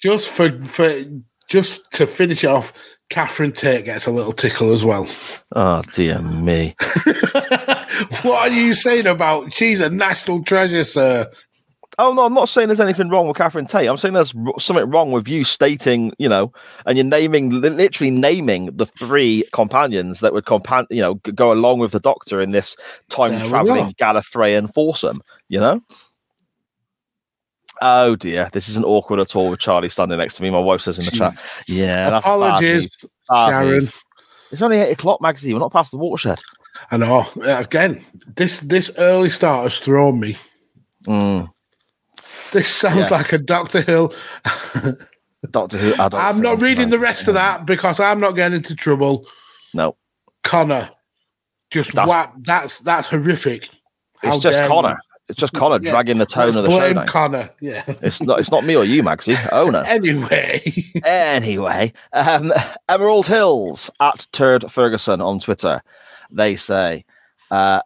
just 0.02 0.28
for 0.28 0.50
for 0.64 1.02
just 1.48 1.90
to 1.92 2.06
finish 2.06 2.44
it 2.44 2.48
off, 2.48 2.72
Catherine 3.08 3.52
Tate 3.52 3.84
gets 3.86 4.06
a 4.06 4.10
little 4.10 4.32
tickle 4.32 4.74
as 4.74 4.84
well. 4.84 5.08
oh, 5.54 5.82
dear 5.92 6.20
me. 6.20 6.74
what 8.22 8.50
are 8.50 8.54
you 8.54 8.74
saying 8.74 9.06
about 9.06 9.52
she's 9.52 9.80
a 9.80 9.90
national 9.90 10.44
treasure, 10.44 10.84
sir? 10.84 11.30
Oh, 11.98 12.12
no, 12.12 12.26
I'm 12.26 12.34
not 12.34 12.50
saying 12.50 12.68
there's 12.68 12.80
anything 12.80 13.08
wrong 13.08 13.26
with 13.26 13.38
Catherine 13.38 13.64
Tate. 13.64 13.88
I'm 13.88 13.96
saying 13.96 14.12
there's 14.12 14.34
something 14.58 14.90
wrong 14.90 15.12
with 15.12 15.26
you 15.28 15.44
stating, 15.44 16.12
you 16.18 16.28
know, 16.28 16.52
and 16.84 16.98
you're 16.98 17.06
naming, 17.06 17.48
literally 17.62 18.10
naming 18.10 18.66
the 18.76 18.84
three 18.84 19.44
companions 19.54 20.20
that 20.20 20.34
would, 20.34 20.44
compan- 20.44 20.86
you 20.90 21.00
know, 21.00 21.14
go 21.14 21.52
along 21.52 21.78
with 21.78 21.92
the 21.92 22.00
Doctor 22.00 22.42
in 22.42 22.50
this 22.50 22.76
time 23.08 23.42
traveling. 23.46 23.94
Gallifreyan 23.94 24.72
foursome, 24.74 25.22
you 25.48 25.58
know? 25.58 25.80
Oh 27.82 28.16
dear, 28.16 28.48
this 28.52 28.68
isn't 28.68 28.84
awkward 28.84 29.20
at 29.20 29.36
all 29.36 29.50
with 29.50 29.60
Charlie 29.60 29.88
standing 29.88 30.18
next 30.18 30.34
to 30.34 30.42
me. 30.42 30.50
My 30.50 30.58
wife 30.58 30.80
says 30.80 30.98
in 30.98 31.04
the 31.04 31.10
chat. 31.10 31.34
Yeah, 31.66 32.18
Apologies, 32.18 32.88
bad 33.28 33.48
Sharon. 33.48 33.68
news. 33.68 33.92
It's 34.50 34.62
only 34.62 34.78
eight 34.78 34.92
o'clock, 34.92 35.20
Magazine. 35.20 35.54
We're 35.54 35.60
not 35.60 35.72
past 35.72 35.90
the 35.90 35.98
watershed. 35.98 36.40
I 36.90 36.96
know. 36.96 37.26
Again, 37.44 38.04
this 38.36 38.60
this 38.60 38.90
early 38.98 39.30
start 39.30 39.64
has 39.64 39.78
thrown 39.78 40.20
me. 40.20 40.36
Mm. 41.06 41.48
This 42.52 42.68
sounds 42.68 42.96
Yes. 42.96 43.10
like 43.10 43.32
a 43.32 43.38
Doctor 43.38 43.82
Hill. 43.82 44.12
Doctor 45.50 45.76
Who 45.78 45.92
adult. 45.94 46.14
I'm 46.14 46.40
not 46.40 46.60
reading 46.60 46.90
the 46.90 46.98
rest 46.98 47.28
of 47.28 47.34
that 47.34 47.66
because 47.66 48.00
I'm 48.00 48.20
not 48.20 48.32
getting 48.32 48.56
into 48.56 48.74
trouble. 48.74 49.26
No, 49.74 49.96
Connor, 50.42 50.90
just 51.70 51.92
That's- 51.94 52.08
whap. 52.08 52.34
That's 52.38 52.78
that's 52.80 53.08
horrific. 53.08 53.68
it's 54.22 54.38
just 54.38 54.58
Connor. 54.66 54.90
you. 54.90 54.96
It's 55.28 55.38
just 55.40 55.52
Connor 55.54 55.78
Yeah, 55.82 55.90
dragging 55.90 56.18
the 56.18 56.26
tone 56.26 56.44
Let's 56.46 56.56
of 56.56 56.64
the 56.64 56.70
show 56.70 56.92
blame. 56.94 57.06
Connor. 57.06 57.50
Yeah. 57.60 57.82
It's 58.00 58.22
not. 58.22 58.38
It's 58.38 58.50
not 58.52 58.64
me 58.64 58.76
or 58.76 58.84
you, 58.84 59.02
Maxie. 59.02 59.34
Oh 59.52 59.66
no. 59.70 59.80
anyway, 59.82 60.62
Anyway, 61.04 61.92
um, 62.12 62.52
Emerald 62.88 63.26
Hills 63.26 63.90
at 64.00 64.26
Turd 64.32 64.70
Ferguson 64.70 65.20
on 65.20 65.38
Twitter. 65.40 65.82
They 66.30 66.56
say, 66.56 67.04
uh, 67.50 67.80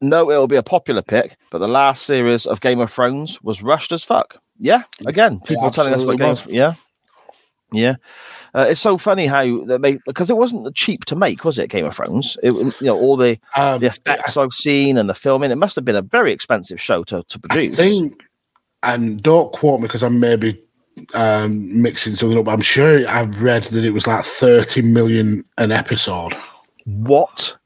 no, 0.00 0.30
it'll 0.30 0.46
be 0.48 0.56
a 0.56 0.62
popular 0.62 1.02
pick, 1.02 1.36
but 1.50 1.58
the 1.58 1.68
last 1.68 2.04
series 2.04 2.46
of 2.46 2.60
Game 2.60 2.80
of 2.80 2.90
Thrones 2.90 3.40
was 3.42 3.62
rushed 3.62 3.92
as 3.92 4.02
fuck. 4.02 4.36
Yeah, 4.58 4.82
again, 5.06 5.40
people 5.40 5.64
are 5.64 5.70
telling 5.70 5.94
us 5.94 6.04
what 6.04 6.18
games. 6.18 6.46
Yeah, 6.46 6.74
yeah. 7.72 7.96
Uh, 8.54 8.66
it's 8.68 8.80
so 8.80 8.98
funny 8.98 9.26
how 9.26 9.64
that 9.66 9.80
they 9.82 9.98
because 10.06 10.28
it 10.28 10.36
wasn't 10.36 10.74
cheap 10.74 11.04
to 11.06 11.16
make, 11.16 11.44
was 11.44 11.58
it? 11.58 11.70
Game 11.70 11.84
of 11.86 11.94
Thrones. 11.94 12.36
It, 12.42 12.52
you 12.52 12.72
know, 12.80 12.98
all 12.98 13.16
the 13.16 13.38
Um, 13.56 13.80
the 13.80 13.86
effects 13.86 14.36
I've 14.36 14.52
seen 14.52 14.98
and 14.98 15.08
the 15.08 15.14
filming. 15.14 15.50
It 15.50 15.56
must 15.58 15.76
have 15.76 15.84
been 15.84 15.96
a 15.96 16.02
very 16.02 16.32
expensive 16.32 16.80
show 16.80 17.04
to, 17.04 17.22
to 17.22 17.40
I 17.44 17.48
produce. 17.48 17.76
think, 17.76 18.24
and 18.82 19.22
don't 19.22 19.52
quote 19.52 19.80
me 19.80 19.86
because 19.86 20.02
I'm 20.02 20.18
maybe 20.18 20.62
um, 21.14 21.80
mixing 21.80 22.14
something 22.16 22.38
up. 22.38 22.46
but 22.46 22.52
I'm 22.52 22.60
sure 22.60 23.06
I've 23.08 23.40
read 23.40 23.64
that 23.64 23.84
it 23.84 23.90
was 23.90 24.06
like 24.06 24.24
30 24.24 24.82
million 24.82 25.44
an 25.58 25.72
episode. 25.72 26.36
What? 26.96 27.56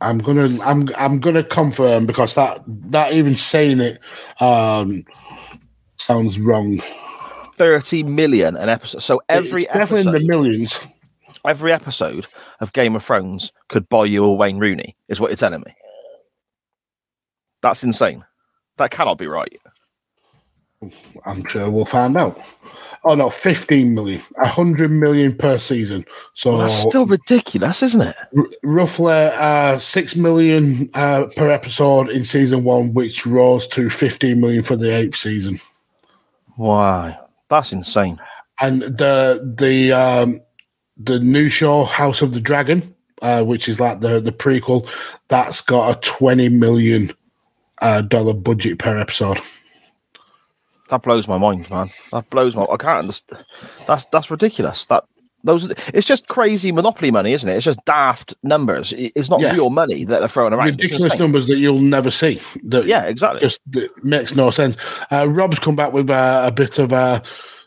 I'm 0.00 0.18
gonna 0.18 0.48
I'm 0.62 0.88
I'm 0.96 1.18
gonna 1.18 1.42
confirm 1.42 2.06
because 2.06 2.34
that 2.34 2.62
that 2.66 3.12
even 3.12 3.36
saying 3.36 3.80
it 3.80 3.98
um 4.40 5.04
sounds 5.96 6.38
wrong. 6.38 6.80
30 7.56 8.04
million 8.04 8.56
an 8.56 8.68
episode. 8.68 9.02
So 9.02 9.20
every 9.28 9.62
it's 9.62 9.72
definitely 9.72 10.06
in 10.06 10.22
the 10.22 10.28
millions. 10.28 10.80
every 11.44 11.72
episode 11.72 12.26
of 12.60 12.72
Game 12.72 12.94
of 12.94 13.04
Thrones 13.04 13.52
could 13.68 13.88
buy 13.88 14.04
you 14.04 14.24
a 14.24 14.32
Wayne 14.32 14.58
Rooney, 14.58 14.94
is 15.08 15.20
what 15.20 15.30
you're 15.30 15.36
telling 15.36 15.62
me. 15.66 15.74
That's 17.60 17.82
insane. 17.82 18.24
That 18.76 18.92
cannot 18.92 19.18
be 19.18 19.26
right. 19.26 19.52
I'm 21.26 21.44
sure 21.46 21.68
we'll 21.68 21.84
find 21.84 22.16
out. 22.16 22.40
Oh 23.04 23.14
no, 23.14 23.30
15 23.30 23.94
million, 23.94 24.20
100 24.36 24.90
million 24.90 25.34
per 25.36 25.58
season. 25.58 26.04
So 26.34 26.50
Well, 26.52 26.60
that's 26.62 26.74
still 26.74 27.06
ridiculous, 27.06 27.82
isn't 27.82 28.02
it? 28.02 28.16
r- 28.36 28.44
roughly 28.62 29.12
uh, 29.12 29.78
6 29.78 30.16
million 30.16 30.90
uh, 30.94 31.26
per 31.36 31.48
episode 31.50 32.10
in 32.10 32.24
season 32.24 32.64
one, 32.64 32.92
which 32.94 33.24
rose 33.24 33.66
to 33.68 33.88
15 33.88 34.40
million 34.40 34.62
for 34.62 34.76
the 34.76 34.94
eighth 34.94 35.16
season. 35.16 35.60
Why? 36.56 37.18
That's 37.48 37.72
insane. 37.72 38.18
And 38.60 38.82
the 38.82 39.54
the 39.56 39.92
um, 39.92 40.40
the 40.96 41.20
new 41.20 41.48
show 41.48 41.84
House 41.84 42.20
of 42.22 42.34
the 42.34 42.40
Dragon, 42.40 42.94
uh, 43.22 43.44
which 43.44 43.68
is 43.68 43.78
like 43.78 44.00
the 44.00 44.20
the 44.20 44.32
prequel, 44.32 44.88
that's 45.28 45.60
got 45.60 45.96
a 45.96 46.00
20 46.00 46.48
million 46.48 47.12
uh, 47.80 48.02
dollar 48.02 48.34
budget 48.34 48.80
per 48.80 48.98
episode. 48.98 49.38
That 50.90 51.02
blows 51.02 51.28
my 51.28 51.38
mind, 51.38 51.68
man. 51.70 51.90
That 52.12 52.28
blows 52.30 52.56
my. 52.56 52.62
I 52.64 52.76
can't 52.76 53.00
understand. 53.00 53.44
That's 53.86 54.06
that's 54.06 54.30
ridiculous. 54.30 54.86
That 54.86 55.04
those. 55.44 55.70
It's 55.94 56.06
just 56.06 56.28
crazy 56.28 56.72
monopoly 56.72 57.10
money, 57.10 57.32
isn't 57.32 57.48
it? 57.48 57.56
It's 57.56 57.64
just 57.64 57.84
daft 57.84 58.34
numbers. 58.42 58.92
It's 58.96 59.30
not 59.30 59.40
Yeah. 59.40 59.52
real 59.52 59.70
money 59.70 60.04
that 60.04 60.18
they're 60.20 60.28
throwing 60.28 60.52
around. 60.52 60.66
Ridiculous 60.66 61.18
numbers 61.18 61.46
that 61.48 61.58
you'll 61.58 61.78
never 61.80 62.10
see. 62.10 62.40
That 62.64 62.86
Yeah, 62.86 63.04
exactly. 63.04 63.40
just 63.40 63.60
makes 64.02 64.34
no 64.34 64.50
sense. 64.50 64.76
Uh, 65.12 65.28
Rob's 65.28 65.58
come 65.58 65.76
back 65.76 65.92
with 65.92 66.10
uh, 66.10 66.42
a 66.44 66.50
bit 66.50 66.78
of 66.78 66.92
uh, 66.92 67.20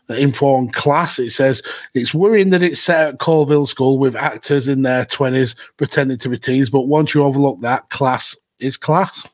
info 0.10 0.48
on 0.56 0.70
class. 0.72 1.18
It 1.20 1.32
says 1.32 1.62
it's 1.94 2.14
worrying 2.14 2.50
that 2.50 2.62
it's 2.64 2.82
set 2.82 3.08
at 3.08 3.20
Coal 3.20 3.46
Hill 3.46 3.68
School 3.68 3.98
with 4.00 4.16
actors 4.16 4.68
in 4.68 4.82
their 4.82 5.06
twenties 5.06 5.56
pretending 5.78 6.18
to 6.20 6.30
be 6.30 6.38
teens, 6.38 6.70
but 6.70 6.82
once 6.88 7.14
you 7.14 7.24
overlook 7.24 7.62
that, 7.62 7.90
class 7.90 8.36
is 8.60 8.78
class. 8.78 9.28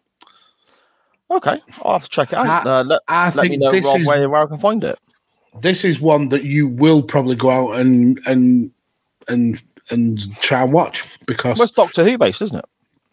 Okay, 1.29 1.59
I'll 1.83 1.93
have 1.93 2.03
to 2.03 2.09
check 2.09 2.31
it 2.33 2.35
out. 2.37 2.65
I- 2.65 2.79
uh, 2.79 2.83
let, 2.83 3.01
I 3.07 3.25
let 3.31 3.43
me 3.43 3.49
think 3.49 3.61
know 3.61 3.71
this 3.71 3.85
Rob, 3.85 3.97
is 3.99 4.07
where, 4.07 4.29
where 4.29 4.41
I 4.41 4.45
can 4.45 4.57
find 4.57 4.83
it. 4.83 4.97
this 5.61 5.83
is 5.83 5.99
one 5.99 6.29
that 6.29 6.43
you 6.43 6.67
will 6.67 7.01
probably 7.03 7.35
go 7.35 7.49
out 7.49 7.79
and 7.79 8.19
and 8.27 8.71
and 9.27 9.61
and 9.89 10.31
try 10.41 10.63
and 10.63 10.71
watch 10.73 11.03
because 11.25 11.57
Well, 11.57 11.63
it's 11.65 11.73
Doctor 11.73 12.03
Who 12.03 12.17
based, 12.17 12.41
isn't 12.41 12.57
it? 12.57 12.65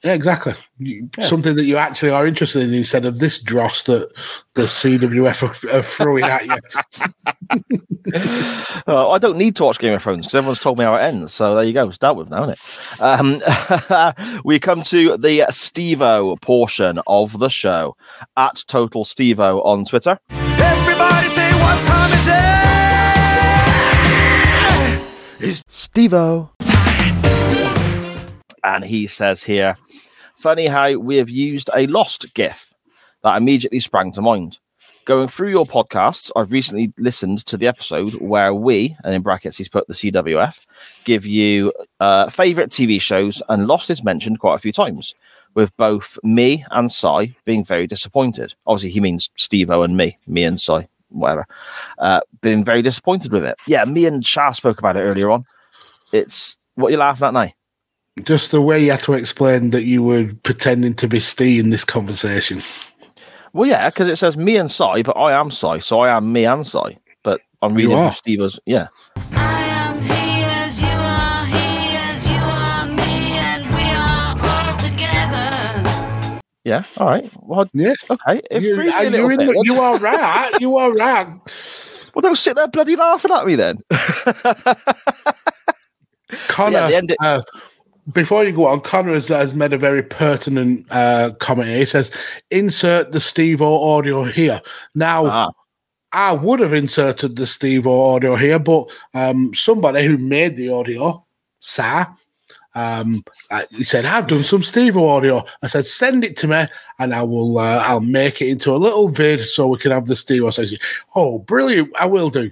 Yeah, 0.04 0.12
exactly 0.12 0.54
You- 0.78 1.08
Yeah. 1.18 1.26
something 1.26 1.54
that 1.56 1.64
you 1.64 1.76
actually 1.78 2.10
are 2.10 2.26
interested 2.26 2.62
in 2.62 2.74
instead 2.74 3.04
of 3.06 3.18
this 3.18 3.38
dross 3.38 3.82
that 3.84 4.10
the 4.54 4.62
CWF 4.68 5.42
are, 5.42 5.76
are 5.78 5.82
throwing 5.82 6.24
at 6.24 6.44
you. 6.46 6.56
Uh, 8.86 9.10
I 9.10 9.18
don't 9.18 9.38
need 9.38 9.56
to 9.56 9.64
watch 9.64 9.78
Game 9.78 9.94
of 9.94 10.02
Thrones 10.02 10.26
because 10.26 10.34
everyone's 10.34 10.60
told 10.60 10.76
me 10.78 10.84
how 10.84 10.94
it 10.94 11.00
ends. 11.00 11.32
So 11.32 11.54
there 11.54 11.64
you 11.64 11.72
go. 11.72 11.88
It's 11.88 11.96
dealt 11.96 12.18
with 12.18 12.28
now, 12.28 12.42
isn't 12.50 12.58
it? 12.58 13.00
Um, 13.00 13.40
we 14.44 14.58
come 14.58 14.82
to 14.84 15.16
the 15.16 15.46
Stevo 15.50 16.38
portion 16.42 17.00
of 17.06 17.38
the 17.38 17.48
show 17.48 17.96
at 18.36 18.62
Total 18.66 19.04
Stevo 19.04 19.64
on 19.64 19.86
Twitter. 19.86 20.18
Everybody 20.30 21.26
say 21.28 21.50
what 21.54 21.82
time 21.84 22.12
is 22.12 22.28
it? 25.40 25.50
It's 25.50 25.62
Stevo. 25.64 26.50
And 28.64 28.84
he 28.84 29.06
says 29.06 29.44
here, 29.44 29.76
funny 30.36 30.66
how 30.66 30.94
we 30.98 31.16
have 31.16 31.30
used 31.30 31.70
a 31.74 31.86
lost 31.86 32.32
GIF 32.34 32.72
that 33.22 33.36
immediately 33.36 33.80
sprang 33.80 34.12
to 34.12 34.22
mind. 34.22 34.58
Going 35.04 35.28
through 35.28 35.50
your 35.50 35.66
podcasts, 35.66 36.30
I've 36.34 36.50
recently 36.50 36.92
listened 36.96 37.44
to 37.46 37.58
the 37.58 37.66
episode 37.66 38.14
where 38.20 38.54
we, 38.54 38.96
and 39.04 39.14
in 39.14 39.20
brackets 39.20 39.58
he's 39.58 39.68
put 39.68 39.86
the 39.86 39.92
CWF, 39.92 40.60
give 41.04 41.26
you 41.26 41.72
uh, 42.00 42.30
favorite 42.30 42.70
TV 42.70 43.00
shows, 43.00 43.42
and 43.50 43.66
Lost 43.66 43.90
is 43.90 44.02
mentioned 44.02 44.40
quite 44.40 44.54
a 44.54 44.58
few 44.58 44.72
times, 44.72 45.14
with 45.54 45.76
both 45.76 46.18
me 46.22 46.64
and 46.70 46.90
Cy 46.90 47.36
being 47.44 47.64
very 47.64 47.86
disappointed. 47.86 48.54
Obviously, 48.66 48.90
he 48.90 49.00
means 49.00 49.30
Steve 49.36 49.70
O 49.70 49.82
and 49.82 49.94
me, 49.94 50.16
me 50.26 50.42
and 50.42 50.58
Cy, 50.58 50.88
whatever. 51.10 51.46
Uh, 51.98 52.20
being 52.40 52.64
very 52.64 52.80
disappointed 52.80 53.30
with 53.30 53.44
it. 53.44 53.58
Yeah, 53.66 53.84
me 53.84 54.06
and 54.06 54.24
Shah 54.24 54.52
spoke 54.52 54.78
about 54.78 54.96
it 54.96 55.00
earlier 55.00 55.30
on. 55.30 55.44
It's 56.12 56.56
what 56.76 56.90
you're 56.90 57.00
laughing 57.00 57.26
at 57.26 57.34
now. 57.34 57.50
Just 58.22 58.52
the 58.52 58.60
way 58.60 58.78
you 58.82 58.92
had 58.92 59.02
to 59.02 59.14
explain 59.14 59.70
that 59.70 59.82
you 59.84 60.00
were 60.02 60.30
pretending 60.44 60.94
to 60.94 61.08
be 61.08 61.18
Steve 61.18 61.64
in 61.64 61.70
this 61.70 61.84
conversation. 61.84 62.62
Well, 63.52 63.68
yeah, 63.68 63.90
because 63.90 64.08
it 64.08 64.16
says 64.16 64.36
me 64.36 64.56
and 64.56 64.70
Cy, 64.70 65.02
but 65.02 65.16
I 65.16 65.32
am 65.32 65.50
Cy, 65.50 65.80
so 65.80 65.98
I 66.00 66.16
am 66.16 66.32
me 66.32 66.44
and 66.44 66.64
Cy. 66.64 66.96
But 67.24 67.40
I'm 67.60 67.72
You 67.72 67.76
reading 67.88 67.96
are. 67.96 68.10
from 68.10 68.16
Steve 68.16 68.40
as 68.40 68.60
yeah. 68.66 68.86
I 69.32 69.62
am 69.64 70.00
he 70.00 70.44
as 70.44 70.80
you 70.80 70.86
are, 70.88 71.46
he 71.46 71.96
as 71.96 72.30
you 72.30 72.36
are, 72.36 72.86
me, 72.86 73.36
and 73.36 73.66
we 73.74 73.82
are 73.90 74.36
all 74.48 74.76
together. 74.78 76.40
Yeah, 76.64 76.84
all 76.96 77.08
right. 77.08 77.28
Well, 77.42 77.66
Yes. 77.74 77.96
okay. 78.08 78.40
If 78.48 78.62
You, 78.62 78.76
freed 78.76 78.86
me 78.86 78.92
a 78.92 78.96
uh, 78.96 79.02
little 79.02 79.18
you're 79.20 79.32
in 79.32 79.38
bit, 79.38 79.48
the, 79.48 79.62
you 79.64 79.80
are 79.80 79.98
right. 80.00 80.52
You 80.60 80.76
are 80.76 80.92
right. 80.92 81.26
well, 82.14 82.22
don't 82.22 82.36
sit 82.36 82.54
there 82.54 82.68
bloody 82.68 82.94
laughing 82.94 83.32
at 83.32 83.44
me 83.44 83.56
then. 83.56 83.78
Connor, 86.48 86.86
the 86.88 86.96
end- 86.96 87.16
uh, 87.20 87.42
before 88.12 88.44
you 88.44 88.52
go 88.52 88.66
on, 88.66 88.80
Connor 88.80 89.14
has, 89.14 89.28
has 89.28 89.54
made 89.54 89.72
a 89.72 89.78
very 89.78 90.02
pertinent 90.02 90.86
uh, 90.90 91.30
comment. 91.40 91.68
here. 91.68 91.78
He 91.78 91.84
says, 91.84 92.10
"Insert 92.50 93.12
the 93.12 93.20
Steve 93.20 93.62
O 93.62 93.96
audio 93.96 94.24
here." 94.24 94.60
Now, 94.94 95.26
Ah. 95.26 95.50
I 96.12 96.32
would 96.32 96.60
have 96.60 96.72
inserted 96.74 97.36
the 97.36 97.46
Steve 97.46 97.86
O 97.86 98.14
audio 98.14 98.36
here, 98.36 98.58
but 98.58 98.88
um, 99.14 99.52
somebody 99.54 100.04
who 100.06 100.16
made 100.18 100.54
the 100.56 100.68
audio, 100.68 101.24
Sa, 101.58 102.06
um, 102.76 103.24
uh, 103.50 103.62
he 103.70 103.84
said, 103.84 104.04
"I've 104.04 104.26
done 104.26 104.44
some 104.44 104.62
Steve 104.62 104.96
O 104.96 105.08
audio." 105.08 105.44
I 105.62 105.66
said, 105.66 105.86
"Send 105.86 106.24
it 106.24 106.36
to 106.38 106.46
me, 106.46 106.66
and 106.98 107.14
I 107.14 107.22
will. 107.22 107.58
Uh, 107.58 107.82
I'll 107.86 108.00
make 108.00 108.40
it 108.42 108.48
into 108.48 108.70
a 108.72 108.76
little 108.76 109.08
vid 109.08 109.40
so 109.40 109.66
we 109.68 109.78
can 109.78 109.90
have 109.92 110.06
the 110.06 110.14
Steve 110.16 110.44
O." 110.44 110.50
Says, 110.50 110.76
"Oh, 111.14 111.38
brilliant! 111.40 111.90
I 111.98 112.06
will 112.06 112.30
do." 112.30 112.50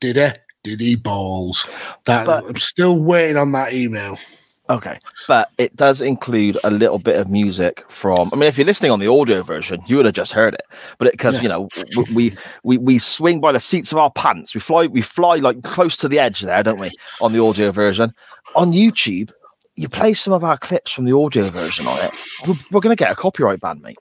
Did 0.00 0.16
he? 0.16 0.28
Did 0.62 0.80
he 0.80 0.94
balls? 0.96 1.64
That 2.06 2.26
But- 2.26 2.44
I'm 2.44 2.56
still 2.56 2.98
waiting 2.98 3.36
on 3.36 3.52
that 3.52 3.72
email. 3.72 4.18
Okay, 4.68 4.98
but 5.28 5.50
it 5.58 5.76
does 5.76 6.02
include 6.02 6.58
a 6.64 6.70
little 6.70 6.98
bit 6.98 7.16
of 7.16 7.30
music 7.30 7.84
from. 7.88 8.30
I 8.32 8.36
mean, 8.36 8.48
if 8.48 8.58
you're 8.58 8.66
listening 8.66 8.90
on 8.90 8.98
the 8.98 9.06
audio 9.06 9.42
version, 9.42 9.80
you 9.86 9.96
would 9.96 10.06
have 10.06 10.14
just 10.14 10.32
heard 10.32 10.54
it. 10.54 10.62
But 10.98 11.12
because 11.12 11.40
you 11.40 11.48
know, 11.48 11.68
we 12.12 12.36
we 12.64 12.76
we 12.78 12.98
swing 12.98 13.40
by 13.40 13.52
the 13.52 13.60
seats 13.60 13.92
of 13.92 13.98
our 13.98 14.10
pants, 14.10 14.54
we 14.54 14.60
fly 14.60 14.86
we 14.86 15.02
fly 15.02 15.36
like 15.36 15.62
close 15.62 15.96
to 15.98 16.08
the 16.08 16.18
edge 16.18 16.40
there, 16.40 16.64
don't 16.64 16.80
we? 16.80 16.90
On 17.20 17.32
the 17.32 17.40
audio 17.40 17.70
version, 17.70 18.12
on 18.56 18.72
YouTube, 18.72 19.32
you 19.76 19.88
play 19.88 20.14
some 20.14 20.32
of 20.32 20.42
our 20.42 20.58
clips 20.58 20.90
from 20.90 21.04
the 21.04 21.16
audio 21.16 21.48
version 21.48 21.86
on 21.86 21.98
it. 22.04 22.10
We're, 22.46 22.56
we're 22.72 22.80
going 22.80 22.96
to 22.96 23.02
get 23.02 23.12
a 23.12 23.16
copyright 23.16 23.60
ban, 23.60 23.80
mate. 23.82 23.98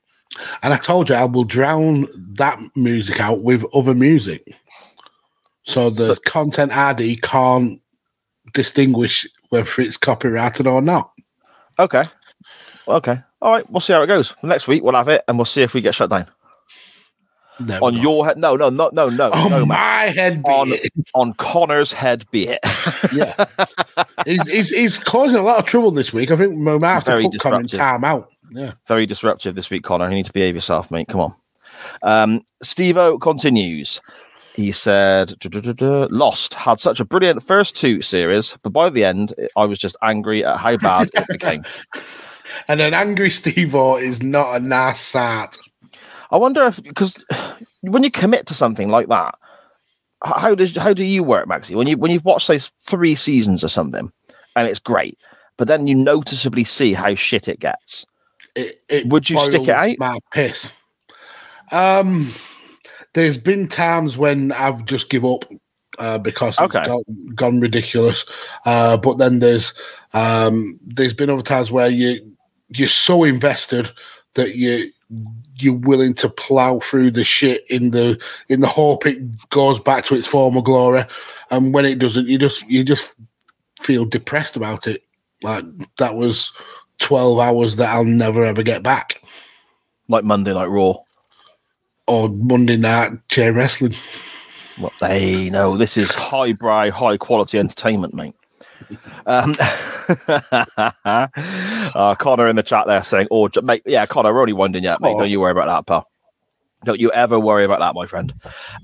And 0.64 0.74
I 0.74 0.78
told 0.78 1.10
you 1.10 1.16
I 1.16 1.26
will 1.26 1.44
drown 1.44 2.08
that 2.38 2.60
music 2.76 3.20
out 3.20 3.42
with 3.42 3.64
other 3.74 3.94
music. 3.94 4.56
So 5.64 5.90
the 5.90 6.16
content 6.26 6.76
ID 6.76 7.18
can't 7.18 7.82
distinguish 8.54 9.28
whether 9.56 9.82
it's 9.82 9.98
copyrighted 9.98 10.68
or 10.68 10.82
not. 10.82 11.12
Okay, 11.80 12.04
okay, 12.88 13.22
all 13.42 13.52
right. 13.52 13.70
We'll 13.70 13.82
see 13.82 13.94
how 13.94 14.04
it 14.04 14.08
goes. 14.08 14.34
Next 14.44 14.68
week 14.68 14.84
we'll 14.84 14.96
have 14.96 15.10
it, 15.10 15.24
and 15.28 15.38
we'll 15.38 15.46
see 15.46 15.64
if 15.64 15.74
we 15.74 15.82
get 15.82 15.96
shut 15.96 16.10
down 16.10 16.28
on 17.82 17.96
your 17.98 18.26
head. 18.26 18.38
No, 18.38 18.56
no, 18.56 18.70
no, 18.70 18.90
no, 18.92 19.10
no, 19.10 19.32
on 19.32 19.50
no, 19.50 19.60
man. 19.60 19.68
my 19.68 20.04
head. 20.06 20.44
be 20.44 20.50
on 20.50 20.72
it. 20.74 20.88
on 21.14 21.34
Connor's 21.34 21.92
head 21.92 22.26
be 22.32 22.48
it. 22.48 22.60
yeah. 23.14 23.46
he's, 24.26 24.48
he's, 24.48 24.70
he's 24.70 24.98
causing 24.98 25.38
a 25.38 25.44
lot 25.44 25.60
of 25.60 25.66
trouble 25.66 25.92
this 25.92 26.14
week. 26.14 26.32
I 26.32 26.38
think 26.38 26.52
we 26.56 26.78
might 26.78 26.94
have 26.94 27.04
to 27.06 27.12
Very 27.12 27.24
put 27.30 27.40
Connor 27.40 27.60
in 27.62 27.64
disruptive. 27.64 27.80
time 27.80 28.04
out. 28.04 28.30
Yeah. 28.52 28.74
Very 28.88 29.06
disruptive 29.06 29.56
this 29.56 29.70
week, 29.70 29.84
Connor. 29.84 30.10
You 30.10 30.16
need 30.16 30.26
to 30.26 30.34
behave 30.34 30.56
yourself, 30.56 30.92
mate. 30.92 31.08
Come 31.08 31.22
on. 31.22 31.34
Um, 32.04 32.42
Steve 32.62 32.98
continues. 33.22 34.02
He 34.56 34.72
said, 34.72 35.38
"Duh, 35.40 35.50
duh, 35.50 35.60
duh, 35.60 35.74
duh, 35.74 36.08
Lost 36.12 36.54
had 36.54 36.80
such 36.80 37.00
a 37.00 37.06
brilliant 37.06 37.44
first 37.44 37.76
two 37.76 38.02
series, 38.02 38.58
but 38.64 38.72
by 38.72 38.90
the 38.90 39.04
end, 39.04 39.34
I 39.58 39.66
was 39.66 39.80
just 39.80 39.98
angry 40.02 40.46
at 40.46 40.58
how 40.58 40.78
bad 40.78 41.10
it 41.14 41.26
became. 41.28 41.64
and 42.68 42.80
an 42.80 42.94
angry 42.94 43.30
Steve 43.30 43.76
O 43.76 43.98
is 43.98 44.24
not 44.24 44.56
a 44.56 44.60
nice 44.60 45.02
sart. 45.02 45.58
I 46.32 46.38
wonder 46.38 46.64
if 46.66 46.82
because 46.82 47.24
when 47.82 48.04
you 48.04 48.12
commit 48.12 48.46
to 48.48 48.54
something 48.54 48.90
like 48.90 49.08
that, 49.10 49.36
how 50.24 50.56
does 50.56 50.76
how 50.76 50.94
do 50.94 51.04
you 51.04 51.24
work, 51.24 51.48
Maxie? 51.48 51.76
When 51.76 51.88
you 51.88 51.98
when 51.98 52.12
you've 52.12 52.26
watched 52.26 52.48
say 52.48 52.60
three 52.82 53.16
seasons 53.16 53.64
or 53.64 53.68
something, 53.68 54.12
and 54.56 54.68
it's 54.68 54.80
great, 54.80 55.18
but 55.58 55.68
then 55.68 55.88
you 55.88 55.96
noticeably 55.96 56.64
see 56.64 56.94
how 56.94 57.16
shit 57.16 57.48
it 57.48 57.60
gets. 57.60 58.06
It, 58.56 58.82
it 58.88 59.08
Would 59.08 59.30
you 59.30 59.38
stick 59.40 59.64
it 59.64 59.70
out? 59.70 59.96
My 60.00 60.20
piss. 60.32 60.72
Um, 61.72 62.32
there's 63.16 63.38
been 63.38 63.68
times 63.68 64.18
when 64.18 64.52
I've 64.52 64.86
just 64.86 65.10
give 65.10 65.26
up 65.26 65.46
uh, 65.98 66.18
because 66.20 66.60
Okay. 66.60 66.80
it's 66.80 66.88
gone, 66.88 67.04
gone 67.34 67.60
ridiculous. 67.62 68.26
Uh, 68.66 68.98
but 68.98 69.18
then 69.18 69.40
there's 69.40 69.74
um, 70.14 70.78
there's 70.86 71.14
been 71.14 71.30
other 71.30 71.42
times 71.42 71.72
where 71.72 71.90
you 71.90 72.20
you're 72.70 72.88
so 72.88 73.24
invested 73.24 73.90
that 74.36 74.56
you 74.56 74.92
you're 75.58 75.74
willing 75.74 76.14
to 76.16 76.28
plow 76.28 76.80
through 76.80 77.10
the 77.12 77.24
shit 77.24 77.66
in 77.70 77.92
the 77.92 78.22
in 78.50 78.60
the 78.60 78.68
hope 78.68 79.06
it 79.06 79.50
goes 79.50 79.80
back 79.80 80.04
to 80.06 80.16
its 80.16 80.28
former 80.28 80.62
glory, 80.62 81.06
and 81.52 81.74
when 81.74 81.86
it 81.86 82.00
doesn't, 82.00 82.28
you 82.28 82.38
just 82.38 82.68
you 82.70 82.84
just 82.84 83.16
feel 83.84 84.04
depressed 84.06 84.58
about 84.58 84.88
it. 84.88 85.04
Like 85.42 85.64
that 86.00 86.16
was 86.16 86.52
twelve 87.00 87.40
hours 87.40 87.78
that 87.78 87.90
I'll 87.96 88.04
never 88.04 88.44
ever 88.44 88.64
get 88.64 88.84
back, 88.84 89.22
Like 90.10 90.26
Monday 90.26 90.54
Night 90.54 90.66
Raw. 90.70 90.96
Or 92.08 92.30
Monday 92.30 92.78
night 92.78 93.12
chain 93.30 93.56
wrestling. 93.56 93.96
Well, 94.80 94.92
they 95.02 95.50
know 95.50 95.78
this 95.78 95.98
is 95.98 96.12
high 96.12 96.54
brow, 96.54 96.92
high 96.92 97.18
quality 97.18 97.58
entertainment, 97.58 98.14
mate. 98.14 98.36
Um, 99.26 99.56
uh, 101.96 102.16
Connor 102.20 102.48
in 102.48 102.56
the 102.56 102.64
chat 102.64 102.86
there 102.88 103.04
saying, 103.04 103.28
"Oh, 103.32 103.50
mate, 103.64 103.84
yeah, 103.86 104.06
Connor, 104.06 104.34
we're 104.34 104.42
only 104.42 104.54
winding 104.54 104.84
yet, 104.84 105.02
mate. 105.02 105.16
Don't 105.18 105.30
you 105.30 105.40
worry 105.40 105.52
about 105.52 105.68
that, 105.68 105.88
pal. 105.88 106.08
Don't 106.84 107.00
you 107.00 107.12
ever 107.14 107.40
worry 107.40 107.64
about 107.64 107.80
that, 107.80 107.96
my 107.96 108.06
friend." 108.06 108.34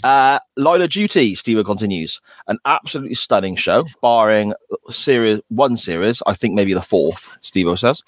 Uh, 0.03 0.39
Line 0.57 0.81
of 0.81 0.89
Duty, 0.89 1.35
Steve 1.35 1.63
continues, 1.65 2.21
an 2.47 2.57
absolutely 2.65 3.15
stunning 3.15 3.55
show, 3.55 3.85
barring 4.01 4.53
series 4.89 5.41
one 5.49 5.77
series, 5.77 6.23
I 6.25 6.33
think 6.33 6.55
maybe 6.55 6.73
the 6.73 6.81
fourth. 6.81 7.27
Steve 7.41 7.77
says, 7.77 8.01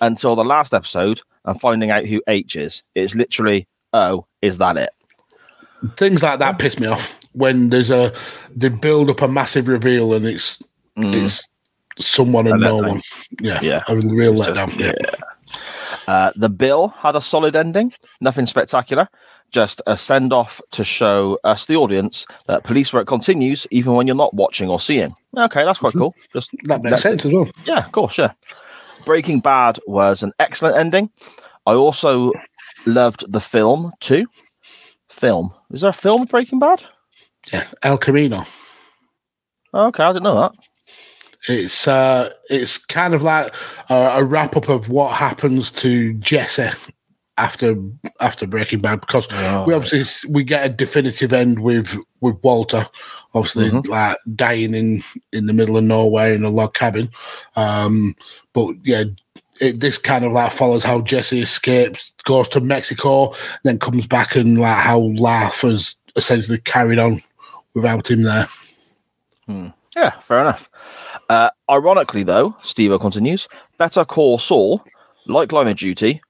until 0.00 0.36
the 0.36 0.44
last 0.44 0.72
episode 0.72 1.20
and 1.44 1.60
finding 1.60 1.90
out 1.90 2.06
who 2.06 2.22
H 2.26 2.56
is. 2.56 2.82
It's 2.94 3.14
literally, 3.14 3.68
oh, 3.92 4.26
is 4.44 4.58
that 4.58 4.76
it? 4.76 4.90
Things 5.96 6.22
like 6.22 6.38
that 6.38 6.58
piss 6.58 6.78
me 6.78 6.86
off 6.86 7.12
when 7.32 7.68
there's 7.70 7.90
a 7.90 8.12
they 8.54 8.68
build 8.68 9.10
up 9.10 9.20
a 9.22 9.28
massive 9.28 9.68
reveal 9.68 10.14
and 10.14 10.24
it's 10.26 10.62
it's 10.96 11.44
someone 11.98 12.46
and 12.46 12.60
no 12.60 12.76
one. 12.78 13.00
Yeah, 13.40 13.60
Yeah. 13.62 13.82
a 13.88 13.96
real 13.96 14.32
It's 14.40 14.46
just- 14.46 14.50
letdown. 14.58 14.78
Yeah. 14.78 14.92
Uh, 16.06 16.32
the 16.36 16.48
bill 16.50 16.88
had 16.98 17.16
a 17.16 17.20
solid 17.20 17.56
ending, 17.56 17.92
nothing 18.20 18.44
spectacular, 18.46 19.08
just 19.50 19.80
a 19.86 19.96
send 19.96 20.32
off 20.32 20.60
to 20.72 20.84
show 20.84 21.38
us, 21.44 21.64
the 21.66 21.76
audience, 21.76 22.26
that 22.46 22.62
police 22.64 22.92
work 22.92 23.06
continues 23.06 23.66
even 23.70 23.94
when 23.94 24.06
you're 24.06 24.16
not 24.16 24.34
watching 24.34 24.68
or 24.68 24.78
seeing. 24.80 25.14
Okay, 25.36 25.64
that's 25.64 25.78
quite 25.78 25.94
cool. 25.94 26.14
Just 26.34 26.50
That 26.64 26.82
makes 26.82 27.02
sense 27.02 27.24
it- 27.24 27.28
as 27.28 27.32
well. 27.34 27.48
yeah, 27.64 27.78
of 27.86 27.92
course, 27.92 28.18
yeah. 28.18 28.32
Breaking 29.06 29.40
Bad 29.40 29.78
was 29.86 30.22
an 30.22 30.32
excellent 30.38 30.76
ending. 30.76 31.10
I 31.66 31.72
also 31.72 32.32
loved 32.86 33.24
the 33.32 33.40
film 33.40 33.92
too. 34.00 34.26
Film. 35.08 35.54
Is 35.72 35.82
there 35.82 35.90
a 35.90 35.94
film 35.94 36.24
Breaking 36.24 36.58
Bad? 36.58 36.84
Yeah, 37.52 37.66
El 37.82 37.98
Camino. 37.98 38.44
Okay, 39.72 40.02
I 40.02 40.12
didn't 40.12 40.22
know 40.24 40.40
that. 40.40 40.52
It's 41.48 41.86
uh, 41.86 42.30
it's 42.48 42.78
kind 42.78 43.12
of 43.12 43.22
like 43.22 43.52
a, 43.90 43.94
a 43.94 44.24
wrap 44.24 44.56
up 44.56 44.68
of 44.68 44.88
what 44.88 45.14
happens 45.14 45.70
to 45.72 46.14
Jesse 46.14 46.70
after 47.36 47.76
after 48.20 48.46
Breaking 48.46 48.78
Bad 48.78 49.00
because 49.00 49.26
we 49.66 49.74
obviously 49.74 50.00
s- 50.00 50.24
we 50.24 50.42
get 50.42 50.64
a 50.64 50.68
definitive 50.70 51.32
end 51.34 51.58
with 51.60 51.98
with 52.20 52.36
Walter, 52.42 52.88
obviously 53.34 53.68
like 53.88 54.16
dying 54.34 54.74
in 54.74 55.02
in 55.34 55.44
the 55.46 55.52
middle 55.52 55.76
of 55.76 55.84
nowhere 55.84 56.32
in 56.32 56.44
a 56.44 56.50
log 56.50 56.72
cabin. 56.72 57.10
Um, 57.56 58.16
but 58.54 58.74
yeah, 58.84 59.04
it, 59.60 59.80
this 59.80 59.98
kind 59.98 60.24
of 60.24 60.32
like 60.32 60.52
follows 60.52 60.82
how 60.84 61.00
Jesse 61.00 61.40
escapes, 61.40 62.12
goes 62.24 62.48
to 62.50 62.60
Mexico, 62.60 63.34
then 63.64 63.78
comes 63.78 64.06
back 64.06 64.36
and 64.36 64.58
like 64.58 64.78
how 64.78 65.00
life 65.16 65.60
has 65.62 65.96
essentially 66.16 66.58
carried 66.58 66.98
on 66.98 67.22
without 67.74 68.10
him 68.10 68.22
there. 68.22 68.48
Yeah, 69.96 70.10
fair 70.20 70.40
enough. 70.40 70.68
Uh, 71.28 71.50
ironically, 71.70 72.22
though, 72.24 72.56
Steve 72.62 72.98
continues, 73.00 73.46
Better 73.78 74.04
Call 74.04 74.38
Saul, 74.38 74.82
like 75.26 75.52
Line 75.52 75.68
of 75.68 75.76
Duty, 75.76 76.20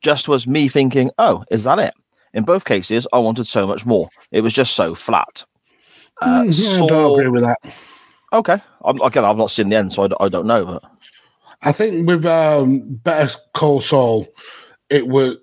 just 0.00 0.28
was 0.28 0.46
me 0.46 0.68
thinking, 0.68 1.10
oh, 1.18 1.44
is 1.50 1.64
that 1.64 1.78
it? 1.78 1.94
In 2.34 2.44
both 2.44 2.64
cases, 2.64 3.06
I 3.12 3.18
wanted 3.18 3.46
so 3.46 3.66
much 3.66 3.86
more. 3.86 4.08
It 4.30 4.42
was 4.42 4.52
just 4.52 4.74
so 4.74 4.94
flat. 4.94 5.44
Uh, 6.20 6.42
Mm, 6.42 6.78
yeah, 6.80 6.84
I 6.84 6.88
don't 6.88 7.12
agree 7.18 7.28
with 7.28 7.42
that. 7.42 7.58
okay. 8.32 8.58
I'm, 8.84 9.00
again, 9.00 9.24
I've 9.24 9.36
not 9.36 9.50
seen 9.50 9.68
the 9.68 9.76
end, 9.76 9.92
so 9.92 10.04
I, 10.04 10.08
d- 10.08 10.16
I 10.20 10.28
don't 10.28 10.46
know. 10.46 10.64
But 10.64 10.84
I 11.66 11.72
think 11.72 12.06
with 12.06 12.24
um, 12.24 12.80
Better 13.02 13.36
Call 13.52 13.80
Saul, 13.80 14.28
it 14.88 15.08
was 15.08 15.36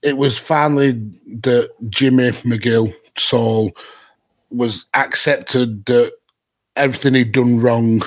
it 0.00 0.16
was 0.16 0.38
finally 0.38 0.92
that 0.92 1.70
Jimmy 1.90 2.30
McGill 2.30 2.94
Saul 3.18 3.72
was 4.50 4.86
accepted 4.94 5.84
that 5.86 6.12
everything 6.76 7.14
he'd 7.14 7.32
done 7.32 7.58
wrong, 7.58 8.02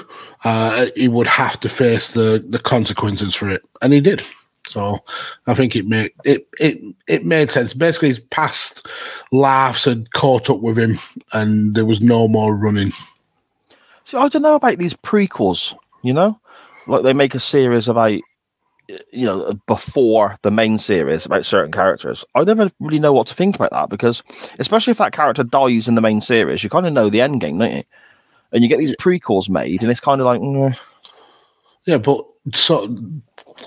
uh, 0.45 0.87
he 0.95 1.09
would 1.09 1.27
have 1.27 1.59
to 1.59 1.67
face 1.67 2.11
the 2.11 2.43
the 2.47 2.59
consequences 2.59 3.35
for 3.35 3.49
it, 3.49 3.65
and 3.81 3.91
he 3.91 3.99
did. 3.99 4.23
So 4.65 4.99
I 5.45 5.55
think 5.55 5.75
it 5.75 5.87
made 5.87 6.13
it 6.23 6.47
it 6.57 6.79
it 7.09 7.25
made 7.25 7.51
sense. 7.51 7.73
Basically, 7.73 8.07
his 8.07 8.21
past 8.21 8.87
laughs 9.33 9.83
had 9.83 10.13
caught 10.13 10.49
up 10.49 10.61
with 10.61 10.79
him, 10.79 10.99
and 11.33 11.75
there 11.75 11.85
was 11.85 11.99
no 11.99 12.29
more 12.29 12.55
running. 12.55 12.93
see, 14.05 14.15
I 14.15 14.29
don't 14.29 14.41
know 14.41 14.55
about 14.55 14.77
these 14.77 14.93
prequels, 14.93 15.75
you 16.01 16.13
know? 16.13 16.39
Like 16.87 17.03
they 17.03 17.13
make 17.13 17.35
a 17.35 17.39
series 17.39 17.87
about, 17.87 18.19
you 19.11 19.25
know, 19.25 19.53
before 19.67 20.37
the 20.43 20.51
main 20.51 20.77
series 20.77 21.25
about 21.25 21.45
certain 21.45 21.71
characters. 21.71 22.23
I 22.35 22.43
never 22.43 22.69
really 22.79 22.99
know 22.99 23.13
what 23.13 23.27
to 23.27 23.33
think 23.33 23.55
about 23.55 23.71
that 23.71 23.89
because, 23.89 24.21
especially 24.59 24.91
if 24.91 24.97
that 24.99 25.13
character 25.13 25.43
dies 25.43 25.87
in 25.87 25.95
the 25.95 26.01
main 26.01 26.21
series, 26.21 26.63
you 26.63 26.69
kind 26.69 26.85
of 26.85 26.93
know 26.93 27.09
the 27.09 27.21
end 27.21 27.41
game, 27.41 27.57
don't 27.57 27.71
you? 27.75 27.83
And 28.51 28.63
you 28.63 28.69
get 28.69 28.77
these 28.77 28.95
prequels 28.95 29.49
made, 29.49 29.81
and 29.81 29.91
it's 29.91 29.99
kind 29.99 30.21
of 30.21 30.25
like, 30.25 30.39
mm, 30.39 30.79
Yeah, 31.85 31.97
but 31.97 32.25
so 32.53 32.95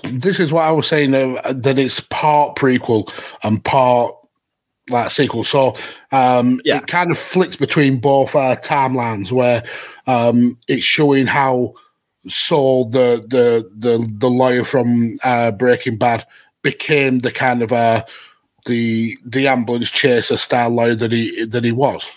this 0.03 0.39
is 0.39 0.51
what 0.51 0.63
I 0.63 0.71
was 0.71 0.87
saying 0.87 1.13
uh, 1.13 1.53
that 1.53 1.77
it's 1.77 1.99
part 1.99 2.55
prequel 2.55 3.11
and 3.43 3.63
part 3.63 4.15
like 4.89 5.11
sequel. 5.11 5.43
So 5.43 5.75
um, 6.11 6.61
Yeah. 6.63 6.77
it 6.77 6.87
kind 6.87 7.11
of 7.11 7.17
flicks 7.17 7.55
between 7.55 7.99
both 7.99 8.35
uh, 8.35 8.55
timelines 8.57 9.31
where 9.31 9.63
um, 10.07 10.57
it's 10.67 10.83
showing 10.83 11.27
how 11.27 11.73
Saul, 12.27 12.85
the 12.85 13.23
the 13.27 13.69
the 13.77 14.05
the 14.17 14.29
lawyer 14.29 14.63
from 14.63 15.17
uh, 15.23 15.51
Breaking 15.51 15.97
Bad, 15.97 16.25
became 16.61 17.19
the 17.19 17.31
kind 17.31 17.61
of 17.61 17.71
uh, 17.71 18.03
the 18.65 19.17
the 19.25 19.47
ambulance 19.47 19.89
chaser 19.89 20.37
style 20.37 20.69
lawyer 20.69 20.95
that 20.95 21.11
he 21.11 21.45
that 21.45 21.63
he 21.63 21.71
was. 21.71 22.07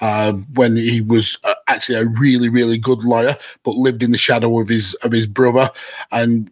Uh, 0.00 0.32
when 0.54 0.74
he 0.74 1.00
was 1.00 1.38
uh, 1.44 1.54
actually 1.68 1.96
a 1.96 2.04
really, 2.04 2.48
really 2.48 2.76
good 2.76 3.04
lawyer, 3.04 3.36
but 3.62 3.76
lived 3.76 4.02
in 4.02 4.10
the 4.10 4.18
shadow 4.18 4.58
of 4.58 4.68
his 4.68 4.94
of 5.04 5.12
his 5.12 5.28
brother, 5.28 5.70
and 6.10 6.50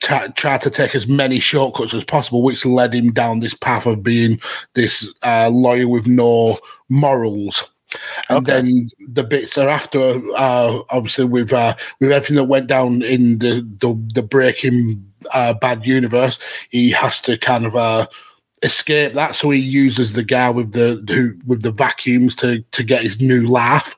t- 0.00 0.28
tried 0.36 0.62
to 0.62 0.70
take 0.70 0.94
as 0.94 1.06
many 1.06 1.38
shortcuts 1.38 1.92
as 1.92 2.04
possible, 2.04 2.42
which 2.42 2.64
led 2.64 2.94
him 2.94 3.12
down 3.12 3.40
this 3.40 3.52
path 3.52 3.84
of 3.84 4.02
being 4.02 4.40
this 4.72 5.12
uh, 5.22 5.50
lawyer 5.50 5.86
with 5.86 6.06
no 6.06 6.58
morals. 6.88 7.68
And 8.28 8.38
Okay. 8.38 8.52
then 8.52 8.90
the 9.08 9.24
bits 9.24 9.54
thereafter, 9.54 10.20
uh, 10.36 10.80
obviously 10.90 11.24
with 11.24 11.52
uh, 11.52 11.74
with 12.00 12.12
everything 12.12 12.36
that 12.36 12.44
went 12.44 12.66
down 12.66 13.02
in 13.02 13.38
the 13.38 13.66
the, 13.80 13.94
the 14.14 14.22
Breaking 14.22 15.04
uh, 15.32 15.54
Bad 15.54 15.86
universe, 15.86 16.38
he 16.70 16.90
has 16.90 17.20
to 17.22 17.36
kind 17.38 17.66
of 17.66 17.76
uh, 17.76 18.06
escape 18.62 19.14
that. 19.14 19.34
So 19.34 19.50
he 19.50 19.60
uses 19.60 20.12
the 20.12 20.22
guy 20.24 20.50
with 20.50 20.72
the 20.72 21.02
who 21.08 21.34
with 21.46 21.62
the 21.62 21.72
vacuums 21.72 22.34
to 22.36 22.60
to 22.72 22.82
get 22.84 23.02
his 23.02 23.20
new 23.20 23.48
laugh. 23.48 23.96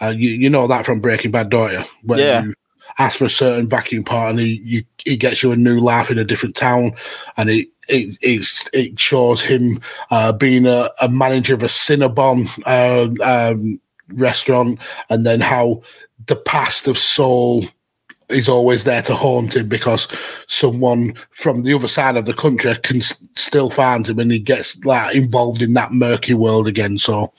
Uh, 0.00 0.14
you 0.16 0.30
you 0.30 0.50
know 0.50 0.66
that 0.66 0.84
from 0.84 1.00
Breaking 1.00 1.30
Bad, 1.30 1.50
don't 1.50 1.72
you? 1.72 1.84
When 2.02 2.18
Yeah. 2.18 2.42
you 2.42 2.54
ask 2.98 3.18
for 3.18 3.26
a 3.26 3.30
certain 3.30 3.68
vacuum 3.68 4.04
part, 4.04 4.30
and 4.30 4.40
he 4.40 4.60
you, 4.64 4.84
he 5.04 5.16
gets 5.16 5.42
you 5.42 5.52
a 5.52 5.56
new 5.56 5.80
life 5.80 6.10
in 6.10 6.18
a 6.18 6.24
different 6.24 6.56
town, 6.56 6.92
and 7.36 7.50
it 7.50 7.68
it 7.88 8.18
it's, 8.20 8.68
it 8.72 8.98
shows 8.98 9.42
him 9.42 9.80
uh, 10.10 10.32
being 10.32 10.66
a, 10.66 10.90
a 11.00 11.08
manager 11.08 11.54
of 11.54 11.62
a 11.62 11.66
Cinnabon 11.66 12.48
uh, 12.66 13.52
um, 13.52 13.80
restaurant, 14.14 14.80
and 15.10 15.26
then 15.26 15.40
how 15.40 15.82
the 16.26 16.36
past 16.36 16.88
of 16.88 16.98
Saul 16.98 17.64
is 18.28 18.48
always 18.48 18.84
there 18.84 19.02
to 19.02 19.14
haunt 19.14 19.54
him 19.54 19.68
because 19.68 20.08
someone 20.48 21.14
from 21.30 21.62
the 21.62 21.72
other 21.72 21.88
side 21.88 22.16
of 22.16 22.26
the 22.26 22.34
country 22.34 22.74
can 22.82 22.96
s- 22.96 23.22
still 23.34 23.70
find 23.70 24.08
him 24.08 24.18
and 24.18 24.32
he 24.32 24.38
gets 24.38 24.84
like 24.84 25.14
involved 25.14 25.62
in 25.62 25.74
that 25.74 25.92
murky 25.92 26.34
world 26.34 26.66
again 26.66 26.98
so 26.98 27.32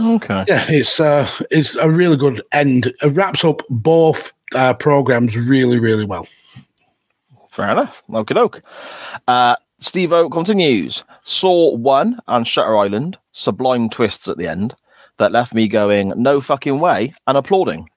okay. 0.00 0.44
yeah 0.46 0.64
it's 0.68 1.00
uh 1.00 1.28
it's 1.50 1.74
a 1.76 1.90
really 1.90 2.16
good 2.16 2.40
end 2.52 2.86
it 2.86 3.08
wraps 3.08 3.44
up 3.44 3.62
both 3.68 4.32
uh 4.54 4.74
programs 4.74 5.36
really 5.36 5.78
really 5.78 6.04
well 6.04 6.26
Fair 7.58 7.72
enough. 7.72 8.04
Okie 8.10 8.36
doke. 8.36 8.60
Uh, 9.26 9.56
Steve 9.80 10.12
O 10.12 10.30
continues. 10.30 11.02
Saw 11.24 11.74
one 11.74 12.20
and 12.28 12.46
Shutter 12.46 12.76
Island, 12.76 13.18
sublime 13.32 13.88
twists 13.88 14.28
at 14.28 14.38
the 14.38 14.46
end 14.46 14.76
that 15.16 15.32
left 15.32 15.52
me 15.52 15.66
going, 15.66 16.12
no 16.16 16.40
fucking 16.40 16.78
way, 16.78 17.12
and 17.26 17.36
applauding. 17.36 17.88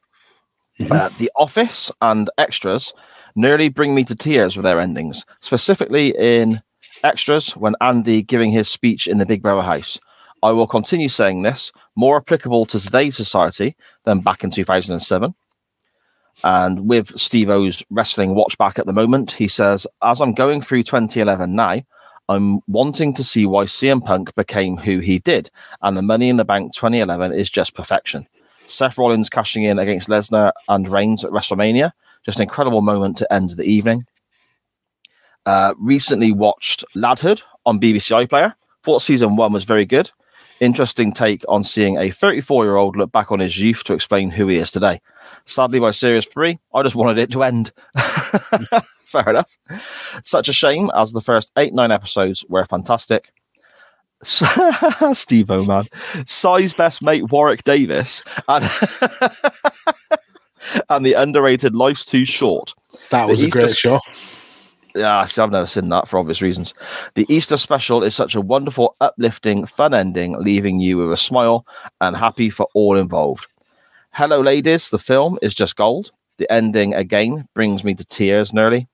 Uh, 0.90 1.10
the 1.20 1.30
Office 1.36 1.92
and 2.02 2.28
Extras 2.40 2.92
nearly 3.36 3.70
bring 3.70 3.94
me 3.94 4.04
to 4.06 4.16
tears 4.16 4.58
with 4.58 4.64
their 4.64 4.80
endings, 4.80 5.28
specifically 5.42 6.16
in 6.18 6.60
Extras 7.04 7.56
when 7.56 7.76
Andy 7.82 8.24
giving 8.24 8.50
his 8.50 8.68
speech 8.68 9.06
in 9.06 9.20
the 9.20 9.28
Big 9.28 9.44
Brother 9.44 9.62
house. 9.62 10.00
I 10.42 10.50
will 10.50 10.66
continue 10.66 11.10
saying 11.10 11.44
this, 11.44 11.72
more 11.96 12.18
applicable 12.18 12.66
to 12.66 12.80
today's 12.80 13.16
society 13.16 13.76
than 14.06 14.22
back 14.22 14.44
in 14.44 14.50
2007. 14.50 15.36
And 16.44 16.88
with 16.88 17.18
Steve 17.20 17.50
O's 17.50 17.84
wrestling 17.90 18.36
watch 18.36 18.58
back 18.58 18.80
at 18.80 18.86
the 18.86 18.94
moment, 18.94 19.32
he 19.32 19.48
says, 19.48 19.86
As 20.02 20.22
I'm 20.22 20.34
going 20.34 20.62
through 20.62 20.84
2011 20.84 21.56
now, 21.56 21.82
I'm 22.30 22.62
wanting 22.68 23.14
to 23.16 23.24
see 23.24 23.46
why 23.46 23.66
CM 23.66 24.04
Punk 24.04 24.34
became 24.36 24.78
who 24.78 25.00
he 25.00 25.20
did. 25.20 25.50
And 25.82 25.98
the 25.98 26.02
Money 26.02 26.30
in 26.30 26.38
the 26.38 26.46
Bank 26.46 26.74
2011 26.74 27.34
is 27.34 27.50
just 27.50 27.76
perfection. 27.76 28.28
Seth 28.68 28.98
Rollins 28.98 29.30
cashing 29.30 29.64
in 29.64 29.80
against 29.80 30.08
Lesnar 30.08 30.52
and 30.70 30.88
Reigns 30.88 31.26
at 31.26 31.32
WrestleMania. 31.32 31.92
Just 32.26 32.40
an 32.40 32.44
incredible 32.44 32.82
moment 32.82 33.18
to 33.18 33.34
end 33.34 33.52
the 33.52 33.66
evening. 33.66 34.06
Uh, 35.46 35.74
recently 35.78 36.32
watched 36.32 36.86
Ladhood 36.96 37.42
on 37.66 37.80
BBC 37.80 38.28
iPlayer. 38.28 38.56
Thought 38.84 39.02
season 39.02 39.36
one 39.36 39.54
was 39.54 39.66
very 39.66 39.86
good. 39.86 40.10
Interesting 40.60 41.12
take 41.12 41.44
on 41.50 41.64
seeing 41.64 41.98
a 41.98 42.12
34 42.12 42.64
year 42.64 42.76
old 42.76 42.96
look 42.96 43.12
back 43.12 43.32
on 43.32 43.40
his 43.40 43.60
youth 43.60 43.84
to 43.86 43.94
explain 43.94 44.30
who 44.30 44.48
he 44.48 44.58
is 44.58 44.72
today. 44.72 45.02
Sadly, 45.52 45.80
by 45.80 45.92
series 45.92 46.26
three, 46.26 46.60
I 46.74 46.82
just 46.82 46.96
wanted 46.96 47.18
it 47.18 47.30
to 47.32 47.44
end. 47.44 47.74
Fair 49.06 49.30
enough. 49.30 49.58
Such 50.24 50.48
a 50.48 50.54
shame, 50.54 50.90
as 50.96 51.12
the 51.12 51.20
first 51.20 51.52
eight, 51.58 51.74
nine 51.74 51.92
episodes 51.92 52.46
were 52.48 52.64
fantastic. 52.64 53.34
Steve 54.24 55.52
O, 55.52 55.66
man. 55.66 55.88
Size 56.26 56.74
best 56.74 57.02
mate 57.02 57.30
Warwick 57.32 57.66
Davis 57.66 58.24
and, 58.48 58.64
and 60.90 61.06
the 61.06 61.14
underrated 61.14 61.76
Life's 61.76 62.06
Too 62.06 62.24
Short. 62.24 62.74
That 63.10 63.28
was 63.28 63.42
The 63.42 63.48
a 63.48 63.50
great 63.50 63.76
show. 63.76 64.00
Yeah, 64.96 65.26
see, 65.26 65.42
I've 65.42 65.52
never 65.52 65.68
seen 65.68 65.90
that 65.90 66.08
for 66.08 66.18
obvious 66.18 66.42
reasons. 66.42 66.74
The 67.16 67.26
Easter 67.34 67.58
special 67.58 68.04
is 68.04 68.16
such 68.16 68.36
a 68.36 68.42
wonderful, 68.42 68.96
uplifting, 69.02 69.66
fun 69.66 69.94
ending, 69.94 70.38
leaving 70.40 70.80
you 70.80 70.98
with 70.98 71.12
a 71.12 71.18
smile 71.18 71.66
and 72.00 72.16
happy 72.16 72.50
for 72.50 72.68
all 72.74 72.98
involved. 72.98 73.48
Hello, 74.14 74.42
ladies. 74.42 74.90
The 74.90 75.00
film 75.00 75.40
is 75.42 75.56
just 75.56 75.78
gold. 75.78 76.12
The 76.38 76.52
ending 76.52 76.94
again 76.94 77.48
brings 77.54 77.86
me 77.86 77.96
to 77.96 78.04
tears 78.04 78.54
nearly. 78.54 78.90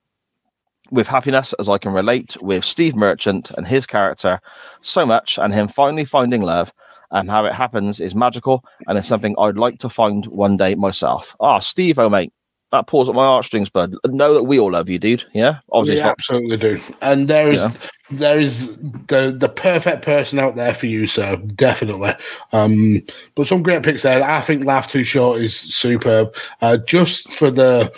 With 0.91 1.07
happiness, 1.07 1.53
as 1.59 1.67
I 1.67 1.79
can 1.79 1.91
relate 1.91 2.37
with 2.39 2.63
Steve 2.63 2.95
Merchant 2.95 3.49
and 3.57 3.65
his 3.65 3.87
character 3.87 4.39
so 4.81 5.07
much, 5.07 5.39
and 5.39 5.51
him 5.51 5.69
finally 5.69 6.05
finding 6.05 6.43
love, 6.43 6.71
and 7.09 7.31
how 7.31 7.45
it 7.45 7.55
happens 7.55 7.99
is 7.99 8.13
magical, 8.13 8.63
and 8.85 8.95
it's 8.95 9.07
something 9.07 9.33
I'd 9.39 9.57
like 9.57 9.79
to 9.79 9.89
find 9.89 10.27
one 10.27 10.55
day 10.55 10.75
myself. 10.75 11.35
Ah, 11.39 11.57
Steve, 11.57 11.97
oh 11.97 12.09
mate, 12.09 12.31
that 12.71 12.87
pulls 12.87 13.07
at 13.07 13.15
my 13.15 13.23
heartstrings, 13.23 13.69
bud. 13.69 13.95
Know 14.05 14.33
that 14.33 14.43
we 14.43 14.59
all 14.59 14.71
love 14.71 14.89
you, 14.89 14.99
dude. 14.99 15.23
Yeah, 15.33 15.59
obviously, 15.71 15.95
We 15.95 15.99
it's 15.99 16.05
not 16.05 16.11
absolutely 16.19 16.57
do. 16.57 16.81
And 17.01 17.27
there 17.27 17.49
is 17.51 17.61
Yeah. 17.61 17.71
there 18.11 18.39
is 18.39 18.77
the 18.77 19.33
the 19.37 19.49
perfect 19.49 20.01
person 20.03 20.37
out 20.39 20.55
there 20.55 20.73
for 20.73 20.85
you, 20.87 21.07
sir. 21.07 21.37
Definitely. 21.55 22.11
Um, 22.51 23.01
but 23.35 23.47
some 23.47 23.63
great 23.63 23.83
picks 23.83 24.03
there. 24.03 24.21
I 24.23 24.41
think 24.41 24.65
Laugh 24.65 24.91
Too 24.91 25.03
Short 25.03 25.41
is 25.41 25.55
superb. 25.55 26.35
Uh, 26.61 26.77
just 26.77 27.31
for 27.33 27.49
the 27.49 27.91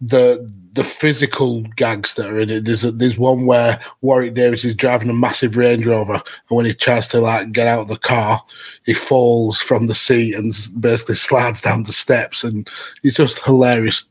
the 0.00 0.48
the 0.76 0.84
physical 0.84 1.62
gags 1.76 2.14
that 2.14 2.30
are 2.30 2.38
in 2.38 2.50
it. 2.50 2.64
There's 2.64 2.84
a, 2.84 2.92
there's 2.92 3.18
one 3.18 3.46
where 3.46 3.80
Warwick 4.02 4.34
Davis 4.34 4.64
is 4.64 4.74
driving 4.74 5.10
a 5.10 5.14
massive 5.14 5.56
Range 5.56 5.84
Rover, 5.84 6.14
and 6.14 6.22
when 6.56 6.66
he 6.66 6.74
tries 6.74 7.08
to 7.08 7.20
like 7.20 7.52
get 7.52 7.66
out 7.66 7.80
of 7.80 7.88
the 7.88 7.98
car, 7.98 8.42
he 8.84 8.94
falls 8.94 9.58
from 9.58 9.86
the 9.86 9.94
seat 9.94 10.34
and 10.34 10.52
basically 10.78 11.16
slides 11.16 11.60
down 11.60 11.82
the 11.82 11.92
steps, 11.92 12.44
and 12.44 12.68
it's 13.02 13.16
just 13.16 13.44
hilarious 13.44 14.08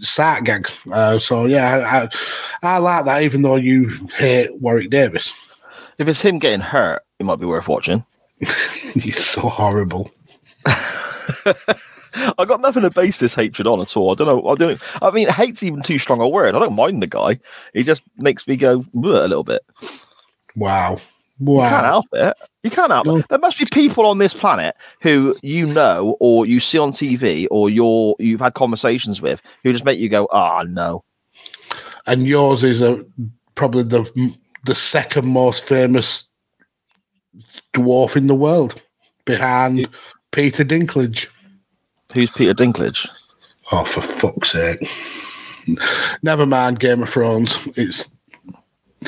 sat 0.00 0.44
gags. 0.44 0.76
Uh, 0.92 1.18
so 1.18 1.46
yeah, 1.46 2.08
I, 2.62 2.68
I, 2.68 2.74
I 2.74 2.78
like 2.78 3.04
that, 3.06 3.22
even 3.22 3.42
though 3.42 3.56
you 3.56 3.88
hate 4.16 4.54
Warwick 4.60 4.90
Davis. 4.90 5.32
If 5.98 6.08
it's 6.08 6.20
him 6.20 6.38
getting 6.38 6.60
hurt, 6.60 7.02
it 7.18 7.24
might 7.24 7.40
be 7.40 7.46
worth 7.46 7.68
watching. 7.68 8.04
He's 8.94 9.24
so 9.24 9.42
horrible. 9.42 10.10
I 12.38 12.44
got 12.44 12.60
nothing 12.60 12.82
to 12.82 12.90
base 12.90 13.18
this 13.18 13.34
hatred 13.34 13.66
on 13.66 13.80
at 13.80 13.96
all. 13.96 14.12
I 14.12 14.14
don't 14.14 14.26
know. 14.26 14.48
I 14.48 14.54
don't. 14.54 14.80
I 15.02 15.10
mean, 15.10 15.28
hate's 15.28 15.62
even 15.62 15.82
too 15.82 15.98
strong 15.98 16.20
a 16.20 16.28
word. 16.28 16.54
I 16.54 16.58
don't 16.58 16.74
mind 16.74 17.02
the 17.02 17.06
guy. 17.06 17.38
He 17.74 17.82
just 17.82 18.02
makes 18.16 18.46
me 18.46 18.56
go 18.56 18.84
a 18.94 18.98
little 18.98 19.44
bit. 19.44 19.62
Wow. 20.54 20.98
Wow. 21.38 21.64
You 21.64 21.70
can't 21.70 21.84
help 21.84 22.06
it. 22.12 22.36
You 22.62 22.70
can't 22.70 22.90
help 22.90 23.06
it. 23.06 23.28
There 23.28 23.38
must 23.38 23.58
be 23.58 23.66
people 23.66 24.06
on 24.06 24.18
this 24.18 24.32
planet 24.32 24.74
who 25.02 25.36
you 25.42 25.66
know, 25.66 26.16
or 26.18 26.46
you 26.46 26.60
see 26.60 26.78
on 26.78 26.92
TV, 26.92 27.46
or 27.50 27.68
you're 27.68 28.16
you've 28.18 28.40
had 28.40 28.54
conversations 28.54 29.20
with, 29.20 29.42
who 29.62 29.72
just 29.72 29.84
make 29.84 29.98
you 29.98 30.08
go, 30.08 30.28
"Ah, 30.32 30.62
no." 30.62 31.04
And 32.06 32.26
yours 32.26 32.62
is 32.62 32.80
a 32.80 33.04
probably 33.54 33.82
the 33.82 34.34
the 34.64 34.74
second 34.74 35.26
most 35.28 35.66
famous 35.66 36.26
dwarf 37.74 38.16
in 38.16 38.28
the 38.28 38.34
world, 38.34 38.80
behind 39.26 39.88
Peter 40.32 40.64
Dinklage. 40.64 41.26
Who's 42.16 42.30
Peter 42.30 42.54
Dinklage? 42.54 43.06
Oh, 43.72 43.84
for 43.84 44.00
fuck's 44.00 44.52
sake! 44.52 44.80
Never 46.22 46.46
mind 46.46 46.80
Game 46.80 47.02
of 47.02 47.10
Thrones. 47.10 47.58
It's 47.76 48.08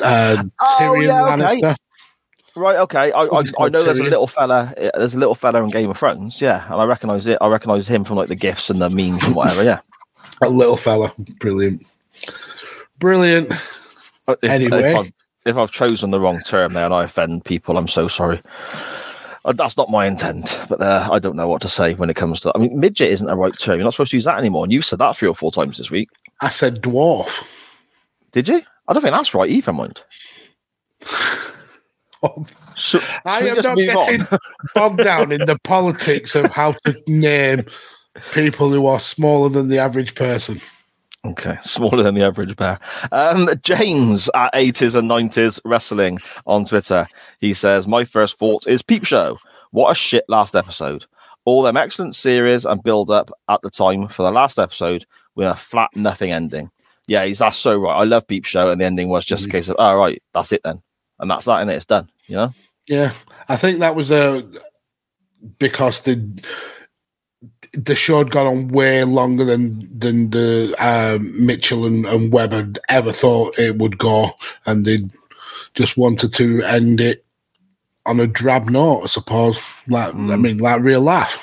uh, 0.03 0.43
Oh, 0.61 0.77
Tyrion 0.79 1.07
yeah, 1.07 1.33
okay. 1.33 1.61
Lannister. 1.61 1.75
Right. 2.55 2.77
Okay. 2.77 3.11
I 3.11 3.21
I, 3.23 3.43
I 3.59 3.69
know 3.69 3.81
there's 3.83 3.97
a 3.99 4.03
little 4.03 4.27
fella. 4.27 4.71
eh, 4.77 4.91
There's 4.95 5.15
a 5.15 5.19
little 5.19 5.33
fella 5.33 5.63
in 5.63 5.71
Game 5.71 5.89
of 5.89 5.97
Thrones. 5.97 6.39
Yeah, 6.39 6.65
and 6.71 6.75
I 6.79 6.85
recognise 6.85 7.25
it. 7.25 7.39
I 7.41 7.47
recognise 7.47 7.87
him 7.87 8.03
from 8.03 8.17
like 8.17 8.27
the 8.27 8.35
gifs 8.35 8.69
and 8.69 8.79
the 8.79 8.89
memes 8.91 9.23
and 9.23 9.33
whatever. 9.35 9.63
Yeah. 9.63 9.79
A 10.43 10.49
little 10.49 10.77
fella, 10.77 11.11
brilliant, 11.39 11.85
brilliant. 12.99 13.51
Uh, 14.27 14.35
If, 14.43 14.49
Anyway. 14.51 14.83
if 14.91 14.95
I've, 14.95 15.11
if 15.45 15.57
I've 15.57 15.71
chosen 15.71 16.11
the 16.11 16.19
wrong 16.21 16.39
term 16.45 16.73
there 16.73 16.85
and 16.85 16.93
I 16.93 17.03
offend 17.05 17.43
people, 17.43 17.75
I'm 17.75 17.87
so 17.89 18.07
sorry. 18.07 18.39
Uh, 19.45 19.53
that's 19.53 19.77
not 19.77 19.89
my 19.89 20.05
intent, 20.05 20.59
but 20.67 20.81
uh, 20.81 21.07
I 21.11 21.19
don't 21.19 21.35
know 21.35 21.47
what 21.47 21.61
to 21.61 21.69
say 21.69 21.93
when 21.93 22.09
it 22.09 22.15
comes 22.15 22.41
to. 22.41 22.47
that. 22.49 22.55
I 22.57 22.59
mean, 22.59 22.79
midget 22.79 23.09
isn't 23.11 23.29
a 23.29 23.35
right 23.35 23.57
term. 23.57 23.77
You're 23.77 23.85
not 23.85 23.93
supposed 23.93 24.11
to 24.11 24.17
use 24.17 24.25
that 24.25 24.37
anymore. 24.37 24.65
And 24.65 24.73
you've 24.73 24.85
said 24.85 24.99
that 24.99 25.15
three 25.15 25.29
or 25.29 25.35
four 25.35 25.51
times 25.51 25.77
this 25.77 25.89
week. 25.91 26.09
I 26.41 26.49
said 26.49 26.81
dwarf. 26.81 27.43
Did 28.31 28.49
you? 28.49 28.61
I 28.87 28.93
don't 28.93 29.01
think 29.01 29.13
that's 29.13 29.33
right 29.33 29.49
either, 29.49 29.73
mind. 29.73 30.01
Oh, 32.21 32.45
Should, 32.75 33.01
I 33.23 33.39
am 33.47 33.55
not 33.61 33.77
getting 33.77 34.21
on? 34.23 34.39
bogged 34.75 35.03
down 35.05 35.31
in 35.31 35.39
the 35.45 35.57
politics 35.63 36.35
of 36.35 36.51
how 36.51 36.73
to 36.83 37.01
name 37.07 37.63
people 38.33 38.69
who 38.69 38.87
are 38.87 38.99
smaller 38.99 39.47
than 39.47 39.69
the 39.69 39.77
average 39.79 40.15
person. 40.15 40.59
Okay, 41.29 41.57
smaller 41.63 42.03
than 42.03 42.15
the 42.15 42.23
average 42.23 42.55
bear. 42.55 42.79
Um, 43.11 43.49
James 43.61 44.29
at 44.33 44.53
80s 44.53 44.95
and 44.95 45.09
90s 45.09 45.59
wrestling 45.65 46.19
on 46.45 46.65
Twitter. 46.65 47.07
He 47.39 47.53
says, 47.53 47.87
My 47.87 48.03
first 48.03 48.37
thought 48.37 48.67
is 48.67 48.81
Peep 48.81 49.05
Show. 49.05 49.37
What 49.71 49.91
a 49.91 49.95
shit 49.95 50.25
last 50.27 50.55
episode. 50.55 51.05
All 51.45 51.61
them 51.61 51.77
excellent 51.77 52.15
series 52.15 52.65
and 52.65 52.83
build 52.83 53.09
up 53.09 53.31
at 53.47 53.61
the 53.61 53.69
time 53.69 54.07
for 54.07 54.23
the 54.23 54.31
last 54.31 54.59
episode 54.59 55.05
with 55.35 55.47
a 55.47 55.55
flat 55.55 55.89
nothing 55.95 56.31
ending. 56.31 56.69
Yeah, 57.07 57.25
he's 57.25 57.39
that's 57.39 57.57
so 57.57 57.77
right. 57.77 57.95
I 57.95 58.03
love 58.03 58.27
Peep 58.27 58.45
Show, 58.45 58.69
and 58.69 58.79
the 58.79 58.85
ending 58.85 59.09
was 59.09 59.25
just 59.25 59.47
a 59.47 59.49
case 59.49 59.69
of, 59.69 59.75
oh, 59.79 59.95
right, 59.95 60.21
that's 60.33 60.51
it 60.51 60.61
then. 60.63 60.81
And 61.19 61.29
that's 61.29 61.45
that, 61.45 61.61
and 61.61 61.71
it's 61.71 61.85
done, 61.85 62.09
you 62.27 62.35
know? 62.35 62.53
Yeah, 62.87 63.13
I 63.47 63.55
think 63.55 63.79
that 63.79 63.95
was 63.95 64.11
a 64.11 64.47
because 65.57 66.01
the 66.01 66.43
the 67.73 67.95
show 67.95 68.19
had 68.19 68.31
gone 68.31 68.47
on 68.47 68.67
way 68.69 69.03
longer 69.03 69.45
than 69.45 69.79
than 69.97 70.29
the 70.31 70.75
um, 70.79 71.45
Mitchell 71.45 71.85
and, 71.85 72.05
and 72.05 72.31
Webb 72.31 72.51
had 72.51 72.79
ever 72.89 73.11
thought 73.11 73.57
it 73.59 73.77
would 73.77 73.97
go, 73.97 74.31
and 74.65 74.85
they 74.85 74.99
just 75.73 75.97
wanted 75.97 76.33
to 76.33 76.61
end 76.63 76.99
it 76.99 77.23
on 78.05 78.19
a 78.19 78.27
drab 78.27 78.69
note, 78.69 79.03
I 79.03 79.07
suppose. 79.07 79.59
Like 79.87 80.13
I 80.15 80.35
mean, 80.35 80.57
like 80.57 80.81
real 80.81 81.01
life. 81.01 81.39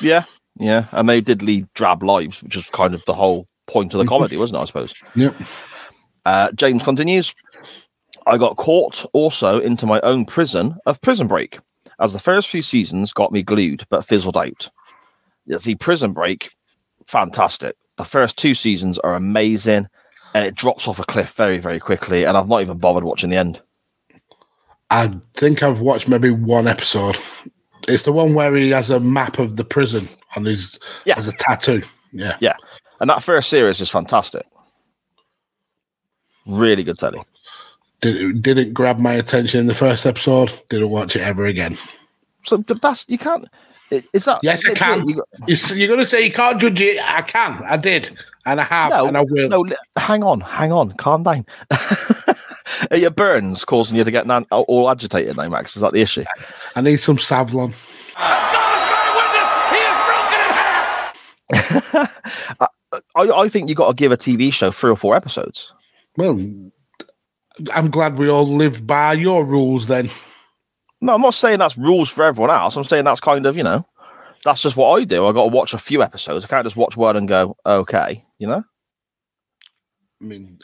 Yeah, 0.00 0.24
yeah. 0.58 0.86
And 0.92 1.08
they 1.08 1.20
did 1.20 1.42
lead 1.42 1.68
drab 1.74 2.02
lives, 2.02 2.42
which 2.42 2.56
was 2.56 2.68
kind 2.70 2.94
of 2.94 3.04
the 3.06 3.14
whole 3.14 3.46
point 3.66 3.94
of 3.94 4.00
the 4.00 4.06
comedy, 4.06 4.36
wasn't 4.36 4.58
it, 4.58 4.62
I 4.62 4.64
suppose? 4.66 4.94
Yep. 5.14 5.34
Uh, 6.24 6.52
James 6.52 6.82
continues. 6.82 7.34
I 8.26 8.36
got 8.36 8.56
caught 8.56 9.04
also 9.12 9.60
into 9.60 9.86
my 9.86 10.00
own 10.00 10.26
prison 10.26 10.76
of 10.86 11.00
Prison 11.00 11.26
Break, 11.26 11.58
as 11.98 12.12
the 12.12 12.18
first 12.18 12.48
few 12.48 12.62
seasons 12.62 13.12
got 13.12 13.32
me 13.32 13.42
glued 13.42 13.84
but 13.88 14.04
fizzled 14.04 14.36
out. 14.36 14.70
See, 15.58 15.74
Prison 15.74 16.12
Break, 16.12 16.50
fantastic. 17.06 17.76
The 17.96 18.04
first 18.04 18.38
two 18.38 18.54
seasons 18.54 18.98
are 19.00 19.14
amazing, 19.14 19.88
and 20.34 20.44
it 20.46 20.54
drops 20.54 20.86
off 20.88 20.98
a 20.98 21.04
cliff 21.04 21.32
very, 21.32 21.58
very 21.58 21.80
quickly. 21.80 22.24
And 22.24 22.36
I've 22.36 22.48
not 22.48 22.62
even 22.62 22.78
bothered 22.78 23.04
watching 23.04 23.30
the 23.30 23.36
end. 23.36 23.60
I 24.90 25.12
think 25.34 25.62
I've 25.62 25.80
watched 25.80 26.08
maybe 26.08 26.30
one 26.30 26.66
episode. 26.66 27.18
It's 27.88 28.02
the 28.04 28.12
one 28.12 28.34
where 28.34 28.54
he 28.54 28.70
has 28.70 28.90
a 28.90 29.00
map 29.00 29.38
of 29.38 29.56
the 29.56 29.64
prison 29.64 30.08
on 30.36 30.44
his 30.44 30.78
Yeah. 31.04 31.18
as 31.18 31.28
a 31.28 31.32
tattoo. 31.32 31.82
Yeah. 32.12 32.36
Yeah, 32.40 32.56
and 33.00 33.08
that 33.10 33.22
first 33.22 33.48
series 33.48 33.80
is 33.80 33.90
fantastic. 33.90 34.46
Really 36.46 36.82
good 36.84 36.98
telly. 36.98 37.20
Did, 38.00 38.42
didn't 38.42 38.72
grab 38.72 38.98
my 38.98 39.12
attention 39.14 39.60
in 39.60 39.66
the 39.66 39.74
first 39.74 40.06
episode. 40.06 40.52
Didn't 40.70 40.90
watch 40.90 41.14
it 41.16 41.20
ever 41.22 41.44
again. 41.44 41.76
So 42.44 42.56
that's 42.58 43.04
you 43.08 43.18
can't. 43.18 43.46
I- 43.92 44.02
Is 44.12 44.24
that 44.24 44.40
Yes, 44.42 44.66
I 44.68 44.74
can. 44.74 45.08
You 45.08 45.16
got- 45.16 45.28
You're, 45.76 45.88
going 45.88 46.00
to 46.00 46.06
say 46.06 46.24
you 46.24 46.32
can't 46.32 46.60
judge 46.60 46.80
it. 46.80 46.98
I 47.08 47.22
can. 47.22 47.62
I 47.64 47.76
did. 47.76 48.10
And 48.46 48.60
I 48.60 48.64
have. 48.64 48.90
no, 48.90 49.06
and 49.06 49.16
I 49.16 49.22
will. 49.22 49.48
no. 49.48 49.66
Hang 49.96 50.22
on, 50.22 50.40
hang 50.40 50.72
on. 50.72 50.92
Calm 50.92 51.22
down. 51.22 51.44
Are 52.90 52.96
your 52.96 53.10
burns 53.10 53.64
causing 53.64 53.96
you 53.96 54.04
to 54.04 54.10
get 54.10 54.26
nan- 54.26 54.46
all 54.50 54.88
agitated 54.90 55.36
now, 55.36 55.48
Max? 55.48 55.76
Is 55.76 55.82
that 55.82 55.92
the 55.92 56.00
issue? 56.00 56.24
I 56.76 56.80
need 56.80 56.96
some 56.98 57.18
Savlon. 57.18 57.74
I, 62.62 62.68
I 63.16 63.48
think 63.48 63.68
you 63.68 63.74
got 63.74 63.88
to 63.88 63.94
give 63.94 64.12
a 64.12 64.16
TV 64.16 64.52
show 64.52 64.70
three 64.70 64.90
or 64.90 64.96
four 64.96 65.14
episodes. 65.14 65.72
Well, 66.16 66.38
I'm 67.72 67.90
glad 67.90 68.18
we 68.18 68.28
all 68.28 68.46
live 68.46 68.86
by 68.86 69.12
your 69.14 69.44
rules 69.44 69.86
then. 69.86 70.08
No, 71.00 71.14
I'm 71.14 71.22
not 71.22 71.34
saying 71.34 71.58
that's 71.58 71.78
rules 71.78 72.10
for 72.10 72.24
everyone 72.24 72.50
else. 72.50 72.76
I'm 72.76 72.84
saying 72.84 73.04
that's 73.04 73.20
kind 73.20 73.46
of 73.46 73.56
you 73.56 73.62
know, 73.62 73.86
that's 74.44 74.62
just 74.62 74.76
what 74.76 75.00
I 75.00 75.04
do. 75.04 75.26
I 75.26 75.32
got 75.32 75.44
to 75.44 75.54
watch 75.54 75.74
a 75.74 75.78
few 75.78 76.02
episodes. 76.02 76.44
I 76.44 76.48
can't 76.48 76.64
just 76.64 76.76
watch 76.76 76.96
one 76.96 77.16
and 77.16 77.28
go 77.28 77.56
okay. 77.64 78.24
You 78.38 78.48
know. 78.48 78.64
I 80.20 80.24
mean, 80.24 80.58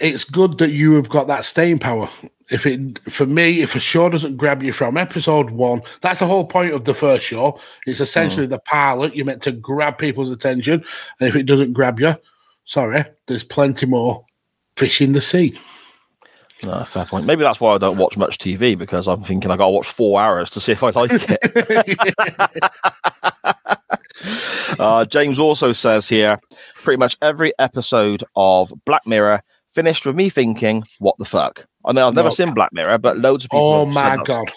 it's 0.00 0.24
good 0.24 0.58
that 0.58 0.70
you 0.70 0.94
have 0.94 1.08
got 1.08 1.28
that 1.28 1.44
staying 1.44 1.78
power. 1.78 2.08
If 2.50 2.64
it, 2.64 2.98
for 3.10 3.26
me, 3.26 3.60
if 3.60 3.74
a 3.74 3.80
show 3.80 4.08
doesn't 4.08 4.38
grab 4.38 4.62
you 4.62 4.72
from 4.72 4.96
episode 4.96 5.50
one, 5.50 5.82
that's 6.00 6.20
the 6.20 6.26
whole 6.26 6.46
point 6.46 6.72
of 6.72 6.84
the 6.84 6.94
first 6.94 7.26
show. 7.26 7.60
It's 7.86 8.00
essentially 8.00 8.46
mm. 8.46 8.50
the 8.50 8.58
pilot. 8.60 9.14
You're 9.14 9.26
meant 9.26 9.42
to 9.42 9.52
grab 9.52 9.98
people's 9.98 10.30
attention, 10.30 10.82
and 11.20 11.28
if 11.28 11.36
it 11.36 11.44
doesn't 11.44 11.74
grab 11.74 12.00
you, 12.00 12.14
sorry, 12.64 13.04
there's 13.26 13.44
plenty 13.44 13.86
more 13.86 14.24
fish 14.76 15.00
in 15.00 15.12
the 15.12 15.20
sea. 15.20 15.58
No, 16.62 16.82
fair 16.84 17.04
point. 17.04 17.24
Maybe 17.24 17.42
that's 17.42 17.60
why 17.60 17.74
I 17.74 17.78
don't 17.78 17.98
watch 17.98 18.16
much 18.16 18.38
TV 18.38 18.76
because 18.76 19.06
I'm 19.06 19.22
thinking 19.22 19.50
I 19.50 19.56
got 19.56 19.66
to 19.66 19.70
watch 19.70 19.86
four 19.86 20.20
hours 20.20 20.50
to 20.50 20.60
see 20.60 20.72
if 20.72 20.82
I 20.82 20.90
like 20.90 21.10
it. 21.12 22.64
uh, 24.78 25.04
James 25.04 25.38
also 25.38 25.72
says 25.72 26.08
here, 26.08 26.38
pretty 26.82 26.98
much 26.98 27.16
every 27.22 27.52
episode 27.58 28.24
of 28.36 28.72
Black 28.84 29.06
Mirror 29.06 29.42
finished 29.72 30.06
with 30.06 30.16
me 30.16 30.30
thinking, 30.30 30.84
"What 30.98 31.16
the 31.18 31.24
fuck." 31.24 31.66
I 31.84 31.92
know 31.92 32.08
I've 32.08 32.14
never 32.14 32.28
No. 32.28 32.34
seen 32.34 32.54
Black 32.54 32.72
Mirror, 32.72 32.98
but 32.98 33.18
loads 33.18 33.44
of 33.44 33.50
people. 33.50 33.72
Oh 33.72 33.86
my 33.86 34.16
god, 34.24 34.50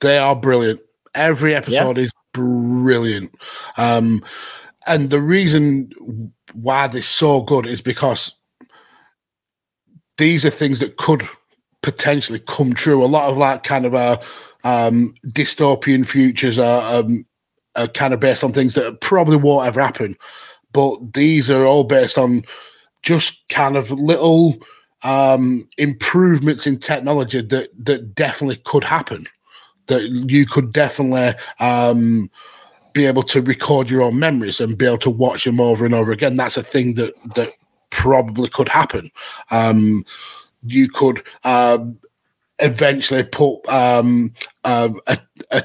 they 0.00 0.18
are 0.18 0.36
brilliant. 0.36 0.80
Every 1.14 1.54
episode 1.54 1.98
is 1.98 2.12
brilliant, 2.32 3.32
um, 3.76 4.24
and 4.86 5.10
the 5.10 5.20
reason 5.20 6.32
why 6.52 6.86
they're 6.86 7.02
so 7.02 7.42
good 7.42 7.66
is 7.66 7.80
because 7.80 8.32
these 10.22 10.44
are 10.44 10.50
things 10.50 10.78
that 10.78 10.98
could 10.98 11.28
potentially 11.82 12.38
come 12.38 12.74
true. 12.74 13.04
A 13.04 13.06
lot 13.06 13.28
of 13.28 13.36
like 13.36 13.64
kind 13.64 13.84
of 13.84 13.92
uh, 13.92 14.18
um, 14.62 15.14
dystopian 15.26 16.06
futures 16.06 16.60
are, 16.60 17.00
um, 17.00 17.26
are 17.74 17.88
kind 17.88 18.14
of 18.14 18.20
based 18.20 18.44
on 18.44 18.52
things 18.52 18.74
that 18.74 19.00
probably 19.00 19.36
won't 19.36 19.66
ever 19.66 19.82
happen, 19.82 20.16
but 20.72 21.14
these 21.14 21.50
are 21.50 21.66
all 21.66 21.82
based 21.82 22.18
on 22.18 22.44
just 23.02 23.48
kind 23.48 23.76
of 23.76 23.90
little 23.90 24.56
um, 25.02 25.68
improvements 25.76 26.68
in 26.68 26.78
technology 26.78 27.42
that 27.42 27.70
that 27.84 28.14
definitely 28.14 28.62
could 28.64 28.84
happen. 28.84 29.26
That 29.88 30.02
you 30.02 30.46
could 30.46 30.72
definitely 30.72 31.34
um, 31.58 32.30
be 32.92 33.06
able 33.06 33.24
to 33.24 33.42
record 33.42 33.90
your 33.90 34.02
own 34.02 34.20
memories 34.20 34.60
and 34.60 34.78
be 34.78 34.86
able 34.86 34.98
to 34.98 35.10
watch 35.10 35.42
them 35.42 35.60
over 35.60 35.84
and 35.84 35.94
over 35.94 36.12
again. 36.12 36.36
That's 36.36 36.56
a 36.56 36.62
thing 36.62 36.94
that 36.94 37.12
that 37.34 37.48
probably 37.92 38.48
could 38.48 38.68
happen. 38.68 39.10
Um, 39.50 40.04
you 40.64 40.88
could 40.88 41.22
um, 41.44 41.98
eventually 42.58 43.22
put 43.22 43.60
um, 43.68 44.34
uh, 44.64 44.90
a, 45.06 45.18
a 45.52 45.64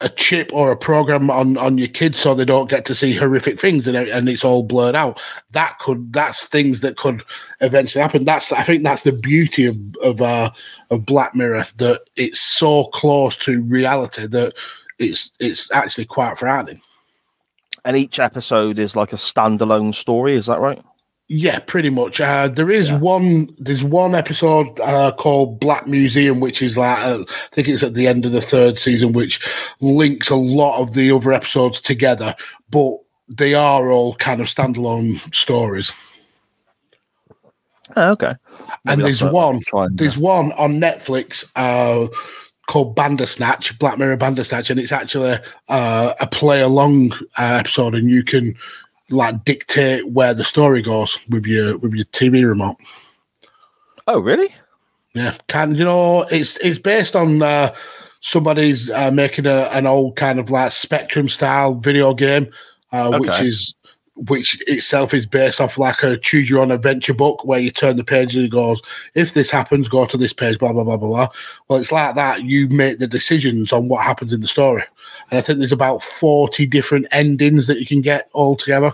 a 0.00 0.08
chip 0.08 0.50
or 0.52 0.72
a 0.72 0.76
program 0.76 1.30
on 1.30 1.56
on 1.56 1.78
your 1.78 1.88
kids 1.88 2.18
so 2.18 2.34
they 2.34 2.44
don't 2.44 2.68
get 2.68 2.84
to 2.84 2.94
see 2.94 3.14
horrific 3.14 3.60
things 3.60 3.86
and, 3.86 3.96
and 3.96 4.28
it's 4.28 4.44
all 4.44 4.64
blurred 4.64 4.96
out 4.96 5.20
that 5.52 5.78
could 5.78 6.12
that's 6.12 6.44
things 6.44 6.80
that 6.80 6.96
could 6.96 7.22
eventually 7.60 8.02
happen 8.02 8.24
that's 8.24 8.50
i 8.52 8.64
think 8.64 8.82
that's 8.82 9.02
the 9.02 9.12
beauty 9.22 9.64
of 9.64 9.76
of 10.02 10.20
uh 10.20 10.50
of 10.90 11.06
black 11.06 11.36
mirror 11.36 11.64
that 11.76 12.00
it's 12.16 12.40
so 12.40 12.86
close 12.86 13.36
to 13.36 13.62
reality 13.62 14.26
that 14.26 14.52
it's 14.98 15.30
it's 15.38 15.70
actually 15.70 16.04
quite 16.04 16.36
frightening 16.36 16.80
And 17.84 17.96
each 17.96 18.18
episode 18.18 18.78
is 18.78 18.96
like 18.96 19.12
a 19.12 19.16
standalone 19.16 19.94
story. 19.94 20.34
Is 20.34 20.46
that 20.46 20.60
right? 20.60 20.82
Yeah, 21.34 21.60
pretty 21.60 21.88
much. 21.88 22.20
Uh, 22.20 22.48
there 22.48 22.70
is 22.70 22.92
one. 22.92 23.48
There's 23.56 23.82
one 23.82 24.14
episode 24.14 24.78
uh, 24.80 25.12
called 25.12 25.60
Black 25.60 25.86
Museum, 25.86 26.40
which 26.40 26.60
is 26.60 26.76
like 26.76 26.98
uh, 26.98 27.24
I 27.26 27.48
think 27.52 27.68
it's 27.68 27.82
at 27.82 27.94
the 27.94 28.06
end 28.06 28.26
of 28.26 28.32
the 28.32 28.42
third 28.42 28.76
season, 28.76 29.14
which 29.14 29.40
links 29.80 30.28
a 30.28 30.36
lot 30.36 30.82
of 30.82 30.92
the 30.92 31.10
other 31.10 31.32
episodes 31.32 31.80
together. 31.80 32.34
But 32.68 32.98
they 33.28 33.54
are 33.54 33.90
all 33.90 34.14
kind 34.16 34.42
of 34.42 34.46
standalone 34.46 35.34
stories. 35.34 35.90
Oh, 37.96 38.10
okay. 38.10 38.34
and 38.86 39.00
there's 39.00 39.20
that's 39.20 39.32
what 39.32 39.54
I'll 39.54 39.60
one. 39.70 39.96
There's 39.96 40.18
one 40.18 40.52
on 40.52 40.80
Netflix 40.82 41.50
uh, 41.56 42.08
called 42.66 42.94
Bandersnatch, 42.94 43.78
Black 43.78 43.98
Mirror 43.98 44.18
Bandersnatch, 44.18 44.68
and 44.68 44.78
it's 44.78 44.92
actually 44.92 45.36
uh, 45.70 46.12
a 46.20 46.26
play 46.26 46.60
along 46.60 47.12
uh, 47.38 47.56
episode, 47.58 47.94
and 47.94 48.10
you 48.10 48.22
can 48.22 48.54
like 49.12 49.44
dictate 49.44 50.08
where 50.10 50.34
the 50.34 50.44
story 50.44 50.82
goes 50.82 51.18
with 51.28 51.46
your 51.46 51.78
with 51.78 51.92
your 51.92 52.06
TV 52.06 52.46
remote. 52.46 52.76
Oh, 54.06 54.20
really? 54.20 54.48
Yeah, 55.14 55.36
can 55.48 55.74
you 55.74 55.84
know 55.84 56.22
it's 56.30 56.56
it's 56.58 56.78
based 56.78 57.14
on 57.14 57.42
uh, 57.42 57.74
somebody's 58.20 58.90
uh, 58.90 59.10
making 59.10 59.46
a, 59.46 59.68
an 59.72 59.86
old 59.86 60.16
kind 60.16 60.40
of 60.40 60.50
like 60.50 60.72
Spectrum 60.72 61.28
style 61.28 61.74
video 61.74 62.14
game, 62.14 62.50
uh, 62.92 63.18
which 63.18 63.40
is 63.40 63.74
which 64.14 64.60
itself 64.68 65.14
is 65.14 65.26
based 65.26 65.60
off 65.60 65.78
like 65.78 66.02
a 66.02 66.18
choose 66.18 66.50
your 66.50 66.60
own 66.60 66.70
adventure 66.70 67.14
book 67.14 67.44
where 67.44 67.60
you 67.60 67.70
turn 67.70 67.96
the 67.96 68.04
page 68.04 68.36
and 68.36 68.44
it 68.44 68.50
goes, 68.50 68.82
if 69.14 69.32
this 69.34 69.50
happens, 69.50 69.88
go 69.88 70.04
to 70.06 70.18
this 70.18 70.32
page, 70.32 70.58
blah 70.58 70.72
blah 70.72 70.84
blah 70.84 70.96
blah 70.96 71.08
blah. 71.08 71.28
Well, 71.68 71.78
it's 71.78 71.92
like 71.92 72.14
that. 72.14 72.44
You 72.44 72.68
make 72.68 72.98
the 72.98 73.06
decisions 73.06 73.72
on 73.72 73.88
what 73.88 74.04
happens 74.04 74.32
in 74.32 74.40
the 74.40 74.46
story, 74.46 74.84
and 75.30 75.38
I 75.38 75.40
think 75.40 75.58
there's 75.58 75.72
about 75.72 76.02
forty 76.02 76.66
different 76.66 77.06
endings 77.10 77.66
that 77.66 77.80
you 77.80 77.86
can 77.86 78.02
get 78.02 78.28
all 78.32 78.56
together. 78.56 78.92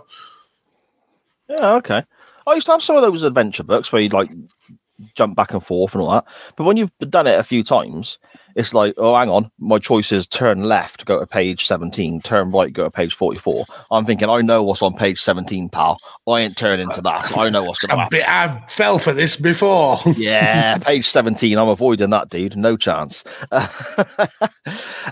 Yeah, 1.49 1.75
okay. 1.75 2.05
I 2.47 2.55
used 2.55 2.67
to 2.67 2.73
have 2.73 2.83
some 2.83 2.97
of 2.97 3.03
those 3.03 3.25
adventure 3.25 3.65
books 3.65 3.93
where 3.93 4.01
you'd 4.01 4.13
like 4.13 4.31
jump 5.15 5.37
back 5.37 5.53
and 5.53 5.65
forth 5.65 5.95
and 5.95 6.03
all 6.03 6.11
that. 6.11 6.25
But 6.57 6.65
when 6.65 6.77
you've 6.77 6.97
done 6.99 7.27
it 7.27 7.39
a 7.39 7.45
few 7.45 7.63
times, 7.63 8.19
it's 8.59 8.75
like, 8.75 8.95
oh, 8.97 9.15
hang 9.15 9.31
on, 9.31 9.51
my 9.59 9.79
choice 9.79 10.11
is 10.11 10.27
turn 10.27 10.65
left, 10.65 11.05
go 11.05 11.21
to 11.21 11.27
page 11.27 11.65
17, 11.67 12.21
turn 12.23 12.51
right, 12.51 12.73
go 12.73 12.85
to 12.85 12.91
page 12.91 13.15
44. 13.15 13.65
I'm 13.93 14.05
thinking, 14.05 14.29
I 14.29 14.41
know 14.41 14.65
what's 14.65 14.83
on 14.83 14.95
page 14.95 15.21
17, 15.21 15.69
pal. 15.69 15.99
I 16.27 16.41
ain't 16.41 16.57
turning 16.57 16.91
to 16.91 17.01
that. 17.03 17.37
I 17.37 17.51
know 17.51 17.63
what's 17.63 17.79
going 17.87 17.97
to 17.97 18.03
happen. 18.03 18.23
I 18.27 18.67
fell 18.69 18.99
for 18.99 19.13
this 19.13 19.37
before. 19.37 19.99
Yeah, 20.19 20.79
page 20.79 21.07
17. 21.07 21.57
I'm 21.57 21.69
avoiding 21.69 22.11
that, 22.11 22.29
dude. 22.29 22.57
No 22.57 22.77
chance. 22.77 23.25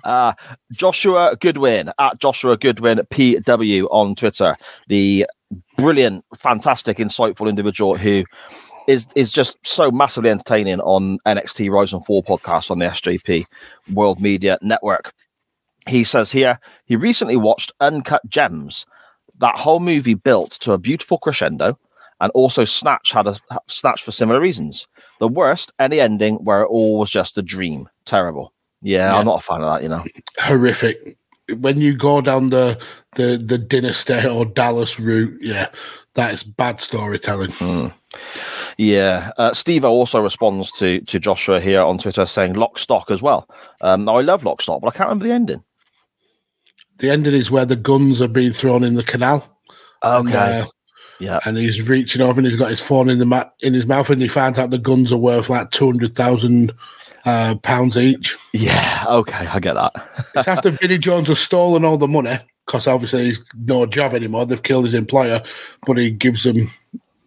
uh, 0.04 0.32
Joshua 0.72 1.36
Goodwin 1.40 1.92
at 1.98 2.18
Joshua 2.18 2.56
Goodwin 2.56 2.98
PW 3.10 3.86
on 3.90 4.16
Twitter. 4.16 4.56
The 4.88 5.26
brilliant, 5.76 6.24
fantastic, 6.36 6.96
insightful 6.96 7.48
individual 7.48 7.96
who 7.96 8.24
is 8.86 9.06
is 9.16 9.32
just 9.32 9.56
so 9.66 9.90
massively 9.90 10.30
entertaining 10.30 10.80
on 10.80 11.18
NXT 11.26 11.70
Rise 11.70 11.92
and 11.92 12.04
Fall 12.04 12.22
podcast 12.22 12.70
on 12.70 12.78
the 12.78 12.86
SJP 12.86 13.46
World 13.92 14.20
Media 14.20 14.58
Network. 14.62 15.12
He 15.88 16.04
says 16.04 16.32
here 16.32 16.58
he 16.84 16.96
recently 16.96 17.36
watched 17.36 17.72
Uncut 17.80 18.22
Gems. 18.28 18.86
That 19.38 19.56
whole 19.56 19.80
movie 19.80 20.14
built 20.14 20.52
to 20.60 20.72
a 20.72 20.78
beautiful 20.78 21.18
crescendo, 21.18 21.78
and 22.20 22.32
also 22.32 22.64
Snatch 22.64 23.12
had 23.12 23.26
a 23.26 23.36
Snatch 23.68 24.02
for 24.02 24.10
similar 24.10 24.40
reasons. 24.40 24.86
The 25.20 25.28
worst, 25.28 25.72
any 25.78 26.00
ending 26.00 26.36
where 26.36 26.62
it 26.62 26.66
all 26.68 26.98
was 26.98 27.10
just 27.10 27.38
a 27.38 27.42
dream. 27.42 27.88
Terrible. 28.04 28.52
Yeah, 28.82 29.12
Yeah. 29.12 29.18
I'm 29.18 29.26
not 29.26 29.40
a 29.40 29.44
fan 29.44 29.62
of 29.62 29.72
that. 29.74 29.82
You 29.82 29.88
know. 29.88 30.04
horrific. 30.38 31.16
When 31.58 31.80
you 31.80 31.94
go 31.94 32.20
down 32.20 32.50
the 32.50 32.80
the 33.14 33.36
the 33.36 33.58
Dynasty 33.58 34.26
or 34.26 34.44
Dallas 34.44 34.98
route, 34.98 35.38
yeah, 35.40 35.68
that 36.14 36.32
is 36.32 36.42
bad 36.42 36.80
storytelling. 36.80 37.52
Hmm. 37.52 37.88
Yeah, 38.78 39.30
uh, 39.38 39.54
Steve 39.54 39.84
also 39.84 40.20
responds 40.20 40.70
to 40.72 41.00
to 41.00 41.18
Joshua 41.18 41.60
here 41.60 41.80
on 41.80 41.98
Twitter 41.98 42.26
saying 42.26 42.54
Lock 42.54 42.78
Stock 42.78 43.10
as 43.10 43.22
well. 43.22 43.48
Um, 43.80 44.04
now 44.04 44.16
I 44.16 44.20
love 44.22 44.44
Lock 44.44 44.60
Stock, 44.60 44.80
but 44.82 44.88
I 44.88 44.96
can't 44.96 45.08
remember 45.08 45.26
the 45.26 45.32
ending. 45.34 45.64
The 46.98 47.10
ending 47.10 47.34
is 47.34 47.50
where 47.50 47.66
the 47.66 47.76
guns 47.76 48.20
are 48.20 48.28
being 48.28 48.52
thrown 48.52 48.82
in 48.84 48.94
the 48.94 49.02
canal. 49.02 49.46
And, 50.02 50.28
Okay, 50.28 50.60
uh, 50.60 50.66
yeah, 51.20 51.38
and 51.46 51.56
he's 51.56 51.88
reaching 51.88 52.20
over 52.22 52.38
and 52.38 52.46
he's 52.46 52.56
got 52.58 52.70
his 52.70 52.80
phone 52.82 53.08
in 53.08 53.18
the 53.18 53.26
ma- 53.26 53.48
in 53.62 53.72
his 53.74 53.86
mouth, 53.86 54.10
and 54.10 54.20
he 54.20 54.28
finds 54.28 54.58
out 54.58 54.70
the 54.70 54.78
guns 54.78 55.12
are 55.12 55.16
worth 55.16 55.48
like 55.48 55.70
two 55.70 55.86
hundred 55.86 56.14
thousand 56.14 56.72
uh, 57.24 57.54
pounds 57.62 57.96
each. 57.96 58.36
yeah, 58.52 59.04
okay, 59.08 59.46
I 59.46 59.58
get 59.58 59.74
that. 59.74 59.92
It's 60.36 60.48
after 60.48 60.70
Vinnie 60.70 60.98
Jones 60.98 61.28
has 61.28 61.38
stolen 61.38 61.84
all 61.84 61.96
the 61.96 62.06
money 62.06 62.38
because 62.66 62.86
obviously 62.86 63.24
he's 63.24 63.42
no 63.56 63.86
job 63.86 64.12
anymore. 64.12 64.44
They've 64.44 64.62
killed 64.62 64.84
his 64.84 64.92
employer, 64.94 65.42
but 65.86 65.96
he 65.96 66.10
gives 66.10 66.44
them 66.44 66.70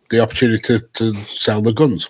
the 0.09 0.19
opportunity 0.19 0.61
to, 0.63 0.79
to 0.93 1.13
sell 1.13 1.61
the 1.61 1.73
guns. 1.73 2.09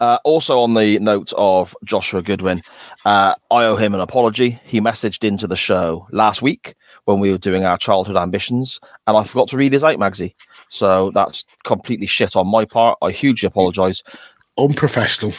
Uh, 0.00 0.18
also, 0.24 0.60
on 0.60 0.74
the 0.74 0.98
note 0.98 1.32
of 1.36 1.76
Joshua 1.84 2.22
Goodwin, 2.22 2.62
uh, 3.04 3.34
I 3.50 3.64
owe 3.64 3.76
him 3.76 3.94
an 3.94 4.00
apology. 4.00 4.60
He 4.64 4.80
messaged 4.80 5.22
into 5.22 5.46
the 5.46 5.56
show 5.56 6.08
last 6.10 6.42
week 6.42 6.74
when 7.04 7.20
we 7.20 7.30
were 7.30 7.38
doing 7.38 7.64
our 7.64 7.78
childhood 7.78 8.16
ambitions, 8.16 8.80
and 9.06 9.16
I 9.16 9.22
forgot 9.22 9.48
to 9.48 9.56
read 9.56 9.72
his 9.72 9.84
out, 9.84 9.98
Magsy. 9.98 10.34
So 10.70 11.12
that's 11.12 11.44
completely 11.64 12.06
shit 12.06 12.34
on 12.34 12.48
my 12.48 12.64
part. 12.64 12.98
I 13.00 13.12
hugely 13.12 13.46
apologise. 13.46 14.02
Unprofessional. 14.58 15.34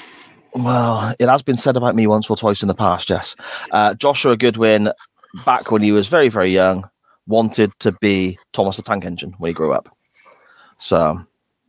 Well, 0.54 1.14
it 1.20 1.28
has 1.28 1.44
been 1.44 1.58
said 1.58 1.76
about 1.76 1.96
me 1.96 2.08
once 2.08 2.30
or 2.30 2.38
twice 2.38 2.62
in 2.62 2.70
the 2.70 2.74
past, 2.74 3.10
yes. 3.10 3.36
Uh, 3.72 3.94
Joshua 3.96 4.38
Goodwin, 4.38 4.92
back 5.46 5.72
when 5.72 5.82
he 5.82 5.92
was 5.92 6.08
very, 6.08 6.30
very 6.30 6.50
young, 6.50 6.90
wanted 7.28 7.72
to 7.80 7.92
be 7.92 8.40
Thomas 8.54 8.78
the 8.78 8.84
Tank 8.84 9.04
Engine 9.04 9.34
when 9.40 9.50
he 9.50 9.54
grew 9.54 9.74
up. 9.74 9.97
So 10.78 11.26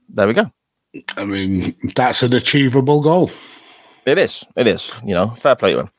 there 0.09 0.27
we 0.27 0.35
go. 0.35 0.51
I 1.17 1.25
mean, 1.25 1.75
that's 1.95 2.23
an 2.23 2.33
achievable 2.33 3.03
goal. 3.03 3.31
It 4.07 4.19
is. 4.19 4.45
It 4.57 4.67
is. 4.67 4.91
You 5.05 5.15
know, 5.15 5.31
fair 5.31 5.55
play 5.55 5.75
to 5.75 5.81
him. 5.81 5.91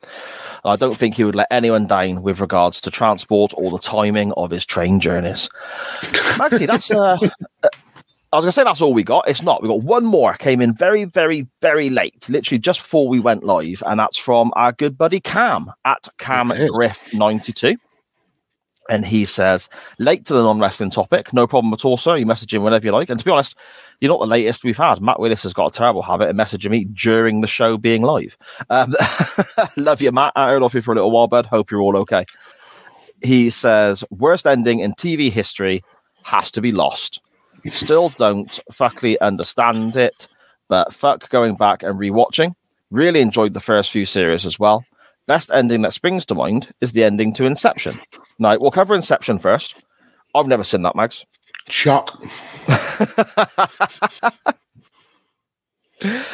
I 0.64 0.76
don't 0.76 0.96
think 0.96 1.14
he 1.14 1.24
would 1.24 1.34
let 1.34 1.46
anyone 1.50 1.86
down 1.86 2.22
with 2.22 2.40
regards 2.40 2.80
to 2.82 2.90
transport 2.90 3.52
or 3.56 3.70
the 3.70 3.78
timing 3.78 4.32
of 4.32 4.50
his 4.50 4.66
train 4.66 5.00
journeys. 5.00 5.48
Maxie, 6.38 6.66
that's. 6.66 6.90
Uh, 6.90 7.18
uh, 7.62 7.68
I 8.32 8.36
was 8.36 8.44
gonna 8.44 8.52
say 8.52 8.62
that's 8.62 8.80
all 8.80 8.92
we 8.92 9.02
got. 9.02 9.28
It's 9.28 9.42
not. 9.42 9.62
We 9.62 9.68
got 9.68 9.82
one 9.82 10.04
more. 10.04 10.34
Came 10.34 10.60
in 10.60 10.74
very, 10.74 11.04
very, 11.04 11.48
very 11.60 11.90
late, 11.90 12.28
literally 12.28 12.60
just 12.60 12.80
before 12.80 13.08
we 13.08 13.18
went 13.18 13.42
live, 13.42 13.82
and 13.86 13.98
that's 13.98 14.16
from 14.16 14.52
our 14.54 14.72
good 14.72 14.96
buddy 14.96 15.18
Cam 15.18 15.66
at 15.84 16.06
Cam 16.18 16.52
Griff 16.72 17.02
ninety 17.12 17.52
two. 17.52 17.76
And 18.90 19.06
he 19.06 19.24
says, 19.24 19.68
late 20.00 20.26
to 20.26 20.34
the 20.34 20.42
non 20.42 20.58
wrestling 20.58 20.90
topic, 20.90 21.32
no 21.32 21.46
problem 21.46 21.72
at 21.72 21.84
all, 21.84 21.96
sir. 21.96 22.16
You 22.16 22.26
message 22.26 22.52
him 22.52 22.64
whenever 22.64 22.84
you 22.84 22.92
like. 22.92 23.08
And 23.08 23.20
to 23.20 23.24
be 23.24 23.30
honest, 23.30 23.56
you're 24.00 24.10
not 24.10 24.18
the 24.18 24.26
latest 24.26 24.64
we've 24.64 24.76
had. 24.76 25.00
Matt 25.00 25.20
Willis 25.20 25.44
has 25.44 25.54
got 25.54 25.72
a 25.72 25.78
terrible 25.78 26.02
habit 26.02 26.28
of 26.28 26.34
messaging 26.34 26.70
me 26.70 26.84
during 26.86 27.40
the 27.40 27.46
show 27.46 27.78
being 27.78 28.02
live. 28.02 28.36
Um, 28.68 28.96
love 29.76 30.02
you, 30.02 30.10
Matt. 30.10 30.32
I 30.34 30.48
heard 30.48 30.64
off 30.64 30.74
you 30.74 30.82
for 30.82 30.90
a 30.90 30.96
little 30.96 31.12
while, 31.12 31.28
bud. 31.28 31.46
Hope 31.46 31.70
you're 31.70 31.80
all 31.80 31.96
okay. 31.98 32.24
He 33.22 33.48
says, 33.50 34.02
worst 34.10 34.44
ending 34.44 34.80
in 34.80 34.92
TV 34.94 35.30
history 35.30 35.84
has 36.24 36.50
to 36.50 36.60
be 36.60 36.72
lost. 36.72 37.20
Still 37.66 38.08
don't 38.08 38.58
fuckly 38.72 39.16
understand 39.20 39.94
it, 39.94 40.26
but 40.66 40.92
fuck 40.92 41.28
going 41.28 41.54
back 41.54 41.84
and 41.84 41.96
rewatching. 41.96 42.54
Really 42.90 43.20
enjoyed 43.20 43.54
the 43.54 43.60
first 43.60 43.92
few 43.92 44.04
series 44.04 44.46
as 44.46 44.58
well. 44.58 44.84
Best 45.26 45.50
ending 45.52 45.82
that 45.82 45.92
springs 45.92 46.24
to 46.26 46.34
mind 46.34 46.70
is 46.80 46.92
the 46.92 47.04
ending 47.04 47.32
to 47.34 47.44
Inception. 47.44 48.00
Now, 48.38 48.56
we'll 48.58 48.70
cover 48.70 48.94
Inception 48.94 49.38
first. 49.38 49.76
I've 50.34 50.48
never 50.48 50.64
seen 50.64 50.82
that, 50.82 50.96
Mags. 50.96 51.24
Shock. 51.68 52.18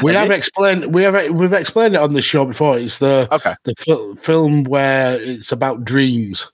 we 0.02 0.14
have 0.14 0.30
explained 0.30 0.94
we 0.94 1.02
have 1.02 1.30
we've 1.30 1.52
explained 1.52 1.94
it 1.94 2.00
on 2.00 2.14
the 2.14 2.22
show 2.22 2.44
before. 2.44 2.78
It's 2.78 2.98
the 2.98 3.28
Okay. 3.32 3.54
the 3.64 3.74
fil- 3.78 4.14
film 4.16 4.64
where 4.64 5.20
it's 5.20 5.52
about 5.52 5.84
dreams. 5.84 6.50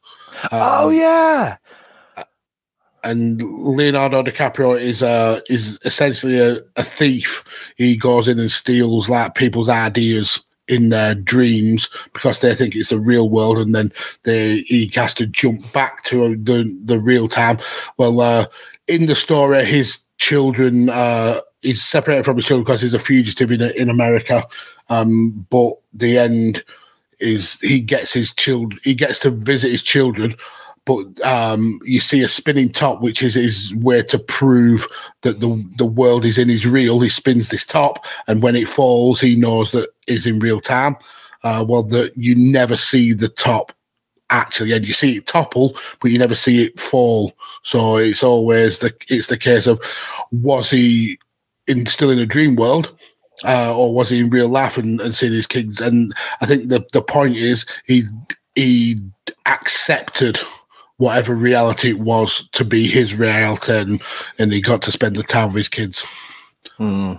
Oh, 0.50 0.88
Um, 0.88 0.94
yeah. 0.96 1.56
and 3.04 3.42
Leonardo 3.42 4.22
DiCaprio 4.22 4.80
is 4.80 5.02
a 5.02 5.42
is 5.50 5.78
essentially 5.84 6.38
a, 6.38 6.60
a 6.76 6.82
thief. 6.82 7.44
He 7.76 7.96
goes 7.96 8.28
in 8.28 8.38
and 8.40 8.50
steals 8.50 9.10
like 9.10 9.34
people's 9.34 9.68
ideas 9.68 10.42
in 10.72 10.88
their 10.88 11.14
dreams 11.14 11.90
because 12.14 12.40
they 12.40 12.54
think 12.54 12.74
it's 12.74 12.88
the 12.88 12.98
real 12.98 13.28
world, 13.28 13.58
and 13.58 13.74
then 13.74 13.92
they 14.22 14.58
he 14.60 14.90
has 14.94 15.12
to 15.14 15.26
jump 15.26 15.72
back 15.72 16.02
to 16.04 16.36
the 16.36 16.78
the 16.84 16.98
real 16.98 17.28
time. 17.28 17.58
Well, 17.98 18.20
uh, 18.20 18.46
in 18.88 19.06
the 19.06 19.14
story, 19.14 19.64
his 19.64 19.98
children 20.18 20.88
uh, 20.88 21.40
he's 21.60 21.84
separated 21.84 22.24
from 22.24 22.36
his 22.36 22.46
children 22.46 22.64
because 22.64 22.80
he's 22.80 22.94
a 22.94 22.98
fugitive 22.98 23.52
in 23.52 23.60
in 23.60 23.90
America. 23.90 24.46
Um, 24.88 25.46
but 25.50 25.74
the 25.92 26.18
end 26.18 26.64
is 27.20 27.60
he 27.60 27.80
gets 27.80 28.12
his 28.12 28.34
children 28.34 28.80
he 28.82 28.94
gets 28.94 29.18
to 29.20 29.30
visit 29.30 29.70
his 29.70 29.82
children 29.82 30.34
but 30.84 31.24
um, 31.24 31.78
you 31.84 32.00
see 32.00 32.22
a 32.22 32.28
spinning 32.28 32.70
top, 32.70 33.00
which 33.00 33.22
is 33.22 33.34
his 33.34 33.74
way 33.76 34.02
to 34.02 34.18
prove 34.18 34.86
that 35.22 35.40
the 35.40 35.64
the 35.78 35.86
world 35.86 36.24
is 36.24 36.38
in 36.38 36.48
his 36.48 36.66
real. 36.66 37.00
He 37.00 37.08
spins 37.08 37.48
this 37.48 37.64
top, 37.64 38.04
and 38.26 38.42
when 38.42 38.56
it 38.56 38.68
falls, 38.68 39.20
he 39.20 39.36
knows 39.36 39.70
that 39.72 39.90
is 40.08 40.26
in 40.26 40.40
real 40.40 40.60
time. 40.60 40.96
Uh, 41.44 41.64
well, 41.66 41.82
that 41.82 42.16
you 42.16 42.34
never 42.34 42.76
see 42.76 43.12
the 43.12 43.28
top 43.28 43.72
actually, 44.30 44.72
and 44.72 44.86
you 44.86 44.92
see 44.92 45.18
it 45.18 45.26
topple, 45.26 45.76
but 46.00 46.10
you 46.10 46.18
never 46.18 46.34
see 46.34 46.64
it 46.64 46.80
fall. 46.80 47.32
So 47.62 47.96
it's 47.96 48.22
always 48.22 48.80
the 48.80 48.92
it's 49.08 49.28
the 49.28 49.38
case 49.38 49.66
of 49.66 49.80
was 50.32 50.70
he 50.70 51.18
in 51.68 51.86
still 51.86 52.10
in 52.10 52.18
a 52.18 52.26
dream 52.26 52.56
world, 52.56 52.96
uh, 53.44 53.76
or 53.76 53.94
was 53.94 54.10
he 54.10 54.20
in 54.20 54.30
real 54.30 54.48
life 54.48 54.76
and, 54.76 55.00
and 55.00 55.14
seeing 55.14 55.32
his 55.32 55.46
kids? 55.46 55.80
And 55.80 56.12
I 56.40 56.46
think 56.46 56.68
the 56.68 56.84
the 56.92 57.02
point 57.02 57.36
is 57.36 57.66
he 57.86 58.04
he 58.56 59.00
accepted 59.46 60.40
whatever 61.02 61.34
reality 61.34 61.90
it 61.90 61.98
was 61.98 62.48
to 62.52 62.64
be 62.64 62.86
his 62.86 63.16
reality, 63.16 63.72
and, 63.72 64.02
and 64.38 64.52
he 64.52 64.60
got 64.60 64.82
to 64.82 64.92
spend 64.92 65.16
the 65.16 65.24
time 65.24 65.48
with 65.48 65.56
his 65.56 65.68
kids. 65.68 66.04
Hmm. 66.76 67.14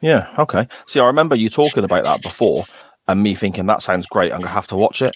Yeah, 0.00 0.32
okay. 0.38 0.68
See, 0.86 1.00
I 1.00 1.06
remember 1.06 1.34
you 1.34 1.50
talking 1.50 1.82
about 1.82 2.04
that 2.04 2.22
before 2.22 2.66
and 3.08 3.20
me 3.20 3.34
thinking 3.34 3.66
that 3.66 3.82
sounds 3.82 4.06
great. 4.06 4.32
I'm 4.32 4.38
going 4.38 4.48
to 4.48 4.54
have 4.54 4.68
to 4.68 4.76
watch 4.76 5.02
it. 5.02 5.12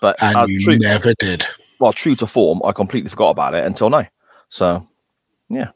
But 0.00 0.20
And 0.20 0.48
you 0.48 0.58
true, 0.60 0.78
never 0.78 1.14
did. 1.20 1.46
well, 1.78 1.92
true 1.92 2.16
to 2.16 2.26
form, 2.26 2.60
I 2.64 2.72
completely 2.72 3.10
forgot 3.10 3.30
about 3.30 3.54
it 3.54 3.64
until 3.64 3.90
now. 3.90 4.06
So, 4.48 4.84
yeah. 5.48 5.68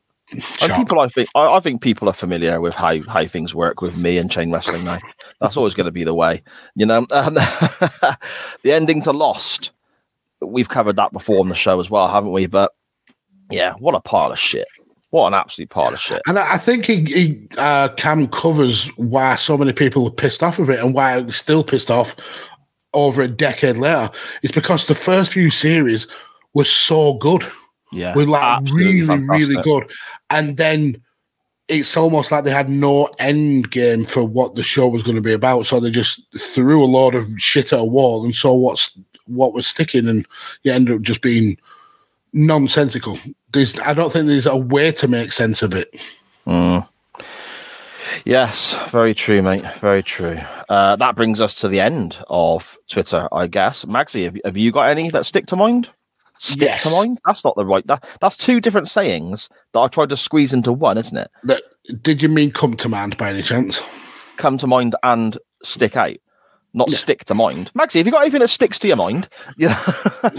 And 0.60 0.72
people, 0.74 0.98
I 0.98 1.08
think, 1.08 1.28
I, 1.36 1.46
I 1.46 1.60
think 1.60 1.82
people 1.82 2.08
are 2.08 2.14
familiar 2.14 2.60
with 2.60 2.74
how 2.74 3.00
how 3.02 3.26
things 3.26 3.54
work 3.54 3.80
with 3.80 3.96
me 3.96 4.18
and 4.18 4.28
chain 4.30 4.50
wrestling 4.50 4.84
now. 4.84 4.98
That's 5.40 5.56
always 5.56 5.74
going 5.74 5.84
to 5.84 5.92
be 5.92 6.02
the 6.02 6.14
way, 6.14 6.42
you 6.74 6.86
know. 6.86 7.06
Um, 7.12 7.34
the 7.34 8.72
ending 8.72 9.02
to 9.02 9.12
Lost, 9.12 9.70
we've 10.46 10.68
covered 10.68 10.96
that 10.96 11.12
before 11.12 11.40
on 11.40 11.48
the 11.48 11.54
show 11.54 11.80
as 11.80 11.90
well, 11.90 12.08
haven't 12.08 12.32
we? 12.32 12.46
But 12.46 12.72
yeah, 13.50 13.74
what 13.74 13.94
a 13.94 14.00
pile 14.00 14.32
of 14.32 14.38
shit! 14.38 14.66
What 15.10 15.28
an 15.28 15.34
absolute 15.34 15.70
pile 15.70 15.92
of 15.92 16.00
shit! 16.00 16.22
And 16.26 16.38
I 16.38 16.58
think 16.58 16.86
he, 16.86 17.04
he 17.04 17.48
uh, 17.58 17.88
Cam 17.96 18.26
covers 18.28 18.88
why 18.96 19.36
so 19.36 19.56
many 19.56 19.72
people 19.72 20.06
are 20.06 20.12
pissed 20.12 20.42
off 20.42 20.58
of 20.58 20.70
it 20.70 20.80
and 20.80 20.94
why 20.94 21.20
they're 21.20 21.30
still 21.30 21.64
pissed 21.64 21.90
off 21.90 22.16
over 22.92 23.22
a 23.22 23.28
decade 23.28 23.76
later. 23.76 24.10
It's 24.42 24.54
because 24.54 24.86
the 24.86 24.94
first 24.94 25.32
few 25.32 25.50
series 25.50 26.06
were 26.54 26.64
so 26.64 27.14
good. 27.14 27.44
Yeah, 27.92 28.14
were 28.14 28.26
like 28.26 28.62
really, 28.72 29.02
really 29.02 29.62
good. 29.62 29.90
And 30.30 30.56
then 30.56 31.02
it's 31.68 31.96
almost 31.96 32.30
like 32.30 32.44
they 32.44 32.50
had 32.50 32.68
no 32.68 33.08
end 33.18 33.70
game 33.70 34.04
for 34.04 34.22
what 34.22 34.54
the 34.54 34.62
show 34.62 34.88
was 34.88 35.02
going 35.02 35.16
to 35.16 35.22
be 35.22 35.32
about. 35.32 35.66
So 35.66 35.80
they 35.80 35.90
just 35.90 36.26
threw 36.38 36.82
a 36.82 36.86
load 36.86 37.14
of 37.14 37.28
shit 37.38 37.72
at 37.72 37.80
a 37.80 37.84
wall 37.84 38.24
and 38.24 38.34
saw 38.34 38.54
what's 38.54 38.98
what 39.26 39.52
was 39.52 39.66
sticking, 39.66 40.08
and 40.08 40.26
you 40.62 40.72
end 40.72 40.90
up 40.90 41.02
just 41.02 41.20
being 41.22 41.56
nonsensical. 42.32 43.18
There's, 43.52 43.78
I 43.80 43.94
don't 43.94 44.12
think 44.12 44.26
there's 44.26 44.46
a 44.46 44.56
way 44.56 44.92
to 44.92 45.08
make 45.08 45.32
sense 45.32 45.62
of 45.62 45.74
it. 45.74 45.94
Mm. 46.46 46.88
Yes, 48.24 48.74
very 48.90 49.14
true, 49.14 49.42
mate. 49.42 49.64
Very 49.78 50.02
true. 50.02 50.38
Uh, 50.68 50.96
that 50.96 51.14
brings 51.16 51.40
us 51.40 51.56
to 51.60 51.68
the 51.68 51.80
end 51.80 52.18
of 52.28 52.78
Twitter, 52.88 53.28
I 53.32 53.46
guess. 53.46 53.84
Magsy, 53.84 54.24
have, 54.24 54.36
have 54.44 54.56
you 54.56 54.72
got 54.72 54.88
any 54.88 55.10
that 55.10 55.26
stick 55.26 55.46
to 55.46 55.56
mind? 55.56 55.90
Stick 56.38 56.62
Yes. 56.68 56.82
to 56.84 56.90
mind? 56.90 57.20
That's 57.26 57.44
not 57.44 57.54
the 57.56 57.66
right. 57.66 57.86
That, 57.86 58.16
that's 58.20 58.36
two 58.36 58.60
different 58.60 58.88
sayings 58.88 59.48
that 59.72 59.80
I 59.80 59.88
tried 59.88 60.08
to 60.08 60.16
squeeze 60.16 60.52
into 60.52 60.72
one, 60.72 60.98
isn't 60.98 61.16
it? 61.16 61.30
But 61.44 61.62
did 62.02 62.22
you 62.22 62.28
mean 62.28 62.50
come 62.50 62.76
to 62.78 62.88
mind 62.88 63.16
by 63.16 63.30
any 63.30 63.42
chance? 63.42 63.80
Come 64.36 64.58
to 64.58 64.66
mind 64.66 64.96
and 65.02 65.38
stick 65.62 65.96
out, 65.96 66.16
not 66.74 66.90
stick 66.90 67.24
to 67.24 67.34
mind. 67.34 67.70
Magsy, 67.74 67.98
have 67.98 68.06
you 68.06 68.12
got 68.12 68.22
anything 68.22 68.40
that 68.40 68.48
sticks 68.48 68.78
to 68.80 68.88
your 68.88 68.96
mind? 68.96 69.28
Yeah. 69.56 69.80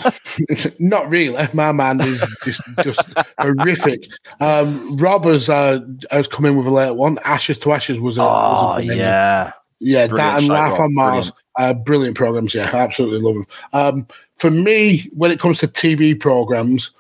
Not 0.80 1.08
really. 1.10 1.48
My 1.54 1.72
mind 1.72 2.02
is 2.02 2.20
just 2.44 2.62
just 2.84 3.02
horrific. 3.40 4.08
Um, 4.42 4.98
Rob 4.98 5.26
has 5.26 5.50
uh, 5.50 5.80
has 6.12 6.28
come 6.28 6.46
in 6.46 6.58
with 6.58 6.68
a 6.68 6.72
late 6.72 6.96
one. 6.96 7.20
Ashes 7.24 7.58
to 7.60 7.72
Ashes 7.72 8.00
was 8.00 8.18
a, 8.18 8.22
oh 8.22 8.76
was 8.76 8.80
a 8.80 8.96
yeah. 8.96 9.52
Yeah, 9.80 10.08
Brilliant 10.08 10.32
that 10.32 10.40
and 10.40 10.48
Life 10.48 10.80
on 10.80 10.96
Mars, 10.96 11.32
uh, 11.58 11.74
brilliant 11.74 12.16
programs. 12.16 12.56
Yeah, 12.56 12.70
I 12.74 12.80
absolutely 12.80 13.20
love 13.20 13.36
them. 13.36 13.48
Um, 13.74 14.08
for 14.38 14.50
me, 14.50 15.10
when 15.14 15.32
it 15.32 15.40
comes 15.40 15.60
to 15.60 15.68
TV 15.68 16.18
programs, 16.18 16.92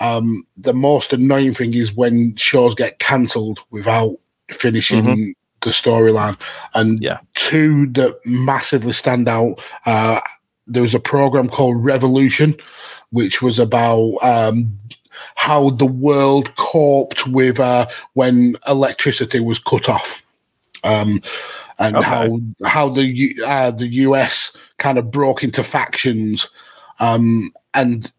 um, 0.00 0.46
the 0.56 0.74
most 0.74 1.12
annoying 1.12 1.54
thing 1.54 1.74
is 1.74 1.94
when 1.94 2.36
shows 2.36 2.74
get 2.74 2.98
cancelled 2.98 3.60
without 3.70 4.16
finishing 4.50 5.34
the 5.62 5.70
storyline. 5.70 6.38
And 6.74 7.02
Yeah. 7.02 7.18
two 7.34 7.86
that 7.92 8.18
massively 8.24 8.92
stand 8.92 9.28
out. 9.28 9.60
Uh, 9.86 10.20
there 10.66 10.82
was 10.82 10.94
a 10.94 11.00
program 11.00 11.48
called 11.48 11.82
Revolution, 11.84 12.54
which 13.10 13.40
was 13.42 13.58
about 13.58 14.16
um, 14.22 14.78
how 15.34 15.70
the 15.70 15.86
world 15.86 16.54
coped 16.56 17.26
with 17.26 17.58
uh, 17.58 17.86
when 18.14 18.54
electricity 18.68 19.40
was 19.40 19.58
cut 19.58 19.88
off. 19.88 20.20
Um, 20.84 21.22
and 21.78 21.96
Okay. 21.96 22.06
how 22.06 22.38
how 22.64 22.88
the 22.88 23.34
uh, 23.46 23.70
the 23.70 23.86
US 24.06 24.56
kind 24.78 24.98
of 24.98 25.10
broke 25.10 25.42
into 25.42 25.64
factions, 25.64 26.48
um, 27.00 27.52
and 27.74 28.12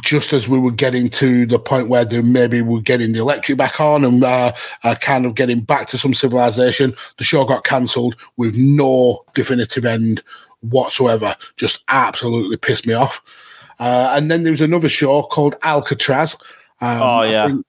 just 0.00 0.32
as 0.32 0.48
we 0.48 0.58
were 0.58 0.70
getting 0.70 1.08
to 1.10 1.44
the 1.46 1.58
point 1.58 1.88
where 1.88 2.04
they 2.04 2.22
maybe 2.22 2.62
we're 2.62 2.80
getting 2.80 3.12
the 3.12 3.18
electric 3.18 3.58
back 3.58 3.80
on 3.80 4.04
and 4.04 4.24
uh, 4.24 4.52
uh, 4.84 4.94
kind 5.00 5.26
of 5.26 5.34
getting 5.34 5.60
back 5.60 5.88
to 5.88 5.98
some 5.98 6.14
civilization, 6.14 6.94
the 7.18 7.24
show 7.24 7.44
got 7.44 7.64
cancelled 7.64 8.16
with 8.36 8.56
no 8.56 9.22
definitive 9.34 9.84
end 9.84 10.22
whatsoever. 10.60 11.36
Just 11.56 11.84
absolutely 11.88 12.56
pissed 12.56 12.86
me 12.86 12.94
off. 12.94 13.20
Uh, 13.78 14.12
and 14.16 14.30
then 14.30 14.42
there 14.42 14.52
was 14.52 14.60
another 14.60 14.88
show 14.88 15.22
called 15.24 15.56
Alcatraz. 15.62 16.36
Um, 16.80 17.02
Oh, 17.02 17.04
I 17.18 17.26
yeah. 17.26 17.46
think 17.48 17.66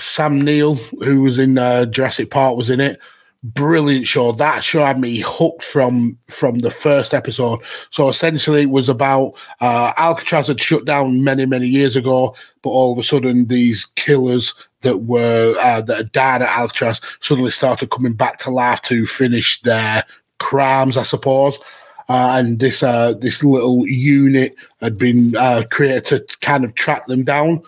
Sam 0.00 0.40
Neill, 0.40 0.76
who 0.76 1.20
was 1.22 1.38
in 1.38 1.58
uh, 1.58 1.86
Jurassic 1.86 2.30
Park, 2.30 2.56
was 2.56 2.70
in 2.70 2.80
it. 2.80 2.98
Brilliant 3.44 4.06
show. 4.06 4.30
That 4.30 4.62
show 4.62 4.84
had 4.84 5.00
me 5.00 5.18
hooked 5.18 5.64
from 5.64 6.16
from 6.28 6.60
the 6.60 6.70
first 6.70 7.12
episode. 7.12 7.58
So 7.90 8.08
essentially, 8.08 8.62
it 8.62 8.70
was 8.70 8.88
about 8.88 9.32
uh, 9.60 9.92
Alcatraz 9.96 10.46
had 10.46 10.60
shut 10.60 10.84
down 10.84 11.24
many 11.24 11.44
many 11.44 11.66
years 11.66 11.96
ago, 11.96 12.36
but 12.62 12.70
all 12.70 12.92
of 12.92 12.98
a 12.98 13.02
sudden, 13.02 13.46
these 13.46 13.84
killers 13.84 14.54
that 14.82 14.98
were 14.98 15.56
uh, 15.58 15.80
that 15.80 15.96
had 15.96 16.12
died 16.12 16.42
at 16.42 16.56
Alcatraz 16.56 17.00
suddenly 17.20 17.50
started 17.50 17.90
coming 17.90 18.12
back 18.14 18.38
to 18.40 18.50
life 18.50 18.80
to 18.82 19.06
finish 19.06 19.60
their 19.62 20.04
crimes, 20.38 20.96
I 20.96 21.02
suppose. 21.02 21.58
Uh, 22.08 22.36
and 22.38 22.60
this 22.60 22.80
uh, 22.82 23.14
this 23.14 23.42
little 23.42 23.88
unit 23.88 24.54
had 24.80 24.98
been 24.98 25.34
uh, 25.36 25.64
created 25.68 26.28
to 26.28 26.38
kind 26.38 26.64
of 26.64 26.76
track 26.76 27.08
them 27.08 27.24
down. 27.24 27.62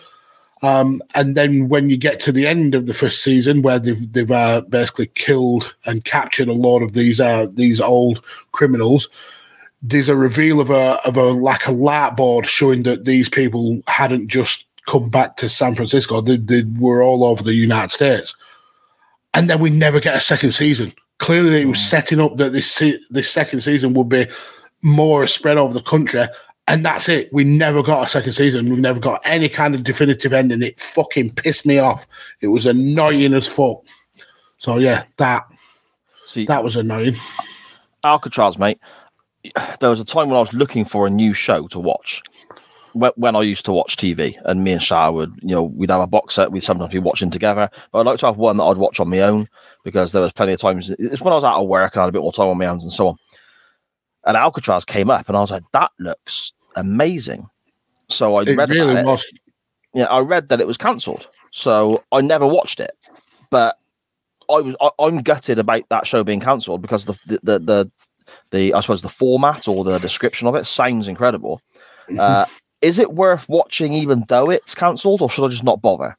Um, 0.65 0.99
and 1.13 1.35
then 1.35 1.69
when 1.69 1.91
you 1.91 1.97
get 1.97 2.19
to 2.21 2.31
the 2.31 2.47
end 2.47 2.73
of 2.73 2.87
the 2.87 2.95
first 2.95 3.21
season, 3.21 3.61
where 3.61 3.77
they've 3.77 4.11
they've 4.11 4.31
uh, 4.31 4.61
basically 4.61 5.07
killed 5.13 5.75
and 5.85 6.03
captured 6.03 6.47
a 6.47 6.53
lot 6.53 6.81
of 6.81 6.93
these 6.93 7.19
uh, 7.19 7.45
these 7.53 7.79
old 7.79 8.23
criminals, 8.51 9.07
there's 9.83 10.09
a 10.09 10.15
reveal 10.15 10.59
of 10.59 10.71
a 10.71 10.97
of 11.05 11.17
a 11.17 11.25
like 11.25 11.67
a 11.67 11.71
light 11.71 12.15
board 12.15 12.47
showing 12.47 12.81
that 12.81 13.05
these 13.05 13.29
people 13.29 13.79
hadn't 13.87 14.27
just 14.27 14.65
come 14.87 15.07
back 15.07 15.37
to 15.37 15.49
San 15.49 15.75
Francisco; 15.75 16.19
they, 16.19 16.37
they 16.37 16.63
were 16.79 17.03
all 17.03 17.23
over 17.23 17.43
the 17.43 17.53
United 17.53 17.91
States. 17.91 18.35
And 19.35 19.47
then 19.47 19.59
we 19.59 19.69
never 19.69 19.99
get 19.99 20.15
a 20.15 20.21
second 20.21 20.53
season. 20.53 20.93
Clearly, 21.19 21.61
it 21.61 21.67
was 21.67 21.79
setting 21.79 22.19
up 22.19 22.37
that 22.37 22.53
this 22.53 22.71
se- 22.71 23.01
this 23.11 23.29
second 23.29 23.61
season 23.61 23.93
would 23.93 24.09
be 24.09 24.25
more 24.81 25.27
spread 25.27 25.57
over 25.57 25.75
the 25.75 25.81
country. 25.81 26.25
And 26.67 26.83
that's 26.83 27.07
it. 27.09 27.31
We 27.31 27.43
never 27.43 27.83
got 27.83 28.07
a 28.07 28.09
second 28.09 28.33
season. 28.33 28.69
We 28.69 28.77
never 28.77 28.99
got 28.99 29.21
any 29.23 29.49
kind 29.49 29.75
of 29.75 29.83
definitive 29.83 30.33
ending. 30.33 30.63
It 30.63 30.79
fucking 30.79 31.35
pissed 31.35 31.65
me 31.65 31.77
off. 31.77 32.07
It 32.41 32.47
was 32.47 32.65
annoying 32.65 33.35
as 33.35 33.47
fuck. 33.47 33.83
So 34.57 34.77
yeah, 34.77 35.03
that 35.17 35.45
See, 36.25 36.45
that 36.45 36.63
was 36.63 36.75
annoying. 36.75 37.15
Alcatraz, 38.03 38.57
mate. 38.57 38.79
There 39.79 39.89
was 39.89 40.01
a 40.01 40.05
time 40.05 40.29
when 40.29 40.37
I 40.37 40.41
was 40.41 40.53
looking 40.53 40.85
for 40.85 41.05
a 41.05 41.09
new 41.09 41.33
show 41.33 41.67
to 41.67 41.79
watch. 41.79 42.23
When, 42.93 43.11
when 43.15 43.35
I 43.35 43.41
used 43.41 43.65
to 43.65 43.71
watch 43.71 43.97
TV, 43.97 44.35
and 44.45 44.63
me 44.63 44.71
and 44.71 44.81
Shah 44.81 45.11
would, 45.11 45.37
you 45.41 45.53
know, 45.53 45.63
we'd 45.63 45.91
have 45.91 46.01
a 46.01 46.07
box 46.07 46.35
set. 46.35 46.51
We'd 46.51 46.63
sometimes 46.63 46.91
be 46.91 46.99
watching 46.99 47.29
together. 47.29 47.69
But 47.91 47.99
I'd 47.99 48.05
like 48.05 48.19
to 48.19 48.25
have 48.25 48.37
one 48.37 48.57
that 48.57 48.63
I'd 48.63 48.77
watch 48.77 48.99
on 48.99 49.09
my 49.09 49.19
own 49.19 49.47
because 49.83 50.13
there 50.13 50.21
was 50.21 50.33
plenty 50.33 50.53
of 50.53 50.59
times. 50.59 50.89
It's 50.89 51.21
when 51.21 51.31
I 51.31 51.35
was 51.35 51.43
out 51.43 51.61
of 51.61 51.67
work 51.67 51.93
and 51.93 52.01
I 52.01 52.03
had 52.05 52.09
a 52.09 52.13
bit 52.13 52.21
more 52.21 52.33
time 52.33 52.47
on 52.47 52.57
my 52.57 52.65
hands 52.65 52.83
and 52.83 52.91
so 52.91 53.09
on. 53.09 53.17
And 54.25 54.35
Alcatraz 54.35 54.85
came 54.85 55.09
up, 55.09 55.27
and 55.27 55.37
I 55.37 55.41
was 55.41 55.51
like, 55.51 55.63
"That 55.73 55.91
looks 55.99 56.53
amazing." 56.75 57.47
So 58.09 58.35
I 58.35 58.43
It 58.43 58.57
read 58.57 58.69
really 58.69 58.95
it. 58.95 59.05
was. 59.05 59.25
yeah, 59.93 60.05
I 60.05 60.19
read 60.19 60.49
that 60.49 60.59
it 60.61 60.67
was 60.67 60.77
cancelled, 60.77 61.27
so 61.51 62.03
I 62.11 62.21
never 62.21 62.45
watched 62.47 62.79
it. 62.79 62.91
But 63.49 63.77
I 64.49 64.61
was 64.61 64.75
I, 64.81 64.89
I'm 64.99 65.21
gutted 65.21 65.59
about 65.59 65.87
that 65.89 66.07
show 66.07 66.23
being 66.23 66.39
cancelled 66.39 66.81
because 66.81 67.05
the 67.05 67.17
the, 67.27 67.39
the 67.43 67.59
the 67.59 67.91
the 68.51 68.73
I 68.73 68.79
suppose 68.79 69.01
the 69.01 69.09
format 69.09 69.67
or 69.67 69.83
the 69.83 69.99
description 69.99 70.47
of 70.47 70.55
it 70.55 70.65
sounds 70.65 71.07
incredible. 71.07 71.61
Uh, 72.19 72.45
is 72.81 72.99
it 72.99 73.13
worth 73.13 73.49
watching 73.49 73.91
even 73.93 74.23
though 74.27 74.51
it's 74.51 74.75
cancelled, 74.75 75.23
or 75.23 75.29
should 75.29 75.43
I 75.43 75.47
just 75.49 75.63
not 75.63 75.81
bother? 75.81 76.15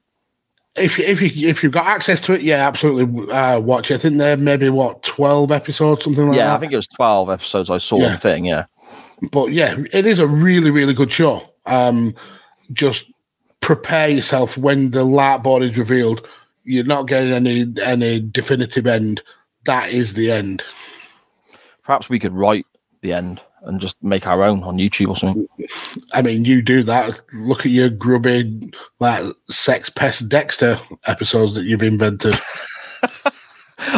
If 0.76 0.98
if 0.98 1.20
you 1.22 1.48
if 1.48 1.62
you've 1.62 1.72
got 1.72 1.86
access 1.86 2.20
to 2.22 2.32
it, 2.34 2.42
yeah, 2.42 2.66
absolutely 2.66 3.32
uh, 3.32 3.60
watch 3.60 3.90
it. 3.90 3.94
I 3.94 3.98
think 3.98 4.18
they're 4.18 4.36
maybe 4.36 4.68
what 4.68 5.02
twelve 5.02 5.50
episodes, 5.52 6.04
something 6.04 6.28
like 6.28 6.36
yeah, 6.36 6.46
that. 6.46 6.56
I 6.56 6.58
think 6.58 6.72
it 6.72 6.76
was 6.76 6.86
twelve 6.86 7.30
episodes 7.30 7.70
I 7.70 7.78
saw 7.78 7.96
on 7.96 8.02
Yeah. 8.02 8.12
the 8.12 8.18
thing. 8.18 8.44
Yeah, 8.44 8.66
but 9.32 9.52
yeah, 9.52 9.76
it 9.92 10.06
is 10.06 10.18
a 10.18 10.26
really, 10.26 10.70
really 10.70 10.94
good 10.94 11.10
show. 11.12 11.42
Um, 11.66 12.14
just 12.72 13.10
prepare 13.60 14.08
yourself 14.08 14.56
when 14.58 14.90
the 14.90 15.04
light 15.04 15.42
board 15.42 15.62
is 15.62 15.78
revealed. 15.78 16.26
You're 16.64 16.84
not 16.84 17.06
getting 17.08 17.32
any 17.32 17.66
any 17.84 18.20
definitive 18.20 18.86
end. 18.86 19.22
That 19.64 19.90
is 19.92 20.14
the 20.14 20.30
end. 20.30 20.62
perhaps 21.84 22.08
we 22.08 22.18
could 22.18 22.32
write 22.34 22.66
the 23.02 23.12
end 23.12 23.40
and 23.66 23.80
just 23.80 24.02
make 24.02 24.26
our 24.26 24.42
own 24.42 24.62
on 24.62 24.76
YouTube 24.76 25.08
or 25.08 25.16
something. 25.16 25.46
I 26.14 26.22
mean, 26.22 26.44
you 26.44 26.62
do 26.62 26.82
that. 26.84 27.20
Look 27.34 27.60
at 27.60 27.72
your 27.72 27.90
grubby, 27.90 28.70
like 29.00 29.24
sex 29.48 29.90
pest 29.90 30.28
Dexter 30.28 30.80
episodes 31.06 31.54
that 31.54 31.64
you've 31.64 31.82
invented. 31.82 32.34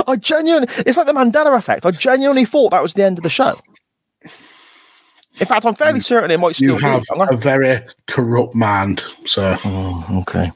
I 0.07 0.17
genuinely, 0.17 0.69
it's 0.79 0.97
like 0.97 1.07
the 1.07 1.13
Mandela 1.13 1.57
effect. 1.57 1.87
I 1.87 1.91
genuinely 1.93 2.45
thought 2.45 2.71
that 2.71 2.83
was 2.83 2.95
the 2.95 3.05
end 3.05 3.19
of 3.19 3.23
the 3.23 3.31
show. 3.31 3.59
In 5.41 5.47
fact, 5.47 5.65
I'm 5.65 5.75
fairly 5.75 6.01
certain 6.01 6.31
it 6.33 6.41
might 6.41 6.57
still 6.57 6.75
You 6.75 6.79
have. 6.79 7.05
A 7.13 7.37
very 7.37 7.81
corrupt 8.09 8.57
mind, 8.57 9.05
so 9.25 9.57
Oh, 9.65 10.23
okay. 10.23 10.51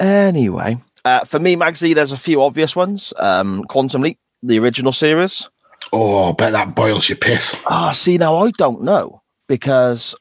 Anyway, 0.00 0.76
uh, 1.04 1.24
for 1.24 1.38
me, 1.38 1.54
Magsy, 1.54 1.94
there's 1.94 2.12
a 2.12 2.16
few 2.16 2.42
obvious 2.42 2.74
ones. 2.74 3.12
Um, 3.18 3.64
Quantum 3.64 4.02
Leap, 4.02 4.18
the 4.42 4.58
original 4.58 4.92
series. 4.92 5.48
Oh, 5.92 6.30
I 6.30 6.32
bet 6.32 6.52
that 6.52 6.74
boils 6.74 7.08
your 7.08 7.18
piss. 7.18 7.56
Ah, 7.66 7.90
see, 7.92 8.18
now 8.18 8.36
I 8.36 8.50
don't 8.52 8.82
know 8.82 9.22
because 9.48 10.14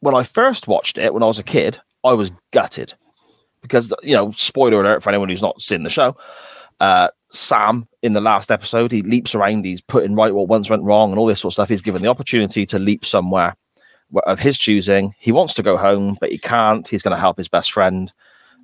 when 0.00 0.14
I 0.14 0.22
first 0.22 0.68
watched 0.68 0.98
it 0.98 1.14
when 1.14 1.22
I 1.22 1.26
was 1.26 1.38
a 1.38 1.44
kid, 1.44 1.78
I 2.04 2.12
was 2.12 2.32
gutted 2.52 2.94
because 3.62 3.92
you 4.02 4.14
know, 4.14 4.30
spoiler 4.32 4.80
alert 4.80 5.02
for 5.02 5.08
anyone 5.10 5.28
who's 5.28 5.42
not 5.42 5.60
seen 5.60 5.82
the 5.82 5.90
show. 5.90 6.16
Uh, 6.80 7.08
Sam 7.30 7.88
in 8.02 8.12
the 8.12 8.20
last 8.20 8.50
episode, 8.50 8.92
he 8.92 9.02
leaps 9.02 9.34
around, 9.34 9.64
he's 9.64 9.80
putting 9.80 10.14
right 10.14 10.34
what 10.34 10.48
once 10.48 10.68
went 10.68 10.82
wrong 10.82 11.10
and 11.10 11.18
all 11.18 11.26
this 11.26 11.40
sort 11.40 11.52
of 11.52 11.54
stuff. 11.54 11.68
He's 11.68 11.80
given 11.80 12.02
the 12.02 12.08
opportunity 12.08 12.66
to 12.66 12.78
leap 12.78 13.04
somewhere 13.04 13.56
of 14.26 14.38
his 14.38 14.58
choosing. 14.58 15.14
He 15.18 15.32
wants 15.32 15.54
to 15.54 15.62
go 15.62 15.76
home, 15.76 16.16
but 16.20 16.30
he 16.30 16.38
can't. 16.38 16.86
He's 16.86 17.02
going 17.02 17.14
to 17.14 17.20
help 17.20 17.38
his 17.38 17.48
best 17.48 17.72
friend. 17.72 18.12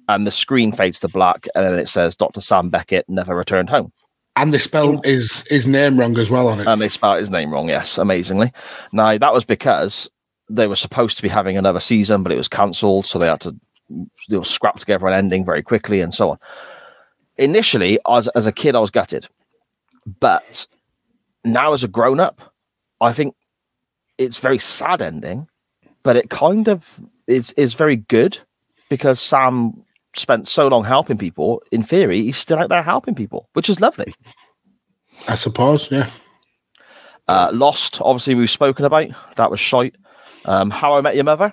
And 0.08 0.26
the 0.26 0.30
screen 0.30 0.72
fades 0.72 1.00
to 1.00 1.08
black, 1.08 1.46
and 1.54 1.64
then 1.64 1.78
it 1.78 1.88
says 1.88 2.16
Dr. 2.16 2.40
Sam 2.40 2.68
Beckett 2.68 3.08
never 3.08 3.34
returned 3.34 3.70
home. 3.70 3.92
And 4.36 4.54
they 4.54 4.58
spelled 4.58 5.04
his 5.04 5.46
his 5.48 5.66
name 5.66 5.98
wrong 5.98 6.16
as 6.16 6.30
well 6.30 6.48
on 6.48 6.60
it. 6.60 6.66
And 6.66 6.80
they 6.80 6.88
spelled 6.88 7.18
his 7.18 7.30
name 7.30 7.52
wrong, 7.52 7.68
yes, 7.68 7.98
amazingly. 7.98 8.52
Now, 8.92 9.18
that 9.18 9.34
was 9.34 9.44
because 9.44 10.08
they 10.48 10.66
were 10.66 10.76
supposed 10.76 11.16
to 11.16 11.22
be 11.22 11.28
having 11.28 11.56
another 11.56 11.80
season, 11.80 12.22
but 12.22 12.32
it 12.32 12.36
was 12.36 12.48
cancelled. 12.48 13.06
So 13.06 13.18
they 13.18 13.26
had 13.26 13.40
to 13.42 13.54
know, 14.28 14.42
scrap 14.42 14.78
together 14.78 15.06
an 15.06 15.14
ending 15.14 15.44
very 15.44 15.62
quickly 15.62 16.00
and 16.00 16.14
so 16.14 16.30
on. 16.30 16.38
Initially, 17.38 17.98
as, 18.08 18.28
as 18.28 18.46
a 18.46 18.52
kid, 18.52 18.74
I 18.74 18.80
was 18.80 18.90
gutted. 18.90 19.28
But 20.20 20.66
now, 21.44 21.72
as 21.72 21.84
a 21.84 21.88
grown 21.88 22.20
up, 22.20 22.40
I 23.00 23.12
think 23.12 23.34
it's 24.18 24.38
very 24.38 24.58
sad 24.58 25.02
ending, 25.02 25.48
but 26.02 26.16
it 26.16 26.30
kind 26.30 26.68
of 26.68 27.00
is, 27.26 27.52
is 27.52 27.74
very 27.74 27.96
good 27.96 28.38
because 28.88 29.20
Sam 29.20 29.84
spent 30.14 30.48
so 30.48 30.68
long 30.68 30.84
helping 30.84 31.18
people. 31.18 31.62
In 31.72 31.82
theory, 31.82 32.22
he's 32.22 32.36
still 32.36 32.58
out 32.58 32.68
there 32.68 32.82
helping 32.82 33.14
people, 33.14 33.48
which 33.54 33.68
is 33.68 33.80
lovely. 33.80 34.14
I 35.28 35.34
suppose, 35.34 35.90
yeah. 35.90 36.10
Uh, 37.28 37.50
Lost, 37.52 38.00
obviously, 38.02 38.34
we've 38.34 38.50
spoken 38.50 38.84
about. 38.84 39.08
That 39.36 39.50
was 39.50 39.60
shite. 39.60 39.96
Um, 40.46 40.70
How 40.70 40.94
I 40.94 41.00
Met 41.00 41.14
Your 41.14 41.24
Mother. 41.24 41.52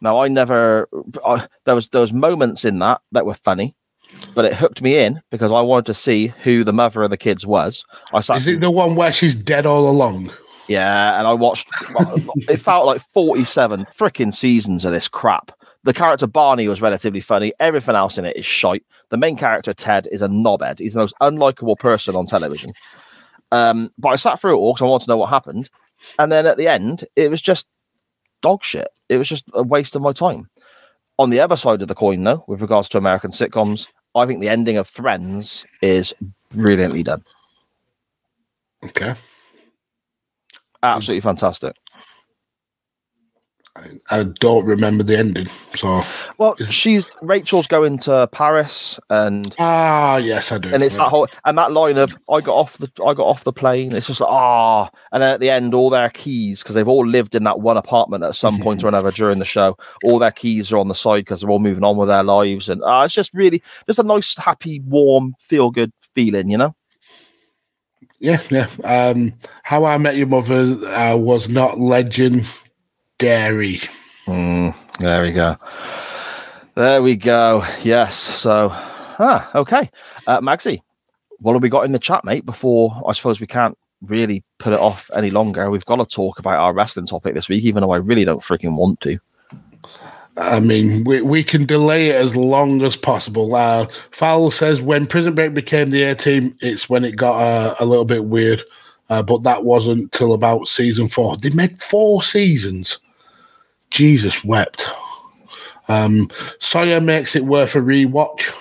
Now, 0.00 0.18
I 0.20 0.28
never. 0.28 0.88
I, 1.26 1.46
there 1.66 1.74
was 1.74 1.88
there 1.88 2.00
was 2.00 2.12
moments 2.12 2.64
in 2.64 2.78
that 2.78 3.02
that 3.12 3.26
were 3.26 3.34
funny, 3.34 3.74
but 4.34 4.46
it 4.46 4.54
hooked 4.54 4.80
me 4.80 4.96
in 4.98 5.20
because 5.30 5.52
I 5.52 5.60
wanted 5.60 5.86
to 5.86 5.94
see 5.94 6.28
who 6.42 6.64
the 6.64 6.72
mother 6.72 7.02
of 7.02 7.10
the 7.10 7.18
kids 7.18 7.46
was. 7.46 7.84
I 8.14 8.20
sat, 8.20 8.38
Is 8.38 8.46
it 8.46 8.60
the 8.60 8.70
one 8.70 8.94
where 8.96 9.12
she's 9.12 9.34
dead 9.34 9.66
all 9.66 9.90
along? 9.90 10.32
yeah, 10.68 11.18
and 11.18 11.26
I 11.26 11.34
watched. 11.34 11.68
it 12.48 12.56
felt 12.58 12.86
like 12.86 13.02
forty-seven 13.12 13.86
freaking 13.94 14.32
seasons 14.32 14.86
of 14.86 14.92
this 14.92 15.08
crap. 15.08 15.52
The 15.84 15.94
character 15.94 16.26
Barney 16.26 16.68
was 16.68 16.82
relatively 16.82 17.20
funny. 17.20 17.52
Everything 17.58 17.94
else 17.94 18.18
in 18.18 18.26
it 18.26 18.36
is 18.36 18.44
shite. 18.44 18.84
The 19.08 19.16
main 19.16 19.36
character 19.36 19.72
Ted 19.72 20.08
is 20.12 20.22
a 20.22 20.28
knobhead. 20.28 20.78
He's 20.78 20.94
the 20.94 21.00
most 21.00 21.14
unlikable 21.22 21.78
person 21.78 22.16
on 22.16 22.26
television. 22.26 22.72
Um, 23.50 23.90
but 23.98 24.10
I 24.10 24.16
sat 24.16 24.38
through 24.38 24.56
it 24.56 24.58
all 24.58 24.74
because 24.74 24.82
I 24.82 24.88
wanted 24.88 25.04
to 25.06 25.10
know 25.10 25.16
what 25.16 25.30
happened. 25.30 25.70
And 26.18 26.30
then 26.30 26.46
at 26.46 26.56
the 26.56 26.68
end, 26.68 27.04
it 27.16 27.30
was 27.30 27.40
just 27.40 27.66
dog 28.42 28.62
shit. 28.62 28.88
It 29.08 29.16
was 29.16 29.28
just 29.28 29.46
a 29.54 29.62
waste 29.62 29.96
of 29.96 30.02
my 30.02 30.12
time. 30.12 30.48
On 31.18 31.30
the 31.30 31.40
other 31.40 31.56
side 31.56 31.82
of 31.82 31.88
the 31.88 31.94
coin, 31.94 32.24
though, 32.24 32.44
with 32.46 32.62
regards 32.62 32.88
to 32.90 32.98
American 32.98 33.30
sitcoms, 33.30 33.88
I 34.14 34.26
think 34.26 34.40
the 34.40 34.48
ending 34.48 34.76
of 34.76 34.88
Friends 34.88 35.66
is 35.82 36.14
brilliantly 36.50 37.02
done. 37.02 37.24
Okay. 38.84 39.14
Absolutely 40.82 41.20
fantastic. 41.20 41.76
I 44.10 44.24
don't 44.24 44.64
remember 44.64 45.04
the 45.04 45.16
ending. 45.16 45.48
So 45.76 46.02
Well, 46.38 46.56
she's 46.56 47.06
Rachel's 47.22 47.68
going 47.68 47.98
to 47.98 48.28
Paris, 48.32 48.98
and 49.08 49.54
ah, 49.58 50.16
yes, 50.16 50.50
I 50.50 50.58
do. 50.58 50.74
and 50.74 50.82
it's 50.82 50.96
that 50.96 51.08
whole 51.08 51.28
and 51.44 51.56
that 51.56 51.72
line 51.72 51.96
of 51.96 52.16
I 52.28 52.40
got 52.40 52.56
off 52.56 52.78
the 52.78 52.90
I 53.06 53.14
got 53.14 53.26
off 53.26 53.44
the 53.44 53.52
plane. 53.52 53.94
It's 53.94 54.08
just 54.08 54.20
like 54.20 54.30
ah, 54.30 54.90
and 55.12 55.22
then 55.22 55.32
at 55.32 55.40
the 55.40 55.50
end, 55.50 55.72
all 55.72 55.88
their 55.88 56.10
keys 56.10 56.62
because 56.62 56.74
they've 56.74 56.88
all 56.88 57.06
lived 57.06 57.34
in 57.34 57.44
that 57.44 57.60
one 57.60 57.76
apartment 57.76 58.24
at 58.24 58.34
some 58.34 58.60
point 58.60 58.82
or 58.82 58.88
another 58.88 59.12
during 59.12 59.38
the 59.38 59.44
show. 59.44 59.76
All 60.02 60.18
their 60.18 60.32
keys 60.32 60.72
are 60.72 60.78
on 60.78 60.88
the 60.88 60.94
side 60.94 61.20
because 61.24 61.40
they're 61.40 61.50
all 61.50 61.60
moving 61.60 61.84
on 61.84 61.96
with 61.96 62.08
their 62.08 62.24
lives, 62.24 62.68
and 62.68 62.82
uh, 62.82 63.02
it's 63.04 63.14
just 63.14 63.32
really 63.34 63.62
just 63.86 64.00
a 64.00 64.04
nice, 64.04 64.36
happy, 64.36 64.80
warm, 64.80 65.34
feel 65.38 65.70
good 65.70 65.92
feeling, 66.14 66.50
you 66.50 66.58
know. 66.58 66.74
Yeah, 68.18 68.42
yeah. 68.50 68.66
Um, 68.84 69.32
How 69.62 69.84
I 69.84 69.96
Met 69.96 70.16
Your 70.16 70.26
Mother 70.26 70.76
uh, 70.88 71.16
was 71.16 71.48
not 71.48 71.78
legendary. 73.20 73.80
Mm, 74.26 74.98
there 74.98 75.22
we 75.22 75.32
go. 75.32 75.56
There 76.74 77.02
we 77.02 77.16
go. 77.16 77.64
Yes. 77.82 78.16
So, 78.16 78.68
ah, 78.72 79.50
okay. 79.54 79.90
Uh, 80.26 80.40
Magsy, 80.40 80.80
what 81.38 81.54
have 81.54 81.62
we 81.62 81.68
got 81.68 81.84
in 81.84 81.92
the 81.92 81.98
chat, 81.98 82.24
mate? 82.24 82.46
Before 82.46 83.02
I 83.06 83.12
suppose 83.12 83.40
we 83.40 83.46
can't 83.46 83.76
really 84.02 84.42
put 84.58 84.72
it 84.72 84.80
off 84.80 85.10
any 85.14 85.30
longer. 85.30 85.70
We've 85.70 85.84
got 85.84 85.96
to 85.96 86.06
talk 86.06 86.38
about 86.38 86.58
our 86.58 86.72
wrestling 86.72 87.06
topic 87.06 87.34
this 87.34 87.48
week, 87.48 87.64
even 87.64 87.82
though 87.82 87.90
I 87.90 87.98
really 87.98 88.24
don't 88.24 88.40
freaking 88.40 88.76
want 88.76 89.00
to. 89.02 89.18
I 90.36 90.60
mean, 90.60 91.04
we, 91.04 91.20
we 91.20 91.42
can 91.42 91.66
delay 91.66 92.10
it 92.10 92.14
as 92.14 92.34
long 92.34 92.82
as 92.82 92.96
possible. 92.96 93.54
Uh, 93.54 93.86
Fowl 94.12 94.50
says 94.50 94.80
when 94.80 95.06
Prison 95.06 95.34
Break 95.34 95.52
became 95.52 95.90
the 95.90 96.04
A 96.04 96.14
team, 96.14 96.56
it's 96.60 96.88
when 96.88 97.04
it 97.04 97.16
got 97.16 97.40
uh, 97.40 97.74
a 97.80 97.84
little 97.84 98.06
bit 98.06 98.24
weird. 98.24 98.62
Uh, 99.10 99.22
but 99.22 99.42
that 99.42 99.64
wasn't 99.64 100.10
till 100.12 100.32
about 100.32 100.68
season 100.68 101.08
four. 101.08 101.36
They 101.36 101.50
made 101.50 101.82
four 101.82 102.22
seasons. 102.22 103.00
Jesus 103.90 104.44
wept. 104.44 104.86
Um, 105.88 106.28
Sawyer 106.60 107.00
makes 107.00 107.34
it 107.34 107.44
worth 107.44 107.74
a 107.74 107.78
rewatch. 107.80 108.54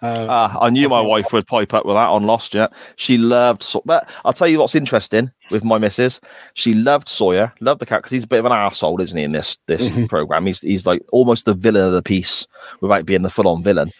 Uh, 0.00 0.26
Ah, 0.28 0.58
I 0.60 0.70
knew 0.70 0.88
my 0.88 1.00
wife 1.00 1.32
would 1.32 1.46
pipe 1.46 1.72
up 1.72 1.86
with 1.86 1.94
that 1.94 2.08
on 2.08 2.24
Lost. 2.24 2.54
Yeah, 2.54 2.66
she 2.96 3.16
loved. 3.16 3.62
Saw- 3.62 3.80
but 3.84 4.08
I'll 4.24 4.32
tell 4.34 4.48
you 4.48 4.58
what's 4.58 4.74
interesting 4.74 5.30
with 5.50 5.64
my 5.64 5.78
missus. 5.78 6.20
She 6.54 6.74
loved 6.74 7.08
Sawyer, 7.08 7.52
loved 7.60 7.80
the 7.80 7.86
cat 7.86 8.00
because 8.00 8.12
he's 8.12 8.24
a 8.24 8.28
bit 8.28 8.40
of 8.40 8.44
an 8.46 8.52
asshole, 8.52 9.00
isn't 9.00 9.16
he? 9.16 9.24
In 9.24 9.32
this 9.32 9.56
this 9.66 9.90
program, 10.08 10.46
he's 10.46 10.60
he's 10.60 10.86
like 10.86 11.02
almost 11.12 11.44
the 11.46 11.54
villain 11.54 11.86
of 11.86 11.92
the 11.92 12.02
piece 12.02 12.46
without 12.80 13.06
being 13.06 13.22
the 13.22 13.30
full 13.30 13.48
on 13.48 13.62
villain. 13.62 13.90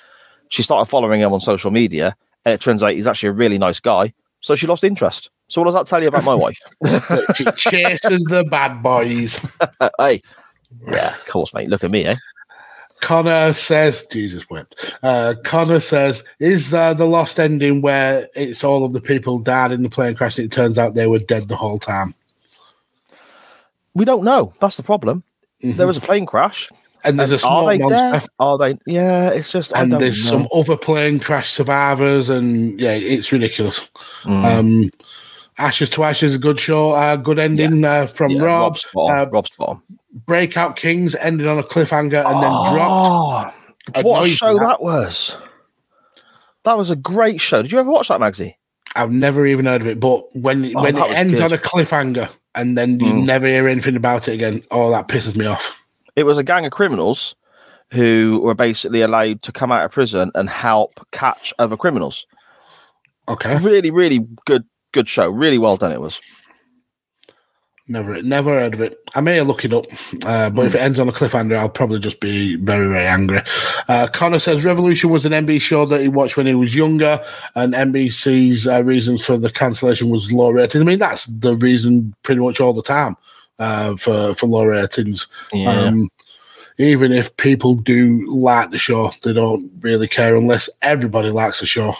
She 0.50 0.62
started 0.62 0.90
following 0.90 1.20
him 1.20 1.32
on 1.32 1.40
social 1.40 1.70
media, 1.70 2.14
and 2.44 2.52
it 2.52 2.60
turns 2.60 2.82
out 2.82 2.92
he's 2.92 3.06
actually 3.06 3.30
a 3.30 3.32
really 3.32 3.58
nice 3.58 3.80
guy. 3.80 4.12
So 4.40 4.56
she 4.56 4.66
lost 4.66 4.84
interest. 4.84 5.30
So 5.48 5.62
what 5.62 5.66
does 5.66 5.74
that 5.74 5.86
tell 5.86 6.02
you 6.02 6.08
about 6.08 6.24
my 6.24 6.34
wife? 6.34 6.58
she 7.34 7.44
chases 7.56 8.24
the 8.24 8.46
bad 8.50 8.82
boys. 8.82 9.38
hey, 9.98 10.20
yeah, 10.88 11.14
of 11.14 11.24
course, 11.26 11.54
mate. 11.54 11.68
Look 11.68 11.84
at 11.84 11.90
me, 11.90 12.04
eh? 12.04 12.16
Connor 13.00 13.52
says, 13.52 14.06
Jesus 14.10 14.48
wept. 14.48 14.96
Uh, 15.02 15.34
Connor 15.44 15.80
says, 15.80 16.24
is 16.40 16.72
uh, 16.72 16.94
the 16.94 17.06
lost 17.06 17.38
ending 17.38 17.82
where 17.82 18.28
it's 18.34 18.64
all 18.64 18.84
of 18.84 18.94
the 18.94 19.00
people 19.00 19.38
died 19.38 19.72
in 19.72 19.82
the 19.82 19.90
plane 19.90 20.14
crash 20.14 20.38
and 20.38 20.46
it 20.46 20.52
turns 20.52 20.78
out 20.78 20.94
they 20.94 21.06
were 21.06 21.18
dead 21.18 21.48
the 21.48 21.56
whole 21.56 21.78
time? 21.78 22.14
We 23.92 24.04
don't 24.04 24.24
know. 24.24 24.52
That's 24.58 24.76
the 24.78 24.82
problem. 24.82 25.22
There 25.60 25.86
was 25.86 25.96
a 25.96 26.00
plane 26.00 26.26
crash. 26.26 26.68
And 27.04 27.20
there's 27.20 27.44
a 27.44 27.46
Are 27.46 27.66
they 27.66 27.78
monster. 27.78 28.20
dead? 28.20 28.28
Are 28.38 28.56
they? 28.56 28.78
Yeah, 28.86 29.28
it's 29.30 29.52
just. 29.52 29.72
And 29.76 29.92
there's 29.92 30.24
know. 30.24 30.38
some 30.38 30.48
other 30.54 30.76
plane 30.76 31.20
crash 31.20 31.50
survivors, 31.50 32.30
and 32.30 32.80
yeah, 32.80 32.92
it's 32.92 33.30
ridiculous. 33.30 33.86
Mm. 34.24 34.58
Um, 34.58 34.90
Ashes 35.58 35.90
to 35.90 36.04
Ashes 36.04 36.30
is 36.30 36.36
a 36.36 36.38
good 36.38 36.58
show, 36.58 36.92
uh, 36.92 37.16
good 37.16 37.38
ending 37.38 37.84
uh, 37.84 38.06
from 38.06 38.30
Yeah, 38.30 38.42
Rob. 38.42 38.62
Rob's 38.62 38.80
spot 38.80 39.10
on. 39.10 39.18
Uh, 39.18 39.30
Rob's 39.30 39.52
spot 39.52 39.68
on. 39.68 39.82
Breakout 40.14 40.76
Kings 40.76 41.14
ended 41.16 41.46
on 41.46 41.58
a 41.58 41.62
cliffhanger 41.62 42.24
and 42.24 42.42
then 42.42 42.50
dropped. 42.72 43.56
Oh, 43.96 44.02
what 44.02 44.26
a 44.26 44.28
show 44.30 44.58
that 44.58 44.80
was! 44.80 45.36
That 46.62 46.78
was 46.78 46.88
a 46.90 46.96
great 46.96 47.40
show. 47.40 47.60
Did 47.62 47.72
you 47.72 47.78
ever 47.78 47.90
watch 47.90 48.08
that, 48.08 48.20
Magsy? 48.20 48.54
I've 48.96 49.12
never 49.12 49.44
even 49.44 49.66
heard 49.66 49.80
of 49.80 49.86
it, 49.88 49.98
but 50.00 50.24
when 50.36 50.72
Oh, 50.76 50.82
when 50.82 50.96
it 50.96 51.10
ends 51.10 51.34
good. 51.34 51.42
on 51.42 51.52
a 51.52 51.58
cliffhanger 51.58 52.30
and 52.54 52.78
then 52.78 53.00
you 53.00 53.12
Mm. 53.12 53.26
never 53.26 53.46
hear 53.46 53.66
anything 53.68 53.96
about 53.96 54.28
it 54.28 54.34
again, 54.34 54.62
oh, 54.70 54.90
that 54.90 55.08
pisses 55.08 55.34
me 55.36 55.46
off. 55.46 55.76
It 56.16 56.22
was 56.24 56.38
a 56.38 56.44
gang 56.44 56.64
of 56.64 56.70
criminals 56.72 57.34
who 57.90 58.40
were 58.42 58.54
basically 58.54 59.02
allowed 59.02 59.42
to 59.42 59.52
come 59.52 59.72
out 59.72 59.84
of 59.84 59.90
prison 59.90 60.30
and 60.36 60.48
help 60.48 61.04
catch 61.10 61.52
other 61.58 61.76
criminals. 61.76 62.24
Okay. 63.28 63.58
Really, 63.58 63.90
really 63.90 64.26
good, 64.46 64.64
good 64.92 65.08
show. 65.08 65.28
Really 65.28 65.58
well 65.58 65.76
done. 65.76 65.92
It 65.92 66.00
was. 66.00 66.20
Never, 67.86 68.22
never 68.22 68.54
heard 68.58 68.72
of 68.72 68.80
it. 68.80 68.98
I 69.14 69.20
may 69.20 69.38
look 69.42 69.62
it 69.62 69.74
up, 69.74 69.84
uh, 70.24 70.48
but 70.48 70.64
if 70.64 70.74
it 70.74 70.80
ends 70.80 70.98
on 70.98 71.08
a 71.08 71.12
cliffhanger, 71.12 71.56
I'll 71.56 71.68
probably 71.68 71.98
just 71.98 72.18
be 72.18 72.56
very, 72.56 72.88
very 72.88 73.04
angry. 73.04 73.40
Uh, 73.88 74.08
Connor 74.10 74.38
says 74.38 74.64
Revolution 74.64 75.10
was 75.10 75.26
an 75.26 75.32
NBC 75.32 75.60
show 75.60 75.84
that 75.86 76.00
he 76.00 76.08
watched 76.08 76.38
when 76.38 76.46
he 76.46 76.54
was 76.54 76.74
younger, 76.74 77.22
and 77.54 77.74
NBC's 77.74 78.66
uh, 78.66 78.82
reasons 78.82 79.22
for 79.22 79.36
the 79.36 79.50
cancellation 79.50 80.08
was 80.08 80.32
low 80.32 80.48
ratings. 80.48 80.80
I 80.80 80.84
mean, 80.84 80.98
that's 80.98 81.26
the 81.26 81.56
reason 81.56 82.14
pretty 82.22 82.40
much 82.40 82.58
all 82.58 82.72
the 82.72 82.82
time 82.82 83.16
uh, 83.58 83.96
for 83.96 84.34
for 84.34 84.46
low 84.46 84.64
ratings. 84.64 85.26
Um, 85.66 86.08
even 86.78 87.12
if 87.12 87.36
people 87.36 87.74
do 87.74 88.24
like 88.28 88.70
the 88.70 88.78
show, 88.78 89.12
they 89.24 89.34
don't 89.34 89.70
really 89.80 90.08
care 90.08 90.36
unless 90.36 90.70
everybody 90.80 91.28
likes 91.28 91.60
the 91.60 91.66
show. 91.66 91.94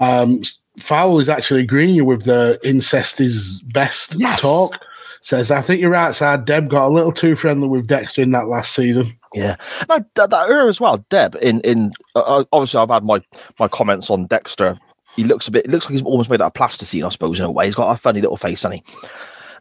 Um, 0.00 0.40
Fowl 0.80 1.20
is 1.20 1.28
actually 1.28 1.60
agreeing 1.62 2.04
with 2.04 2.24
the 2.24 2.58
incest 2.64 3.20
is 3.20 3.62
best 3.62 4.16
Yes. 4.18 4.40
talk. 4.40 4.78
Says, 5.26 5.50
I 5.50 5.60
think 5.60 5.80
you're 5.80 5.90
right, 5.90 6.14
sir. 6.14 6.36
Deb 6.36 6.70
got 6.70 6.86
a 6.86 6.94
little 6.94 7.10
too 7.10 7.34
friendly 7.34 7.66
with 7.66 7.88
Dexter 7.88 8.22
in 8.22 8.30
that 8.30 8.46
last 8.46 8.72
season. 8.72 9.12
Yeah, 9.34 9.56
no, 9.88 9.98
that, 10.14 10.30
that 10.30 10.48
her 10.48 10.68
as 10.68 10.80
well. 10.80 11.04
Deb, 11.10 11.34
in 11.42 11.60
in 11.62 11.90
uh, 12.14 12.44
obviously, 12.52 12.78
I've 12.78 12.90
had 12.90 13.02
my 13.02 13.20
my 13.58 13.66
comments 13.66 14.08
on 14.08 14.28
Dexter. 14.28 14.78
He 15.16 15.24
looks 15.24 15.48
a 15.48 15.50
bit. 15.50 15.64
It 15.64 15.72
looks 15.72 15.86
like 15.86 15.94
he's 15.94 16.02
almost 16.02 16.30
made 16.30 16.40
out 16.40 16.46
of 16.46 16.54
plasticine, 16.54 17.02
I 17.02 17.08
suppose, 17.08 17.40
in 17.40 17.44
a 17.44 17.50
way. 17.50 17.66
He's 17.66 17.74
got 17.74 17.90
a 17.90 17.98
funny 17.98 18.20
little 18.20 18.36
face, 18.36 18.62
hasn't? 18.62 18.82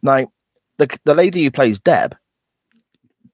Now, 0.03 0.27
the 0.77 0.99
the 1.03 1.15
lady 1.15 1.43
who 1.43 1.49
plays 1.49 1.79
Deb, 1.79 2.15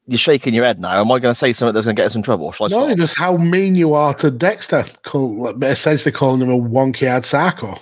you're 0.07 0.17
shaking 0.17 0.53
your 0.53 0.63
head 0.63 0.79
now. 0.79 1.01
Am 1.01 1.11
I 1.11 1.19
going 1.19 1.33
to 1.33 1.37
say 1.37 1.51
something 1.51 1.73
that's 1.73 1.85
going 1.85 1.97
to 1.97 1.99
get 2.01 2.05
us 2.05 2.15
in 2.15 2.23
trouble? 2.23 2.53
Shall 2.53 2.67
I 2.67 2.69
No, 2.69 2.85
stop? 2.87 2.97
just 2.97 3.17
how 3.19 3.35
mean 3.35 3.75
you 3.75 3.93
are 3.93 4.13
to 4.13 4.31
Dexter, 4.31 4.85
call, 5.03 5.49
essentially 5.65 6.13
calling 6.13 6.39
him 6.39 6.49
a 6.49 6.57
wonky-eyed 6.57 7.25
psycho. 7.25 7.77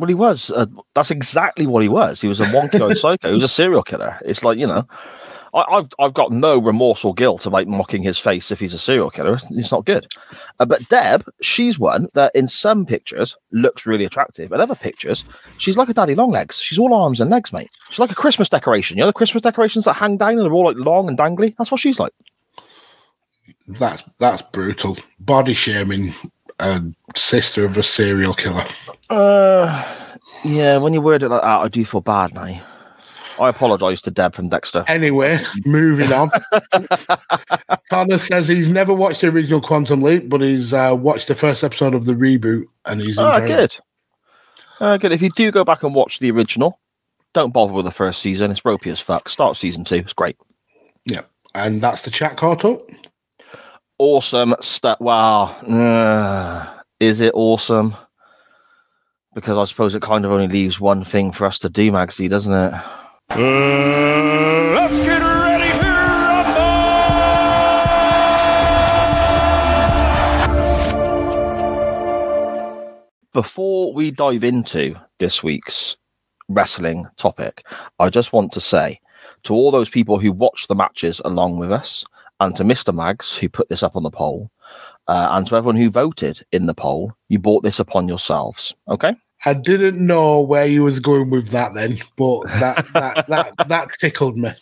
Well, 0.00 0.08
he 0.08 0.14
was. 0.14 0.50
Uh, 0.50 0.64
that's 0.94 1.10
exactly 1.10 1.66
what 1.66 1.82
he 1.82 1.88
was. 1.90 2.22
He 2.22 2.28
was 2.28 2.40
a 2.40 2.46
wonky-eyed 2.46 2.96
psycho. 2.98 3.28
He 3.28 3.34
was 3.34 3.42
a 3.42 3.48
serial 3.48 3.82
killer. 3.82 4.18
It's 4.24 4.42
like 4.42 4.56
you 4.56 4.66
know, 4.66 4.86
I, 5.52 5.62
I've 5.68 5.88
I've 5.98 6.14
got 6.14 6.32
no 6.32 6.58
remorse 6.58 7.04
or 7.04 7.12
guilt 7.12 7.44
about 7.44 7.66
mocking 7.66 8.02
his 8.02 8.18
face 8.18 8.50
if 8.50 8.60
he's 8.60 8.72
a 8.72 8.78
serial 8.78 9.10
killer. 9.10 9.38
It's 9.50 9.70
not 9.70 9.84
good. 9.84 10.06
Uh, 10.58 10.64
but 10.64 10.88
Deb, 10.88 11.22
she's 11.42 11.78
one 11.78 12.08
that 12.14 12.34
in 12.34 12.48
some 12.48 12.86
pictures 12.86 13.36
looks 13.52 13.84
really 13.84 14.06
attractive, 14.06 14.50
and 14.52 14.62
other 14.62 14.74
pictures 14.74 15.22
she's 15.58 15.76
like 15.76 15.90
a 15.90 15.94
daddy 15.94 16.14
long 16.14 16.30
legs. 16.30 16.58
She's 16.58 16.78
all 16.78 16.94
arms 16.94 17.20
and 17.20 17.30
legs, 17.30 17.52
mate. 17.52 17.70
She's 17.90 17.98
like 17.98 18.12
a 18.12 18.14
Christmas 18.14 18.48
decoration. 18.48 18.96
You 18.96 19.02
know 19.02 19.08
the 19.08 19.12
Christmas 19.12 19.42
decorations 19.42 19.84
that 19.84 19.96
hang 19.96 20.16
down 20.16 20.30
and 20.30 20.40
they're 20.40 20.52
all 20.52 20.64
like 20.64 20.78
long 20.78 21.08
and 21.08 21.18
dangly. 21.18 21.54
That's 21.58 21.70
what 21.70 21.80
she's 21.80 22.00
like. 22.00 22.14
That's 23.68 24.02
that's 24.18 24.40
brutal. 24.40 24.96
Body 25.18 25.52
shaming 25.52 26.14
a 26.60 26.82
sister 27.16 27.64
of 27.64 27.76
a 27.76 27.82
serial 27.82 28.34
killer. 28.34 28.66
Uh, 29.08 29.96
yeah. 30.44 30.76
When 30.76 30.92
you 30.92 31.00
word 31.00 31.22
it 31.22 31.28
like 31.28 31.42
that, 31.42 31.60
I 31.60 31.68
do 31.68 31.84
feel 31.84 32.00
bad 32.00 32.34
now. 32.34 32.60
I 33.40 33.48
apologise 33.48 34.02
to 34.02 34.10
Deb 34.10 34.34
from 34.34 34.50
Dexter. 34.50 34.84
Anyway, 34.86 35.40
moving 35.64 36.12
on. 36.12 36.28
Connor 37.90 38.18
says 38.18 38.46
he's 38.46 38.68
never 38.68 38.92
watched 38.92 39.22
the 39.22 39.28
original 39.28 39.62
Quantum 39.62 40.02
Leap, 40.02 40.28
but 40.28 40.42
he's 40.42 40.74
uh, 40.74 40.94
watched 40.98 41.28
the 41.28 41.34
first 41.34 41.64
episode 41.64 41.94
of 41.94 42.04
the 42.04 42.12
reboot 42.12 42.64
and 42.84 43.00
he's 43.00 43.16
it. 43.18 43.46
good. 43.46 43.76
Uh, 44.78 44.98
good. 44.98 45.12
If 45.12 45.22
you 45.22 45.30
do 45.30 45.50
go 45.50 45.64
back 45.64 45.82
and 45.82 45.94
watch 45.94 46.18
the 46.18 46.30
original, 46.30 46.78
don't 47.32 47.52
bother 47.52 47.72
with 47.72 47.86
the 47.86 47.90
first 47.90 48.20
season. 48.20 48.50
It's 48.50 48.64
ropey 48.64 48.90
as 48.90 49.00
fuck. 49.00 49.28
Start 49.30 49.56
season 49.56 49.84
two. 49.84 49.96
It's 49.96 50.12
great. 50.12 50.36
Yeah, 51.06 51.22
and 51.54 51.80
that's 51.80 52.02
the 52.02 52.10
chat 52.10 52.36
caught 52.36 52.66
up. 52.66 52.82
Awesome 54.02 54.54
stuff. 54.62 54.98
Wow. 54.98 55.48
Uh, 55.60 56.66
is 57.00 57.20
it 57.20 57.34
awesome? 57.34 57.94
Because 59.34 59.58
I 59.58 59.64
suppose 59.64 59.94
it 59.94 60.00
kind 60.00 60.24
of 60.24 60.32
only 60.32 60.48
leaves 60.48 60.80
one 60.80 61.04
thing 61.04 61.32
for 61.32 61.44
us 61.44 61.58
to 61.58 61.68
do, 61.68 61.92
Magsy, 61.92 62.30
doesn't 62.30 62.50
it? 62.50 62.72
let's 63.30 65.00
get 65.00 65.20
ready 65.20 65.78
to 65.78 65.84
rumble! 65.84 66.54
Before 73.34 73.92
we 73.92 74.10
dive 74.10 74.44
into 74.44 74.94
this 75.18 75.42
week's 75.42 75.98
wrestling 76.48 77.06
topic, 77.18 77.66
I 77.98 78.08
just 78.08 78.32
want 78.32 78.52
to 78.52 78.60
say 78.60 78.98
to 79.42 79.52
all 79.52 79.70
those 79.70 79.90
people 79.90 80.18
who 80.18 80.32
watch 80.32 80.68
the 80.68 80.74
matches 80.74 81.20
along 81.22 81.58
with 81.58 81.70
us, 81.70 82.02
and 82.40 82.56
to 82.56 82.64
Mr. 82.64 82.94
Mags 82.94 83.36
who 83.36 83.48
put 83.48 83.68
this 83.68 83.82
up 83.82 83.96
on 83.96 84.02
the 84.02 84.10
poll, 84.10 84.50
uh, 85.08 85.28
and 85.30 85.46
to 85.46 85.56
everyone 85.56 85.76
who 85.76 85.90
voted 85.90 86.40
in 86.52 86.66
the 86.66 86.74
poll, 86.74 87.12
you 87.28 87.38
bought 87.38 87.62
this 87.62 87.78
upon 87.80 88.08
yourselves. 88.08 88.74
Okay. 88.88 89.14
I 89.46 89.54
didn't 89.54 90.04
know 90.04 90.42
where 90.42 90.66
you 90.66 90.82
was 90.82 90.98
going 90.98 91.30
with 91.30 91.48
that 91.48 91.72
then, 91.74 91.98
but 92.16 92.42
that 92.60 92.86
that 92.92 93.26
that, 93.28 93.68
that 93.68 93.88
tickled 93.98 94.36
me. 94.36 94.52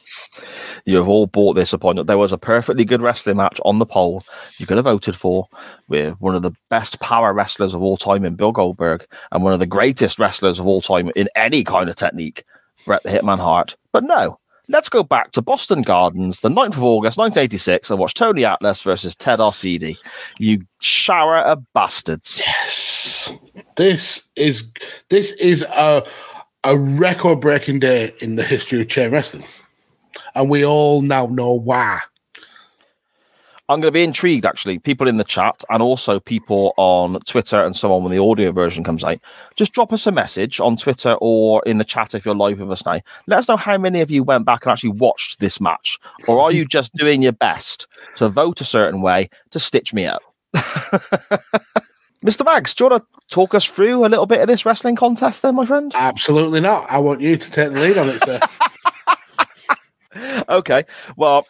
you 0.84 0.96
have 0.96 1.08
all 1.08 1.26
bought 1.26 1.54
this 1.54 1.72
upon. 1.72 2.04
There 2.06 2.18
was 2.18 2.32
a 2.32 2.38
perfectly 2.38 2.84
good 2.84 3.02
wrestling 3.02 3.36
match 3.36 3.60
on 3.64 3.80
the 3.80 3.86
poll 3.86 4.22
you 4.58 4.66
could 4.66 4.76
have 4.76 4.84
voted 4.84 5.16
for 5.16 5.48
with 5.88 6.14
one 6.20 6.36
of 6.36 6.42
the 6.42 6.54
best 6.70 7.00
power 7.00 7.32
wrestlers 7.34 7.74
of 7.74 7.82
all 7.82 7.96
time 7.96 8.24
in 8.24 8.36
Bill 8.36 8.52
Goldberg 8.52 9.04
and 9.32 9.42
one 9.42 9.52
of 9.52 9.58
the 9.58 9.66
greatest 9.66 10.18
wrestlers 10.18 10.60
of 10.60 10.66
all 10.66 10.80
time 10.80 11.10
in 11.16 11.28
any 11.34 11.64
kind 11.64 11.90
of 11.90 11.96
technique, 11.96 12.44
Bret 12.86 13.02
the 13.02 13.10
Hitman 13.10 13.38
Hart. 13.38 13.76
But 13.92 14.04
no, 14.04 14.38
let's 14.68 14.88
go 14.88 15.02
back 15.02 15.32
to 15.32 15.42
Boston 15.42 15.82
Gardens, 15.82 16.40
the 16.40 16.48
9th 16.48 16.76
of 16.76 16.84
August, 16.84 17.18
1986, 17.18 17.90
and 17.90 17.98
watch 17.98 18.14
Tony 18.14 18.44
Atlas 18.44 18.82
versus 18.82 19.16
Ted 19.16 19.38
Arcidi. 19.38 19.96
You 20.38 20.64
shower 20.80 21.38
of 21.38 21.64
bastards. 21.72 22.42
Yes, 22.44 23.32
this 23.76 24.28
is 24.36 24.70
this 25.08 25.32
is 25.32 25.62
a 25.62 26.06
a 26.64 26.76
record 26.76 27.40
breaking 27.40 27.78
day 27.78 28.12
in 28.20 28.36
the 28.36 28.42
history 28.42 28.80
of 28.80 28.88
chain 28.88 29.10
wrestling, 29.10 29.44
and 30.34 30.50
we 30.50 30.64
all 30.64 31.02
now 31.02 31.26
know 31.26 31.52
why. 31.52 32.00
I'm 33.70 33.80
going 33.80 33.92
to 33.92 33.98
be 33.98 34.02
intrigued, 34.02 34.46
actually. 34.46 34.78
People 34.78 35.08
in 35.08 35.18
the 35.18 35.24
chat 35.24 35.62
and 35.68 35.82
also 35.82 36.18
people 36.18 36.72
on 36.78 37.20
Twitter 37.20 37.62
and 37.62 37.76
so 37.76 37.92
on 37.92 38.02
when 38.02 38.12
the 38.12 38.22
audio 38.22 38.50
version 38.50 38.82
comes 38.82 39.04
out. 39.04 39.18
Just 39.56 39.74
drop 39.74 39.92
us 39.92 40.06
a 40.06 40.12
message 40.12 40.58
on 40.58 40.76
Twitter 40.76 41.16
or 41.20 41.62
in 41.66 41.76
the 41.76 41.84
chat 41.84 42.14
if 42.14 42.24
you're 42.24 42.34
live 42.34 42.60
with 42.60 42.72
us 42.72 42.86
now. 42.86 43.00
Let 43.26 43.40
us 43.40 43.48
know 43.48 43.58
how 43.58 43.76
many 43.76 44.00
of 44.00 44.10
you 44.10 44.24
went 44.24 44.46
back 44.46 44.64
and 44.64 44.72
actually 44.72 44.90
watched 44.90 45.40
this 45.40 45.60
match, 45.60 45.98
or 46.26 46.40
are 46.40 46.50
you 46.50 46.64
just 46.64 46.94
doing 46.94 47.20
your 47.20 47.32
best 47.32 47.86
to 48.16 48.30
vote 48.30 48.62
a 48.62 48.64
certain 48.64 49.02
way 49.02 49.28
to 49.50 49.58
stitch 49.58 49.92
me 49.92 50.06
up? 50.06 50.22
Mr. 52.24 52.44
Mags, 52.44 52.74
do 52.74 52.84
you 52.84 52.90
want 52.90 53.02
to 53.02 53.20
talk 53.28 53.54
us 53.54 53.66
through 53.66 54.04
a 54.04 54.08
little 54.08 54.26
bit 54.26 54.40
of 54.40 54.48
this 54.48 54.64
wrestling 54.64 54.96
contest, 54.96 55.42
then, 55.42 55.54
my 55.54 55.66
friend? 55.66 55.92
Absolutely 55.94 56.60
not. 56.60 56.90
I 56.90 56.98
want 56.98 57.20
you 57.20 57.36
to 57.36 57.50
take 57.50 57.72
the 57.72 57.80
lead 57.80 57.98
on 57.98 58.08
it, 58.08 58.24
sir. 58.24 58.40
okay. 60.48 60.84
Well, 61.16 61.46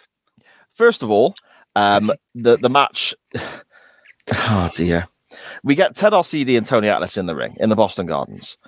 first 0.75 1.03
of 1.03 1.11
all, 1.11 1.35
um, 1.79 2.13
the 2.35 2.57
the 2.57 2.69
match. 2.71 3.15
Oh 4.31 4.71
dear, 4.75 5.07
we 5.63 5.75
get 5.75 5.97
Ted 5.97 6.13
Arcidi 6.13 6.59
and 6.59 6.67
Tony 6.67 6.89
Atlas 6.89 7.17
in 7.17 7.25
the 7.25 7.35
ring 7.35 7.57
in 7.61 7.71
the 7.71 7.77
Boston 7.77 8.05
Gardens. 8.07 8.59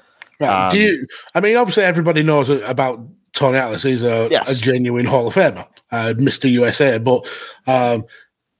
Right. 0.41 0.73
Do 0.73 0.79
Um, 0.79 0.83
you? 0.83 1.07
I 1.35 1.41
mean, 1.41 1.57
obviously, 1.57 1.83
everybody 1.83 2.23
knows 2.23 2.49
about 2.49 3.07
Tony 3.35 3.59
Atlas. 3.59 3.83
He's 3.83 4.03
a, 4.03 4.29
Yes. 4.31 4.49
a 4.51 4.55
genuine 4.55 5.05
Hall 5.05 5.27
of 5.29 5.35
Famer, 5.35 5.67
uh, 5.93 6.15
Mister 6.17 6.49
USA. 6.49 6.97
But 6.99 7.27
um, 7.67 8.07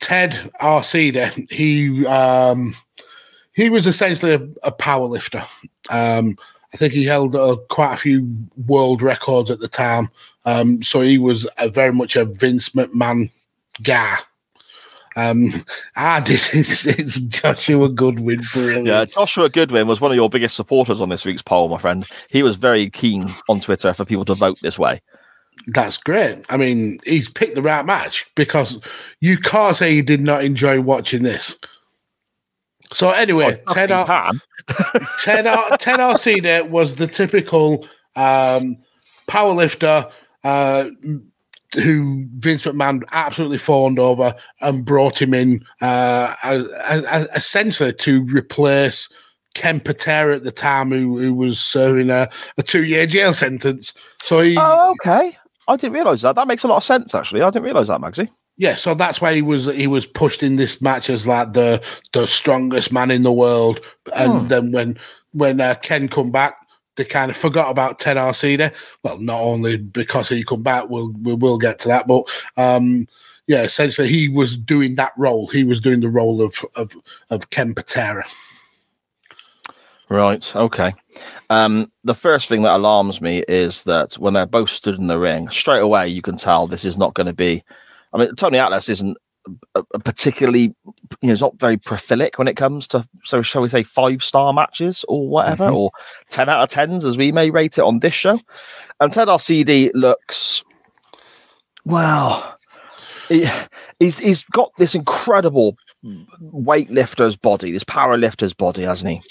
Ted 0.01 0.33
Arcidi, 0.61 1.51
he 1.51 2.05
um, 2.07 2.77
he 3.55 3.71
was 3.71 3.87
essentially 3.87 4.35
a, 4.35 4.47
a 4.65 4.71
power 4.73 5.07
lifter. 5.07 5.43
Um, 5.89 6.37
I 6.75 6.77
think 6.77 6.93
he 6.93 7.05
held 7.07 7.35
uh, 7.35 7.57
quite 7.71 7.95
a 7.95 7.97
few 7.97 8.29
world 8.67 9.01
records 9.01 9.51
at 9.51 9.61
the 9.61 9.69
time. 9.69 10.11
Um, 10.45 10.83
so 10.83 11.01
he 11.01 11.17
was 11.17 11.49
a, 11.59 11.71
very 11.71 11.93
much 11.95 12.15
a 12.15 12.27
Vince 12.27 12.69
McMahon 12.71 13.31
guy. 13.83 14.19
Um, 15.17 15.65
I 15.97 16.21
did. 16.21 16.41
It's, 16.53 16.87
it's 16.87 17.17
Joshua 17.21 17.89
Goodwin, 17.89 18.41
brilliant. 18.53 18.87
Yeah, 18.87 19.05
Joshua 19.05 19.49
Goodwin 19.49 19.87
was 19.87 20.01
one 20.01 20.11
of 20.11 20.17
your 20.17 20.31
biggest 20.31 20.57
supporters 20.57 21.01
on 21.01 21.09
this 21.09 21.25
week's 21.25 21.43
poll, 21.43 21.69
my 21.69 21.79
friend. 21.79 22.07
He 22.29 22.43
was 22.43 22.57
very 22.57 22.91
keen 22.91 23.35
on 23.49 23.61
Twitter 23.61 23.93
for 23.95 24.05
people 24.05 24.25
to 24.27 24.35
vote 24.35 24.59
this 24.63 24.79
way. 24.79 25.01
That's 25.69 25.99
great. 25.99 26.45
I 26.49 26.57
mean, 26.57 27.01
he's 27.05 27.29
picked 27.29 27.55
the 27.55 27.63
right 27.63 27.85
match 27.85 28.31
because 28.35 28.81
you 29.21 29.37
can't 29.39 29.77
say 29.77 29.93
you 29.93 30.03
did 30.03 30.21
not 30.21 30.45
enjoy 30.45 30.81
watching 30.81 31.23
this. 31.23 31.59
So 32.93 33.11
anyway, 33.11 33.63
Oh, 33.67 33.75
Ted 33.75 33.93
Ar-. 33.93 34.33
Ted 35.23 35.47
Ar- 35.47 35.77
Ted 35.77 36.71
was 36.71 36.95
the 36.97 37.07
typical 37.07 37.87
um, 38.17 38.79
powerlifter 39.29 40.11
uh, 40.45 40.91
who 41.75 42.27
Vince 42.39 42.63
McMahon 42.65 43.03
absolutely 43.13 43.59
fawned 43.59 43.99
over 43.99 44.35
and 44.61 44.85
brought 44.85 45.21
him 45.21 45.35
in 45.35 45.65
uh, 45.81 46.35
as, 46.43 46.67
as- 46.69 47.29
essentially 47.35 47.93
to 47.93 48.25
replace 48.25 49.09
Ken 49.55 49.81
Patera 49.81 50.37
at 50.37 50.45
the 50.45 50.53
time, 50.53 50.91
who, 50.91 51.19
who 51.19 51.35
was 51.35 51.59
serving 51.61 52.11
a, 52.11 52.29
a 52.59 52.63
two-year 52.63 53.07
jail 53.07 53.33
sentence. 53.33 53.93
So 54.23 54.41
he, 54.41 54.57
Oh, 54.59 54.91
okay. 55.01 55.37
I 55.69 55.77
didn't 55.77 55.93
realise 55.95 56.23
that. 56.23 56.35
That 56.37 56.49
makes 56.49 56.65
a 56.65 56.69
lot 56.69 56.79
of 56.79 56.85
sense, 56.85 57.15
actually. 57.15 57.43
I 57.43 57.51
didn't 57.51 57.65
realise 57.67 57.89
that, 57.89 58.01
Magsy. 58.01 58.29
Yeah, 58.57 58.75
so 58.75 58.95
that's 58.95 59.21
why 59.21 59.35
he 59.35 59.41
was 59.41 59.67
he 59.67 59.87
was 59.87 60.05
pushed 60.05 60.43
in 60.43 60.57
this 60.57 60.83
match 60.83 61.09
as 61.09 61.27
like 61.27 61.55
the 61.55 61.83
the 62.13 62.27
strongest 62.27 62.93
man 62.93 63.11
in 63.11 63.23
the 63.23 63.33
world, 63.33 63.81
and 64.15 64.43
Hmm. 64.43 64.49
then 64.49 64.73
when 64.73 64.99
when 65.33 65.61
uh, 65.63 65.77
Ken 65.77 66.09
come 66.09 66.31
back, 66.31 66.60
they 67.01 67.05
kind 67.07 67.31
of 67.31 67.37
forgot 67.37 67.71
about 67.71 67.99
Ted 67.99 68.19
Arcidi. 68.19 68.73
Well, 69.03 69.19
not 69.19 69.41
only 69.41 69.79
because 69.79 70.29
he 70.29 70.45
come 70.45 70.63
back, 70.63 70.91
we'll 70.91 71.13
we 71.23 71.35
will 71.35 71.57
get 71.57 71.79
to 71.81 71.89
that, 71.89 72.07
but 72.07 72.29
um, 72.59 73.07
yeah, 73.47 73.63
essentially 73.63 74.09
he 74.09 74.29
was 74.29 74.57
doing 74.57 74.97
that 74.97 75.13
role. 75.17 75.47
He 75.47 75.65
was 75.65 75.81
doing 75.81 76.01
the 76.01 76.11
role 76.11 76.43
of 76.43 76.55
of 76.77 76.95
of 77.31 77.49
Ken 77.49 77.75
Patera. 77.75 78.25
Right. 80.11 80.55
Okay. 80.55 80.93
Um, 81.49 81.91
the 82.05 82.15
first 82.15 82.49
thing 82.49 82.63
that 82.63 82.75
alarms 82.75 83.21
me 83.21 83.45
is 83.49 83.85
that 83.85 84.15
when 84.15 84.35
they're 84.35 84.45
both 84.45 84.71
stood 84.71 84.99
in 84.99 85.07
the 85.07 85.19
ring, 85.19 85.49
straight 85.49 85.81
away 85.81 86.09
you 86.09 86.21
can 86.21 86.37
tell 86.37 86.67
this 86.67 86.85
is 86.85 86.99
not 86.99 87.15
going 87.15 87.29
to 87.29 87.33
be. 87.33 87.65
I 88.13 88.19
mean, 88.19 88.35
Tony 88.35 88.59
Atlas 88.59 88.89
isn't 88.89 89.17
particularly, 90.05 90.63
you 90.63 90.75
know, 91.23 91.31
he's 91.31 91.41
not 91.41 91.59
very 91.59 91.77
prolific 91.77 92.39
when 92.39 92.49
it 92.49 92.57
comes 92.57 92.87
to, 92.89 93.07
so 93.25 93.43
shall 93.43 93.63
we 93.63 93.69
say, 93.69 93.83
five 93.83 94.23
star 94.23 94.53
matches 94.53 95.05
or 95.09 95.29
whatever, 95.29 95.69
Mhm. 95.69 95.75
or 95.75 95.91
10 96.29 96.49
out 96.49 96.63
of 96.63 96.69
10s 96.69 97.05
as 97.05 97.17
we 97.17 97.33
may 97.33 97.51
rate 97.51 97.79
it 97.79 97.85
on 97.85 98.01
this 98.01 98.15
show. 98.15 98.39
And 99.01 99.13
Ted 99.13 99.29
Arcidi 99.29 99.91
looks, 99.95 100.63
well, 101.85 102.59
he, 103.29 103.47
he's, 103.99 104.19
he's 104.19 104.45
got 104.45 104.73
this 104.79 104.95
incredible 104.95 105.77
weightlifter's 106.43 107.37
body, 107.37 107.71
this 107.71 107.85
power 107.85 108.17
lifter's 108.17 108.55
body, 108.55 108.83
hasn't 108.83 109.13
he? 109.13 109.23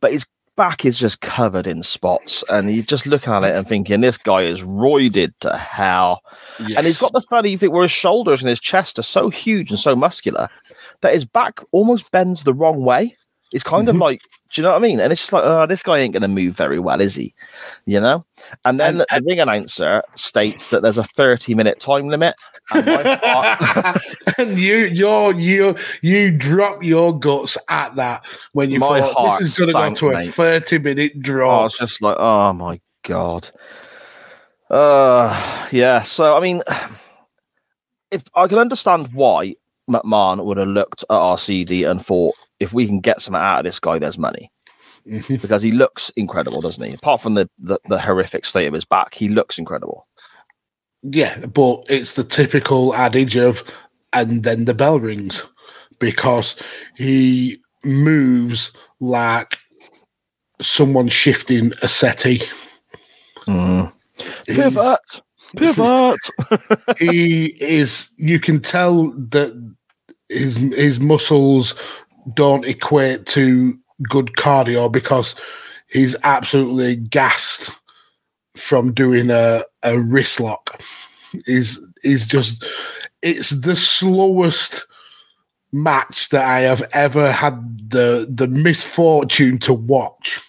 But 0.00 0.12
his 0.12 0.26
back 0.60 0.84
is 0.84 0.98
just 0.98 1.22
covered 1.22 1.66
in 1.66 1.82
spots, 1.82 2.44
and 2.50 2.70
you're 2.70 2.84
just 2.84 3.06
looking 3.06 3.32
at 3.32 3.44
it 3.44 3.56
and 3.56 3.66
thinking, 3.66 4.02
this 4.02 4.18
guy 4.18 4.42
is 4.42 4.62
roided 4.62 5.32
to 5.40 5.56
hell. 5.56 6.22
And 6.76 6.84
he's 6.84 7.00
got 7.00 7.14
the 7.14 7.22
funny 7.22 7.56
thing 7.56 7.72
where 7.72 7.80
his 7.80 7.90
shoulders 7.90 8.42
and 8.42 8.50
his 8.50 8.60
chest 8.60 8.98
are 8.98 9.02
so 9.02 9.30
huge 9.30 9.70
and 9.70 9.78
so 9.78 9.96
muscular 9.96 10.50
that 11.00 11.14
his 11.14 11.24
back 11.24 11.60
almost 11.72 12.10
bends 12.10 12.44
the 12.44 12.52
wrong 12.52 12.84
way. 12.84 13.16
It's 13.52 13.64
kind 13.64 13.88
of 13.88 13.96
Mhm. 13.96 14.00
like, 14.00 14.22
do 14.52 14.60
you 14.60 14.62
know 14.64 14.70
what 14.70 14.78
I 14.78 14.80
mean? 14.80 15.00
And 15.00 15.12
it's 15.12 15.22
just 15.22 15.32
like, 15.32 15.42
oh, 15.44 15.66
this 15.66 15.82
guy 15.82 15.98
ain't 15.98 16.12
going 16.12 16.22
to 16.22 16.28
move 16.28 16.54
very 16.56 16.78
well, 16.78 17.00
is 17.00 17.14
he? 17.16 17.34
You 17.84 18.00
know? 18.00 18.24
And 18.64 18.78
then 18.78 19.00
And- 19.00 19.06
the 19.10 19.22
ring 19.26 19.40
announcer 19.40 20.02
states 20.14 20.70
that 20.70 20.82
there's 20.82 20.98
a 20.98 21.04
30 21.04 21.54
minute 21.54 21.80
time 21.80 22.08
limit. 22.08 22.34
And 22.72 22.86
my 22.86 23.14
heart- 23.22 24.02
and 24.38 24.58
you, 24.58 24.76
you, 24.86 25.36
you, 25.36 25.76
you 26.02 26.30
drop 26.30 26.82
your 26.84 27.18
guts 27.18 27.58
at 27.68 27.96
that 27.96 28.24
when 28.52 28.70
you 28.70 28.78
My 28.78 29.00
thought 29.00 29.12
heart 29.14 29.38
this 29.40 29.48
is 29.48 29.58
going 29.72 29.94
to 29.94 30.04
go 30.06 30.10
to 30.12 30.16
a 30.18 30.26
thirty-minute 30.30 31.12
I 31.16 31.18
draw. 31.20 31.62
was 31.64 31.76
just 31.78 32.00
like, 32.02 32.16
oh 32.18 32.52
my 32.52 32.80
god. 33.02 33.50
Uh 34.70 35.66
yeah. 35.72 36.02
So 36.02 36.36
I 36.36 36.40
mean, 36.40 36.62
if 38.12 38.22
I 38.34 38.46
can 38.46 38.58
understand 38.58 39.12
why 39.12 39.56
McMahon 39.90 40.44
would 40.44 40.56
have 40.58 40.68
looked 40.68 41.02
at 41.02 41.08
Arcidi 41.10 41.88
and 41.90 42.04
thought, 42.04 42.34
if 42.60 42.72
we 42.72 42.86
can 42.86 43.00
get 43.00 43.20
something 43.20 43.40
out 43.40 43.60
of 43.60 43.64
this 43.64 43.80
guy, 43.80 43.98
there's 43.98 44.18
money 44.18 44.50
Mhm. 45.08 45.40
because 45.40 45.62
he 45.62 45.72
looks 45.72 46.10
incredible, 46.10 46.60
doesn't 46.60 46.84
he? 46.86 46.94
Apart 46.94 47.20
from 47.22 47.34
the, 47.34 47.48
the 47.58 47.78
the 47.88 47.98
horrific 47.98 48.44
state 48.44 48.66
of 48.66 48.74
his 48.74 48.84
back, 48.84 49.14
he 49.14 49.28
looks 49.28 49.58
incredible. 49.58 50.06
Yeah, 51.02 51.46
but 51.46 51.84
it's 51.88 52.12
the 52.12 52.24
typical 52.24 52.94
adage 52.94 53.34
of, 53.36 53.64
and 54.12 54.42
then 54.42 54.66
the 54.66 54.74
bell 54.74 55.00
rings 55.00 55.42
because 55.98 56.54
he 56.96 57.58
moves 57.84 58.70
like 59.00 59.56
someone 60.60 61.08
shifting 61.08 61.72
a 61.82 61.88
settee. 61.88 62.42
He's- 63.46 63.92
Pivot, 64.46 65.20
pivot. 65.56 66.18
he 66.98 67.46
is, 67.60 68.10
you 68.16 68.38
can 68.38 68.60
tell 68.60 69.10
that 69.30 69.74
his 70.28 70.56
his 70.58 71.00
muscles 71.00 71.74
don't 72.34 72.66
equate 72.66 73.26
to 73.26 73.78
good 74.08 74.32
cardio 74.36 74.90
because 74.90 75.34
he's 75.88 76.16
absolutely 76.22 76.96
gassed 76.96 77.70
from 78.56 78.92
doing 78.92 79.30
a, 79.30 79.62
a 79.82 79.98
wrist 79.98 80.40
lock. 80.40 80.82
Is 81.46 81.86
is 82.02 82.26
just 82.26 82.64
it's 83.22 83.50
the 83.50 83.76
slowest 83.76 84.86
match 85.72 86.30
that 86.30 86.44
I 86.44 86.60
have 86.60 86.82
ever 86.92 87.30
had 87.30 87.90
the 87.90 88.26
the 88.28 88.48
misfortune 88.48 89.58
to 89.60 89.72
watch. 89.72 90.40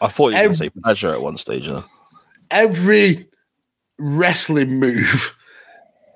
I 0.00 0.08
thought 0.08 0.32
you 0.32 0.36
were 0.36 0.44
going 0.44 0.50
to 0.50 0.56
say 0.56 0.68
pleasure 0.70 1.12
at 1.12 1.22
one 1.22 1.36
stage. 1.36 1.70
Every 2.50 3.28
wrestling 3.98 4.80
move 4.80 5.36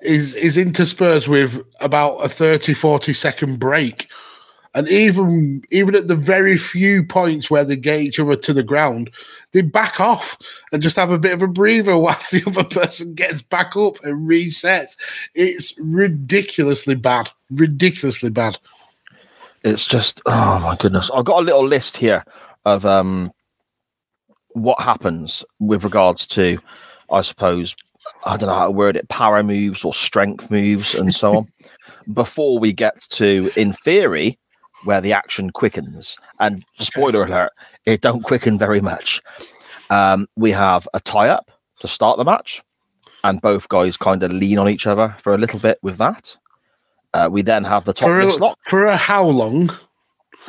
is 0.01 0.35
is 0.35 0.57
interspersed 0.57 1.27
with 1.27 1.61
about 1.81 2.17
a 2.17 2.29
30 2.29 2.73
40 2.73 3.13
second 3.13 3.59
break 3.59 4.07
And 4.75 4.87
even 4.87 5.63
even 5.71 5.95
at 5.95 6.07
the 6.07 6.15
very 6.15 6.57
few 6.57 7.03
points 7.03 7.49
where 7.49 7.63
they 7.63 7.75
get 7.75 8.01
each 8.01 8.19
other 8.19 8.35
to 8.35 8.53
the 8.53 8.63
ground, 8.63 9.09
they 9.51 9.61
back 9.61 9.99
off 9.99 10.37
and 10.71 10.83
just 10.83 10.95
have 10.95 11.09
a 11.09 11.17
bit 11.17 11.33
of 11.33 11.41
a 11.41 11.47
breather 11.47 11.97
whilst 11.97 12.31
the 12.31 12.43
other 12.45 12.63
person 12.63 13.15
gets 13.15 13.41
back 13.41 13.75
up 13.75 14.03
and 14.03 14.29
resets. 14.29 14.95
It's 15.33 15.73
ridiculously 15.79 16.95
bad. 16.95 17.31
Ridiculously 17.49 18.29
bad. 18.29 18.57
It's 19.63 19.85
just 19.85 20.21
oh 20.27 20.59
my 20.59 20.75
goodness. 20.75 21.09
I've 21.13 21.25
got 21.25 21.39
a 21.39 21.45
little 21.45 21.65
list 21.65 21.97
here 21.97 22.23
of 22.65 22.85
um 22.85 23.31
what 24.53 24.81
happens 24.81 25.43
with 25.59 25.83
regards 25.83 26.27
to, 26.27 26.59
I 27.11 27.21
suppose, 27.21 27.75
I 28.25 28.37
don't 28.37 28.49
know 28.49 28.55
how 28.55 28.65
to 28.65 28.71
word 28.71 28.95
it, 28.95 29.09
power 29.09 29.41
moves 29.43 29.83
or 29.83 29.93
strength 29.93 30.51
moves 30.51 30.93
and 30.93 31.13
so 31.13 31.37
on. 31.37 31.47
Before 32.13 32.57
we 32.57 32.73
get 32.73 33.01
to, 33.11 33.51
in 33.55 33.73
theory, 33.73 34.37
where 34.85 35.01
the 35.01 35.13
action 35.13 35.51
quickens. 35.51 36.17
And 36.39 36.63
spoiler 36.77 37.23
alert, 37.23 37.51
it 37.85 38.01
don't 38.01 38.23
quicken 38.23 38.57
very 38.57 38.81
much. 38.81 39.21
Um, 39.89 40.27
we 40.35 40.51
have 40.51 40.87
a 40.93 40.99
tie 40.99 41.29
up 41.29 41.51
to 41.79 41.87
start 41.87 42.17
the 42.17 42.25
match, 42.25 42.61
and 43.23 43.41
both 43.41 43.69
guys 43.69 43.97
kind 43.97 44.21
of 44.23 44.31
lean 44.33 44.57
on 44.59 44.69
each 44.69 44.85
other 44.87 45.15
for 45.19 45.33
a 45.33 45.37
little 45.37 45.59
bit 45.59 45.79
with 45.81 45.97
that. 45.97 46.35
Uh, 47.13 47.27
we 47.31 47.41
then 47.41 47.63
have 47.63 47.85
the 47.85 47.93
top 47.93 48.07
For 48.07 48.19
a, 48.21 48.35
lock 48.35 48.57
for 48.67 48.85
a 48.85 48.95
how 48.95 49.25
long? 49.25 49.69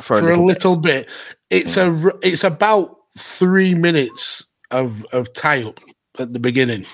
for 0.01 0.17
a 0.17 0.21
For 0.21 0.35
little, 0.35 0.43
a 0.43 0.47
bit. 0.47 0.53
little 0.53 0.77
bit. 0.77 1.09
It's 1.49 1.75
a 1.77 2.11
it's 2.21 2.43
about 2.43 2.97
three 3.17 3.73
minutes 3.73 4.45
of 4.69 5.05
of 5.11 5.33
tie 5.33 5.63
up 5.63 5.79
at 6.19 6.33
the 6.33 6.39
beginning. 6.39 6.85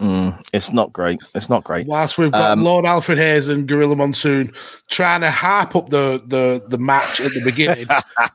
Mm, 0.00 0.42
it's 0.54 0.72
not 0.72 0.92
great. 0.92 1.20
It's 1.34 1.50
not 1.50 1.62
great. 1.64 1.86
Whilst 1.86 2.16
we've 2.16 2.32
got 2.32 2.52
Um, 2.52 2.64
Lord 2.64 2.86
Alfred 2.86 3.18
Hayes 3.18 3.48
and 3.48 3.68
Gorilla 3.68 3.96
Monsoon 3.96 4.50
trying 4.88 5.20
to 5.20 5.30
harp 5.30 5.76
up 5.76 5.90
the 5.90 6.22
the 6.26 6.64
the 6.68 6.78
match 6.78 7.20
at 7.20 7.32
the 7.32 7.42
beginning, 7.44 7.86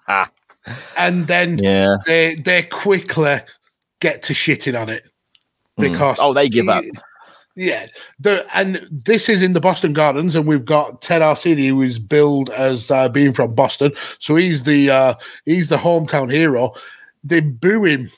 and 0.97 1.25
then 1.27 1.57
Yeah. 1.57 1.95
they 2.05 2.35
they 2.35 2.63
quickly 2.63 3.39
get 3.99 4.21
to 4.23 4.33
shitting 4.33 4.79
on 4.79 4.89
it 4.89 5.05
because 5.77 6.17
Oh, 6.21 6.33
they 6.33 6.49
give 6.49 6.69
up. 6.69 6.83
Yeah, 7.55 7.87
the 8.19 8.45
and 8.53 8.85
this 8.91 9.29
is 9.29 9.41
in 9.41 9.53
the 9.53 9.61
Boston 9.61 9.93
Gardens, 9.93 10.35
and 10.35 10.45
we've 10.45 10.65
got 10.65 11.01
Ted 11.01 11.21
Arcidi, 11.21 11.69
who 11.69 11.81
is 11.81 11.97
billed 11.99 12.49
as 12.49 12.91
uh, 12.91 13.07
being 13.09 13.31
from 13.33 13.55
Boston, 13.55 13.93
so 14.19 14.35
he's 14.35 14.63
the 14.63 14.89
uh, 14.91 15.13
he's 15.45 15.69
the 15.69 15.77
hometown 15.77 16.29
hero. 16.31 16.73
They 17.23 17.39
boo 17.39 17.85
him 17.85 18.11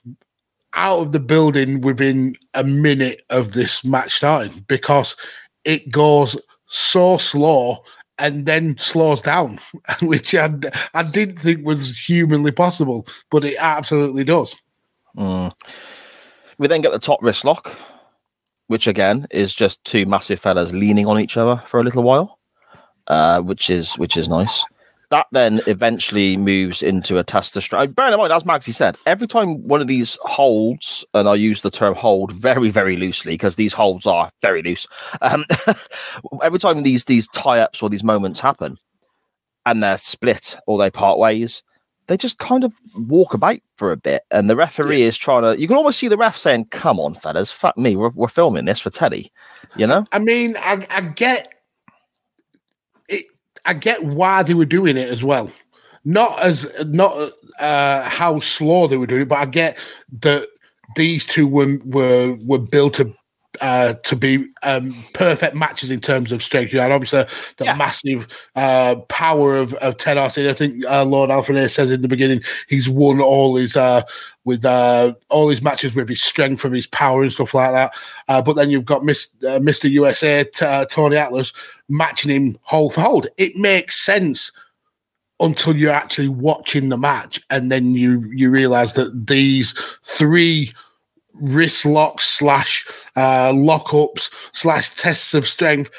out 0.78 1.00
of 1.00 1.12
the 1.12 1.20
building 1.20 1.82
within 1.82 2.36
a 2.54 2.64
minute 2.64 3.24
of 3.30 3.54
this 3.54 3.84
match 3.84 4.14
starting 4.14 4.64
because 4.68 5.16
it 5.66 5.92
goes 5.92 6.40
so 6.68 7.18
slow 7.18 7.84
and 8.20 8.46
then 8.46 8.78
slows 8.78 9.22
down, 9.22 9.60
which 10.02 10.34
I, 10.34 10.50
I 10.94 11.04
didn't 11.04 11.40
think 11.40 11.66
was 11.66 11.98
humanly 11.98 12.52
possible, 12.52 13.08
but 13.30 13.44
it 13.44 13.58
absolutely 13.60 14.24
does. 14.24 14.56
Mm. 15.18 15.52
We 16.58 16.68
then 16.68 16.82
get 16.82 16.92
the 16.92 17.00
top 17.00 17.20
wrist 17.22 17.44
lock, 17.44 17.76
which 18.68 18.88
again 18.88 19.28
is 19.32 19.54
just 19.54 19.84
two 19.84 20.06
massive 20.06 20.40
fellas 20.40 20.74
leaning 20.74 21.08
on 21.08 21.20
each 21.20 21.38
other 21.38 21.62
for 21.66 21.80
a 21.80 21.84
little 21.84 22.04
while, 22.04 22.40
uh, 23.08 23.42
which 23.42 23.70
is 23.70 23.96
which 23.96 24.16
is 24.16 24.30
nice. 24.30 24.64
That 25.10 25.28
then 25.32 25.62
eventually 25.68 26.36
moves 26.36 26.84
into 26.84 27.18
a 27.18 27.24
tester 27.24 27.60
of 27.60 27.64
strength. 27.64 27.96
Bear 27.96 28.12
in 28.12 28.18
mind, 28.18 28.34
as 28.34 28.44
Magsy 28.44 28.74
said, 28.74 28.98
every 29.06 29.26
time 29.28 29.66
one 29.66 29.80
of 29.80 29.88
these 29.88 30.18
holds, 30.24 31.06
and 31.14 31.30
I 31.30 31.36
use 31.36 31.62
the 31.62 31.72
term 31.72 31.96
hold 31.96 32.34
very, 32.34 32.70
very 32.70 32.98
loosely 32.98 33.34
because 33.34 33.56
these 33.56 33.74
holds 33.74 34.06
are 34.06 34.30
very 34.42 34.62
loose. 34.62 34.86
Um, 35.22 35.46
every 36.44 36.60
time 36.60 36.84
these 36.84 37.06
these 37.06 37.30
tie 37.30 37.60
ups 37.60 37.82
or 37.82 37.90
these 37.90 38.04
moments 38.04 38.42
happen, 38.42 38.78
and 39.66 39.82
they're 39.82 39.98
split 39.98 40.58
or 40.68 40.78
they 40.78 40.90
part 40.90 41.20
ways, 41.20 41.64
they 42.08 42.18
just 42.18 42.38
kind 42.38 42.64
of 42.64 42.74
walk 42.98 43.34
about 43.34 43.60
for 43.76 43.92
a 43.92 43.98
bit, 43.98 44.24
and 44.32 44.50
the 44.50 44.56
referee 44.56 45.04
is 45.04 45.18
trying 45.18 45.44
to. 45.44 45.60
You 45.60 45.68
can 45.68 45.78
almost 45.78 46.00
see 46.00 46.08
the 46.08 46.18
ref 46.18 46.38
saying, 46.38 46.66
"Come 46.72 47.00
on, 47.00 47.14
fellas, 47.14 47.52
fuck 47.52 47.78
me, 47.78 47.96
we're, 47.96 48.10
we're 48.10 48.28
filming 48.28 48.66
this 48.66 48.80
for 48.80 48.90
Teddy," 48.90 49.32
you 49.76 49.86
know. 49.86 50.06
I 50.12 50.20
mean, 50.20 50.58
I, 50.58 50.86
I 50.90 51.02
get. 51.02 51.54
I 53.68 53.74
get 53.74 54.04
why 54.04 54.44
they 54.44 54.54
were 54.54 54.66
doing 54.66 54.98
it 54.98 55.10
as 55.10 55.24
well. 55.24 55.52
Not 56.06 56.40
as 56.40 56.72
not 56.88 57.32
uh, 57.60 58.04
how 58.04 58.40
slow 58.40 58.88
they 58.88 58.98
were 58.98 59.08
doing 59.08 59.24
it, 59.24 59.28
but 59.28 59.40
I 59.40 59.46
get 59.46 59.78
that 60.22 60.48
these 60.96 61.26
two 61.26 61.48
were 61.48 61.78
were 61.86 62.38
were 62.46 62.60
built 62.60 62.96
to 62.96 63.14
uh, 63.62 63.94
to 64.04 64.16
be 64.16 64.48
um, 64.64 64.94
perfect 65.14 65.56
matches 65.56 65.90
in 65.90 66.00
terms 66.00 66.32
of 66.32 66.44
strength. 66.44 66.72
You 66.72 66.80
had 66.80 66.92
obviously 66.92 67.26
the 67.58 67.66
Yeah. 67.66 67.76
massive 67.76 68.28
uh, 68.56 68.96
power 69.10 69.58
of, 69.58 69.74
of 69.76 69.98
Ted 69.98 70.18
Arcidi. 70.18 70.48
I 70.50 70.54
think 70.54 70.86
uh, 70.86 71.04
Lord 71.06 71.30
Alfred 71.32 71.70
says 71.72 71.92
in 71.92 72.02
the 72.02 72.08
beginning 72.08 72.42
he's 72.68 72.88
won 72.88 73.20
all 73.20 73.56
his 73.56 73.76
uh, 73.76 74.04
with 74.48 74.64
uh, 74.64 75.14
all 75.28 75.50
his 75.50 75.62
matches 75.62 75.94
with 75.94 76.08
his 76.08 76.24
strength, 76.24 76.64
of 76.64 76.72
his 76.72 76.88
power 76.88 77.22
and 77.22 77.34
stuff 77.34 77.54
like 77.54 77.74
that. 77.74 77.94
Uh, 78.30 78.42
but 78.42 78.54
then 78.54 78.70
you've 78.70 78.86
got 78.86 79.04
Miss, 79.04 79.28
uh, 79.44 79.60
Mr. 79.60 79.90
USA 79.90 80.46
t- 80.46 80.66
uh, 80.66 80.86
Tony 80.86 81.18
Atlas 81.18 81.52
matching 81.90 82.32
him 82.32 82.58
hold 82.62 82.94
for 82.94 83.02
hold. 83.02 83.28
It 83.36 83.58
makes 83.58 84.00
sense 84.00 84.54
until 85.42 85.76
you're 85.76 85.92
actually 85.92 86.30
watching 86.30 86.88
the 86.88 86.98
match, 86.98 87.42
and 87.50 87.70
then 87.70 87.92
you 87.92 88.22
you 88.34 88.50
realize 88.50 88.94
that 88.94 89.28
these 89.28 89.78
three 90.04 90.72
wrist 91.34 91.86
locks 91.86 92.26
slash 92.26 92.88
uh, 93.18 93.52
lockups 93.52 94.30
slash 94.54 94.92
tests 94.92 95.34
of 95.34 95.46
strength 95.46 95.92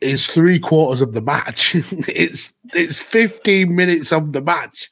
is 0.00 0.26
three 0.26 0.58
quarters 0.58 1.02
of 1.02 1.12
the 1.12 1.20
match. 1.20 1.74
it's 2.08 2.54
it's 2.72 2.98
15 2.98 3.76
minutes 3.76 4.10
of 4.10 4.32
the 4.32 4.40
match. 4.40 4.88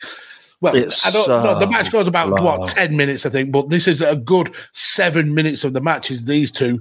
Well, 0.75 0.83
It's 0.83 1.07
I 1.07 1.11
don't 1.11 1.29
know. 1.29 1.59
The 1.59 1.67
match 1.67 1.91
goes 1.93 2.07
about 2.07 2.41
what 2.43 2.69
10 2.69 2.97
minutes, 2.97 3.25
I 3.27 3.31
think, 3.31 3.51
but 3.53 3.69
this 3.69 3.87
is 3.87 4.01
a 4.03 4.17
good 4.17 4.55
seven 4.73 5.35
minutes 5.35 5.65
of 5.65 5.73
the 5.73 5.81
match. 5.81 6.11
Is 6.11 6.25
these 6.25 6.51
two 6.51 6.81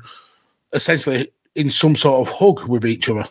essentially 0.74 1.32
in 1.56 1.72
some 1.72 1.96
sort 1.96 2.28
of 2.28 2.34
hug 2.34 2.68
with 2.68 2.86
each 2.86 3.10
other? 3.10 3.28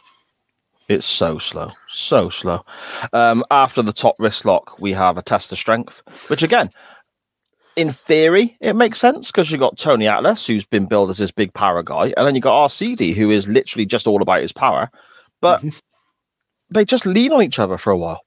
It's 0.89 1.07
so 1.07 1.39
slow, 1.39 1.73
so 1.89 2.29
slow. 2.29 2.65
Um, 3.13 3.43
after 3.51 3.81
the 3.83 3.93
top 3.93 4.17
wrist 4.19 4.45
lock, 4.45 4.79
we 4.79 4.93
have 4.93 5.17
a 5.17 5.23
test 5.23 5.51
of 5.51 5.59
strength, 5.59 6.03
which 6.29 6.43
again, 6.43 6.71
in 7.77 7.91
theory, 7.91 8.57
it 8.61 8.75
makes 8.75 8.99
sense 9.01 9.33
because 9.33 9.51
you 9.51 9.59
got 9.59 9.79
Tony 9.79 10.07
Atlas, 10.07 10.47
who's 10.47 10.65
been 10.67 10.87
billed 10.87 11.11
as 11.11 11.17
this 11.19 11.31
big 11.33 11.53
power 11.55 11.83
guy, 11.83 12.13
and 12.17 12.27
then 12.27 12.35
you 12.35 12.41
got 12.41 12.69
Arcidi, 12.69 13.15
who 13.15 13.31
is 13.31 13.49
literally 13.49 13.87
just 13.87 14.07
all 14.07 14.23
about 14.23 14.43
his 14.43 14.53
power. 14.53 14.91
But 15.41 15.61
Mm-hmm. 15.61 15.71
they 16.71 16.85
just 16.85 17.07
lean 17.07 17.33
on 17.33 17.43
each 17.43 17.59
other 17.59 17.79
for 17.79 17.91
a 17.91 17.97
while. 17.97 18.21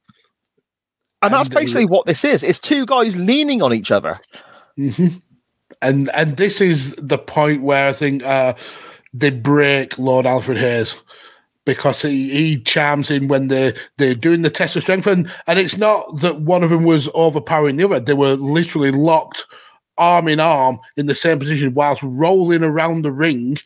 And 1.21 1.33
that's 1.33 1.49
And 1.49 1.55
basically 1.55 1.85
what 1.85 2.05
this 2.05 2.23
is. 2.23 2.43
It's 2.43 2.59
two 2.59 2.85
guys 2.85 3.17
leaning 3.17 3.61
on 3.61 3.73
each 3.73 3.91
other. 3.91 4.19
hmm 4.77 5.07
And 5.81 6.09
and 6.13 6.37
this 6.37 6.61
is 6.61 6.93
the 6.93 7.17
point 7.17 7.63
where 7.63 7.87
I 7.87 7.93
think 7.93 8.23
uh, 8.23 8.53
they 9.13 9.29
break 9.31 9.97
Lord 9.97 10.25
Alfred 10.25 10.57
Hayes 10.57 10.95
because 11.65 12.01
he, 12.01 12.29
he 12.29 12.61
charms 12.61 13.11
in 13.11 13.27
when 13.27 13.47
they 13.49 13.73
they're 13.97 14.15
doing 14.15 14.41
the 14.41 14.49
test 14.49 14.75
of 14.75 14.83
strength 14.83 15.07
and, 15.07 15.29
and 15.47 15.59
it's 15.59 15.77
not 15.77 16.21
that 16.21 16.41
one 16.41 16.63
of 16.63 16.69
them 16.69 16.83
was 16.85 17.09
overpowering 17.13 17.75
the 17.77 17.85
other. 17.85 17.99
They 17.99 18.13
were 18.13 18.35
literally 18.35 18.91
locked 18.91 19.45
arm 19.97 20.27
in 20.27 20.39
arm 20.39 20.79
in 20.95 21.07
the 21.07 21.15
same 21.15 21.39
position 21.39 21.73
whilst 21.73 22.01
rolling 22.03 22.63
around 22.63 23.01
the 23.03 23.11
ring. 23.11 23.57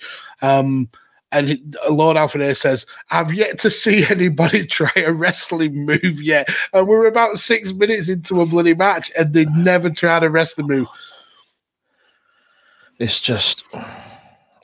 Um, 0.41 0.89
and 1.31 1.75
Lord 1.89 2.17
Hayes 2.17 2.59
says, 2.59 2.85
I've 3.09 3.33
yet 3.33 3.59
to 3.59 3.71
see 3.71 4.05
anybody 4.09 4.65
try 4.67 4.91
a 4.97 5.11
wrestling 5.11 5.85
move 5.85 6.21
yet. 6.21 6.49
And 6.73 6.87
we're 6.87 7.07
about 7.07 7.39
six 7.39 7.73
minutes 7.73 8.09
into 8.09 8.41
a 8.41 8.45
bloody 8.45 8.73
match 8.73 9.11
and 9.17 9.33
they 9.33 9.45
never 9.45 9.89
tried 9.89 10.23
a 10.23 10.29
wrestling 10.29 10.67
move. 10.67 10.87
It's 12.99 13.19
just, 13.19 13.63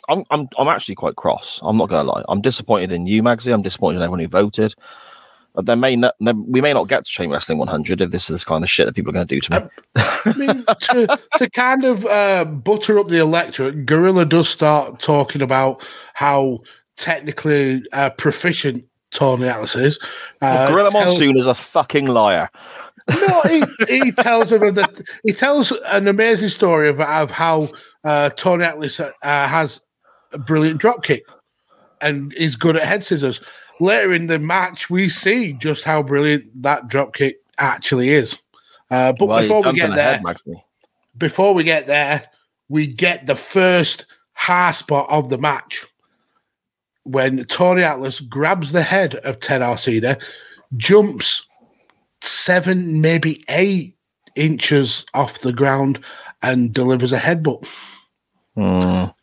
I'm, 0.10 0.24
I'm, 0.30 0.48
I'm 0.60 0.68
actually 0.68 0.96
quite 0.96 1.16
cross. 1.16 1.60
I'm 1.64 1.78
not 1.78 1.90
gonna 1.90 2.10
lie. 2.10 2.24
I'm 2.30 2.42
disappointed 2.42 2.92
in 2.92 3.08
you, 3.08 3.24
Magsy. 3.24 3.54
I'm 3.54 3.62
disappointed 3.62 3.98
in 3.98 4.04
everyone 4.04 4.20
who 4.20 4.28
voted. 4.28 4.76
There 5.64 5.76
may 5.76 5.96
not, 5.96 6.16
there, 6.20 6.36
we 6.36 6.62
may 6.62 6.74
not 6.74 6.88
get 6.88 7.06
to 7.06 7.12
Chain 7.12 7.30
Wrestling 7.30 7.58
100 7.58 8.02
if 8.02 8.12
this 8.12 8.30
is 8.30 8.42
the 8.42 8.46
kind 8.46 8.64
of 8.64 8.70
shit 8.70 8.86
that 8.86 8.96
people 8.96 9.10
are 9.10 9.14
going 9.14 9.28
to 9.28 9.36
do 9.36 9.42
to 9.42 9.52
me. 9.52 9.68
I 9.96 10.34
mean, 10.38 10.66
to, 10.66 11.20
to 11.38 11.50
kind 11.50 11.84
of 11.84 12.06
uh, 12.06 12.46
butter 12.46 13.00
up 13.00 13.10
the 13.10 13.20
electorate, 13.20 13.86
Gorilla 13.86 14.26
does 14.26 14.50
start 14.50 15.00
talking 15.00 15.42
about 15.42 15.84
how 16.14 16.60
technically 16.96 17.84
uh, 17.94 18.12
proficient 18.12 18.86
Tony 19.12 19.48
Atlas 19.48 19.76
is. 19.76 20.00
Uh, 20.42 20.70
Gorilla 20.70 20.92
tell- 20.92 21.06
Monsoon 21.06 21.38
is 21.38 21.48
a 21.48 21.56
fucking 21.56 22.08
liar. 22.08 22.50
No, 23.10 23.42
he, 23.44 23.64
he 23.88 24.12
tells 24.18 24.52
him 24.52 24.60
the 24.60 25.06
he 25.24 25.32
tells 25.32 25.72
an 25.88 26.08
amazing 26.08 26.50
story 26.50 26.90
of, 26.90 27.00
of 27.00 27.32
how 27.32 27.70
uh, 28.04 28.30
Tony 28.32 28.66
Atlas 28.66 29.00
uh, 29.00 29.12
has 29.22 29.82
a 30.34 30.38
brilliant 30.38 30.80
drop 30.80 31.04
kick 31.04 31.24
and 32.02 32.34
is 32.34 32.56
good 32.56 32.76
at 32.76 32.84
head 32.84 33.04
scissors. 33.04 33.42
Later 33.80 34.14
in 34.14 34.28
the 34.28 34.40
match, 34.40 34.90
we 34.90 35.10
see 35.10 35.54
just 35.54 35.84
how 35.84 36.02
brilliant 36.02 36.64
that 36.64 36.88
drop 36.88 37.14
kick 37.14 37.38
actually 37.58 38.10
is. 38.10 38.38
Uh, 38.90 39.14
but 39.14 39.28
Well, 39.28 39.42
before 39.42 39.64
we 39.64 39.74
get 39.74 39.94
there, 39.94 40.20
head, 40.20 40.62
before 41.18 41.54
we 41.54 41.64
get 41.64 41.88
there, 41.88 42.28
we 42.70 42.88
get 42.88 43.28
the 43.28 43.36
first 43.36 44.06
high 44.34 44.72
spot 44.72 45.08
of 45.10 45.30
the 45.30 45.38
match 45.38 45.86
when 47.08 47.46
Tony 47.46 47.84
Atlas 47.84 48.20
grabs 48.20 48.72
the 48.72 48.84
head 48.84 49.16
of 49.16 49.40
Ted 49.40 49.62
Arcidi, 49.62 50.22
jumps 50.76 51.46
seven, 52.22 53.02
maybe 53.02 53.44
eight 53.50 53.96
inches 54.36 55.06
off 55.14 55.40
the 55.40 55.54
ground 55.54 56.04
and 56.42 56.74
delivers 56.74 57.14
a 57.14 57.18
headbutt. 57.18 57.66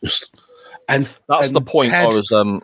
Just, 0.03 0.35
and 0.89 1.07
That's 1.29 1.47
and 1.47 1.55
the 1.55 1.61
point 1.61 1.93
I 1.93 2.05
was 2.05 2.31
um 2.31 2.61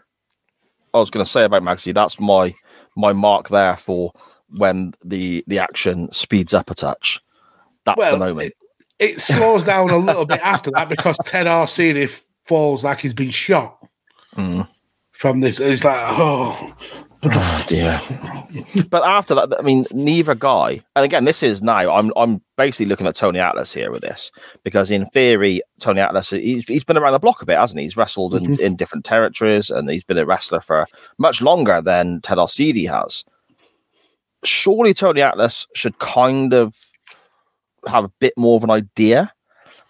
I 0.94 1.00
was 1.00 1.10
going 1.10 1.24
to 1.26 1.30
say 1.32 1.44
about 1.44 1.64
Magsy. 1.64 1.94
That's 1.94 2.20
my 2.20 2.54
my 2.96 3.14
mark 3.14 3.50
there 3.50 3.78
for 3.78 4.12
when 4.50 4.94
the 5.04 5.44
the 5.48 5.60
action 5.60 6.12
speeds 6.12 6.54
up 6.54 6.70
a 6.70 6.76
touch. 6.76 7.20
That's 7.86 7.98
Well, 7.98 8.12
the 8.14 8.26
moment. 8.26 8.54
It 9.00 9.20
slows 9.20 9.64
down 9.64 9.90
a 9.90 9.98
little 9.98 10.26
bit 10.26 10.42
after 10.42 10.70
that 10.72 10.88
because 10.90 11.18
Ted 11.26 11.48
Arcidi 11.48 12.08
falls 12.46 12.84
like 12.84 13.00
he's 13.02 13.14
been 13.14 13.32
shot 13.32 13.78
Mm. 14.38 14.68
from 15.12 15.40
this. 15.42 15.60
It's 15.60 15.84
like, 15.84 15.98
oh, 16.00 16.74
Oh 17.34 17.64
dear. 17.68 18.02
but 18.90 19.04
after 19.06 19.36
that, 19.36 19.54
I 19.58 19.62
mean, 19.62 19.86
neither 19.92 20.34
guy. 20.34 20.82
And 20.96 21.06
again, 21.06 21.26
this 21.26 21.44
is 21.44 21.62
now. 21.62 21.94
I'm 21.94 22.12
I'm 22.16 22.42
basically 22.58 22.88
looking 22.88 23.06
at 23.06 23.16
Tony 23.16 23.38
Atlas 23.40 23.72
here 23.74 23.92
with 23.92 24.02
this 24.02 24.32
because 24.64 24.90
in 24.90 25.06
theory, 25.08 25.62
Tony 25.80 26.02
Atlas 26.02 26.32
he's, 26.32 26.68
he's 26.68 26.84
been 26.84 26.98
around 26.98 27.14
the 27.14 27.20
block 27.20 27.42
a 27.42 27.46
bit, 27.46 27.60
hasn't 27.60 27.80
he? 27.80 27.86
He's 27.86 27.96
wrestled 27.96 28.34
in, 28.34 28.60
in 28.60 28.76
different 28.76 29.06
territories 29.06 29.70
and 29.70 29.88
he's 29.90 30.04
been 30.04 30.18
a 30.18 30.26
wrestler 30.26 30.62
for 30.62 30.88
much 31.20 31.42
longer 31.44 31.80
than 31.80 32.22
Ted 32.22 32.40
Arcidi 32.40 32.90
has. 32.90 33.24
Surely 34.44 34.94
Tony 34.94 35.22
Atlas 35.22 35.68
should 35.76 36.00
kind 36.00 36.54
of 36.54 36.74
have 37.88 38.06
a 38.06 38.12
bit 38.20 38.34
more 38.36 38.58
of 38.58 38.64
an 38.64 38.72
idea. 38.72 39.32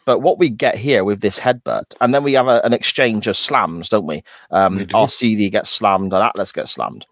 But 0.03 0.19
what 0.19 0.39
we 0.39 0.49
get 0.49 0.75
here 0.75 1.03
with 1.03 1.21
this 1.21 1.39
headbutt, 1.39 1.93
and 2.01 2.13
then 2.13 2.23
we 2.23 2.33
have 2.33 2.47
a, 2.47 2.59
an 2.65 2.73
exchange 2.73 3.27
of 3.27 3.37
slams, 3.37 3.87
don't 3.87 4.07
we? 4.07 4.23
Um, 4.49 4.75
We 4.77 4.85
do. 4.85 4.95
Arcidi 4.95 5.49
gets 5.51 5.69
slammed 5.69 6.11
and 6.11 6.23
Atlas 6.23 6.51
gets 6.51 6.71
slammed. 6.71 7.05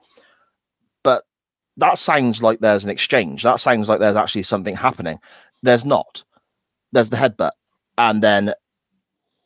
That 1.79 1.97
sounds 1.97 2.43
like 2.43 2.59
there's 2.59 2.83
an 2.83 2.89
exchange. 2.91 3.43
That 3.43 3.59
sounds 3.59 3.87
like 3.89 3.99
there's 3.99 4.15
actually 4.15 4.43
something 4.43 4.75
happening. 4.75 5.19
There's 5.63 5.85
not. 5.85 6.23
There's 6.91 7.09
the 7.09 7.17
headbutt, 7.17 7.51
and 7.97 8.21
then 8.21 8.53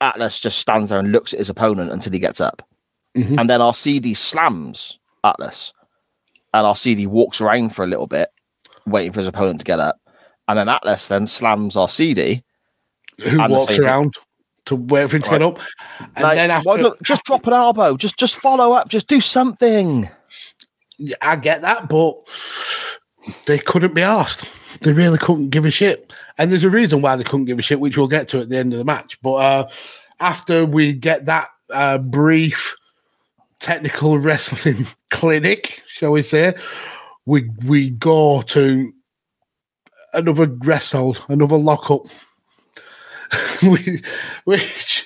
Atlas 0.02 0.40
just 0.40 0.60
stands 0.60 0.90
there 0.90 1.00
and 1.00 1.12
looks 1.12 1.34
at 1.34 1.40
his 1.40 1.50
opponent 1.50 1.92
until 1.92 2.12
he 2.14 2.20
gets 2.20 2.42
up, 2.42 2.62
Mhm. 3.16 3.40
and 3.40 3.50
then 3.50 3.60
Arcidi 3.60 4.16
slams 4.16 5.00
Atlas, 5.24 5.74
and 6.54 6.66
Arcidi 6.66 7.08
walks 7.08 7.40
around 7.42 7.76
for 7.76 7.84
a 7.84 7.88
little 7.88 8.08
bit, 8.08 8.30
waiting 8.86 9.12
for 9.12 9.20
his 9.20 9.28
opponent 9.28 9.60
to 9.60 9.66
get 9.66 9.80
up, 9.80 10.00
and 10.48 10.58
then 10.58 10.70
Atlas 10.70 11.08
then 11.08 11.28
slams 11.28 11.76
Arcidi. 11.76 12.44
who 13.24 13.38
walks 13.48 13.78
around 13.78 14.14
to 14.66 14.76
wait 14.76 15.10
for 15.10 15.18
him 15.18 15.22
to 15.22 15.30
get 15.30 15.42
up. 15.42 15.60
And 16.00 16.24
Now, 16.24 16.34
then 16.34 16.50
after, 16.52 16.92
just 17.04 17.24
drop 17.26 17.46
an 17.46 17.54
elbow, 17.54 17.96
just 17.98 18.18
just 18.18 18.36
follow 18.36 18.72
up, 18.72 18.88
just 18.90 19.08
do 19.08 19.22
something. 19.22 20.10
I 21.22 21.36
get 21.36 21.62
that, 21.62 21.90
but 21.90 22.18
they 23.46 23.58
couldn't 23.58 23.94
be 23.94 24.02
asked. 24.02 24.46
They 24.82 24.94
really 24.94 25.18
couldn't 25.18 25.50
give 25.50 25.66
a 25.66 25.72
shit. 25.72 26.12
And 26.38 26.52
there's 26.52 26.64
a 26.64 26.70
reason 26.70 27.02
why 27.02 27.16
they 27.16 27.24
couldn't 27.24 27.46
give 27.46 27.60
a 27.60 27.62
shit, 27.62 27.80
which 27.80 27.98
we'll 27.98 28.08
get 28.08 28.28
to 28.30 28.42
at 28.42 28.50
the 28.50 28.58
end 28.58 28.74
of 28.74 28.80
the 28.80 28.86
match. 28.86 29.22
But 29.22 29.34
uh, 29.34 29.68
after 30.20 30.66
we 30.66 30.94
get 30.94 31.26
that 31.26 31.48
uh, 31.72 31.98
brief 32.00 32.76
technical 33.60 34.18
wrestling 34.20 34.88
clinic, 35.10 35.84
shall 35.88 36.12
we 36.12 36.22
say, 36.22 36.56
we 37.26 37.50
we 37.66 37.92
go 37.92 38.42
to 38.42 38.94
another 40.14 40.48
rest 40.64 40.94
hold, 40.94 41.24
another 41.30 41.58
lockup. 41.58 42.06
which 44.44 45.06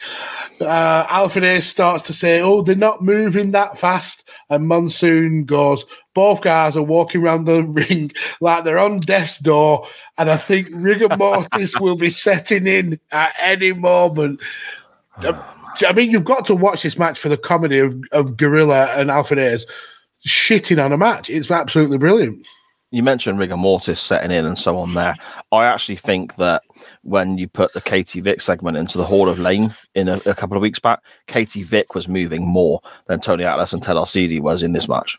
uh, 0.61 1.29
Ace 1.35 1.67
starts 1.67 2.03
to 2.05 2.13
say, 2.13 2.41
"Oh, 2.41 2.61
they're 2.61 2.75
not 2.75 3.03
moving 3.03 3.51
that 3.51 3.77
fast," 3.77 4.27
and 4.49 4.67
Monsoon 4.67 5.45
goes, 5.45 5.85
"Both 6.13 6.41
guys 6.41 6.75
are 6.75 6.83
walking 6.83 7.23
around 7.23 7.45
the 7.45 7.63
ring 7.89 8.11
like 8.41 8.63
they're 8.63 8.79
on 8.79 8.99
death's 8.99 9.39
door, 9.39 9.87
and 10.17 10.29
I 10.29 10.37
think 10.37 10.67
rigor 10.71 11.15
mortis 11.17 11.79
will 11.79 11.97
be 11.97 12.09
setting 12.09 12.67
in 12.67 12.99
at 13.11 13.33
any 13.41 13.73
moment." 13.73 14.41
I 15.85 15.93
mean, 15.93 16.11
you've 16.11 16.23
got 16.23 16.45
to 16.47 16.55
watch 16.55 16.83
this 16.83 16.97
match 16.97 17.19
for 17.19 17.29
the 17.29 17.37
comedy 17.37 17.79
of, 17.79 17.95
of 18.11 18.37
Gorilla 18.37 18.87
and 18.95 19.11
Ace 19.11 19.65
shitting 20.25 20.83
on 20.83 20.91
a 20.91 20.97
match. 20.97 21.29
It's 21.29 21.51
absolutely 21.51 21.97
brilliant. 21.97 22.45
You 22.91 23.03
mentioned 23.03 23.37
rigor 23.37 23.57
mortis 23.57 23.99
setting 23.99 24.31
in 24.31 24.45
and 24.45 24.57
so 24.57 24.77
on 24.77 24.93
there. 24.93 25.15
I 25.51 25.65
actually 25.65 25.97
think 25.97 26.35
that 26.37 26.63
when 27.03 27.37
you 27.37 27.47
put 27.47 27.73
the 27.73 27.81
Katie 27.81 28.21
Vick 28.21 28.39
segment 28.39 28.77
into 28.77 28.97
the 28.97 29.03
Hall 29.03 29.27
of 29.27 29.39
Lame 29.39 29.73
in 29.93 30.07
a, 30.07 30.21
a 30.25 30.33
couple 30.33 30.55
of 30.55 30.61
weeks 30.61 30.79
back, 30.79 31.01
Katie 31.27 31.63
Vick 31.63 31.95
was 31.95 32.07
moving 32.07 32.47
more 32.47 32.81
than 33.07 33.19
Tony 33.19 33.43
Atlas 33.43 33.73
and 33.73 33.83
Ted 33.83 33.97
Arcidi 33.97 34.39
was 34.39 34.63
in 34.63 34.71
this 34.71 34.87
match. 34.87 35.17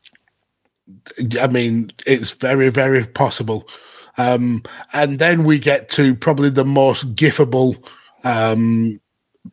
I 1.40 1.46
mean, 1.46 1.92
it's 2.06 2.30
very, 2.30 2.70
very 2.70 3.04
possible. 3.04 3.68
Um, 4.16 4.62
and 4.94 5.18
then 5.18 5.44
we 5.44 5.58
get 5.58 5.90
to 5.90 6.14
probably 6.14 6.48
the 6.48 6.64
most 6.64 7.14
gifable 7.14 7.76
um, 8.24 8.98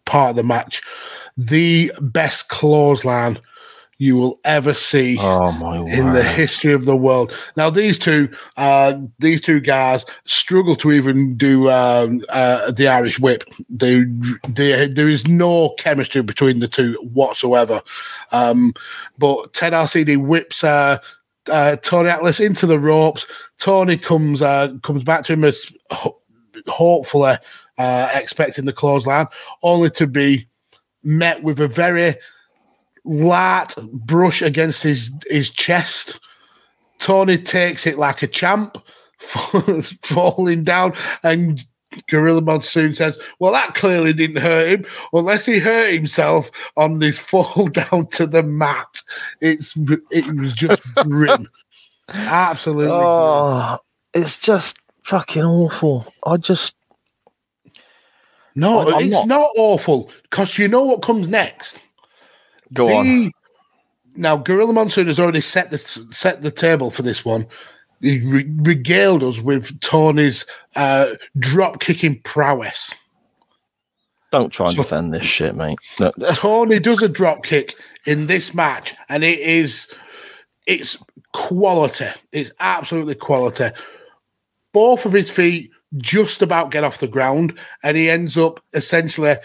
part 0.06 0.32
of 0.32 0.36
the 0.38 0.44
match 0.44 0.82
the 1.38 1.92
best 2.02 2.50
clothesline 2.50 3.40
you 3.98 4.18
will 4.18 4.40
ever 4.44 4.74
see 4.74 5.18
Oh 5.20 5.86
in 5.86 6.14
the 6.14 6.24
history 6.24 6.74
of 6.74 6.86
the 6.86 6.98
world. 6.98 7.32
Now, 7.56 7.70
these 7.70 7.98
two, 7.98 8.30
uh, 8.58 8.98
these 9.20 9.42
two 9.42 9.62
guys 9.62 10.06
struggle 10.26 10.76
to 10.78 10.92
even 10.92 11.38
do 11.38 11.70
um, 11.70 12.22
uh, 12.30 12.72
the 12.72 12.88
Irish 12.90 13.20
Whip. 13.20 13.44
They, 13.70 14.04
they, 14.50 14.90
there 14.90 15.08
is 15.08 15.28
no 15.28 15.70
chemistry 15.78 16.22
between 16.22 16.60
the 16.60 16.68
two 16.68 16.94
whatsoever. 17.14 17.82
Um, 18.32 18.74
but 19.18 19.54
Ted 19.54 19.74
Arcidi 19.74 20.18
whips 20.18 20.64
uh, 20.64 20.98
uh, 21.50 21.78
Tony 21.78 22.10
Atlas 22.10 22.40
into 22.40 22.66
the 22.68 22.80
ropes. 22.80 23.26
Tony 23.60 23.98
comes 23.98 24.42
uh, 24.42 24.74
comes 24.84 25.04
back 25.04 25.26
to 25.26 25.34
him 25.34 25.44
as 25.44 25.72
ho- 25.92 26.20
hopefully 26.68 27.36
uh, 27.78 28.10
expecting 28.14 28.66
the 28.66 28.74
clothesline, 28.74 29.28
only 29.64 29.90
to 29.92 30.08
be 30.08 30.48
met 31.04 31.44
with 31.44 31.60
a 31.60 31.68
very 31.68 32.16
light 33.06 33.74
brush 33.94 34.42
against 34.42 34.84
his 34.84 35.12
his 35.30 35.50
chest. 35.50 36.20
Tony 37.00 37.38
takes 37.38 37.86
it 37.86 37.98
like 37.98 38.22
a 38.24 38.28
champ, 38.28 38.78
falling 39.20 40.64
down, 40.64 40.94
and 41.24 41.66
Gorilla 42.10 42.42
Monsoon 42.42 42.94
says, 42.94 43.18
"Well, 43.40 43.52
that 43.54 43.74
clearly 43.76 44.12
didn't 44.14 44.42
hurt 44.42 44.68
him, 44.68 44.86
unless 45.14 45.46
he 45.46 45.60
hurt 45.60 45.94
himself 45.94 46.50
on 46.78 47.00
this 47.00 47.20
fall 47.32 47.68
down 47.68 48.08
to 48.14 48.26
the 48.26 48.44
mat." 48.44 49.02
It's 49.42 49.76
it 50.12 50.26
was 50.40 50.56
just 50.56 50.82
grim, 50.96 51.48
absolutely. 52.10 52.86
grim. 52.88 52.98
Oh, 52.98 53.78
it's 54.14 54.38
just 54.38 54.78
fucking 55.04 55.44
awful. 55.44 56.12
I 56.26 56.38
just 56.38 56.76
No, 58.56 58.90
I- 58.90 59.02
it's 59.02 59.12
not- 59.12 59.28
not, 59.28 59.50
awful 59.58 60.10
because 60.24 60.58
you 60.58 60.68
know 60.68 60.84
what 60.84 61.02
comes 61.02 61.28
next. 61.28 61.80
Go 62.74 62.96
on. 62.96 63.32
Now, 64.16 64.38
Gorilla 64.38 64.72
Monsoon 64.74 65.08
has 65.08 65.20
already 65.20 65.42
set 65.42 65.72
the 65.72 65.78
set 65.78 66.42
the 66.42 66.52
table 66.52 66.90
for 66.92 67.02
this 67.02 67.26
one. 67.26 67.46
He 68.02 68.20
re- 68.22 68.50
regaled 68.60 69.24
us 69.24 69.40
with 69.40 69.80
Tony's 69.82 70.46
uh, 70.76 71.16
drop 71.40 71.80
kicking 71.80 72.22
prowess. 72.22 72.94
Don't 74.32 74.52
try 74.52 74.68
and 74.68 74.76
So- 74.76 74.84
defend 74.84 75.14
this 75.14 75.26
shit, 75.26 75.56
mate. 75.56 75.78
No. 76.00 76.12
Tony 76.34 76.80
does 76.80 77.02
a 77.02 77.10
drop 77.10 77.44
kick 77.44 77.76
in 78.06 78.28
this 78.28 78.54
match, 78.54 78.94
and 79.10 79.24
it 79.24 79.40
is 79.40 79.88
it's 80.66 80.98
quality. 81.34 82.08
It's 82.32 82.52
absolutely 82.60 83.16
quality. 83.16 83.70
Both 84.72 85.06
of 85.06 85.14
his 85.14 85.30
feet 85.30 85.72
just 85.98 86.42
about 86.42 86.72
get 86.72 86.84
off 86.84 86.98
the 87.00 87.08
ground, 87.08 87.58
and 87.84 87.96
he 87.96 88.10
ends 88.10 88.38
up 88.38 88.62
essentially 88.74 89.36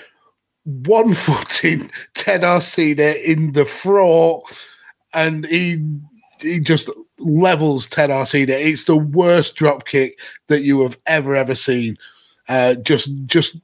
one 0.64 1.14
footing 1.14 1.90
Ted 2.14 2.42
Arcidi 2.42 3.22
in 3.24 3.52
the 3.52 3.64
throat, 3.64 4.42
and 5.14 5.46
he 5.46 5.84
he 6.40 6.60
just 6.60 6.90
levels 7.18 7.86
Ted 7.86 8.10
Arcidi. 8.10 8.50
It's 8.50 8.84
the 8.84 8.96
worst 8.96 9.56
drop 9.56 9.86
kick 9.86 10.18
that 10.48 10.62
you 10.62 10.82
have 10.82 10.98
ever 11.06 11.34
ever 11.34 11.54
seen. 11.54 11.96
Uh, 12.48 12.74
just 12.74 13.10
just 13.26 13.56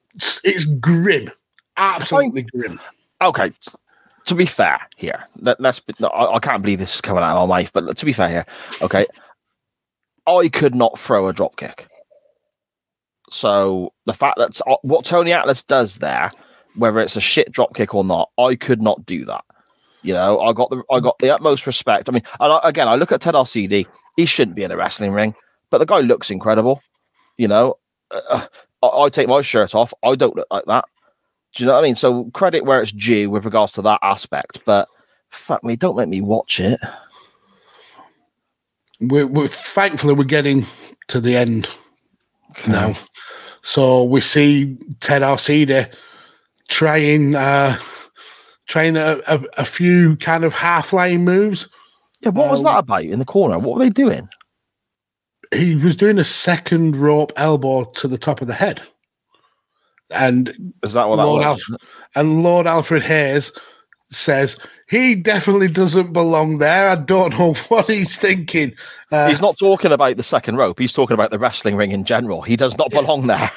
it's 0.45 0.65
grim, 0.65 1.31
absolutely 1.77 2.43
grim. 2.43 2.81
okay. 3.23 3.53
To 4.27 4.35
be 4.35 4.47
fair, 4.47 4.81
here, 4.97 5.25
let's. 5.39 5.81
No, 6.01 6.09
I, 6.09 6.35
I 6.35 6.39
can't 6.41 6.61
believe 6.61 6.81
this 6.81 6.97
is 6.97 7.01
coming 7.01 7.23
out 7.23 7.37
of 7.37 7.49
my 7.49 7.63
mouth, 7.63 7.73
but 7.73 7.97
to 7.97 8.05
be 8.05 8.13
fair, 8.13 8.29
here, 8.29 8.47
okay, 8.83 9.07
I 10.27 10.49
could 10.49 10.75
not 10.75 10.99
throw 10.99 11.29
a 11.29 11.33
drop 11.33 11.57
kick. 11.57 11.87
So 13.31 13.93
the 14.07 14.15
fact 14.15 14.39
that 14.39 14.61
uh, 14.67 14.77
what 14.83 15.05
Tony 15.05 15.33
Atlas 15.33 15.63
does 15.63 15.99
there, 15.99 16.31
whether 16.77 17.01
it's 17.01 17.17
a 17.17 17.21
shit 17.21 17.51
drop 17.53 17.75
kick 17.75 17.95
or 17.95 18.05
not, 18.05 18.31
I 18.39 18.55
could 18.55 18.83
not 18.83 19.05
do 19.07 19.25
that. 19.25 19.45
You 20.03 20.15
know, 20.15 20.41
I 20.41 20.53
got 20.53 20.71
the 20.71 20.83
I 20.91 21.01
got 21.01 21.19
the 21.19 21.31
utmost 21.31 21.67
respect. 21.67 22.09
I 22.09 22.13
mean, 22.13 22.23
and 22.39 22.53
I, 22.53 22.61
again, 22.63 22.87
I 22.87 22.95
look 22.95 23.11
at 23.13 23.21
Ted 23.21 23.35
Arcidi. 23.35 23.87
He 24.17 24.27
shouldn't 24.27 24.57
be 24.57 24.63
in 24.63 24.71
a 24.71 24.77
wrestling 24.77 25.13
ring, 25.13 25.35
but 25.71 25.79
the 25.79 25.87
guy 25.87 26.01
looks 26.01 26.31
incredible. 26.31 26.81
You 27.39 27.49
know, 27.49 27.75
uh, 28.11 28.47
I, 28.83 28.87
I 28.87 29.09
take 29.09 29.29
my 29.29 29.43
shirt 29.43 29.75
off. 29.75 29.93
I 30.05 30.15
don't 30.15 30.37
look 30.37 30.47
like 30.51 30.65
that. 30.67 30.85
Do 31.55 31.65
you 31.65 31.67
know 31.67 31.75
what 31.75 31.81
I 31.81 31.83
mean? 31.83 31.97
So 31.97 32.31
credit 32.35 32.65
where 32.65 32.81
it's 32.81 32.93
due 32.93 33.31
with 33.31 33.45
regards 33.45 33.73
to 33.73 33.83
that 33.83 33.99
aspect, 34.03 34.61
but 34.65 34.89
fuck 35.31 35.65
me, 35.65 35.75
don't 35.75 35.97
let 35.97 36.09
me 36.09 36.21
watch 36.21 36.61
it. 36.61 36.79
we're, 39.01 39.27
we're 39.27 39.49
thankfully 39.49 40.15
we're 40.15 40.25
getting 40.25 40.67
to 41.09 41.21
the 41.21 41.37
end 41.37 41.69
now. 42.69 42.95
So 43.63 44.05
we 44.05 44.21
see 44.21 44.77
Ted 45.01 45.23
Arcidi 45.23 45.93
trying 46.69 47.35
uh, 47.35 47.79
trying 48.69 48.97
a, 48.97 49.21
a, 49.29 49.41
a 49.59 49.65
few 49.65 50.17
kind 50.17 50.45
of 50.45 50.55
half 50.55 50.93
lane 50.93 51.25
moves. 51.25 51.69
Yeah, 52.23 52.31
what 52.31 52.51
was 52.51 52.65
Uh, 52.65 52.73
that 52.73 52.79
about 52.81 53.05
in 53.05 53.19
the 53.19 53.25
corner? 53.25 53.59
What 53.59 53.79
were 53.79 53.85
they 53.85 53.91
doing? 53.91 54.29
He 55.55 55.77
was 55.77 55.95
doing 55.97 56.19
a 56.19 56.25
second 56.25 56.97
rope 56.97 57.33
elbow 57.37 57.85
to 57.97 58.09
the 58.09 58.19
top 58.19 58.41
of 58.41 58.49
the 58.49 58.55
head. 58.55 58.83
And 60.11 60.73
Is 60.83 60.93
that 60.95 61.09
what 61.09 61.17
that 61.17 61.25
Lord, 61.27 61.45
was? 61.45 61.63
Alf- 61.71 61.81
and 62.15 62.43
Lord 62.43 62.67
Alfred 62.67 63.03
Hayes 63.03 63.53
says 64.11 64.57
he 64.89 65.17
definitely 65.17 65.69
doesn't 65.69 66.13
belong 66.13 66.59
there. 66.59 66.89
I 66.89 66.95
don't 66.95 67.37
know 67.39 67.55
what 67.69 67.87
he's 67.89 68.17
thinking. 68.17 68.73
Uh, 69.11 69.29
He's 69.29 69.41
not 69.41 69.59
talking 69.59 69.91
about 69.93 70.17
the 70.17 70.23
second 70.23 70.57
rope. 70.57 70.79
He's 70.79 70.93
talking 70.93 71.15
about 71.15 71.31
the 71.33 71.39
wrestling 71.41 71.75
ring 71.77 71.91
in 71.93 72.05
general. 72.05 72.43
He 72.43 72.57
does 72.57 72.79
not 72.79 72.91
belong 72.91 73.27
there. 73.27 73.51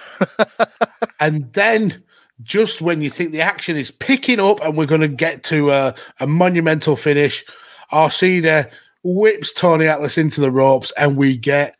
and 1.19 1.51
then, 1.53 2.03
just 2.43 2.81
when 2.81 3.01
you 3.01 3.09
think 3.09 3.31
the 3.31 3.41
action 3.41 3.75
is 3.75 3.91
picking 3.91 4.39
up 4.39 4.61
and 4.61 4.77
we're 4.77 4.85
going 4.85 5.01
to 5.01 5.07
get 5.07 5.43
to 5.45 5.71
a, 5.71 5.93
a 6.19 6.27
monumental 6.27 6.95
finish, 6.95 7.43
Arcidi 7.91 8.69
whips 9.03 9.53
Tony 9.53 9.87
Atlas 9.87 10.17
into 10.17 10.41
the 10.41 10.51
ropes, 10.51 10.91
and 10.97 11.17
we 11.17 11.37
get 11.37 11.75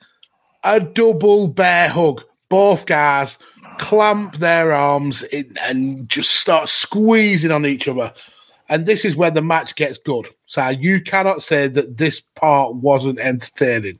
a 0.63 0.79
double 0.79 1.47
bear 1.47 1.89
hug. 1.89 2.23
Both 2.49 2.85
guys 2.87 3.37
clamp 3.77 4.37
their 4.37 4.73
arms 4.73 5.23
in, 5.23 5.53
and 5.61 6.09
just 6.09 6.35
start 6.35 6.67
squeezing 6.67 7.51
on 7.51 7.65
each 7.65 7.87
other. 7.87 8.13
And 8.69 8.85
this 8.85 9.05
is 9.05 9.15
where 9.15 9.31
the 9.31 9.41
match 9.41 9.75
gets 9.75 9.97
good. 9.97 10.27
So 10.45 10.67
you 10.69 11.01
cannot 11.01 11.41
say 11.41 11.67
that 11.67 11.97
this 11.97 12.19
part 12.19 12.75
wasn't 12.75 13.19
entertaining. 13.19 13.99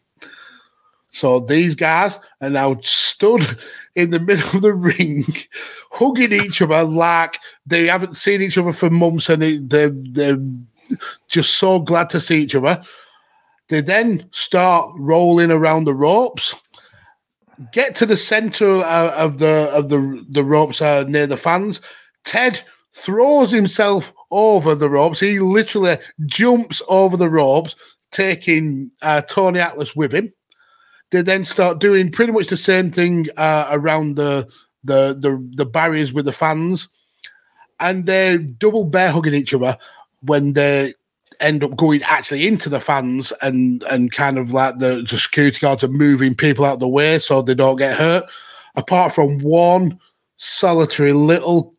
So 1.11 1.39
these 1.39 1.75
guys 1.75 2.19
are 2.41 2.49
now 2.49 2.79
stood 2.83 3.57
in 3.95 4.11
the 4.11 4.19
middle 4.19 4.55
of 4.55 4.61
the 4.61 4.73
ring, 4.73 5.25
hugging 5.91 6.33
each 6.33 6.61
other 6.61 6.83
like 6.83 7.37
they 7.65 7.87
haven't 7.87 8.15
seen 8.17 8.41
each 8.41 8.57
other 8.57 8.73
for 8.73 8.89
months, 8.89 9.29
and 9.29 9.41
they- 9.41 9.57
they're, 9.57 9.91
they're 9.93 10.37
just 11.27 11.57
so 11.57 11.79
glad 11.79 12.09
to 12.11 12.19
see 12.21 12.41
each 12.41 12.55
other. 12.55 12.81
They 13.69 13.81
then 13.81 14.27
start 14.31 14.91
rolling 14.97 15.51
around 15.51 15.85
the 15.85 15.93
ropes, 15.93 16.55
get 17.71 17.95
to 17.95 18.05
the 18.05 18.17
center 18.17 18.77
uh, 18.79 19.13
of 19.15 19.37
the 19.37 19.69
of 19.71 19.89
the 19.89 20.25
the 20.29 20.43
ropes 20.43 20.81
uh, 20.81 21.03
near 21.07 21.27
the 21.27 21.37
fans. 21.37 21.79
Ted 22.25 22.63
throws 22.95 23.51
himself 23.51 24.11
over 24.31 24.73
the 24.73 24.89
ropes. 24.89 25.19
He 25.19 25.39
literally 25.39 25.97
jumps 26.25 26.81
over 26.87 27.15
the 27.15 27.29
ropes, 27.29 27.75
taking 28.11 28.89
uh, 29.03 29.21
Tony 29.21 29.59
Atlas 29.59 29.95
with 29.95 30.13
him 30.13 30.33
they 31.11 31.21
then 31.21 31.43
start 31.45 31.79
doing 31.79 32.11
pretty 32.11 32.31
much 32.31 32.47
the 32.47 32.57
same 32.57 32.91
thing 32.91 33.27
uh, 33.37 33.67
around 33.71 34.15
the, 34.15 34.47
the 34.83 35.15
the 35.19 35.43
the 35.55 35.65
barriers 35.65 36.13
with 36.13 36.25
the 36.25 36.31
fans, 36.31 36.87
and 37.79 38.05
they're 38.05 38.37
double 38.37 38.85
bear 38.85 39.11
hugging 39.11 39.33
each 39.33 39.53
other 39.53 39.77
when 40.21 40.53
they 40.53 40.93
end 41.39 41.63
up 41.63 41.75
going 41.77 42.03
actually 42.03 42.45
into 42.45 42.67
the 42.69 42.79
fans 42.79 43.31
and 43.41 43.81
and 43.83 44.11
kind 44.11 44.37
of 44.37 44.51
like 44.51 44.79
the, 44.79 45.05
the 45.09 45.17
security 45.17 45.57
guards 45.59 45.83
are 45.83 45.87
moving 45.87 46.35
people 46.35 46.65
out 46.65 46.79
the 46.79 46.87
way 46.87 47.17
so 47.17 47.41
they 47.41 47.55
don't 47.55 47.77
get 47.77 47.97
hurt. 47.97 48.25
Apart 48.75 49.15
from 49.15 49.39
one 49.39 49.97
solitary 50.37 51.13
little 51.13 51.73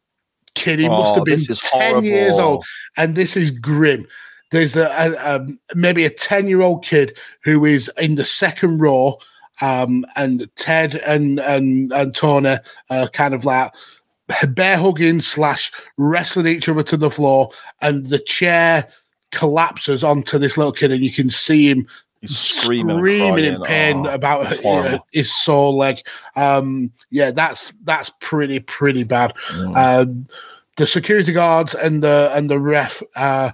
kid, 0.54 0.78
he 0.80 0.88
must 0.88 1.12
Oh, 1.12 1.14
have 1.16 1.24
been 1.24 1.44
ten 1.44 2.04
years 2.04 2.36
old, 2.36 2.64
and 2.96 3.14
this 3.14 3.36
is 3.36 3.50
grim. 3.50 4.06
There's 4.50 4.76
a, 4.76 4.86
a, 4.86 5.36
a 5.36 5.46
maybe 5.74 6.04
a 6.04 6.10
ten 6.10 6.48
year 6.48 6.62
old 6.62 6.84
kid 6.84 7.16
who 7.44 7.64
is 7.64 7.90
in 7.98 8.16
the 8.16 8.24
second 8.24 8.78
row, 8.78 9.18
um, 9.60 10.04
and 10.16 10.48
Ted 10.56 10.96
and 11.06 11.40
and 11.40 11.92
and 11.92 12.14
Tony 12.14 12.56
are 12.90 13.08
kind 13.08 13.34
of 13.34 13.44
like 13.44 13.72
bear 14.48 14.76
hugging 14.76 15.20
slash 15.20 15.72
wrestling 15.96 16.46
each 16.46 16.68
other 16.68 16.82
to 16.84 16.96
the 16.96 17.10
floor, 17.10 17.50
and 17.80 18.06
the 18.06 18.18
chair 18.18 18.88
collapses 19.30 20.02
onto 20.02 20.38
this 20.38 20.58
little 20.58 20.72
kid, 20.72 20.90
and 20.92 21.04
you 21.04 21.12
can 21.12 21.30
see 21.30 21.70
him 21.70 21.86
He's 22.20 22.36
screaming, 22.36 22.98
screaming 22.98 23.44
in 23.44 23.62
pain 23.62 24.06
Oh, 24.06 24.10
about 24.12 24.64
uh, 24.64 24.98
his 25.12 25.34
sore 25.34 25.72
leg. 25.72 26.02
Um, 26.36 26.92
yeah, 27.10 27.30
that's 27.30 27.72
that's 27.84 28.10
pretty 28.20 28.60
pretty 28.60 29.04
bad. 29.04 29.32
Mm. 29.48 29.76
Um, 29.76 30.26
the 30.76 30.86
security 30.86 31.32
guards 31.32 31.74
and 31.74 32.02
the 32.02 32.30
and 32.34 32.50
the 32.50 32.58
ref 32.58 33.02
uh, 33.16 33.52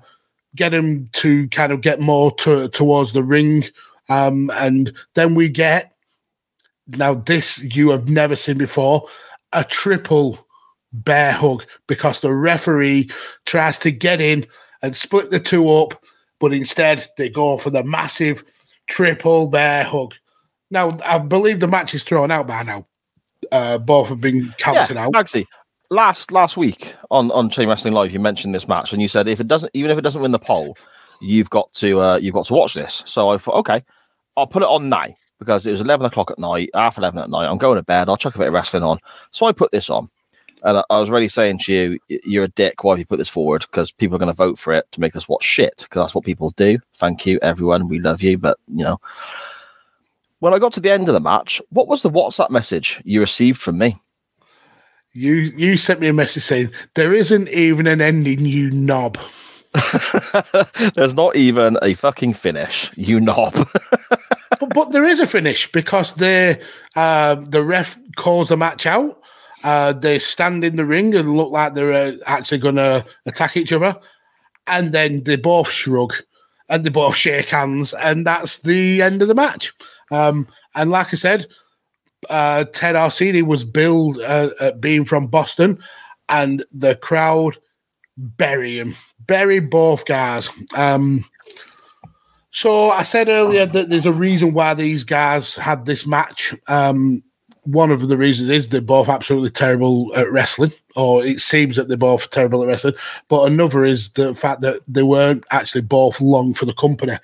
get 0.56 0.74
him 0.74 1.08
to 1.12 1.48
kind 1.48 1.72
of 1.72 1.80
get 1.80 2.00
more 2.00 2.34
to, 2.36 2.68
towards 2.68 3.12
the 3.12 3.22
ring, 3.22 3.64
um, 4.08 4.50
and 4.54 4.92
then 5.14 5.34
we 5.34 5.48
get 5.48 5.92
now 6.88 7.14
this 7.14 7.62
you 7.62 7.90
have 7.90 8.08
never 8.08 8.36
seen 8.36 8.58
before 8.58 9.08
a 9.52 9.64
triple 9.64 10.46
bear 10.92 11.32
hug 11.32 11.64
because 11.86 12.20
the 12.20 12.32
referee 12.32 13.10
tries 13.44 13.78
to 13.78 13.90
get 13.90 14.20
in 14.20 14.46
and 14.82 14.96
split 14.96 15.30
the 15.30 15.40
two 15.40 15.68
up, 15.70 16.04
but 16.40 16.52
instead 16.52 17.08
they 17.16 17.28
go 17.28 17.58
for 17.58 17.70
the 17.70 17.82
massive 17.82 18.44
triple 18.86 19.48
bear 19.48 19.84
hug. 19.84 20.14
Now, 20.70 20.98
I 21.04 21.18
believe 21.18 21.60
the 21.60 21.68
match 21.68 21.94
is 21.94 22.02
thrown 22.02 22.30
out 22.30 22.46
by 22.46 22.62
now. 22.62 22.86
Uh, 23.52 23.78
both 23.78 24.08
have 24.08 24.20
been 24.20 24.52
counted 24.58 24.94
yeah, 24.94 25.06
out. 25.06 25.12
Last 25.90 26.32
last 26.32 26.56
week 26.56 26.94
on 27.10 27.30
on 27.30 27.50
Chain 27.50 27.68
Wrestling 27.68 27.94
Live, 27.94 28.12
you 28.12 28.20
mentioned 28.20 28.54
this 28.54 28.68
match, 28.68 28.92
and 28.92 29.00
you 29.00 29.08
said 29.08 29.28
if 29.28 29.40
it 29.40 29.48
doesn't, 29.48 29.70
even 29.74 29.90
if 29.90 29.98
it 29.98 30.02
doesn't 30.02 30.22
win 30.22 30.32
the 30.32 30.38
poll, 30.38 30.76
you've 31.20 31.50
got 31.50 31.72
to 31.74 32.00
uh, 32.00 32.16
you've 32.16 32.34
got 32.34 32.46
to 32.46 32.54
watch 32.54 32.74
this. 32.74 33.02
So 33.06 33.30
I 33.30 33.38
thought, 33.38 33.56
okay, 33.56 33.84
I'll 34.36 34.46
put 34.46 34.62
it 34.62 34.68
on 34.68 34.88
now 34.88 35.06
because 35.38 35.66
it 35.66 35.70
was 35.70 35.80
eleven 35.80 36.06
o'clock 36.06 36.30
at 36.30 36.38
night, 36.38 36.70
half 36.74 36.98
eleven 36.98 37.18
at 37.18 37.30
night. 37.30 37.46
I'm 37.46 37.58
going 37.58 37.76
to 37.76 37.82
bed. 37.82 38.08
I'll 38.08 38.16
chuck 38.16 38.34
a 38.34 38.38
bit 38.38 38.48
of 38.48 38.54
wrestling 38.54 38.82
on. 38.82 38.98
So 39.30 39.46
I 39.46 39.52
put 39.52 39.72
this 39.72 39.90
on, 39.90 40.08
and 40.62 40.78
I, 40.78 40.84
I 40.90 40.98
was 40.98 41.10
already 41.10 41.28
saying 41.28 41.58
to 41.60 41.72
you, 41.72 41.98
you're 42.08 42.44
a 42.44 42.48
dick. 42.48 42.84
Why 42.84 42.92
have 42.92 42.98
you 42.98 43.06
put 43.06 43.18
this 43.18 43.28
forward? 43.28 43.62
Because 43.62 43.92
people 43.92 44.16
are 44.16 44.20
going 44.20 44.32
to 44.32 44.36
vote 44.36 44.58
for 44.58 44.72
it 44.72 44.90
to 44.92 45.00
make 45.00 45.16
us 45.16 45.28
watch 45.28 45.44
shit. 45.44 45.76
Because 45.78 46.04
that's 46.04 46.14
what 46.14 46.24
people 46.24 46.50
do. 46.50 46.78
Thank 46.96 47.26
you, 47.26 47.38
everyone. 47.42 47.88
We 47.88 47.98
love 47.98 48.22
you, 48.22 48.38
but 48.38 48.58
you 48.68 48.84
know. 48.84 49.00
When 50.40 50.52
I 50.52 50.58
got 50.58 50.74
to 50.74 50.80
the 50.80 50.90
end 50.90 51.08
of 51.08 51.14
the 51.14 51.20
match, 51.20 51.62
what 51.70 51.88
was 51.88 52.02
the 52.02 52.10
WhatsApp 52.10 52.50
message 52.50 53.00
you 53.06 53.20
received 53.20 53.58
from 53.58 53.78
me? 53.78 53.96
You 55.16 55.50
you 55.56 55.78
sent 55.78 56.00
me 56.00 56.08
a 56.08 56.12
message 56.12 56.42
saying 56.42 56.72
there 56.94 57.14
isn't 57.14 57.48
even 57.48 57.86
an 57.86 58.02
ending, 58.02 58.44
you 58.44 58.70
knob. 58.70 59.16
There's 60.94 61.14
not 61.14 61.36
even 61.36 61.78
a 61.80 61.94
fucking 61.94 62.34
finish, 62.34 62.90
you 62.96 63.18
knob. 63.18 63.54
but, 64.60 64.74
but 64.74 64.90
there 64.90 65.06
is 65.06 65.18
a 65.18 65.26
finish 65.26 65.72
because 65.72 66.12
they 66.14 66.60
uh, 66.96 67.36
the 67.36 67.64
ref 67.64 67.98
calls 68.16 68.48
the 68.48 68.58
match 68.58 68.84
out. 68.84 69.18
Uh, 69.64 69.94
they 69.94 70.18
stand 70.18 70.66
in 70.66 70.76
the 70.76 70.84
ring 70.84 71.14
and 71.14 71.34
look 71.34 71.50
like 71.50 71.72
they're 71.72 71.94
uh, 71.94 72.12
actually 72.26 72.58
going 72.58 72.76
to 72.76 73.02
attack 73.24 73.56
each 73.56 73.72
other, 73.72 73.96
and 74.66 74.92
then 74.92 75.24
they 75.24 75.36
both 75.36 75.70
shrug 75.70 76.12
and 76.68 76.84
they 76.84 76.90
both 76.90 77.16
shake 77.16 77.48
hands, 77.48 77.94
and 77.94 78.26
that's 78.26 78.58
the 78.58 79.00
end 79.00 79.22
of 79.22 79.28
the 79.28 79.34
match. 79.34 79.72
Um, 80.10 80.46
and 80.74 80.90
like 80.90 81.14
I 81.14 81.16
said, 81.16 81.46
uh, 82.30 82.64
Ted 82.72 82.94
Arcidi 82.94 83.42
was 83.42 83.64
billed 83.64 84.20
uh, 84.20 84.50
at 84.60 84.80
being 84.80 85.04
from 85.04 85.26
Boston, 85.26 85.78
and 86.28 86.64
the 86.72 86.96
crowd 86.96 87.56
bury 88.16 88.78
him, 88.78 88.94
bury 89.26 89.60
both 89.60 90.04
guys. 90.06 90.50
Um, 90.74 91.24
so 92.50 92.90
I 92.90 93.02
said 93.02 93.28
earlier 93.28 93.66
that 93.66 93.90
there's 93.90 94.06
a 94.06 94.12
reason 94.12 94.54
why 94.54 94.74
these 94.74 95.04
guys 95.04 95.54
had 95.54 95.84
this 95.84 96.06
match. 96.06 96.54
Um, 96.68 97.22
one 97.64 97.90
of 97.90 98.08
the 98.08 98.16
reasons 98.16 98.48
is 98.48 98.68
they're 98.68 98.80
both 98.80 99.08
absolutely 99.08 99.50
terrible 99.50 100.14
at 100.16 100.30
wrestling, 100.30 100.72
or 100.94 101.24
it 101.24 101.40
seems 101.40 101.76
that 101.76 101.88
they're 101.88 101.96
both 101.96 102.30
terrible 102.30 102.62
at 102.62 102.68
wrestling. 102.68 102.94
But 103.28 103.52
another 103.52 103.84
is 103.84 104.10
the 104.10 104.34
fact 104.34 104.60
that 104.62 104.80
they 104.88 105.02
weren't 105.02 105.44
actually 105.50 105.82
both 105.82 106.20
long 106.20 106.54
for 106.54 106.64
the 106.64 106.72
company. 106.72 107.18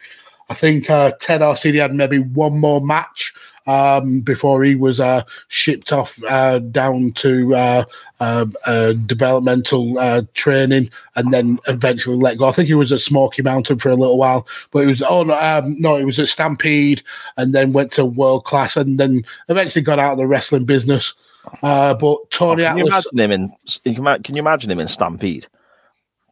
I 0.50 0.54
think 0.54 0.90
uh, 0.90 1.12
Ted 1.20 1.40
Arcidi 1.40 1.80
had 1.80 1.94
maybe 1.94 2.18
one 2.18 2.58
more 2.58 2.80
match 2.80 3.32
um, 3.66 4.20
before 4.20 4.62
he 4.62 4.74
was 4.74 5.00
uh, 5.00 5.22
shipped 5.48 5.92
off 5.92 6.18
uh, 6.28 6.58
down 6.58 7.12
to 7.12 7.54
uh, 7.54 7.84
uh, 8.20 8.46
uh, 8.66 8.92
developmental 9.06 9.98
uh, 9.98 10.22
training 10.34 10.90
and 11.16 11.32
then 11.32 11.58
eventually 11.68 12.16
let 12.16 12.38
go. 12.38 12.48
I 12.48 12.52
think 12.52 12.68
he 12.68 12.74
was 12.74 12.92
at 12.92 13.00
Smoky 13.00 13.42
Mountain 13.42 13.78
for 13.78 13.88
a 13.90 13.96
little 13.96 14.18
while, 14.18 14.46
but 14.70 14.84
it 14.84 14.86
was 14.86 15.02
oh 15.02 15.24
no, 15.24 15.34
um, 15.34 15.76
no, 15.80 15.96
it 15.96 16.04
was 16.04 16.18
at 16.18 16.28
Stampede 16.28 17.02
and 17.36 17.54
then 17.54 17.72
went 17.72 17.92
to 17.92 18.04
World 18.04 18.44
Class 18.44 18.76
and 18.76 18.98
then 18.98 19.22
eventually 19.48 19.82
got 19.82 19.98
out 19.98 20.12
of 20.12 20.18
the 20.18 20.26
wrestling 20.26 20.64
business. 20.64 21.14
Uh, 21.62 21.94
but 21.94 22.30
Tony 22.30 22.62
can 22.62 22.78
you 22.78 22.86
imagine 22.86 23.18
him 23.18 23.32
in? 23.32 23.52
Can 23.94 24.36
you 24.36 24.40
imagine 24.40 24.70
him 24.70 24.78
in 24.80 24.88
Stampede, 24.88 25.48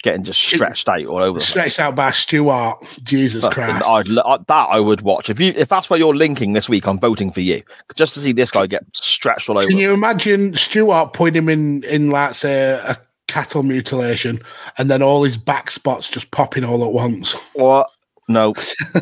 getting 0.02 0.24
just 0.24 0.42
stretched 0.42 0.88
out 0.88 1.04
all 1.06 1.18
over? 1.18 1.38
place? 1.38 1.48
stretched 1.48 1.80
out 1.80 1.94
by 1.94 2.10
Stuart. 2.10 2.76
Jesus 3.02 3.42
Fucking- 3.42 3.64
Christ! 3.64 3.84
I'd, 3.86 4.06
that 4.46 4.68
I 4.70 4.80
would 4.80 5.02
watch 5.02 5.30
if 5.30 5.40
you 5.40 5.52
if 5.56 5.68
that's 5.68 5.90
where 5.90 5.98
you're 5.98 6.14
linking 6.14 6.52
this 6.52 6.68
week. 6.68 6.86
I'm 6.86 6.98
voting 6.98 7.30
for 7.30 7.40
you 7.40 7.62
just 7.94 8.14
to 8.14 8.20
see 8.20 8.32
this 8.32 8.50
guy 8.50 8.66
get 8.66 8.84
stretched 8.94 9.48
all 9.48 9.58
over. 9.58 9.68
Can 9.68 9.78
you 9.78 9.92
imagine 9.92 10.54
Stuart 10.56 11.12
putting 11.12 11.42
him 11.42 11.48
in 11.48 11.84
in 11.84 12.10
like 12.10 12.34
say 12.34 12.70
a 12.72 12.98
cattle 13.28 13.62
mutilation 13.62 14.40
and 14.78 14.90
then 14.90 15.02
all 15.02 15.22
his 15.22 15.38
back 15.38 15.70
spots 15.70 16.08
just 16.08 16.30
popping 16.30 16.64
all 16.64 16.84
at 16.84 16.92
once? 16.92 17.32
What? 17.54 17.88
No, 18.28 18.54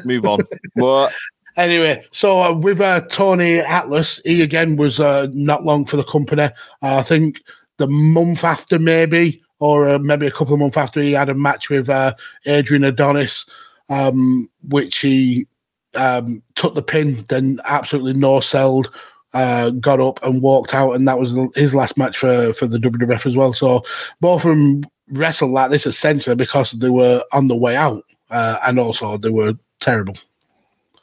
move 0.05 0.25
on. 0.25 0.41
what? 0.75 1.12
Anyway, 1.57 2.05
so 2.12 2.41
uh, 2.41 2.53
with 2.53 2.81
uh, 2.81 3.01
Tony 3.11 3.59
Atlas, 3.59 4.20
he 4.25 4.43
again 4.43 4.77
was 4.77 5.01
uh, 5.01 5.27
not 5.33 5.65
long 5.65 5.85
for 5.85 5.97
the 5.97 6.05
company. 6.05 6.43
Uh, 6.43 6.51
I 6.83 7.03
think 7.03 7.43
the 7.79 7.89
month 7.89 8.45
after, 8.45 8.79
maybe, 8.79 9.43
or 9.60 9.89
uh, 9.89 9.98
maybe 9.98 10.26
a 10.26 10.30
couple 10.30 10.55
of 10.55 10.60
months 10.60 10.76
after, 10.76 11.01
he 11.01 11.12
had 11.12 11.28
a 11.28 11.35
match 11.35 11.68
with 11.68 11.89
uh, 11.89 12.14
Adrian 12.47 12.85
Adonis, 12.85 13.47
um, 13.89 14.48
which 14.68 14.98
he 14.98 15.47
um, 15.94 16.43
took 16.55 16.74
the 16.74 16.82
pin, 16.82 17.24
then 17.28 17.60
absolutely 17.64 18.14
no 18.14 18.40
sold, 18.40 18.90
uh, 19.35 19.70
got 19.70 20.01
up 20.01 20.22
and 20.22 20.43
walked 20.43 20.74
out, 20.74 20.93
and 20.93 21.06
that 21.09 21.18
was 21.18 21.35
his 21.55 21.74
last 21.74 21.97
match 21.97 22.16
for 22.16 22.52
for 22.52 22.66
the 22.66 22.78
WWF 22.78 23.26
as 23.26 23.36
well. 23.36 23.52
So 23.52 23.85
both 24.20 24.44
of 24.44 24.56
them 24.56 24.85
wrestled 25.10 25.51
like 25.51 25.70
this 25.70 25.86
essentially 25.86 26.36
because 26.36 26.72
they 26.72 26.90
were 26.90 27.22
on 27.32 27.48
the 27.48 27.56
way 27.56 27.76
out, 27.76 28.05
uh, 28.30 28.59
and 28.66 28.78
also 28.78 29.18
they 29.18 29.30
were 29.30 29.55
terrible. 29.80 30.16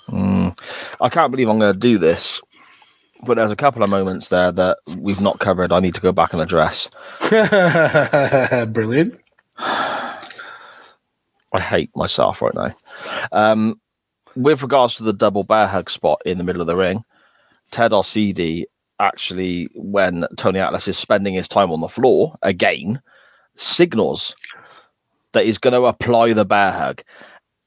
Mm. 0.09 0.57
I 1.01 1.09
can't 1.09 1.31
believe 1.31 1.49
I'm 1.49 1.59
going 1.59 1.73
to 1.73 1.79
do 1.79 1.97
this, 1.97 2.41
but 3.25 3.35
there's 3.35 3.51
a 3.51 3.55
couple 3.55 3.83
of 3.83 3.89
moments 3.89 4.29
there 4.29 4.51
that 4.51 4.79
we've 4.97 5.21
not 5.21 5.39
covered. 5.39 5.71
I 5.71 5.79
need 5.79 5.95
to 5.95 6.01
go 6.01 6.11
back 6.11 6.33
and 6.33 6.41
address. 6.41 6.89
Brilliant. 7.29 9.19
I 9.57 10.19
hate 11.53 11.95
myself 11.95 12.41
right 12.41 12.53
now. 12.53 12.75
Um, 13.31 13.79
with 14.35 14.61
regards 14.61 14.97
to 14.97 15.03
the 15.03 15.13
double 15.13 15.43
bear 15.43 15.67
hug 15.67 15.89
spot 15.89 16.21
in 16.25 16.37
the 16.37 16.43
middle 16.43 16.61
of 16.61 16.67
the 16.67 16.75
ring, 16.75 17.03
Ted 17.71 17.91
Arcidi 17.91 18.65
actually, 18.99 19.69
when 19.73 20.25
Tony 20.37 20.59
Atlas 20.59 20.87
is 20.87 20.97
spending 20.97 21.33
his 21.33 21.47
time 21.47 21.71
on 21.71 21.81
the 21.81 21.87
floor 21.87 22.35
again, 22.41 23.01
signals 23.55 24.35
that 25.31 25.45
he's 25.45 25.57
going 25.57 25.73
to 25.73 25.85
apply 25.85 26.33
the 26.33 26.45
bear 26.45 26.71
hug, 26.71 27.01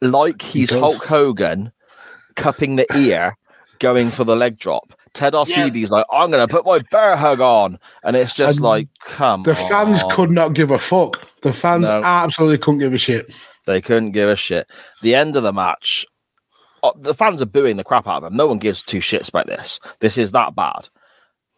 like 0.01 0.43
he's 0.43 0.70
does. 0.70 0.80
Hulk 0.80 1.05
Hogan 1.05 1.72
cupping 2.36 2.76
the 2.76 2.86
ear, 2.97 3.36
going 3.78 4.09
for 4.09 4.24
the 4.24 4.36
leg 4.36 4.59
drop. 4.59 4.94
Ted 5.19 5.32
Arcidi's 5.32 5.90
like, 5.90 6.07
I'm 6.12 6.31
going 6.31 6.47
to 6.47 6.51
put 6.53 6.65
my 6.65 6.81
bear 6.93 7.16
hug 7.16 7.40
on, 7.40 7.78
and 8.05 8.15
it's 8.15 8.32
just 8.32 8.59
And 8.59 8.65
like, 8.65 8.86
come 9.05 9.43
The 9.43 9.57
fans 9.57 10.05
could 10.12 10.31
not 10.31 10.55
give 10.55 10.70
a 10.70 10.78
fuck. 10.78 11.27
The 11.43 11.53
fans 11.53 11.89
No. 11.89 12.01
absolutely 12.05 12.59
couldn't 12.59 12.78
give 12.78 12.95
a 12.95 12.99
shit. 12.99 13.32
They 13.66 13.81
couldn't 13.81 14.12
give 14.12 14.28
a 14.28 14.36
shit. 14.36 14.70
The 15.03 15.16
end 15.16 15.35
of 15.35 15.43
the 15.43 15.53
match, 15.53 16.07
uh, 16.85 16.93
the 16.97 17.15
fans 17.15 17.43
are 17.43 17.47
booing 17.47 17.77
the 17.77 17.85
crap 17.85 18.07
out 18.07 18.19
of 18.19 18.23
them. 18.23 18.36
No 18.36 18.47
one 18.47 18.59
gives 18.59 18.85
two 18.85 19.01
shits 19.01 19.28
about 19.28 19.49
this. 19.49 19.81
This 19.99 20.16
is 20.16 20.31
that 20.32 20.55
bad. 20.55 20.89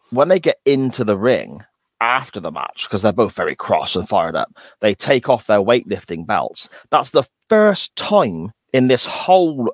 When 0.09 0.27
they 0.27 0.39
get 0.39 0.57
into 0.65 1.03
the 1.03 1.17
ring 1.17 1.63
after 2.01 2.39
the 2.39 2.51
match, 2.51 2.87
because 2.87 3.03
they're 3.03 3.13
both 3.13 3.33
very 3.35 3.55
cross 3.55 3.95
and 3.95 4.09
fired 4.09 4.35
up, 4.35 4.51
they 4.79 4.95
take 4.95 5.29
off 5.29 5.45
their 5.45 5.61
weightlifting 5.61 6.25
belts. 6.25 6.67
That's 6.89 7.11
the 7.11 7.23
first 7.47 7.95
time 7.95 8.53
in 8.73 8.87
this 8.87 9.05
whole 9.05 9.73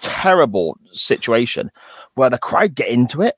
terrible 0.00 0.78
situation 0.92 1.70
where 2.14 2.30
the 2.30 2.38
crowd 2.38 2.74
get 2.74 2.88
into 2.88 3.22
it. 3.22 3.36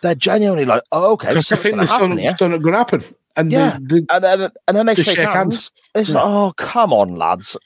They're 0.00 0.14
genuinely 0.14 0.64
like, 0.64 0.82
oh, 0.92 1.12
okay, 1.12 1.28
I 1.28 1.32
think 1.34 1.46
this 1.80 1.90
going 2.58 2.72
to 2.72 2.78
happen. 2.78 3.04
And 3.36 3.50
Yeah. 3.50 3.78
they, 3.80 4.00
they, 4.00 4.06
And 4.10 4.24
then, 4.24 4.50
and 4.68 4.76
then 4.76 4.86
they 4.86 4.94
They 4.94 5.02
shake, 5.02 5.16
shake 5.16 5.26
hands. 5.28 5.54
hands. 5.54 5.72
It's 5.94 6.08
Yeah. 6.10 6.16
like, 6.16 6.24
oh, 6.26 6.52
come 6.56 6.92
on, 6.92 7.16
lads. 7.16 7.56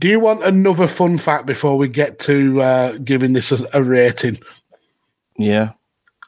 do 0.00 0.08
you 0.08 0.18
want 0.20 0.42
another 0.42 0.88
fun 0.88 1.16
fact 1.18 1.46
before 1.46 1.76
we 1.78 1.88
get 1.88 2.18
to 2.20 2.60
uh, 2.60 2.98
giving 2.98 3.32
this 3.34 3.52
a, 3.52 3.66
a 3.72 3.82
rating? 3.82 4.38
Yeah. 5.38 5.72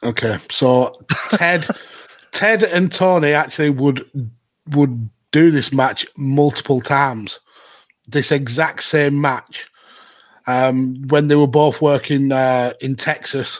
Okay, 0.03 0.37
so 0.49 0.93
Ted, 1.31 1.67
Ted 2.31 2.63
and 2.63 2.91
Tony 2.91 3.33
actually 3.33 3.69
would 3.71 4.05
would 4.71 5.09
do 5.31 5.51
this 5.51 5.73
match 5.73 6.05
multiple 6.15 6.79
times. 6.81 7.39
This 8.07 8.31
exact 8.31 8.83
same 8.83 9.19
match. 9.19 9.67
Um, 10.47 11.01
when 11.07 11.27
they 11.27 11.35
were 11.35 11.47
both 11.47 11.81
working 11.81 12.31
uh, 12.31 12.73
in 12.81 12.95
Texas, 12.95 13.59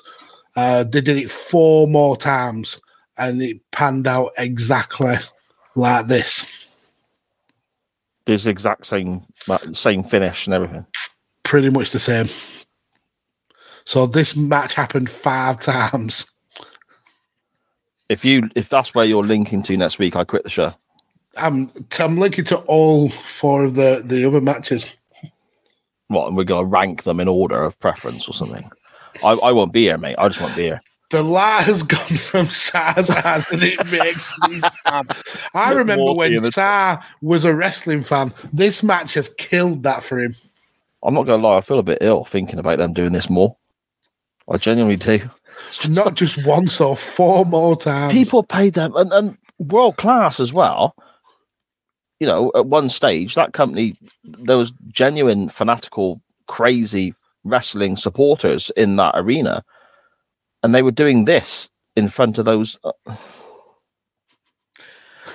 uh, 0.55 0.83
they 0.83 1.01
did 1.01 1.17
it 1.17 1.31
four 1.31 1.87
more 1.87 2.15
times, 2.15 2.79
and 3.17 3.41
it 3.41 3.59
panned 3.71 4.07
out 4.07 4.31
exactly 4.37 5.15
like 5.75 6.07
this. 6.07 6.45
This 8.25 8.45
exact 8.45 8.85
same 8.85 9.23
that 9.47 9.75
same 9.75 10.03
finish 10.03 10.47
and 10.47 10.53
everything. 10.53 10.85
Pretty 11.43 11.69
much 11.69 11.91
the 11.91 11.99
same. 11.99 12.29
So 13.85 14.07
this 14.07 14.35
match 14.35 14.73
happened 14.73 15.09
five 15.09 15.59
times. 15.59 16.25
If 18.09 18.25
you 18.25 18.49
if 18.55 18.69
that's 18.69 18.95
where 18.95 19.05
you're 19.05 19.23
linking 19.23 19.61
to 19.63 19.77
next 19.77 19.99
week, 19.99 20.15
I 20.15 20.23
quit 20.23 20.43
the 20.43 20.49
show. 20.49 20.73
I'm 21.35 21.71
I'm 21.99 22.17
linking 22.17 22.45
to 22.45 22.57
all 22.59 23.09
four 23.09 23.63
of 23.65 23.75
the 23.75 24.01
the 24.05 24.25
other 24.25 24.41
matches. 24.41 24.85
What? 26.07 26.27
And 26.27 26.37
we're 26.37 26.43
gonna 26.43 26.65
rank 26.67 27.03
them 27.03 27.19
in 27.19 27.27
order 27.27 27.63
of 27.63 27.77
preference 27.79 28.27
or 28.27 28.33
something. 28.33 28.69
I, 29.23 29.31
I 29.31 29.51
won't 29.51 29.73
be 29.73 29.83
here, 29.83 29.97
mate. 29.97 30.15
I 30.17 30.27
just 30.27 30.41
won't 30.41 30.55
be 30.55 30.63
here. 30.63 30.81
The 31.11 31.23
light 31.23 31.63
has 31.63 31.83
gone 31.83 32.17
from 32.17 32.49
Sar's 32.49 33.09
eyes 33.09 33.51
and 33.51 33.61
it 33.63 33.91
makes 33.91 34.31
me 34.49 34.59
sad. 34.59 35.07
I 35.53 35.73
remember 35.73 36.13
when 36.13 36.33
the- 36.35 36.51
Sar 36.51 37.01
was 37.21 37.43
a 37.45 37.53
wrestling 37.55 38.03
fan. 38.03 38.33
This 38.51 38.83
match 38.83 39.13
has 39.13 39.29
killed 39.29 39.83
that 39.83 40.03
for 40.03 40.19
him. 40.19 40.35
I'm 41.03 41.13
not 41.13 41.23
gonna 41.25 41.43
lie. 41.43 41.57
I 41.57 41.61
feel 41.61 41.79
a 41.79 41.83
bit 41.83 41.99
ill 42.01 42.25
thinking 42.25 42.59
about 42.59 42.77
them 42.79 42.93
doing 42.93 43.11
this 43.11 43.29
more. 43.29 43.55
I 44.49 44.57
genuinely 44.57 44.95
do. 44.97 45.27
Not 45.89 46.13
just 46.15 46.45
once 46.45 46.79
or 46.79 46.95
four 46.95 47.45
more 47.45 47.75
times. 47.75 48.13
People 48.13 48.43
paid 48.43 48.73
them 48.75 48.95
and, 48.95 49.11
and 49.11 49.37
world 49.57 49.97
class 49.97 50.39
as 50.39 50.53
well. 50.53 50.95
You 52.19 52.27
know, 52.27 52.51
at 52.55 52.65
one 52.67 52.89
stage, 52.89 53.35
that 53.35 53.53
company 53.53 53.95
there 54.23 54.57
was 54.57 54.73
genuine 54.87 55.49
fanatical, 55.49 56.21
crazy 56.47 57.13
wrestling 57.43 57.97
supporters 57.97 58.71
in 58.77 58.95
that 58.95 59.15
arena, 59.15 59.63
and 60.63 60.73
they 60.73 60.81
were 60.81 60.91
doing 60.91 61.25
this 61.25 61.69
in 61.95 62.07
front 62.07 62.37
of 62.37 62.45
those. 62.45 62.79
uh, 62.83 62.91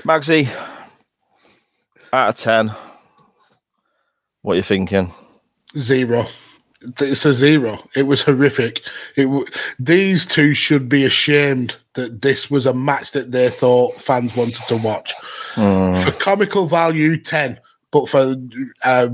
Magsy, 0.04 0.48
out 2.12 2.30
of 2.30 2.36
ten, 2.36 2.72
what 4.42 4.54
are 4.54 4.56
you 4.56 4.62
thinking? 4.62 5.12
zero. 5.78 6.26
It's 6.98 7.26
a 7.26 7.34
zero. 7.34 7.78
It 7.94 8.04
was 8.04 8.22
horrific. 8.22 8.80
It 9.14 9.24
w- 9.24 9.44
these 9.78 10.24
two 10.24 10.54
should 10.54 10.88
be 10.88 11.04
ashamed 11.04 11.76
that 11.94 12.22
this 12.22 12.50
was 12.50 12.64
a 12.64 12.72
match 12.72 13.12
that 13.12 13.32
they 13.32 13.50
thought 13.50 13.94
fans 13.96 14.34
wanted 14.34 14.62
to 14.68 14.78
watch. 14.78 15.12
For 15.54 16.12
comical 16.12 16.66
value, 16.66 17.16
ten. 17.16 17.60
But 17.92 18.08
for 18.08 18.36
uh, 18.84 19.08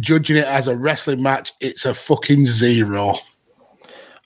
judging 0.00 0.38
it 0.38 0.46
as 0.46 0.66
a 0.66 0.76
wrestling 0.76 1.22
match, 1.22 1.52
it's 1.60 1.84
a 1.84 1.94
fucking 1.94 2.46
zero. 2.46 3.16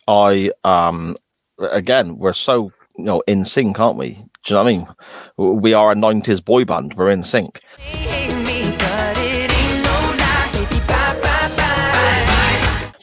I 0.08 0.50
um 0.64 1.14
again 1.58 2.18
we're 2.18 2.32
so 2.32 2.72
you 2.96 3.04
know 3.04 3.22
in 3.26 3.44
sync, 3.44 3.78
aren't 3.78 3.98
we? 3.98 4.14
Do 4.44 4.54
you 4.54 4.54
know 4.54 4.64
what 4.64 4.68
I 4.68 5.46
mean? 5.46 5.60
We 5.60 5.74
are 5.74 5.92
a 5.92 5.94
'90s 5.94 6.44
boy 6.44 6.64
band. 6.64 6.94
We're 6.94 7.10
in 7.10 7.22
sync. 7.22 7.60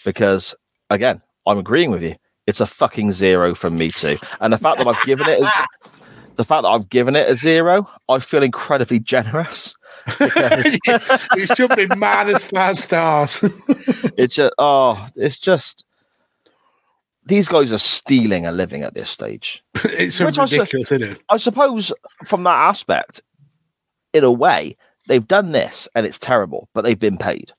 Because 0.04 0.56
again, 0.90 1.22
I'm 1.46 1.58
agreeing 1.60 1.92
with 1.92 2.02
you. 2.02 2.16
It's 2.48 2.62
a 2.62 2.66
fucking 2.66 3.12
zero 3.14 3.54
from 3.54 3.78
me 3.78 3.92
too. 3.92 4.18
And 4.42 4.52
the 4.52 4.58
fact 4.58 4.80
that 4.80 4.88
I've 4.88 5.06
given 5.06 5.28
it, 5.30 5.40
the 6.40 6.46
fact 6.46 6.64
that 6.64 6.70
I've 6.70 6.88
given 6.90 7.18
it 7.18 7.30
a 7.30 7.36
zero, 7.36 7.86
I 8.08 8.20
feel 8.20 8.44
incredibly 8.44 9.00
generous. 9.00 9.76
It 10.22 11.56
should 11.58 11.76
be 11.76 11.86
minus 11.98 12.46
five 12.46 12.78
stars. 12.78 13.40
it's 14.18 14.36
just 14.36 14.54
oh, 14.58 15.06
it's 15.18 15.38
just 15.38 15.84
these 17.26 17.50
guys 17.50 17.74
are 17.74 17.78
stealing 17.78 18.46
a 18.46 18.54
living 18.54 18.84
at 18.84 18.94
this 18.94 19.10
stage. 19.10 19.62
it's 19.84 20.18
Which 20.20 20.40
I 20.40 20.46
said- 20.46 20.60
ridiculous, 20.62 20.92
isn't 20.94 21.12
it? 21.12 21.22
I 21.28 21.36
suppose 21.38 21.92
from 22.26 22.44
that 22.46 22.56
aspect, 22.70 23.22
in 24.14 24.24
a 24.24 24.32
way, 24.32 24.78
they've 25.10 25.28
done 25.28 25.52
this 25.52 25.90
and 25.94 26.06
it's 26.06 26.18
terrible, 26.20 26.70
but 26.74 26.86
they've 26.86 26.98
been 26.98 27.18
paid. 27.18 27.52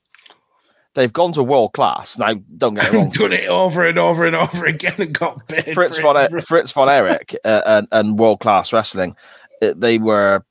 They've 0.95 1.13
gone 1.13 1.33
to 1.35 1.43
world 1.43 1.73
class. 1.73 2.19
Now, 2.19 2.35
don't 2.59 2.75
get 2.75 2.93
me 2.93 2.99
wrong. 2.99 3.11
Done 3.15 3.33
it 3.33 3.49
over 3.49 3.87
and 3.87 3.99
over 3.99 4.25
and 4.25 4.35
over 4.35 4.67
again 4.67 4.95
and 4.99 5.13
got 5.13 5.47
paid. 5.47 5.73
Fritz 5.73 6.01
von 6.01 6.17
it. 6.17 6.31
Fritz 6.43 6.73
von 6.73 6.89
Erich 6.89 7.37
uh, 7.45 7.63
and, 7.65 7.89
and 7.93 8.19
world 8.19 8.41
class 8.41 8.73
wrestling, 8.73 9.15
uh, 9.63 9.73
they 9.77 9.99
were 9.99 10.45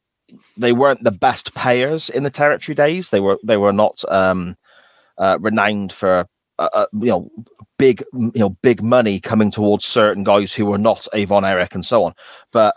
they 0.58 0.72
weren't 0.72 1.04
the 1.04 1.12
best 1.12 1.54
payers 1.56 2.10
in 2.10 2.24
the 2.24 2.30
territory 2.30 2.76
days. 2.76 3.10
They 3.10 3.20
were 3.20 3.38
they 3.44 3.58
were 3.58 3.74
not 3.74 4.02
um, 4.08 4.56
uh, 5.18 5.38
renowned 5.42 5.92
for 5.92 6.26
uh, 6.58 6.70
uh, 6.74 6.86
you 6.94 7.08
know 7.08 7.30
big 7.78 8.04
you 8.14 8.32
know 8.36 8.50
big 8.62 8.82
money 8.82 9.20
coming 9.20 9.52
towards 9.52 9.86
certain 9.86 10.24
guys 10.24 10.54
who 10.54 10.66
were 10.66 10.78
not 10.78 11.06
Avon 11.14 11.44
von 11.44 11.52
Erich 11.52 11.76
and 11.76 11.86
so 11.86 12.06
on. 12.06 12.14
But 12.54 12.76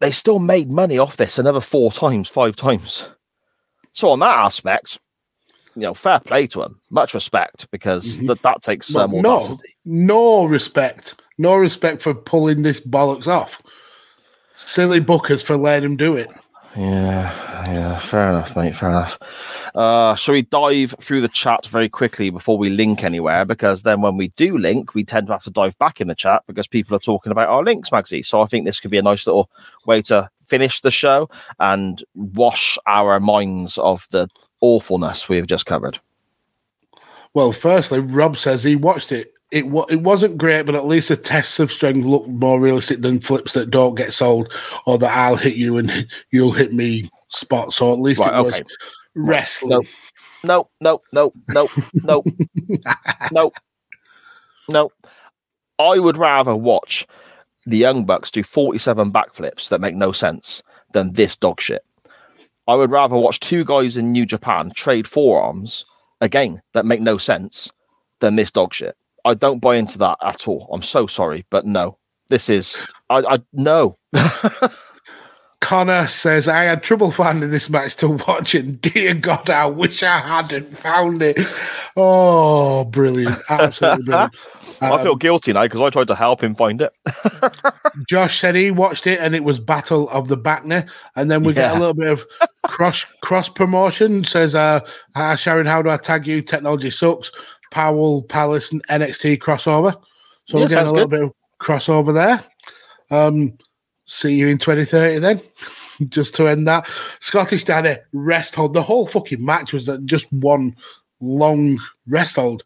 they 0.00 0.10
still 0.10 0.38
made 0.38 0.70
money 0.70 0.98
off 0.98 1.16
this 1.16 1.38
another 1.38 1.60
four 1.60 1.92
times, 1.92 2.28
five 2.28 2.56
times. 2.56 3.08
So 3.92 4.10
on 4.10 4.18
that 4.20 4.38
aspect, 4.38 4.98
you 5.76 5.82
know, 5.82 5.94
fair 5.94 6.20
play 6.20 6.46
to 6.48 6.62
him. 6.62 6.80
Much 6.90 7.14
respect 7.14 7.70
because 7.70 8.18
th- 8.18 8.40
that 8.42 8.62
takes 8.62 8.92
Well, 8.94 9.08
some 9.08 9.20
no, 9.22 9.36
audacity. 9.36 9.76
no 9.84 10.44
respect. 10.44 11.14
No 11.38 11.56
respect 11.56 12.00
for 12.02 12.14
pulling 12.14 12.62
this 12.62 12.80
bollocks 12.80 13.26
off. 13.26 13.60
Silly 14.56 15.00
bookers 15.00 15.42
for 15.44 15.56
letting 15.56 15.90
him 15.90 15.96
do 15.96 16.16
it. 16.16 16.28
Yeah, 16.76 17.32
Yeah, 17.72 17.98
fair 17.98 18.28
enough, 18.30 18.56
mate. 18.56 18.74
Fair 18.76 18.90
enough. 18.90 19.18
Uh, 19.74 20.14
shall 20.16 20.34
we 20.34 20.42
dive 20.42 20.94
through 21.00 21.20
the 21.20 21.28
chat 21.28 21.66
very 21.66 21.88
quickly 21.88 22.30
before 22.30 22.58
we 22.58 22.68
link 22.68 23.02
anywhere? 23.04 23.44
Because 23.44 23.82
then 23.82 24.00
when 24.00 24.16
we 24.16 24.28
do 24.36 24.58
link, 24.58 24.94
we 24.94 25.04
tend 25.04 25.26
to 25.28 25.32
have 25.32 25.44
to 25.44 25.50
dive 25.50 25.76
back 25.78 26.00
in 26.00 26.08
the 26.08 26.14
chat 26.14 26.42
because 26.46 26.66
people 26.66 26.96
are 26.96 27.00
talking 27.00 27.32
about 27.32 27.48
our 27.48 27.62
links, 27.64 27.90
Magsy. 27.90 28.24
So 28.24 28.40
I 28.42 28.46
think 28.46 28.64
this 28.64 28.80
could 28.80 28.90
be 28.90 28.98
a 28.98 29.02
nice 29.02 29.26
little 29.26 29.50
way 29.86 30.02
to 30.02 30.28
finish 30.44 30.80
the 30.80 30.90
show 30.90 31.28
and 31.60 32.02
wash 32.14 32.76
our 32.86 33.18
minds 33.20 33.78
of 33.78 34.06
the 34.10 34.28
awfulness 34.60 35.28
we've 35.28 35.46
just 35.46 35.66
covered. 35.66 35.98
Well, 37.34 37.52
firstly, 37.52 38.00
Rob 38.00 38.36
says 38.36 38.62
he 38.62 38.76
watched 38.76 39.12
it. 39.12 39.32
It, 39.50 39.66
wa- 39.68 39.86
it 39.88 40.00
wasn't 40.00 40.38
great, 40.38 40.66
but 40.66 40.74
at 40.74 40.86
least 40.86 41.08
the 41.10 41.16
tests 41.16 41.60
of 41.60 41.70
strength 41.70 42.04
looked 42.04 42.28
more 42.28 42.60
realistic 42.60 43.02
than 43.02 43.20
flips 43.20 43.52
that 43.52 43.70
don't 43.70 43.94
get 43.94 44.12
sold 44.12 44.52
or 44.86 44.98
that 44.98 45.16
I'll 45.16 45.36
hit 45.36 45.54
you 45.54 45.76
and 45.78 46.06
you'll 46.32 46.52
hit 46.52 46.72
me 46.72 47.10
spot. 47.28 47.72
So 47.72 47.92
at 47.92 47.98
least 48.00 48.20
Right, 48.20 48.36
it 48.38 48.42
was 48.42 48.54
okay. 48.54 48.64
wrestling. 49.14 49.86
No, 50.42 50.68
no, 50.80 51.00
no, 51.12 51.32
no, 51.48 51.68
no, 52.04 52.22
no, 53.32 53.52
no. 54.68 54.90
I 55.78 55.98
would 55.98 56.16
rather 56.16 56.54
watch 56.56 57.06
the 57.66 57.76
Young 57.78 58.04
Bucks 58.04 58.30
do 58.30 58.42
47 58.42 59.12
backflips 59.12 59.68
that 59.68 59.80
make 59.80 59.94
no 59.94 60.12
sense 60.12 60.62
than 60.92 61.12
this 61.12 61.36
dog 61.36 61.60
shit. 61.60 61.84
I 62.66 62.74
would 62.74 62.90
rather 62.90 63.16
watch 63.16 63.40
two 63.40 63.64
guys 63.64 63.96
in 63.96 64.12
New 64.12 64.26
Japan 64.26 64.72
trade 64.74 65.06
forearms 65.06 65.84
again 66.20 66.62
that 66.72 66.86
make 66.86 67.00
no 67.00 67.18
sense 67.18 67.70
than 68.20 68.36
this 68.36 68.50
dog 68.50 68.72
shit. 68.72 68.96
I 69.24 69.34
don't 69.34 69.60
buy 69.60 69.76
into 69.76 69.98
that 69.98 70.18
at 70.22 70.48
all. 70.48 70.68
I'm 70.72 70.82
so 70.82 71.06
sorry, 71.06 71.46
but 71.50 71.66
no. 71.66 71.98
This 72.28 72.48
is 72.48 72.78
I, 73.10 73.18
I 73.34 73.38
no. 73.52 73.98
Connor 75.64 76.06
says, 76.08 76.46
I 76.46 76.64
had 76.64 76.82
trouble 76.82 77.10
finding 77.10 77.48
this 77.50 77.70
match 77.70 77.96
to 77.96 78.08
watch, 78.10 78.54
and 78.54 78.78
dear 78.82 79.14
God, 79.14 79.48
I 79.48 79.64
wish 79.64 80.02
I 80.02 80.18
hadn't 80.18 80.76
found 80.76 81.22
it. 81.22 81.38
Oh, 81.96 82.84
brilliant. 82.84 83.38
Absolutely 83.48 84.04
brilliant. 84.04 84.34
I 84.82 84.90
Um, 84.90 85.02
feel 85.02 85.16
guilty 85.16 85.54
now 85.54 85.62
because 85.62 85.80
I 85.80 85.88
tried 85.88 86.08
to 86.08 86.14
help 86.14 86.42
him 86.42 86.54
find 86.54 86.82
it. 86.82 86.92
Josh 88.08 88.40
said 88.40 88.54
he 88.56 88.70
watched 88.72 89.06
it 89.06 89.20
and 89.20 89.34
it 89.34 89.42
was 89.42 89.58
Battle 89.58 90.10
of 90.10 90.28
the 90.28 90.36
Backner. 90.36 90.86
And 91.16 91.30
then 91.30 91.42
we 91.42 91.54
get 91.54 91.74
a 91.74 91.78
little 91.78 91.94
bit 91.94 92.08
of 92.08 92.22
cross 92.66 93.04
cross 93.22 93.48
promotion. 93.48 94.22
Says, 94.24 94.54
uh, 94.54 94.80
Hi, 95.16 95.34
Sharon, 95.36 95.64
how 95.66 95.80
do 95.80 95.88
I 95.88 95.96
tag 95.96 96.26
you? 96.26 96.42
Technology 96.42 96.90
sucks. 96.90 97.30
Powell 97.70 98.22
Palace 98.24 98.70
and 98.70 98.86
NXT 98.88 99.38
crossover. 99.38 99.94
So 100.44 100.58
Yeah, 100.58 100.64
we're 100.64 100.68
getting 100.68 100.88
a 100.88 100.92
little 100.92 101.08
good. 101.08 101.20
bit 101.20 101.22
of 101.24 101.32
crossover 101.58 102.12
there. 102.12 102.44
Um, 103.10 103.56
see 104.06 104.34
you 104.34 104.48
in 104.48 104.58
2030 104.58 105.18
then. 105.18 105.42
just 106.08 106.34
to 106.36 106.48
end 106.48 106.66
that. 106.68 106.88
Scottish 107.20 107.64
Danny 107.64 107.96
rest 108.12 108.54
hold. 108.54 108.74
The 108.74 108.82
whole 108.82 109.06
fucking 109.06 109.44
match 109.44 109.72
was 109.72 109.86
that 109.86 110.04
just 110.06 110.30
one 110.32 110.76
long 111.20 111.78
rest 112.06 112.36
hold. 112.36 112.64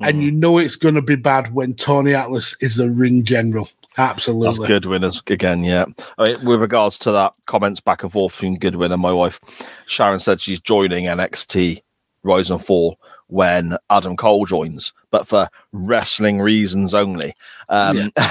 Mm. 0.00 0.08
And 0.08 0.22
you 0.22 0.30
know 0.30 0.58
it's 0.58 0.76
going 0.76 0.94
to 0.94 1.02
be 1.02 1.16
bad 1.16 1.52
when 1.54 1.74
Tony 1.74 2.14
Atlas 2.14 2.56
is 2.60 2.76
the 2.76 2.90
ring 2.90 3.24
general. 3.24 3.68
That's 3.96 4.12
Absolutely. 4.12 4.68
Goodwin 4.68 5.04
as 5.04 5.20
again, 5.26 5.64
yeah. 5.64 5.84
I 6.16 6.28
mean, 6.28 6.44
with 6.44 6.60
regards 6.60 6.96
to 7.00 7.12
that 7.12 7.34
comments 7.46 7.80
back 7.80 8.02
and 8.02 8.12
forth 8.12 8.34
between 8.34 8.58
Goodwin 8.58 8.92
and 8.92 9.02
my 9.02 9.12
wife, 9.12 9.40
Sharon 9.86 10.20
said 10.20 10.40
she's 10.40 10.60
joining 10.60 11.04
NXT 11.04 11.82
Rise 12.22 12.50
and 12.50 12.64
Fall 12.64 12.98
when 13.30 13.76
Adam 13.88 14.16
Cole 14.16 14.46
joins, 14.46 14.92
but 15.10 15.26
for 15.26 15.48
wrestling 15.72 16.40
reasons 16.40 16.94
only. 16.94 17.34
Um, 17.68 18.12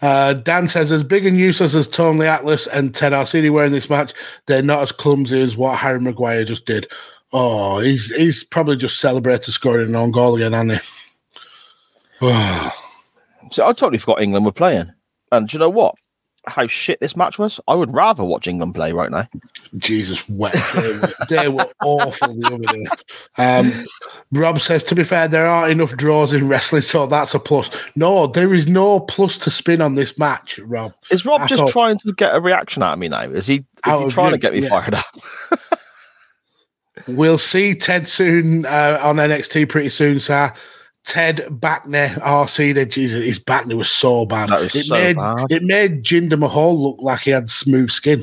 Uh, 0.00 0.32
Dan 0.32 0.68
says, 0.68 0.92
as 0.92 1.02
big 1.02 1.26
and 1.26 1.36
useless 1.36 1.74
as 1.74 1.88
Tony 1.88 2.24
Atlas 2.24 2.66
and 2.68 2.94
Ted 2.94 3.12
Arcidi 3.12 3.50
were 3.50 3.64
in 3.64 3.72
this 3.72 3.90
match, 3.90 4.14
they're 4.46 4.62
not 4.62 4.82
as 4.82 4.92
clumsy 4.92 5.40
as 5.40 5.56
what 5.56 5.76
Harry 5.76 6.00
Maguire 6.00 6.44
just 6.44 6.66
did. 6.66 6.86
Oh, 7.32 7.80
he's 7.80 8.14
he's 8.14 8.44
probably 8.44 8.76
just 8.76 9.00
celebrated 9.00 9.52
scoring 9.52 9.88
an 9.88 9.96
own 9.96 10.12
goal 10.12 10.36
again, 10.36 10.52
hasn't 10.52 10.80
he? 12.20 12.20
so 13.50 13.66
I 13.66 13.72
totally 13.72 13.98
forgot 13.98 14.22
England 14.22 14.46
were 14.46 14.52
playing. 14.52 14.92
And 15.32 15.48
do 15.48 15.56
you 15.56 15.58
know 15.58 15.68
what? 15.68 15.94
How 16.48 16.66
shit 16.66 17.00
this 17.00 17.16
match 17.16 17.38
was. 17.38 17.60
I 17.68 17.74
would 17.74 17.92
rather 17.92 18.24
watch 18.24 18.46
England 18.46 18.74
play 18.74 18.92
right 18.92 19.10
now. 19.10 19.28
Jesus 19.76 20.28
wept. 20.28 20.56
They 20.74 20.88
were, 20.88 21.08
they 21.28 21.48
were 21.48 21.66
awful 21.82 22.34
the 22.34 22.46
other 22.46 22.66
day. 22.66 22.86
Um, 23.36 23.84
Rob 24.32 24.60
says, 24.60 24.82
to 24.84 24.94
be 24.94 25.04
fair, 25.04 25.28
there 25.28 25.46
aren't 25.46 25.72
enough 25.72 25.96
draws 25.96 26.32
in 26.32 26.48
wrestling, 26.48 26.82
so 26.82 27.06
that's 27.06 27.34
a 27.34 27.38
plus. 27.38 27.70
No, 27.94 28.26
there 28.26 28.54
is 28.54 28.66
no 28.66 29.00
plus 29.00 29.38
to 29.38 29.50
spin 29.50 29.80
on 29.80 29.94
this 29.94 30.18
match, 30.18 30.58
Rob. 30.58 30.94
Is 31.10 31.24
Rob 31.24 31.46
just 31.48 31.62
all. 31.62 31.70
trying 31.70 31.98
to 31.98 32.12
get 32.12 32.34
a 32.34 32.40
reaction 32.40 32.82
out 32.82 32.94
of 32.94 32.98
me 32.98 33.08
now? 33.08 33.22
Is 33.22 33.46
he? 33.46 33.64
Is 33.86 34.00
he 34.00 34.08
trying 34.08 34.30
you, 34.30 34.36
to 34.36 34.38
get 34.38 34.52
me 34.52 34.60
yeah. 34.60 34.68
fired 34.68 34.94
up? 34.94 35.04
We'll 37.08 37.38
see 37.38 37.74
Ted 37.74 38.06
soon 38.06 38.66
uh, 38.66 39.00
on 39.02 39.16
NXT 39.16 39.68
pretty 39.68 39.88
soon, 39.88 40.20
sir. 40.20 40.52
Ted 41.08 41.38
Backner, 41.50 42.10
RC, 42.20 42.74
then 42.74 42.90
Jesus, 42.90 43.24
his 43.24 43.38
Backner 43.40 43.78
was 43.78 43.90
so 43.90 44.26
bad. 44.26 44.50
Was 44.50 44.74
it 44.74 44.84
so 44.84 44.94
made 44.94 45.16
bad. 45.16 45.46
it 45.48 45.62
made 45.62 46.04
Jinder 46.04 46.38
Mahal 46.38 46.78
look 46.80 46.98
like 47.00 47.20
he 47.20 47.30
had 47.30 47.48
smooth 47.48 47.90
skin. 47.90 48.22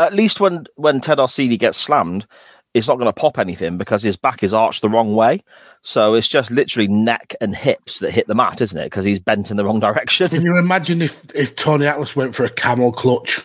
At 0.00 0.12
least 0.12 0.40
when 0.40 0.66
when 0.74 1.00
Ted 1.00 1.18
Arcidi 1.18 1.56
gets 1.56 1.78
slammed, 1.78 2.26
it's 2.74 2.88
not 2.88 2.96
going 2.96 3.06
to 3.06 3.12
pop 3.12 3.38
anything 3.38 3.78
because 3.78 4.02
his 4.02 4.16
back 4.16 4.42
is 4.42 4.52
arched 4.52 4.82
the 4.82 4.88
wrong 4.88 5.14
way. 5.14 5.44
So 5.82 6.14
it's 6.14 6.26
just 6.26 6.50
literally 6.50 6.88
neck 6.88 7.36
and 7.40 7.54
hips 7.54 8.00
that 8.00 8.10
hit 8.10 8.26
the 8.26 8.34
mat, 8.34 8.60
isn't 8.60 8.78
it? 8.80 8.86
Because 8.86 9.04
he's 9.04 9.20
bent 9.20 9.52
in 9.52 9.56
the 9.56 9.64
wrong 9.64 9.78
direction. 9.88 10.28
Can 10.28 10.42
you 10.42 10.58
imagine 10.58 11.02
if 11.02 11.32
if 11.36 11.54
Tony 11.54 11.86
Atlas 11.86 12.16
went 12.16 12.34
for 12.34 12.44
a 12.44 12.50
camel 12.50 12.90
clutch 12.92 13.44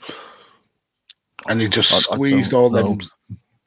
and 1.48 1.62
he 1.62 1.68
just 1.68 1.94
I- 1.94 1.98
I 1.98 2.16
squeezed 2.16 2.52
don't 2.52 2.62
all 2.64 2.70
them 2.72 2.98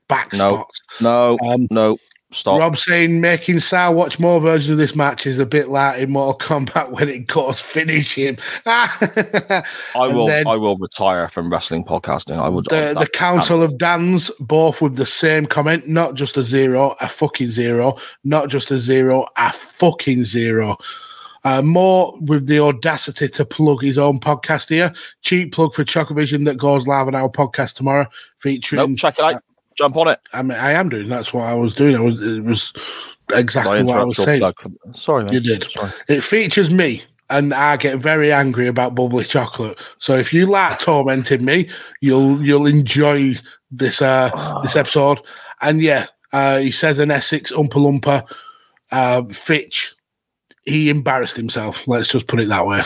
back 0.09 0.33
No. 0.33 0.39
spots? 0.57 0.83
No, 1.01 1.39
Um, 1.45 1.69
no, 1.71 1.97
stop. 2.31 2.59
Rob 2.59 2.77
saying 2.79 3.21
making 3.21 3.61
Saul 3.61 3.95
watch 3.95 4.19
more 4.19 4.41
versions 4.41 4.71
of 4.71 4.79
this 4.79 4.95
match 4.95 5.27
is 5.27 5.39
a 5.39 5.47
bit 5.47 5.69
like 5.69 6.01
in 6.01 6.11
Mortal 6.13 6.39
Kombat 6.39 6.91
when 6.93 7.09
it 7.09 7.27
goes 7.27 7.61
finish 7.61 8.15
him. 8.15 8.37
I 8.67 9.63
will. 9.95 10.27
then- 10.27 10.47
I 10.47 10.57
will 10.57 10.77
retire 10.77 11.29
from 11.29 11.51
wrestling 11.51 11.85
podcasting. 11.85 12.37
I 12.41 12.49
would. 12.49 12.67
the, 12.67 12.95
the 12.95 13.01
that- 13.01 13.13
Council 13.13 13.63
of 13.63 13.77
Dans, 13.79 14.31
both 14.41 14.81
with 14.81 14.97
the 14.97 15.07
same 15.07 15.47
comment, 15.47 15.89
not 15.89 16.15
just 16.15 16.37
a 16.37 16.43
zero, 16.43 16.97
a 17.01 17.09
fucking 17.09 17.49
zero, 17.49 17.97
not 18.25 18.49
just 18.49 18.71
a 18.71 18.79
zero, 18.79 19.27
a 19.37 19.53
fucking 19.53 20.25
zero. 20.25 20.77
Uh, 21.43 21.63
more 21.63 22.15
with 22.21 22.47
the 22.47 22.61
audacity 22.61 23.27
to 23.27 23.47
plug 23.47 23.83
his 23.83 23.97
own 23.97 24.21
podcast 24.21 24.69
here. 24.69 24.93
Cheap 25.23 25.55
plug 25.55 25.73
for 25.73 25.85
Chocovision 25.85 26.45
that 26.45 26.59
goes 26.59 26.87
live 26.87 27.07
on 27.07 27.15
our 27.15 27.31
podcast 27.31 27.75
tomorrow, 27.75 28.07
featuring. 28.41 28.91
Nope, 28.91 28.99
check 28.99 29.19
it 29.19 29.25
out. 29.25 29.43
Jump 29.77 29.97
on 29.97 30.09
it. 30.09 30.21
I 30.33 30.43
mean, 30.43 30.59
I 30.59 30.73
am 30.73 30.89
doing. 30.89 31.09
That's 31.09 31.33
what 31.33 31.45
I 31.45 31.55
was 31.55 31.75
doing. 31.75 31.97
I 31.97 32.01
was. 32.01 32.21
It 32.23 32.45
was 32.45 32.73
exactly 33.33 33.83
what 33.83 33.99
I 33.99 34.05
was 34.05 34.17
saying. 34.17 34.41
plug. 34.41 34.57
Sorry, 34.95 35.25
man. 35.25 35.33
You 35.33 35.41
did. 35.41 35.71
Sorry. 35.71 35.91
It 36.09 36.23
features 36.23 36.71
me, 36.71 37.03
and 37.31 37.55
I 37.55 37.77
get 37.77 37.99
very 37.99 38.33
angry 38.33 38.67
about 38.67 38.95
bubbly 38.95 39.25
chocolate. 39.25 39.79
So 39.99 40.17
if 40.17 40.33
you 40.33 40.47
like 40.47 40.79
tormenting 40.81 41.45
me, 41.45 41.69
you'll 42.01 42.43
you'll 42.43 42.67
enjoy 42.67 43.35
this 43.71 44.03
uh 44.03 44.31
this 44.63 44.77
episode. 44.77 45.21
And 45.63 45.81
yeah, 45.81 46.07
uh, 46.33 46.59
he 46.59 46.71
says 46.71 46.99
an 46.99 47.11
Essex 47.11 47.53
Oompa 47.53 47.75
Loompa, 47.75 48.27
uh, 48.93 49.25
Fitch. 49.33 49.95
He 50.65 50.91
embarrassed 50.91 51.37
himself. 51.37 51.87
Let's 51.89 52.09
just 52.09 52.27
put 52.27 52.41
it 52.41 52.49
that 52.49 52.67
way. 52.67 52.83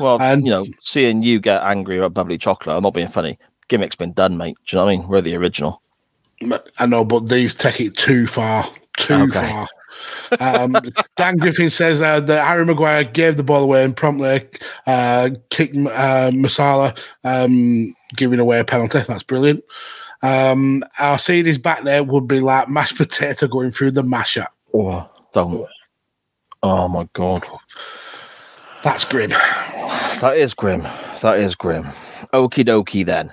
Well, 0.00 0.20
And- 0.20 0.46
you 0.46 0.52
know, 0.52 0.64
seeing 0.80 1.22
you 1.22 1.40
get 1.40 1.62
angry 1.62 1.98
about 1.98 2.14
bubbly 2.14 2.38
chocolate, 2.38 2.76
I'm 2.76 2.82
not 2.82 2.94
being 2.94 3.08
funny. 3.08 3.38
Gimmick's 3.68 3.96
been 3.96 4.12
done, 4.12 4.36
mate. 4.36 4.56
Do 4.66 4.76
you 4.76 4.80
know 4.80 4.84
what 4.86 4.92
I 4.92 4.96
mean? 4.96 5.08
We're 5.08 5.20
the 5.20 5.36
original. 5.36 5.81
I 6.78 6.86
know, 6.86 7.04
but 7.04 7.28
these 7.28 7.54
take 7.54 7.80
it 7.80 7.96
too 7.96 8.26
far. 8.26 8.64
Too 8.96 9.14
Okay. 9.14 9.48
far. 9.48 9.68
Um, 10.40 10.74
Dan 11.16 11.36
Griffin 11.36 11.70
says 11.70 12.00
uh, 12.00 12.20
that 12.20 12.46
Harry 12.46 12.64
Maguire 12.66 13.04
gave 13.04 13.36
the 13.36 13.42
ball 13.42 13.62
away 13.62 13.84
and 13.84 13.96
promptly 13.96 14.48
uh, 14.86 15.30
kicked 15.50 15.76
uh, 15.76 16.30
Musiala, 16.32 16.98
um, 17.24 17.94
giving 18.16 18.40
away 18.40 18.58
a 18.60 18.64
penalty. 18.64 19.00
That's 19.06 19.22
brilliant. 19.22 19.62
Um, 20.22 20.82
Arcidi's 20.98 21.58
back 21.58 21.82
there 21.84 22.04
would 22.04 22.28
be 22.28 22.40
like 22.40 22.68
mashed 22.68 22.96
potato 22.96 23.46
going 23.48 23.72
through 23.72 23.90
the 23.92 24.02
masher. 24.02 24.46
Oh, 24.74 25.08
don't. 25.32 25.66
Oh 26.62 26.86
my 26.88 27.08
god, 27.12 27.44
That's 28.84 29.04
grim. 29.04 29.30
that 29.30 30.34
is 30.36 30.54
grim. 30.54 30.82
That 31.22 31.38
is 31.38 31.56
grim. 31.56 31.82
Okie 32.32 32.64
dokie 32.64 33.04
then. 33.04 33.32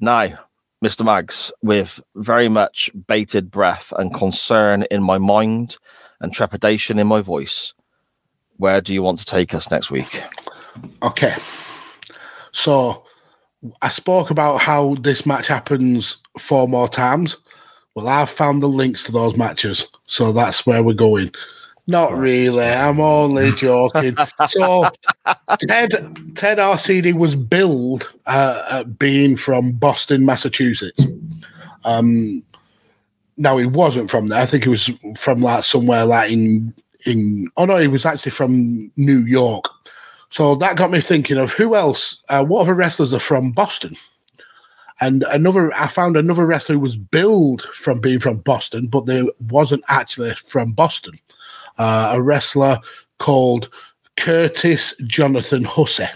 Now, 0.00 0.38
Mr. 0.84 1.04
Mags, 1.04 1.50
with 1.62 2.00
very 2.14 2.48
much 2.48 2.90
bated 3.06 3.50
breath 3.50 3.92
and 3.98 4.14
concern 4.14 4.84
in 4.90 5.02
my 5.02 5.18
mind 5.18 5.76
and 6.20 6.32
trepidation 6.32 6.98
in 6.98 7.06
my 7.06 7.20
voice, 7.20 7.74
where 8.58 8.80
do 8.80 8.94
you 8.94 9.02
want 9.02 9.18
to 9.18 9.24
take 9.24 9.54
us 9.54 9.70
next 9.70 9.90
week? 9.90 10.22
Okay. 11.02 11.34
So 12.52 13.04
I 13.82 13.88
spoke 13.88 14.30
about 14.30 14.60
how 14.60 14.94
this 15.00 15.26
match 15.26 15.48
happens 15.48 16.18
four 16.38 16.68
more 16.68 16.88
times. 16.88 17.36
Well, 17.94 18.08
I've 18.08 18.30
found 18.30 18.62
the 18.62 18.68
links 18.68 19.04
to 19.04 19.12
those 19.12 19.36
matches. 19.36 19.86
So 20.04 20.32
that's 20.32 20.64
where 20.64 20.82
we're 20.82 20.94
going. 20.94 21.32
Not 21.88 22.12
really. 22.12 22.66
I'm 22.66 23.00
only 23.00 23.50
joking. 23.52 24.14
so, 24.46 24.90
Ted 25.66 25.90
Ted 26.36 26.58
Arcidi 26.58 27.14
was 27.14 27.34
billed 27.34 28.12
uh, 28.26 28.62
at 28.70 28.98
being 28.98 29.38
from 29.38 29.72
Boston, 29.72 30.26
Massachusetts. 30.26 31.06
Um, 31.84 32.42
no, 33.38 33.56
he 33.56 33.64
wasn't 33.64 34.10
from 34.10 34.28
there. 34.28 34.42
I 34.42 34.44
think 34.44 34.64
he 34.64 34.70
was 34.70 34.90
from 35.18 35.40
like 35.40 35.64
somewhere 35.64 36.04
like 36.04 36.30
in 36.30 36.74
in. 37.06 37.48
Oh 37.56 37.64
no, 37.64 37.78
he 37.78 37.88
was 37.88 38.04
actually 38.04 38.32
from 38.32 38.92
New 38.98 39.20
York. 39.20 39.64
So 40.28 40.56
that 40.56 40.76
got 40.76 40.90
me 40.90 41.00
thinking 41.00 41.38
of 41.38 41.52
who 41.52 41.74
else. 41.74 42.22
Uh, 42.28 42.44
what 42.44 42.60
other 42.60 42.74
wrestlers 42.74 43.14
are 43.14 43.18
from 43.18 43.50
Boston? 43.52 43.96
And 45.00 45.22
another, 45.30 45.72
I 45.74 45.86
found 45.86 46.16
another 46.16 46.44
wrestler 46.44 46.74
who 46.74 46.80
was 46.80 46.96
billed 46.96 47.62
from 47.74 48.00
being 48.00 48.18
from 48.18 48.38
Boston, 48.38 48.88
but 48.88 49.06
they 49.06 49.26
wasn't 49.48 49.84
actually 49.88 50.34
from 50.34 50.72
Boston. 50.72 51.18
Uh, 51.78 52.10
a 52.14 52.20
wrestler 52.22 52.78
called 53.18 53.68
Curtis 54.16 54.94
Jonathan 55.06 55.64
Hussey. 55.64 56.06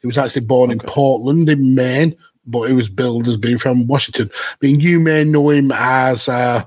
He 0.00 0.06
was 0.06 0.18
actually 0.18 0.46
born 0.46 0.70
in 0.70 0.78
Portland, 0.80 1.48
in 1.48 1.74
Maine, 1.74 2.16
but 2.46 2.62
he 2.68 2.72
was 2.72 2.88
billed 2.88 3.28
as 3.28 3.36
being 3.36 3.58
from 3.58 3.86
Washington. 3.86 4.30
I 4.34 4.56
mean, 4.60 4.80
you 4.80 4.98
may 4.98 5.24
know 5.24 5.50
him 5.50 5.70
as 5.72 6.28
uh, 6.28 6.64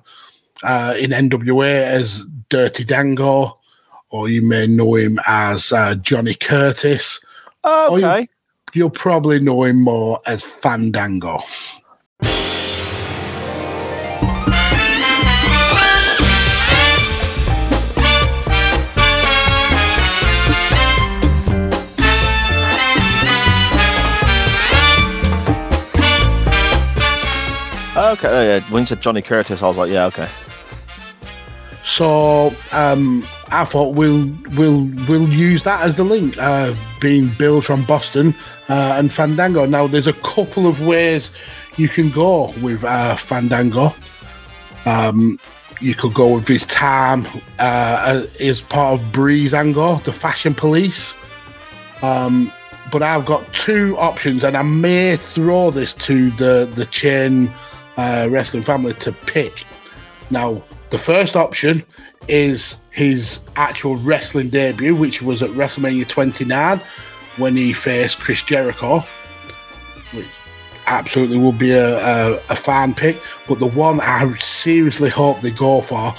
uh, 0.63 0.95
in 0.97 1.11
NWA 1.11 1.65
as 1.83 2.25
Dirty 2.49 2.85
Dango, 2.85 3.59
or 4.09 4.29
you 4.29 4.41
may 4.41 4.67
know 4.67 4.95
him 4.95 5.19
as 5.27 5.73
uh, 5.73 5.95
Johnny 5.95 6.35
Curtis. 6.35 7.19
You- 7.65 7.71
Okay. 8.05 8.29
you'll 8.73 8.89
probably 8.91 9.39
know 9.39 9.63
him 9.63 9.81
more 9.83 10.21
as 10.27 10.43
Fandango. 10.43 11.39
Okay. 28.05 28.27
Oh, 28.27 28.41
yeah. 28.41 28.59
When 28.71 28.83
you 28.83 28.87
said 28.87 29.01
Johnny 29.01 29.21
Curtis, 29.21 29.63
I 29.63 29.67
was 29.67 29.77
like, 29.77 29.89
yeah, 29.89 30.05
okay. 30.05 30.29
So 31.83 32.53
um, 32.71 33.25
I 33.49 33.65
thought 33.65 33.95
we'll 33.95 34.27
we'll 34.55 34.89
we'll 35.07 35.29
use 35.29 35.63
that 35.63 35.81
as 35.81 35.95
the 35.95 36.03
link. 36.03 36.35
Uh, 36.37 36.75
being 36.99 37.31
billed 37.37 37.65
from 37.65 37.83
Boston 37.85 38.35
uh, 38.69 38.95
and 38.97 39.11
Fandango. 39.11 39.65
Now 39.65 39.87
there's 39.87 40.07
a 40.07 40.13
couple 40.13 40.67
of 40.67 40.81
ways 40.81 41.31
you 41.77 41.87
can 41.87 42.09
go 42.09 42.53
with 42.61 42.83
uh, 42.83 43.15
Fandango. 43.15 43.93
Um, 44.85 45.39
you 45.81 45.93
could 45.93 46.13
go 46.13 46.35
with 46.35 46.47
his 46.47 46.65
time 46.65 47.27
uh, 47.59 48.25
as 48.39 48.61
part 48.61 48.99
of 48.99 49.05
Breezango, 49.11 50.03
the 50.03 50.13
Fashion 50.13 50.55
Police. 50.55 51.13
Um, 52.01 52.51
but 52.91 53.01
I've 53.01 53.25
got 53.25 53.51
two 53.53 53.97
options, 53.97 54.43
and 54.43 54.55
I 54.55 54.61
may 54.61 55.15
throw 55.15 55.71
this 55.71 55.93
to 55.95 56.31
the 56.31 56.69
the 56.71 56.85
chain 56.87 57.51
uh, 57.97 58.27
wrestling 58.29 58.63
family 58.63 58.93
to 58.95 59.11
pick. 59.11 59.63
Now, 60.29 60.63
the 60.89 60.97
first 60.97 61.35
option 61.35 61.83
is 62.27 62.75
his 62.91 63.39
actual 63.55 63.97
wrestling 63.97 64.49
debut, 64.49 64.95
which 64.95 65.21
was 65.21 65.43
at 65.43 65.49
WrestleMania 65.51 66.07
29 66.07 66.81
when 67.37 67.55
he 67.55 67.73
faced 67.73 68.19
Chris 68.19 68.41
Jericho, 68.41 69.03
which 70.13 70.25
absolutely 70.87 71.37
would 71.37 71.57
be 71.57 71.71
a, 71.71 71.97
a, 71.99 72.35
a 72.49 72.55
fan 72.55 72.93
pick. 72.93 73.17
But 73.47 73.59
the 73.59 73.67
one 73.67 73.99
I 73.99 74.33
seriously 74.39 75.09
hope 75.09 75.41
they 75.41 75.51
go 75.51 75.81
for 75.81 76.15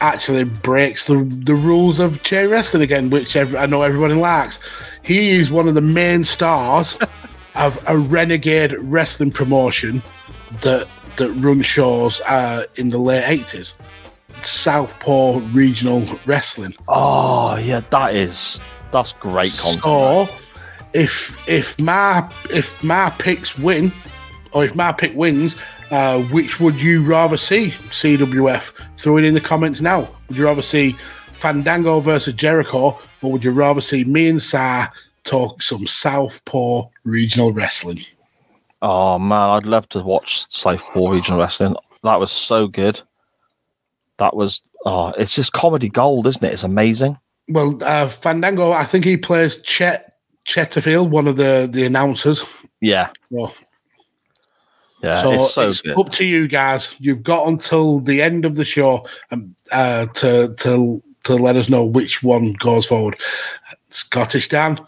actually 0.00 0.44
breaks 0.44 1.06
the, 1.06 1.24
the 1.44 1.54
rules 1.54 1.98
of 1.98 2.22
chain 2.22 2.50
wrestling 2.50 2.82
again, 2.82 3.10
which 3.10 3.34
ev- 3.34 3.54
I 3.54 3.66
know 3.66 3.82
everybody 3.82 4.14
likes. 4.14 4.58
He 5.02 5.30
is 5.30 5.50
one 5.50 5.68
of 5.68 5.74
the 5.74 5.80
main 5.80 6.24
stars 6.24 6.98
of 7.54 7.82
a 7.86 7.98
renegade 7.98 8.72
wrestling 8.74 9.32
promotion 9.32 10.02
that 10.60 10.88
that 11.18 11.32
run 11.34 11.62
shows 11.62 12.20
uh, 12.22 12.64
in 12.76 12.90
the 12.90 12.98
late 12.98 13.24
eighties. 13.28 13.74
Southpaw 14.42 15.40
Regional 15.52 16.06
Wrestling. 16.24 16.74
Oh, 16.86 17.56
yeah, 17.56 17.80
that 17.90 18.14
is 18.14 18.60
that's 18.92 19.12
great 19.14 19.52
content. 19.56 19.82
So 19.82 20.28
if 20.94 21.48
if 21.48 21.78
my 21.78 22.30
if 22.50 22.82
my 22.82 23.10
picks 23.10 23.58
win, 23.58 23.92
or 24.52 24.64
if 24.64 24.74
my 24.74 24.92
pick 24.92 25.14
wins, 25.14 25.56
uh, 25.90 26.22
which 26.24 26.60
would 26.60 26.80
you 26.80 27.02
rather 27.02 27.36
see? 27.36 27.70
CWF. 27.90 28.72
Throw 28.96 29.16
it 29.16 29.24
in 29.24 29.34
the 29.34 29.40
comments 29.40 29.80
now. 29.80 30.08
Would 30.28 30.36
you 30.36 30.44
rather 30.44 30.62
see 30.62 30.96
Fandango 31.32 32.00
versus 32.00 32.34
Jericho, 32.34 32.98
or 33.22 33.32
would 33.32 33.44
you 33.44 33.52
rather 33.52 33.80
see 33.80 34.04
me 34.04 34.28
and 34.28 34.42
Sa 34.42 34.88
talk 35.24 35.62
some 35.62 35.86
Southpaw 35.86 36.88
Regional 37.04 37.52
Wrestling? 37.52 38.04
Oh 38.80 39.18
man, 39.18 39.50
I'd 39.50 39.66
love 39.66 39.88
to 39.90 40.02
watch 40.02 40.50
Southpaw 40.52 41.10
Regional 41.10 41.40
Wrestling. 41.40 41.76
That 42.02 42.20
was 42.20 42.30
so 42.30 42.68
good. 42.68 43.00
That 44.18 44.36
was 44.36 44.62
oh, 44.84 45.12
it's 45.18 45.34
just 45.34 45.52
comedy 45.52 45.88
gold, 45.88 46.26
isn't 46.26 46.44
it? 46.44 46.52
It's 46.52 46.64
amazing. 46.64 47.18
Well, 47.48 47.78
uh, 47.82 48.08
Fandango, 48.08 48.72
I 48.72 48.84
think 48.84 49.04
he 49.04 49.16
plays 49.16 49.60
Chet 49.62 50.14
Chetterfield, 50.46 51.10
one 51.10 51.26
of 51.26 51.36
the 51.36 51.68
the 51.70 51.84
announcers. 51.84 52.44
Yeah, 52.80 53.10
Well, 53.30 53.52
yeah, 55.02 55.22
so 55.22 55.32
it's 55.32 55.54
so 55.54 55.68
it's 55.68 55.82
up 55.96 56.10
to 56.12 56.24
you 56.24 56.48
guys. 56.48 56.94
You've 56.98 57.22
got 57.22 57.46
until 57.46 58.00
the 58.00 58.20
end 58.20 58.44
of 58.44 58.56
the 58.56 58.64
show 58.64 59.06
um, 59.30 59.54
uh, 59.72 60.06
to 60.06 60.54
to 60.54 61.02
to 61.24 61.34
let 61.34 61.56
us 61.56 61.68
know 61.68 61.84
which 61.84 62.22
one 62.22 62.54
goes 62.54 62.86
forward. 62.86 63.20
Scottish 63.90 64.48
Dan, 64.48 64.80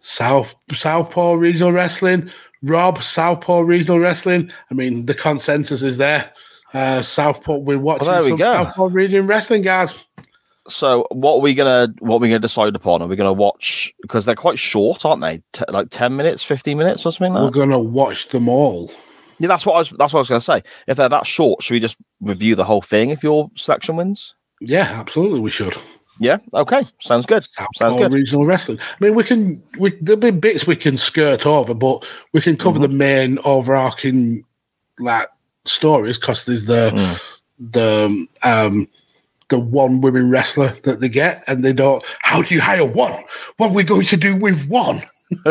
South 0.00 0.54
Southpaw 0.72 1.34
Regional 1.34 1.72
Wrestling, 1.72 2.30
Rob 2.62 3.02
Southpaw 3.02 3.60
Regional 3.60 3.98
Wrestling. 3.98 4.50
I 4.70 4.74
mean, 4.74 5.06
the 5.06 5.14
consensus 5.14 5.82
is 5.82 5.96
there. 5.96 6.32
Uh, 6.72 7.02
Southpaw, 7.02 7.58
we're 7.58 7.78
watching 7.78 8.06
Well, 8.06 8.14
there 8.16 8.22
we 8.24 8.28
some 8.30 8.38
go. 8.38 8.52
Southpaw 8.52 8.88
Regional 8.92 9.26
Wrestling, 9.26 9.62
guys. 9.62 9.98
So, 10.68 11.06
what 11.10 11.36
are 11.36 11.40
we 11.40 11.54
gonna 11.54 11.92
what 11.98 12.16
are 12.16 12.18
we 12.20 12.28
gonna 12.28 12.38
decide 12.38 12.76
upon? 12.76 13.02
Are 13.02 13.08
we 13.08 13.16
gonna 13.16 13.32
watch 13.32 13.92
because 14.02 14.24
they're 14.24 14.34
quite 14.36 14.58
short, 14.58 15.04
aren't 15.04 15.22
they? 15.22 15.42
T- 15.52 15.64
like 15.68 15.88
ten 15.90 16.14
minutes, 16.14 16.44
fifteen 16.44 16.78
minutes, 16.78 17.04
or 17.04 17.12
something 17.12 17.32
like 17.32 17.42
We're 17.42 17.50
gonna 17.50 17.78
watch 17.78 18.28
them 18.28 18.48
all. 18.48 18.92
Yeah, 19.38 19.48
that's 19.48 19.64
what 19.64 19.74
I 19.74 19.78
was. 19.78 19.90
That's 19.90 20.12
what 20.12 20.18
I 20.18 20.20
was 20.20 20.28
gonna 20.28 20.40
say. 20.40 20.62
If 20.86 20.98
they're 20.98 21.08
that 21.08 21.26
short, 21.26 21.62
should 21.62 21.74
we 21.74 21.80
just 21.80 21.96
review 22.20 22.54
the 22.54 22.64
whole 22.64 22.82
thing 22.82 23.10
if 23.10 23.22
your 23.22 23.50
selection 23.56 23.96
wins? 23.96 24.34
Yeah, 24.60 24.82
absolutely, 24.82 25.40
we 25.40 25.50
should. 25.50 25.76
Yeah. 26.20 26.36
Okay. 26.54 26.86
Sounds 27.00 27.24
good. 27.26 27.46
Sounds 27.74 27.98
good. 27.98 28.12
regional 28.12 28.44
wrestling. 28.46 28.78
I 28.78 29.04
mean, 29.04 29.14
we 29.14 29.24
can 29.24 29.62
we 29.78 29.90
there'll 30.02 30.20
be 30.20 30.30
bits 30.30 30.66
we 30.66 30.76
can 30.76 30.98
skirt 30.98 31.46
over, 31.46 31.72
but 31.74 32.04
we 32.32 32.40
can 32.42 32.56
cover 32.56 32.78
the 32.78 32.88
Mm-hmm. 32.88 32.98
main 32.98 33.38
overarching 33.44 34.44
like 34.98 35.26
stories 35.64 36.18
because 36.18 36.44
there's 36.44 36.66
the 36.66 36.90
Mm. 36.94 37.18
the 37.72 38.26
um 38.48 38.86
the 39.48 39.58
one 39.58 40.00
women 40.02 40.30
wrestler 40.30 40.76
that 40.84 41.00
they 41.00 41.08
get, 41.08 41.42
and 41.48 41.64
they 41.64 41.72
don't. 41.72 42.04
How 42.20 42.42
do 42.42 42.54
you 42.54 42.60
hire 42.60 42.84
one? 42.84 43.24
What 43.56 43.70
are 43.70 43.74
we 43.74 43.82
going 43.82 44.06
to 44.06 44.16
do 44.16 44.36
with 44.36 44.68
one? 44.68 45.02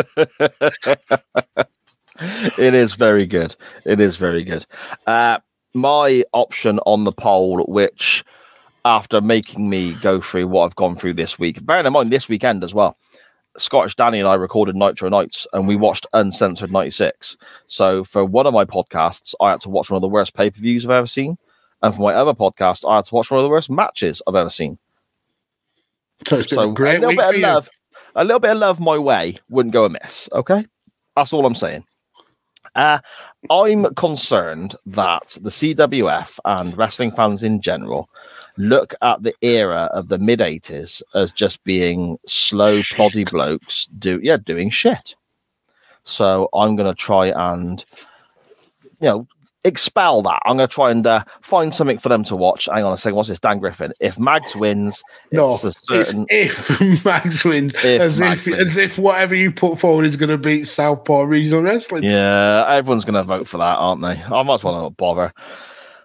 it 2.58 2.74
is 2.74 2.94
very 2.94 3.26
good. 3.26 3.54
It 3.84 4.00
is 4.00 4.16
very 4.16 4.44
good. 4.44 4.64
Uh, 5.06 5.38
my 5.74 6.24
option 6.32 6.78
on 6.86 7.04
the 7.04 7.12
poll, 7.12 7.64
which 7.68 8.24
after 8.84 9.20
making 9.20 9.68
me 9.68 9.92
go 9.94 10.20
through 10.20 10.48
what 10.48 10.64
I've 10.64 10.76
gone 10.76 10.96
through 10.96 11.14
this 11.14 11.38
week, 11.38 11.64
bearing 11.64 11.86
in 11.86 11.92
mind 11.92 12.10
this 12.10 12.28
weekend 12.28 12.64
as 12.64 12.74
well, 12.74 12.96
Scottish 13.56 13.96
Danny 13.96 14.18
and 14.18 14.28
I 14.28 14.34
recorded 14.34 14.76
Nitro 14.76 15.08
Nights 15.08 15.46
and 15.52 15.66
we 15.66 15.76
watched 15.76 16.06
Uncensored 16.12 16.70
96. 16.70 17.36
So 17.66 18.04
for 18.04 18.24
one 18.24 18.46
of 18.46 18.54
my 18.54 18.64
podcasts, 18.64 19.34
I 19.40 19.50
had 19.50 19.60
to 19.62 19.68
watch 19.70 19.90
one 19.90 19.96
of 19.96 20.02
the 20.02 20.08
worst 20.08 20.34
pay 20.34 20.50
per 20.50 20.60
views 20.60 20.84
I've 20.84 20.92
ever 20.92 21.06
seen. 21.06 21.36
And 21.82 21.94
for 21.94 22.02
my 22.02 22.14
other 22.14 22.34
podcast, 22.34 22.88
I 22.88 22.96
had 22.96 23.06
to 23.06 23.14
watch 23.14 23.30
one 23.30 23.38
of 23.38 23.44
the 23.44 23.50
worst 23.50 23.70
matches 23.70 24.22
I've 24.26 24.34
ever 24.34 24.50
seen. 24.50 24.78
So 26.26 26.42
So 26.42 26.70
a 26.70 26.74
great 26.74 26.98
a 26.98 27.00
little 27.00 27.16
bit 27.16 27.28
of 27.28 27.34
you. 27.34 27.42
love, 27.42 27.68
a 28.14 28.24
little 28.24 28.40
bit 28.40 28.50
of 28.52 28.58
love 28.58 28.80
my 28.80 28.98
way 28.98 29.38
wouldn't 29.48 29.72
go 29.72 29.84
amiss. 29.86 30.28
Okay, 30.32 30.66
that's 31.16 31.32
all 31.32 31.46
I'm 31.46 31.54
saying. 31.54 31.84
Uh, 32.74 32.98
I'm 33.48 33.94
concerned 33.94 34.74
that 34.84 35.38
the 35.40 35.48
CWF 35.48 36.38
and 36.44 36.76
wrestling 36.76 37.10
fans 37.10 37.42
in 37.42 37.62
general 37.62 38.10
look 38.58 38.94
at 39.00 39.22
the 39.22 39.34
era 39.40 39.88
of 39.94 40.08
the 40.08 40.18
mid 40.18 40.40
80s 40.40 41.02
as 41.14 41.32
just 41.32 41.64
being 41.64 42.18
slow, 42.26 42.80
ploddy 42.80 43.24
blokes 43.30 43.86
do 43.98 44.20
yeah 44.22 44.36
doing 44.36 44.68
shit. 44.68 45.14
So 46.04 46.50
I'm 46.52 46.76
gonna 46.76 46.94
try 46.94 47.28
and 47.28 47.82
you 49.00 49.08
know 49.08 49.26
expel 49.64 50.22
that. 50.22 50.40
I'm 50.46 50.56
gonna 50.56 50.66
try 50.68 50.90
and 50.90 51.06
uh, 51.06 51.22
find 51.42 51.74
something 51.74 51.98
for 51.98 52.08
them 52.08 52.24
to 52.24 52.36
watch. 52.36 52.68
Hang 52.72 52.84
on 52.84 52.92
a 52.92 52.96
second. 52.96 53.16
What's 53.16 53.28
this? 53.28 53.40
Dan 53.40 53.58
Griffin. 53.58 53.92
If 54.00 54.18
Mags 54.18 54.56
wins, 54.56 55.02
No, 55.32 55.54
it's 55.54 55.64
a 55.64 55.68
it's 56.00 56.14
if 56.30 57.04
Mags 57.04 57.44
wins, 57.44 57.74
If 57.76 58.00
as 58.00 58.18
Max 58.20 58.40
if 58.40 58.46
wins. 58.46 58.60
as 58.62 58.76
if 58.76 58.98
whatever 58.98 59.34
you 59.34 59.52
put 59.52 59.78
forward 59.78 60.06
is 60.06 60.16
going 60.16 60.30
to 60.30 60.38
beat 60.38 60.64
Southpaw 60.66 61.22
Regional 61.22 61.62
Wrestling. 61.62 62.04
Yeah, 62.04 62.64
everyone's 62.68 63.04
going 63.04 63.14
to 63.14 63.22
vote 63.22 63.46
for 63.46 63.58
that, 63.58 63.76
aren't 63.78 64.02
they? 64.02 64.20
I 64.22 64.42
might 64.42 64.54
as 64.54 64.64
well 64.64 64.80
not 64.82 64.96
bother. 64.96 65.32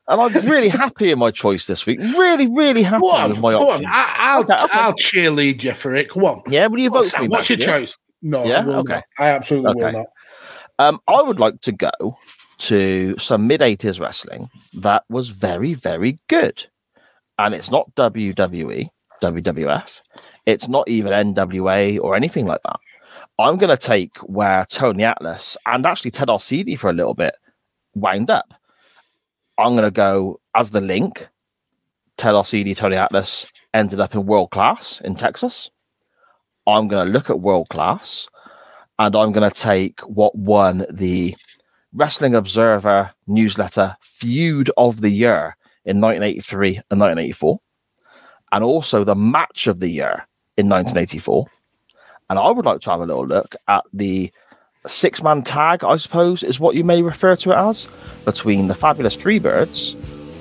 and 0.08 0.22
I'm 0.22 0.34
really 0.50 0.70
happy 0.70 1.12
in 1.12 1.20
my 1.20 1.32
choice 1.32 1.66
this 1.68 1.86
week. 1.86 2.00
Really, 2.00 2.48
really 2.48 2.84
happy 2.84 3.04
on, 3.06 3.30
with 3.32 3.40
my 3.40 3.54
option. 3.54 3.86
on. 3.86 3.92
I, 3.94 4.16
I'll, 4.18 4.42
Okay, 4.44 4.54
okay. 4.54 4.80
I'll 4.80 4.94
cheerlead 4.94 5.64
you 5.64 5.74
for 5.74 5.96
it. 5.96 6.10
Come 6.10 6.26
on. 6.26 6.42
Yeah, 6.48 6.68
will 6.68 6.80
you 6.80 6.90
vote 6.90 7.00
What's, 7.12 7.20
me? 7.20 7.28
what's 7.30 7.50
your 7.50 7.60
yeah? 7.60 7.66
choice? 7.66 7.98
No, 8.22 8.44
Yeah? 8.46 8.60
I 8.62 8.66
will 8.66 8.76
Okay. 8.80 8.94
not. 8.96 9.04
I 9.20 9.28
absolutely 9.30 9.74
will 9.84 9.92
not. 9.92 10.06
Um, 10.78 11.00
I 11.08 11.22
would 11.22 11.40
like 11.40 11.62
to 11.62 11.72
go 11.72 11.90
to 12.58 13.18
some 13.18 13.48
mid 13.48 13.62
80s 13.62 14.00
wrestling 14.00 14.50
that 14.74 15.04
was 15.10 15.30
very, 15.30 15.74
very 15.74 16.20
good. 16.28 16.66
And 17.38 17.54
it's 17.54 17.70
not 17.70 17.94
WWE, 17.96 18.90
WWF. 19.22 20.02
It's 20.46 20.68
not 20.68 20.88
even 20.88 21.34
NWA 21.34 22.00
or 22.02 22.16
anything 22.16 22.46
like 22.46 22.62
that. 22.64 22.80
I'm 23.38 23.58
going 23.58 23.76
to 23.76 23.78
take 23.78 24.18
where 24.20 24.66
Tony 24.66 25.04
Atlas 25.04 25.58
and 25.66 25.86
actually 25.86 26.12
Ted 26.12 26.30
Arcidi 26.30 26.78
for 26.78 26.90
a 26.90 26.94
little 26.94 27.14
bit 27.14 27.36
wound 27.94 28.30
up. 28.30 28.54
I'm 29.58 29.74
going 29.74 29.84
to 29.84 29.92
go 29.92 30.40
as 30.54 30.70
the 30.70 30.82
link. 30.82 31.28
Ted 32.18 32.36
Arcidi, 32.36 32.76
Tony 32.76 32.96
Atlas 32.96 33.46
ended 33.74 34.00
up 34.00 34.16
in 34.16 34.26
world 34.26 34.52
class 34.52 35.02
in 35.02 35.16
Texas. 35.16 35.70
I'm 36.66 36.88
going 36.88 37.06
to 37.06 37.12
look 37.12 37.30
at 37.30 37.42
world 37.42 37.70
class 37.70 38.28
and 38.98 39.16
I'm 39.16 39.32
going 39.32 39.50
to 39.50 39.56
take 39.56 40.00
what 40.02 40.36
won 40.36 40.86
the 40.90 41.36
Wrestling 41.96 42.36
Observer 42.36 43.12
newsletter 43.26 43.96
feud 44.02 44.70
of 44.76 45.00
the 45.00 45.10
year 45.10 45.56
in 45.86 46.02
1983 46.02 46.68
and 46.92 47.00
1984, 47.00 47.60
and 48.52 48.64
also 48.66 49.06
the 49.06 49.16
match 49.16 49.68
of 49.68 49.80
the 49.80 49.88
year 49.88 50.28
in 50.58 50.68
1984. 50.68 51.48
And 52.30 52.38
I 52.38 52.52
would 52.52 52.66
like 52.66 52.82
to 52.82 52.92
have 52.92 53.00
a 53.00 53.06
little 53.06 53.26
look 53.26 53.56
at 53.70 53.86
the 53.94 54.30
six 54.86 55.24
man 55.24 55.42
tag, 55.42 55.86
I 55.86 55.96
suppose, 55.96 56.44
is 56.44 56.60
what 56.60 56.76
you 56.76 56.84
may 56.84 57.02
refer 57.02 57.38
to 57.38 57.52
it 57.52 57.58
as, 57.58 57.88
between 58.26 58.68
the 58.68 58.76
Fabulous 58.76 59.16
Freebirds 59.16 59.96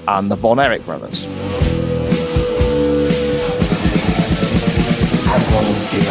and 0.08 0.32
the 0.32 0.36
Von 0.36 0.58
Erich 0.58 0.84
brothers. 0.84 1.24
I'm 5.30 5.44
going 5.52 5.74
to 5.88 6.02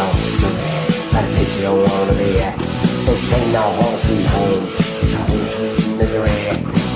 your 1.61 2.92
This 3.05 3.33
ain't 3.33 3.51
no 3.51 3.59
home 3.59 3.99
sweet 3.99 4.25
home, 4.25 4.65
home 5.27 5.45
sweet 5.45 5.97
misery. 5.97 6.29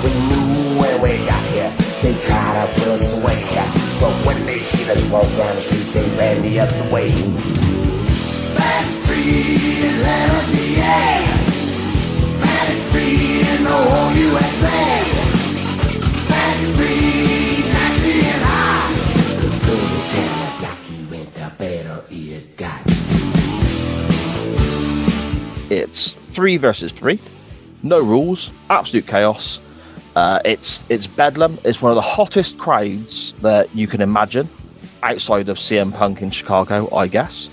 We 0.02 0.10
knew 0.26 0.80
when 0.80 1.02
we 1.02 1.18
got 1.26 1.44
here, 1.52 1.70
they 2.02 2.14
tried 2.18 2.66
to 2.66 2.72
put 2.80 2.88
us 2.88 3.20
away. 3.20 3.44
But 4.00 4.14
when 4.26 4.46
they 4.46 4.58
see 4.60 4.90
us 4.90 5.04
walk 5.10 5.28
down 5.36 5.56
the 5.56 5.60
street, 5.60 5.92
they 5.92 6.08
ran 6.16 6.42
the 6.42 6.60
other 6.60 6.90
way. 6.90 7.08
Back 8.56 8.84
free 9.04 9.84
Atlanta, 9.84 10.58
yeah. 10.80 11.36
Back 12.40 12.68
free 12.90 13.40
in 13.44 13.64
the 13.64 13.70
whole 13.70 14.12
USA. 14.16 14.80
Back 16.30 16.56
free, 16.74 17.68
nasty 17.68 18.14
and 18.32 18.42
high. 18.48 18.94
The 19.40 19.50
further 19.60 20.02
down 20.14 20.78
the 20.88 20.94
you 20.94 21.02
went, 21.10 21.34
the 21.34 21.52
better 21.58 22.02
it 22.10 22.27
It's 25.70 26.12
three 26.12 26.56
versus 26.56 26.92
three, 26.92 27.18
no 27.82 27.98
rules, 27.98 28.50
absolute 28.70 29.06
chaos. 29.06 29.60
Uh, 30.16 30.40
it's 30.44 30.84
it's 30.88 31.06
bedlam. 31.06 31.58
It's 31.64 31.80
one 31.80 31.90
of 31.90 31.96
the 31.96 32.02
hottest 32.02 32.58
crowds 32.58 33.32
that 33.34 33.74
you 33.74 33.86
can 33.86 34.00
imagine 34.00 34.48
outside 35.02 35.48
of 35.48 35.58
CM 35.58 35.94
Punk 35.94 36.22
in 36.22 36.30
Chicago, 36.30 36.92
I 36.94 37.06
guess. 37.06 37.50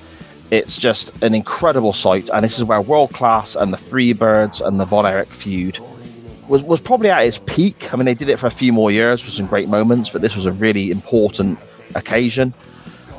It's 0.52 0.78
just 0.78 1.22
an 1.24 1.34
incredible 1.34 1.94
sight, 1.94 2.30
and 2.34 2.44
this 2.44 2.58
is 2.58 2.64
where 2.64 2.82
World 2.82 3.12
Class 3.12 3.56
and 3.56 3.74
the 3.74 3.78
Freebirds 3.78 4.66
and 4.66 4.80
the 4.80 4.86
Von 4.86 5.06
Erich 5.06 5.30
feud 5.30 5.80
was, 6.48 6.62
was 6.64 6.82
probably 6.82 7.10
at 7.10 7.26
its 7.26 7.40
peak. 7.40 7.94
I 7.94 7.98
mean, 7.98 8.06
they 8.06 8.14
did 8.14 8.30
it 8.30 8.38
for 8.38 8.48
a 8.48 8.52
few 8.52 8.72
more 8.72 8.92
years 8.92 9.26
with 9.26 9.34
some 9.34 9.48
great 9.48 9.68
moments, 9.68 10.10
but 10.10 10.22
this 10.22 10.36
was 10.36 10.46
a 10.46 10.52
really 10.52 10.92
important 10.92 11.60
occasion. 11.96 12.54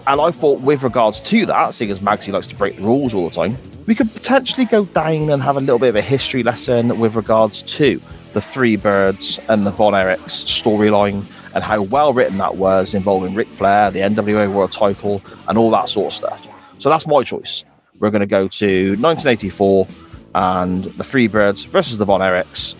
And 0.07 0.21
I 0.21 0.31
thought, 0.31 0.61
with 0.61 0.83
regards 0.83 1.21
to 1.21 1.47
that, 1.47 1.75
seeing 1.75 1.91
as 1.91 2.01
Magsy 2.01 2.33
likes 2.33 2.49
to 2.49 2.57
break 2.57 2.77
the 2.77 2.83
rules 2.83 3.13
all 3.13 3.29
the 3.29 3.35
time, 3.35 3.57
we 3.87 3.95
could 3.95 4.13
potentially 4.13 4.67
go 4.67 4.85
down 4.85 5.31
and 5.31 5.43
have 5.43 5.57
a 5.57 5.61
little 5.61 5.79
bit 5.79 5.91
of 5.91 5.97
a 5.97 6.03
history 6.03 6.43
lesson 6.43 6.99
with 6.99 7.15
regards 7.15 7.63
to 7.63 8.01
the 8.33 8.41
Freebirds 8.41 9.39
and 9.49 9.67
the 9.67 9.71
Von 9.71 9.93
Erichs 9.93 10.45
storyline 10.45 11.25
and 11.55 11.65
how 11.65 11.81
well 11.83 12.13
written 12.13 12.37
that 12.39 12.57
was, 12.57 12.95
involving 12.95 13.35
Ric 13.35 13.49
Flair, 13.49 13.91
the 13.91 14.01
NWA 14.01 14.53
World 14.53 14.73
Title, 14.73 15.23
and 15.49 15.57
all 15.57 15.71
that 15.71 15.89
sort 15.89 16.09
of 16.09 16.13
stuff. 16.13 16.49
So 16.79 16.91
that's 16.91 17.07
my 17.07 17.23
choice. 17.23 17.65
We're 17.99 18.11
going 18.11 18.21
to 18.21 18.27
go 18.27 18.49
to 18.49 18.91
1984 19.01 19.87
and 20.35 20.85
the 20.85 21.05
Freebirds 21.05 21.67
versus 21.69 21.97
the 21.97 22.05
Von 22.05 22.21
Erichs. 22.21 22.75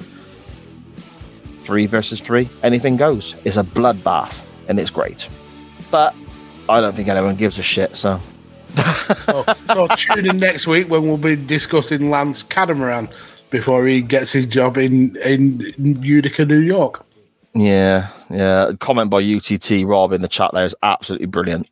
Three 1.63 1.87
versus 1.87 2.21
three, 2.21 2.49
anything 2.63 2.97
goes. 2.97 3.35
It's 3.45 3.57
a 3.57 3.65
bloodbath, 3.65 4.43
and 4.69 4.79
it's 4.79 4.91
great. 4.91 5.29
But 5.91 6.15
I 6.69 6.81
don't 6.81 6.95
think 6.95 7.09
anyone 7.09 7.37
gives 7.37 7.59
a 7.59 7.63
shit. 7.63 7.97
So 7.97 8.21
So, 8.77 9.45
so 9.67 9.89
tune 9.97 10.29
in 10.29 10.39
next 10.39 10.67
week 10.67 10.89
when 10.89 11.03
we'll 11.03 11.17
be 11.17 11.37
discussing 11.37 12.11
Lance 12.11 12.43
Catamaran 12.43 13.09
before 13.51 13.87
he 13.87 14.03
gets 14.03 14.33
his 14.33 14.47
job 14.47 14.77
in 14.77 15.17
in 15.25 15.75
Utica, 16.03 16.45
New 16.45 16.61
York. 16.61 17.05
yeah, 17.55 18.09
yeah. 18.31 18.73
Comment 18.81 19.11
by 19.11 19.21
UTT 19.21 19.85
Rob 19.85 20.13
in 20.13 20.21
the 20.21 20.29
chat 20.29 20.51
there 20.53 20.65
is 20.65 20.77
absolutely 20.83 21.27
brilliant. 21.27 21.69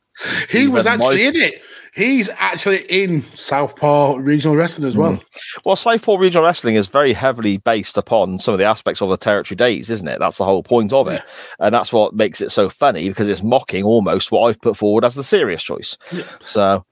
He 0.48 0.68
was 0.68 0.86
actually 0.86 1.26
in 1.26 1.36
it. 1.36 1.62
He's 1.94 2.28
actually 2.30 2.84
in 2.88 3.22
Southpaw 3.36 4.16
Regional 4.16 4.56
Wrestling 4.56 4.88
as 4.88 4.96
well. 4.96 5.12
Mm. 5.12 5.24
Well, 5.64 5.76
Southpaw 5.76 6.16
Regional 6.16 6.44
Wrestling 6.44 6.74
is 6.74 6.88
very 6.88 7.12
heavily 7.12 7.58
based 7.58 7.96
upon 7.96 8.40
some 8.40 8.52
of 8.52 8.58
the 8.58 8.64
aspects 8.64 9.00
of 9.00 9.10
the 9.10 9.16
territory 9.16 9.54
days, 9.54 9.90
isn't 9.90 10.08
it? 10.08 10.18
That's 10.18 10.36
the 10.36 10.44
whole 10.44 10.64
point 10.64 10.92
of 10.92 11.06
it. 11.06 11.22
And 11.60 11.72
that's 11.72 11.92
what 11.92 12.14
makes 12.14 12.40
it 12.40 12.50
so 12.50 12.68
funny 12.68 13.08
because 13.08 13.28
it's 13.28 13.44
mocking 13.44 13.84
almost 13.84 14.32
what 14.32 14.48
I've 14.48 14.60
put 14.60 14.76
forward 14.76 15.04
as 15.04 15.14
the 15.14 15.22
serious 15.22 15.62
choice. 15.62 15.96
So, 16.44 16.84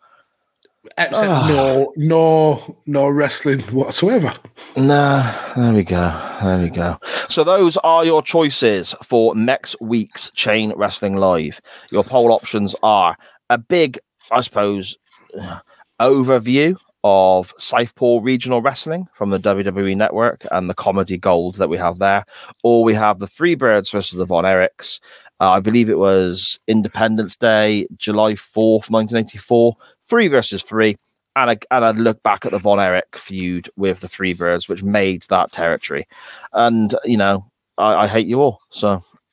Except 0.98 1.14
Ah. 1.14 1.46
no, 1.48 1.92
no, 1.96 2.76
no 2.86 3.08
wrestling 3.08 3.60
whatsoever. 3.72 4.34
no, 4.76 5.34
there 5.56 5.72
we 5.72 5.84
go. 5.84 6.12
There 6.42 6.58
we 6.58 6.70
go. 6.70 6.98
So, 7.28 7.44
those 7.44 7.76
are 7.78 8.04
your 8.04 8.20
choices 8.22 8.92
for 9.02 9.34
next 9.36 9.76
week's 9.80 10.30
Chain 10.32 10.72
Wrestling 10.76 11.16
Live. 11.16 11.60
Your 11.90 12.02
poll 12.02 12.32
options 12.32 12.74
are 12.82 13.16
a 13.48 13.58
big, 13.58 13.98
I 14.32 14.40
suppose, 14.40 14.96
overview 16.00 16.76
of 17.04 17.52
Southpaw 17.58 18.20
Regional 18.20 18.62
Wrestling 18.62 19.06
from 19.14 19.30
the 19.30 19.38
WWE 19.40 19.96
Network 19.96 20.46
and 20.52 20.70
the 20.70 20.74
comedy 20.74 21.18
gold 21.18 21.56
that 21.56 21.68
we 21.68 21.76
have 21.78 21.98
there, 21.98 22.24
or 22.62 22.84
we 22.84 22.94
have 22.94 23.18
the 23.18 23.26
Freebirds 23.26 23.90
versus 23.90 24.16
the 24.16 24.24
Von 24.26 24.44
Erichs. 24.44 25.00
Uh, 25.40 25.50
I 25.50 25.60
believe 25.60 25.90
it 25.90 25.98
was 25.98 26.60
Independence 26.68 27.36
Day, 27.36 27.88
July 27.96 28.34
4th, 28.34 28.88
1984, 28.90 29.74
three 30.12 30.28
versus 30.28 30.62
three. 30.62 30.98
And 31.36 31.48
I, 31.48 31.58
and 31.70 31.86
I 31.86 31.92
look 31.92 32.22
back 32.22 32.44
at 32.44 32.52
the 32.52 32.58
Von 32.58 32.78
Erich 32.78 33.16
feud 33.16 33.70
with 33.76 34.00
the 34.00 34.08
Freebirds, 34.08 34.68
which 34.68 34.82
made 34.82 35.22
that 35.30 35.52
territory. 35.52 36.06
And, 36.52 36.94
you 37.04 37.16
know, 37.16 37.46
I, 37.78 37.94
I 37.94 38.06
hate 38.06 38.26
you 38.26 38.42
all. 38.42 38.60
So, 38.68 39.02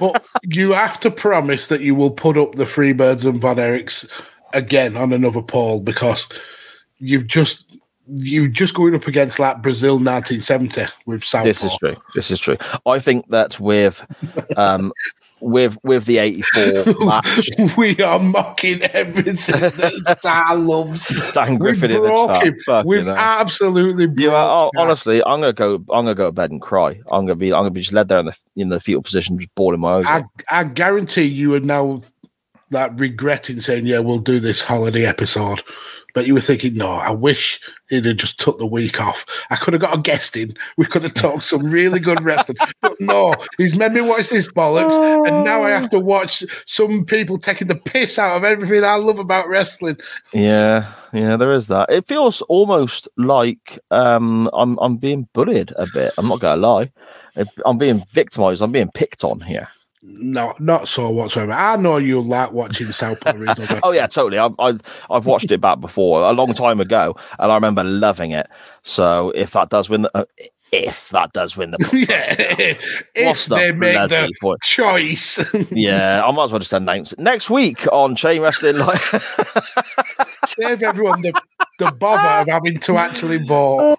But 0.00 0.26
you 0.42 0.72
have 0.72 0.98
to 1.00 1.10
promise 1.12 1.68
that 1.68 1.82
you 1.82 1.94
will 1.94 2.10
put 2.10 2.36
up 2.36 2.56
the 2.56 2.64
Freebirds 2.64 3.24
and 3.24 3.40
Von 3.40 3.58
Erichs 3.58 4.08
again 4.52 4.96
on 4.96 5.12
another 5.12 5.42
poll 5.42 5.80
because 5.80 6.28
you've 6.98 7.28
just 7.28 7.76
you've 8.08 8.50
just 8.50 8.74
going 8.74 8.96
up 8.96 9.06
against 9.06 9.38
like 9.38 9.62
Brazil 9.62 9.92
1970 9.92 10.86
with 11.06 11.22
Southpaw. 11.22 11.44
this 11.44 11.62
is 11.62 11.78
true. 11.78 11.96
This 12.16 12.32
is 12.32 12.40
true. 12.40 12.56
I 12.84 12.98
think 12.98 13.28
that 13.28 13.60
with 13.60 14.04
um 14.56 14.92
with 15.40 15.78
with 15.82 16.06
the 16.06 16.18
84 16.18 16.84
match, 17.00 17.50
we 17.76 18.00
are 18.00 18.18
mocking 18.18 18.82
everything 18.82 19.36
that 19.46 20.18
Star 20.18 20.56
loves. 20.56 21.08
Dan 21.32 21.50
We've 21.52 21.58
Griffin 21.58 21.90
in 21.90 22.02
the 22.02 22.52
chat. 22.66 22.86
We've 22.86 23.06
hell. 23.06 23.16
absolutely 23.16 24.08
You 24.22 24.30
are, 24.30 24.64
oh, 24.64 24.70
honestly, 24.76 25.22
I'm 25.24 25.40
gonna 25.40 25.52
go. 25.52 25.74
I'm 25.74 26.04
gonna 26.04 26.14
go 26.14 26.26
to 26.26 26.32
bed 26.32 26.50
and 26.50 26.60
cry. 26.60 27.00
I'm 27.10 27.26
gonna 27.26 27.34
be. 27.34 27.52
I'm 27.52 27.60
gonna 27.60 27.70
be 27.70 27.80
just 27.80 27.92
led 27.92 28.08
there 28.08 28.20
in 28.20 28.26
the 28.26 28.36
in 28.56 28.68
the 28.68 28.80
fetal 28.80 29.02
position, 29.02 29.38
just 29.38 29.54
bawling 29.54 29.80
my 29.80 29.98
eyes. 29.98 30.04
I. 30.06 30.24
I 30.50 30.64
guarantee 30.64 31.24
you 31.24 31.54
are 31.54 31.60
now 31.60 32.02
like 32.70 32.92
regretting 32.94 33.60
saying, 33.60 33.86
"Yeah, 33.86 34.00
we'll 34.00 34.18
do 34.18 34.40
this 34.40 34.62
holiday 34.62 35.06
episode," 35.06 35.62
but 36.14 36.26
you 36.26 36.34
were 36.34 36.40
thinking, 36.40 36.74
"No, 36.74 36.90
I 36.92 37.10
wish 37.10 37.60
he'd 37.88 38.04
have 38.04 38.16
just 38.16 38.40
took 38.40 38.58
the 38.58 38.66
week 38.66 39.00
off. 39.00 39.24
I 39.50 39.56
could 39.56 39.74
have 39.74 39.80
got 39.80 39.96
a 39.96 40.00
guest 40.00 40.36
in. 40.36 40.54
We 40.76 40.86
could 40.86 41.02
have 41.02 41.14
talked 41.14 41.44
some 41.44 41.66
really 41.66 42.00
good 42.00 42.22
wrestling." 42.22 42.56
but 42.80 43.00
no, 43.00 43.34
he's 43.58 43.76
made 43.76 43.92
me 43.92 44.00
watch 44.00 44.28
this 44.28 44.48
bollocks, 44.48 45.26
and 45.26 45.44
now 45.44 45.62
I 45.62 45.70
have 45.70 45.90
to 45.90 46.00
watch 46.00 46.44
some 46.66 47.04
people 47.04 47.38
taking 47.38 47.68
the 47.68 47.76
piss 47.76 48.18
out 48.18 48.36
of 48.36 48.44
everything 48.44 48.84
I 48.84 48.96
love 48.96 49.18
about 49.18 49.48
wrestling. 49.48 49.96
Yeah, 50.32 50.90
yeah, 51.12 51.36
there 51.36 51.52
is 51.52 51.68
that. 51.68 51.90
It 51.90 52.06
feels 52.06 52.42
almost 52.42 53.08
like 53.16 53.78
um, 53.90 54.48
I'm 54.52 54.78
I'm 54.78 54.96
being 54.96 55.28
bullied 55.32 55.72
a 55.76 55.86
bit. 55.92 56.12
I'm 56.18 56.28
not 56.28 56.40
gonna 56.40 56.60
lie. 56.60 56.92
I'm 57.64 57.78
being 57.78 58.04
victimized. 58.10 58.62
I'm 58.62 58.72
being 58.72 58.90
picked 58.90 59.24
on 59.24 59.40
here. 59.40 59.68
No, 60.02 60.54
not 60.58 60.88
so 60.88 61.10
whatsoever. 61.10 61.52
I 61.52 61.76
know 61.76 61.98
you 61.98 62.20
like 62.22 62.52
watching 62.52 62.86
Southpaw 62.86 63.32
Regional 63.32 63.54
Wrestling. 63.58 63.80
Oh 63.82 63.92
yeah, 63.92 64.06
totally. 64.06 64.38
I've 64.38 64.54
I've, 64.58 64.80
I've 65.10 65.26
watched 65.26 65.52
it 65.52 65.60
back 65.60 65.80
before 65.80 66.22
a 66.22 66.32
long 66.32 66.54
time 66.54 66.80
ago, 66.80 67.14
and 67.38 67.52
I 67.52 67.54
remember 67.54 67.84
loving 67.84 68.30
it. 68.30 68.48
So 68.82 69.30
if 69.34 69.50
that 69.52 69.68
does 69.68 69.90
win, 69.90 70.02
the, 70.02 70.10
uh, 70.16 70.24
if 70.72 71.10
that 71.10 71.32
does 71.34 71.54
win 71.56 71.72
the 71.72 71.78
podcast. 71.78 72.08
yeah, 72.08 72.74
if 73.14 73.44
the 73.46 73.56
they 73.56 73.72
make 73.72 74.08
the 74.08 74.32
point? 74.40 74.60
choice. 74.62 75.38
yeah, 75.70 76.22
I 76.24 76.30
might 76.30 76.44
as 76.44 76.52
well 76.52 76.60
just 76.60 76.72
announce 76.72 77.12
it 77.12 77.18
next 77.18 77.50
week 77.50 77.86
on 77.92 78.16
Chain 78.16 78.40
Wrestling 78.40 78.78
Live. 78.78 80.26
Save 80.58 80.82
everyone 80.82 81.22
the, 81.22 81.32
the 81.78 81.90
bother 81.92 82.42
of 82.42 82.48
having 82.48 82.78
to 82.80 82.96
actually 82.96 83.38
vote. 83.38 83.98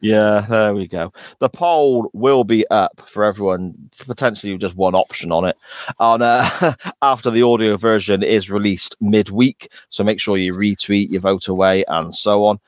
Yeah, 0.00 0.44
there 0.48 0.74
we 0.74 0.86
go. 0.88 1.12
The 1.38 1.48
poll 1.48 2.10
will 2.12 2.44
be 2.44 2.66
up 2.68 3.02
for 3.06 3.24
everyone. 3.24 3.74
Potentially, 3.98 4.56
just 4.58 4.74
one 4.74 4.94
option 4.94 5.30
on 5.30 5.44
it. 5.44 5.56
On 5.98 6.22
uh, 6.22 6.74
after 7.02 7.30
the 7.30 7.42
audio 7.42 7.76
version 7.76 8.22
is 8.22 8.50
released 8.50 8.96
midweek, 9.00 9.70
so 9.88 10.02
make 10.02 10.20
sure 10.20 10.36
you 10.36 10.54
retweet, 10.54 11.10
you 11.10 11.20
vote 11.20 11.48
away, 11.48 11.84
and 11.88 12.14
so 12.14 12.44
on. 12.44 12.58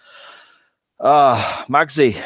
Ah, 1.01 1.65
Magsy, 1.69 2.23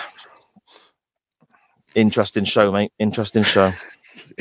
interesting 1.94 2.44
show, 2.44 2.70
mate. 2.70 2.92
Interesting 2.98 3.44
show. 3.44 3.72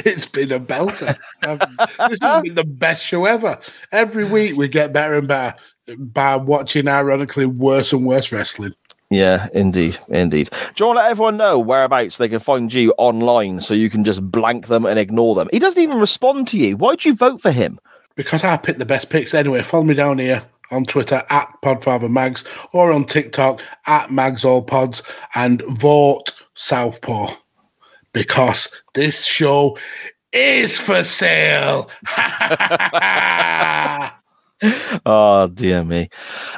It's 0.06 0.28
been 0.28 0.52
a 0.52 0.60
belter. 0.60 1.18
This 2.10 2.20
has 2.22 2.42
been 2.44 2.54
the 2.54 2.64
best 2.64 3.04
show 3.04 3.26
ever. 3.26 3.58
Every 3.92 4.26
week 4.26 4.56
we 4.56 4.68
get 4.68 4.94
better 4.94 5.18
and 5.18 5.28
better 5.28 5.58
by 5.98 6.36
watching 6.36 6.88
ironically 6.88 7.46
worse 7.46 7.94
and 7.94 8.06
worse 8.06 8.32
wrestling. 8.32 8.74
Yeah, 9.10 9.48
indeed, 9.54 9.98
indeed. 10.10 10.50
Do 10.52 10.84
you 10.84 10.86
want 10.88 10.98
to 10.98 11.04
let 11.04 11.12
everyone 11.12 11.38
know 11.38 11.58
whereabouts 11.60 12.18
they 12.18 12.28
can 12.28 12.40
find 12.40 12.74
you 12.74 12.94
online 12.98 13.62
so 13.62 13.74
you 13.74 13.90
can 13.90 14.04
just 14.04 14.22
blank 14.32 14.68
them 14.68 14.86
and 14.86 15.00
ignore 15.00 15.34
them? 15.34 15.48
He 15.52 15.60
doesn't 15.60 15.82
even 15.82 15.98
respond 15.98 16.50
to 16.50 16.58
you. 16.58 16.76
Why'd 16.76 17.06
you 17.06 17.16
vote 17.16 17.42
for 17.42 17.52
him? 17.52 17.80
Because 18.16 18.44
I 18.44 18.58
pick 18.58 18.80
the 18.80 18.86
best 18.86 19.10
picks 19.10 19.34
anyway. 19.34 19.62
Follow 19.62 19.86
me 19.86 19.94
down 19.94 20.18
here 20.18 20.44
on 20.72 20.84
Twitter 20.84 21.24
at 21.30 21.48
PodfatherMags 21.64 22.46
or 22.74 22.92
on 22.92 23.06
TikTok 23.06 23.62
at 23.86 24.10
MagsAllPods 24.10 25.02
and 25.36 25.64
vote 25.70 26.34
Southpaw 26.56 27.34
because 28.12 28.70
this 28.94 29.26
show 29.26 29.78
is 30.34 30.80
for 30.82 31.06
sale. 31.06 31.90
oh 35.06 35.48
dear 35.54 35.84
me. 35.84 36.10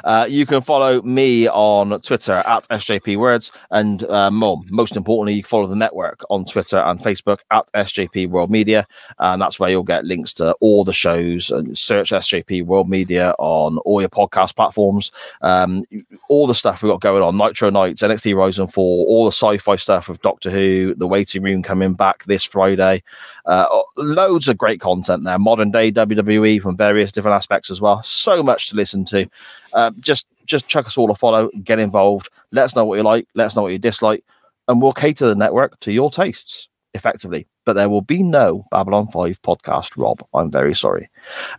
Uh, 0.04 0.26
you 0.28 0.46
can 0.46 0.62
follow 0.62 1.02
me 1.02 1.46
on 1.48 2.00
twitter 2.00 2.42
at 2.46 2.66
sjp 2.70 3.14
words 3.18 3.52
and 3.72 4.04
uh, 4.04 4.30
more, 4.30 4.58
most 4.70 4.96
importantly 4.96 5.34
you 5.34 5.44
follow 5.44 5.66
the 5.66 5.76
network 5.76 6.22
on 6.30 6.42
twitter 6.46 6.78
and 6.78 6.98
facebook 6.98 7.40
at 7.50 7.70
sjp 7.74 8.26
world 8.30 8.50
media 8.50 8.86
and 9.18 9.42
that's 9.42 9.60
where 9.60 9.68
you'll 9.68 9.82
get 9.82 10.06
links 10.06 10.32
to 10.32 10.52
all 10.60 10.82
the 10.82 10.94
shows 10.94 11.50
and 11.50 11.76
search 11.76 12.10
sjp 12.10 12.64
world 12.64 12.88
media 12.88 13.34
on 13.38 13.76
all 13.78 14.00
your 14.00 14.08
podcast 14.08 14.56
platforms. 14.56 15.12
Um, 15.42 15.84
all 16.30 16.46
the 16.46 16.54
stuff 16.54 16.82
we've 16.82 16.90
got 16.90 17.02
going 17.02 17.22
on 17.22 17.36
nitro 17.36 17.68
nights 17.68 18.02
nxt 18.02 18.34
rise 18.34 18.58
and 18.58 18.72
fall 18.72 19.04
all 19.08 19.24
the 19.26 19.32
sci-fi 19.32 19.76
stuff 19.76 20.08
with 20.08 20.22
doctor 20.22 20.50
who 20.50 20.94
the 20.94 21.06
waiting 21.06 21.42
room 21.42 21.62
coming 21.62 21.92
back 21.92 22.24
this 22.24 22.44
friday. 22.44 23.02
Uh, 23.44 23.66
loads 23.98 24.48
of 24.48 24.56
great 24.56 24.80
content 24.80 25.24
there. 25.24 25.38
Modern 25.38 25.70
day 25.70 25.92
wwe 25.92 26.62
from 26.62 26.78
various 26.78 27.12
different 27.12 27.34
aspects 27.34 27.70
as 27.70 27.80
well 27.80 27.89
so 28.02 28.42
much 28.42 28.70
to 28.70 28.76
listen 28.76 29.04
to. 29.06 29.28
Uh, 29.72 29.90
just 30.00 30.28
just 30.46 30.66
chuck 30.66 30.86
us 30.86 30.98
all 30.98 31.10
a 31.10 31.14
follow 31.14 31.48
get 31.62 31.78
involved. 31.78 32.28
Let 32.52 32.64
us 32.64 32.76
know 32.76 32.84
what 32.84 32.96
you 32.96 33.04
like 33.04 33.26
let 33.34 33.46
us 33.46 33.56
know 33.56 33.62
what 33.62 33.72
you 33.72 33.78
dislike 33.78 34.24
and 34.68 34.80
we'll 34.80 34.92
cater 34.92 35.26
the 35.26 35.34
network 35.34 35.78
to 35.80 35.92
your 35.92 36.10
tastes 36.10 36.68
effectively. 36.94 37.46
But 37.64 37.74
there 37.74 37.88
will 37.88 38.02
be 38.02 38.22
no 38.22 38.64
babylon 38.70 39.08
5 39.08 39.40
podcast 39.42 39.96
rob. 39.96 40.22
I'm 40.34 40.50
very 40.50 40.74
sorry. 40.74 41.08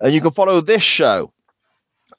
And 0.02 0.14
you 0.14 0.22
can 0.22 0.32
follow 0.32 0.62
this 0.62 0.84
show 0.84 1.32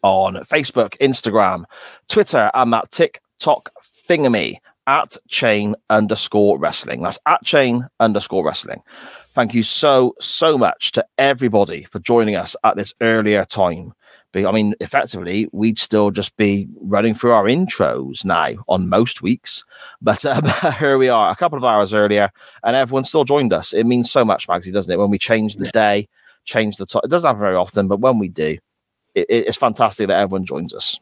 on 0.02 0.34
facebook 0.46 0.96
instagram 0.98 1.64
twitter 2.08 2.50
and 2.54 2.72
that 2.72 2.90
tiktok 2.90 3.70
thingamy 4.08 4.56
at 4.86 5.16
chain 5.28 5.74
underscore 5.90 6.58
wrestling. 6.58 7.02
That's 7.02 7.18
at 7.26 7.44
chain 7.44 7.86
underscore 8.00 8.44
wrestling. 8.44 8.82
Thank 9.34 9.54
you 9.54 9.62
so 9.62 10.14
so 10.20 10.58
much 10.58 10.92
to 10.92 11.06
everybody 11.18 11.84
for 11.84 11.98
joining 12.00 12.36
us 12.36 12.56
at 12.64 12.76
this 12.76 12.94
earlier 13.00 13.44
time 13.44 13.92
i 14.34 14.50
mean 14.50 14.74
effectively 14.80 15.48
we'd 15.52 15.78
still 15.78 16.10
just 16.10 16.36
be 16.36 16.66
running 16.80 17.14
through 17.14 17.32
our 17.32 17.44
intros 17.44 18.24
now 18.24 18.54
on 18.68 18.88
most 18.88 19.22
weeks 19.22 19.64
but 20.00 20.24
um, 20.24 20.44
here 20.78 20.98
we 20.98 21.08
are 21.08 21.30
a 21.30 21.36
couple 21.36 21.58
of 21.58 21.64
hours 21.64 21.94
earlier 21.94 22.30
and 22.64 22.76
everyone 22.76 23.04
still 23.04 23.24
joined 23.24 23.52
us 23.52 23.72
it 23.72 23.84
means 23.84 24.10
so 24.10 24.24
much 24.24 24.48
Magsy, 24.48 24.72
doesn't 24.72 24.92
it 24.92 24.98
when 24.98 25.10
we 25.10 25.18
change 25.18 25.56
the 25.56 25.68
day 25.68 26.08
change 26.44 26.76
the 26.76 26.86
time 26.86 27.02
it 27.04 27.10
doesn't 27.10 27.28
happen 27.28 27.40
very 27.40 27.56
often 27.56 27.88
but 27.88 28.00
when 28.00 28.18
we 28.18 28.28
do 28.28 28.58
it, 29.14 29.26
it's 29.28 29.58
fantastic 29.58 30.08
that 30.08 30.18
everyone 30.18 30.44
joins 30.44 30.74
us 30.74 30.98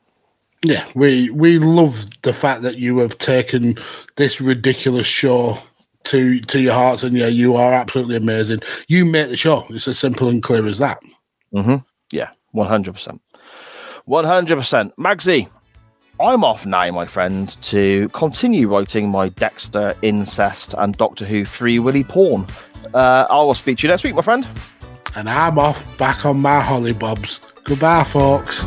Yeah, 0.62 0.86
we 0.94 1.30
we 1.30 1.58
love 1.58 2.04
the 2.22 2.34
fact 2.34 2.62
that 2.62 2.76
you 2.76 2.98
have 2.98 3.16
taken 3.16 3.78
this 4.16 4.40
ridiculous 4.40 5.06
show 5.06 5.58
to 6.04 6.40
to 6.40 6.60
your 6.60 6.74
hearts, 6.74 7.02
and 7.02 7.16
yeah, 7.16 7.28
you 7.28 7.56
are 7.56 7.72
absolutely 7.72 8.16
amazing. 8.16 8.60
You 8.88 9.06
make 9.06 9.30
the 9.30 9.36
show. 9.36 9.66
It's 9.70 9.88
as 9.88 9.98
simple 9.98 10.28
and 10.28 10.42
clear 10.42 10.66
as 10.66 10.78
that. 10.78 11.00
Mm-hmm. 11.54 11.76
Yeah, 12.12 12.30
one 12.52 12.66
hundred 12.66 12.92
percent, 12.92 13.20
one 14.04 14.24
hundred 14.24 14.56
percent. 14.56 14.96
Magsy, 14.96 15.48
I'm 16.20 16.44
off 16.44 16.66
now, 16.66 16.90
my 16.90 17.06
friend, 17.06 17.48
to 17.62 18.08
continue 18.10 18.68
writing 18.68 19.08
my 19.10 19.28
Dexter 19.28 19.94
incest 20.02 20.74
and 20.76 20.96
Doctor 20.96 21.24
Who 21.24 21.44
three 21.44 21.78
Willy 21.78 22.04
porn. 22.04 22.46
Uh, 22.92 23.26
I 23.30 23.36
will 23.36 23.54
speak 23.54 23.78
to 23.78 23.86
you 23.86 23.92
next 23.92 24.04
week, 24.04 24.14
my 24.14 24.22
friend. 24.22 24.46
And 25.16 25.28
I'm 25.28 25.58
off 25.58 25.98
back 25.98 26.24
on 26.24 26.40
my 26.40 26.60
hollybobs. 26.60 27.40
Goodbye, 27.64 28.04
folks. 28.04 28.64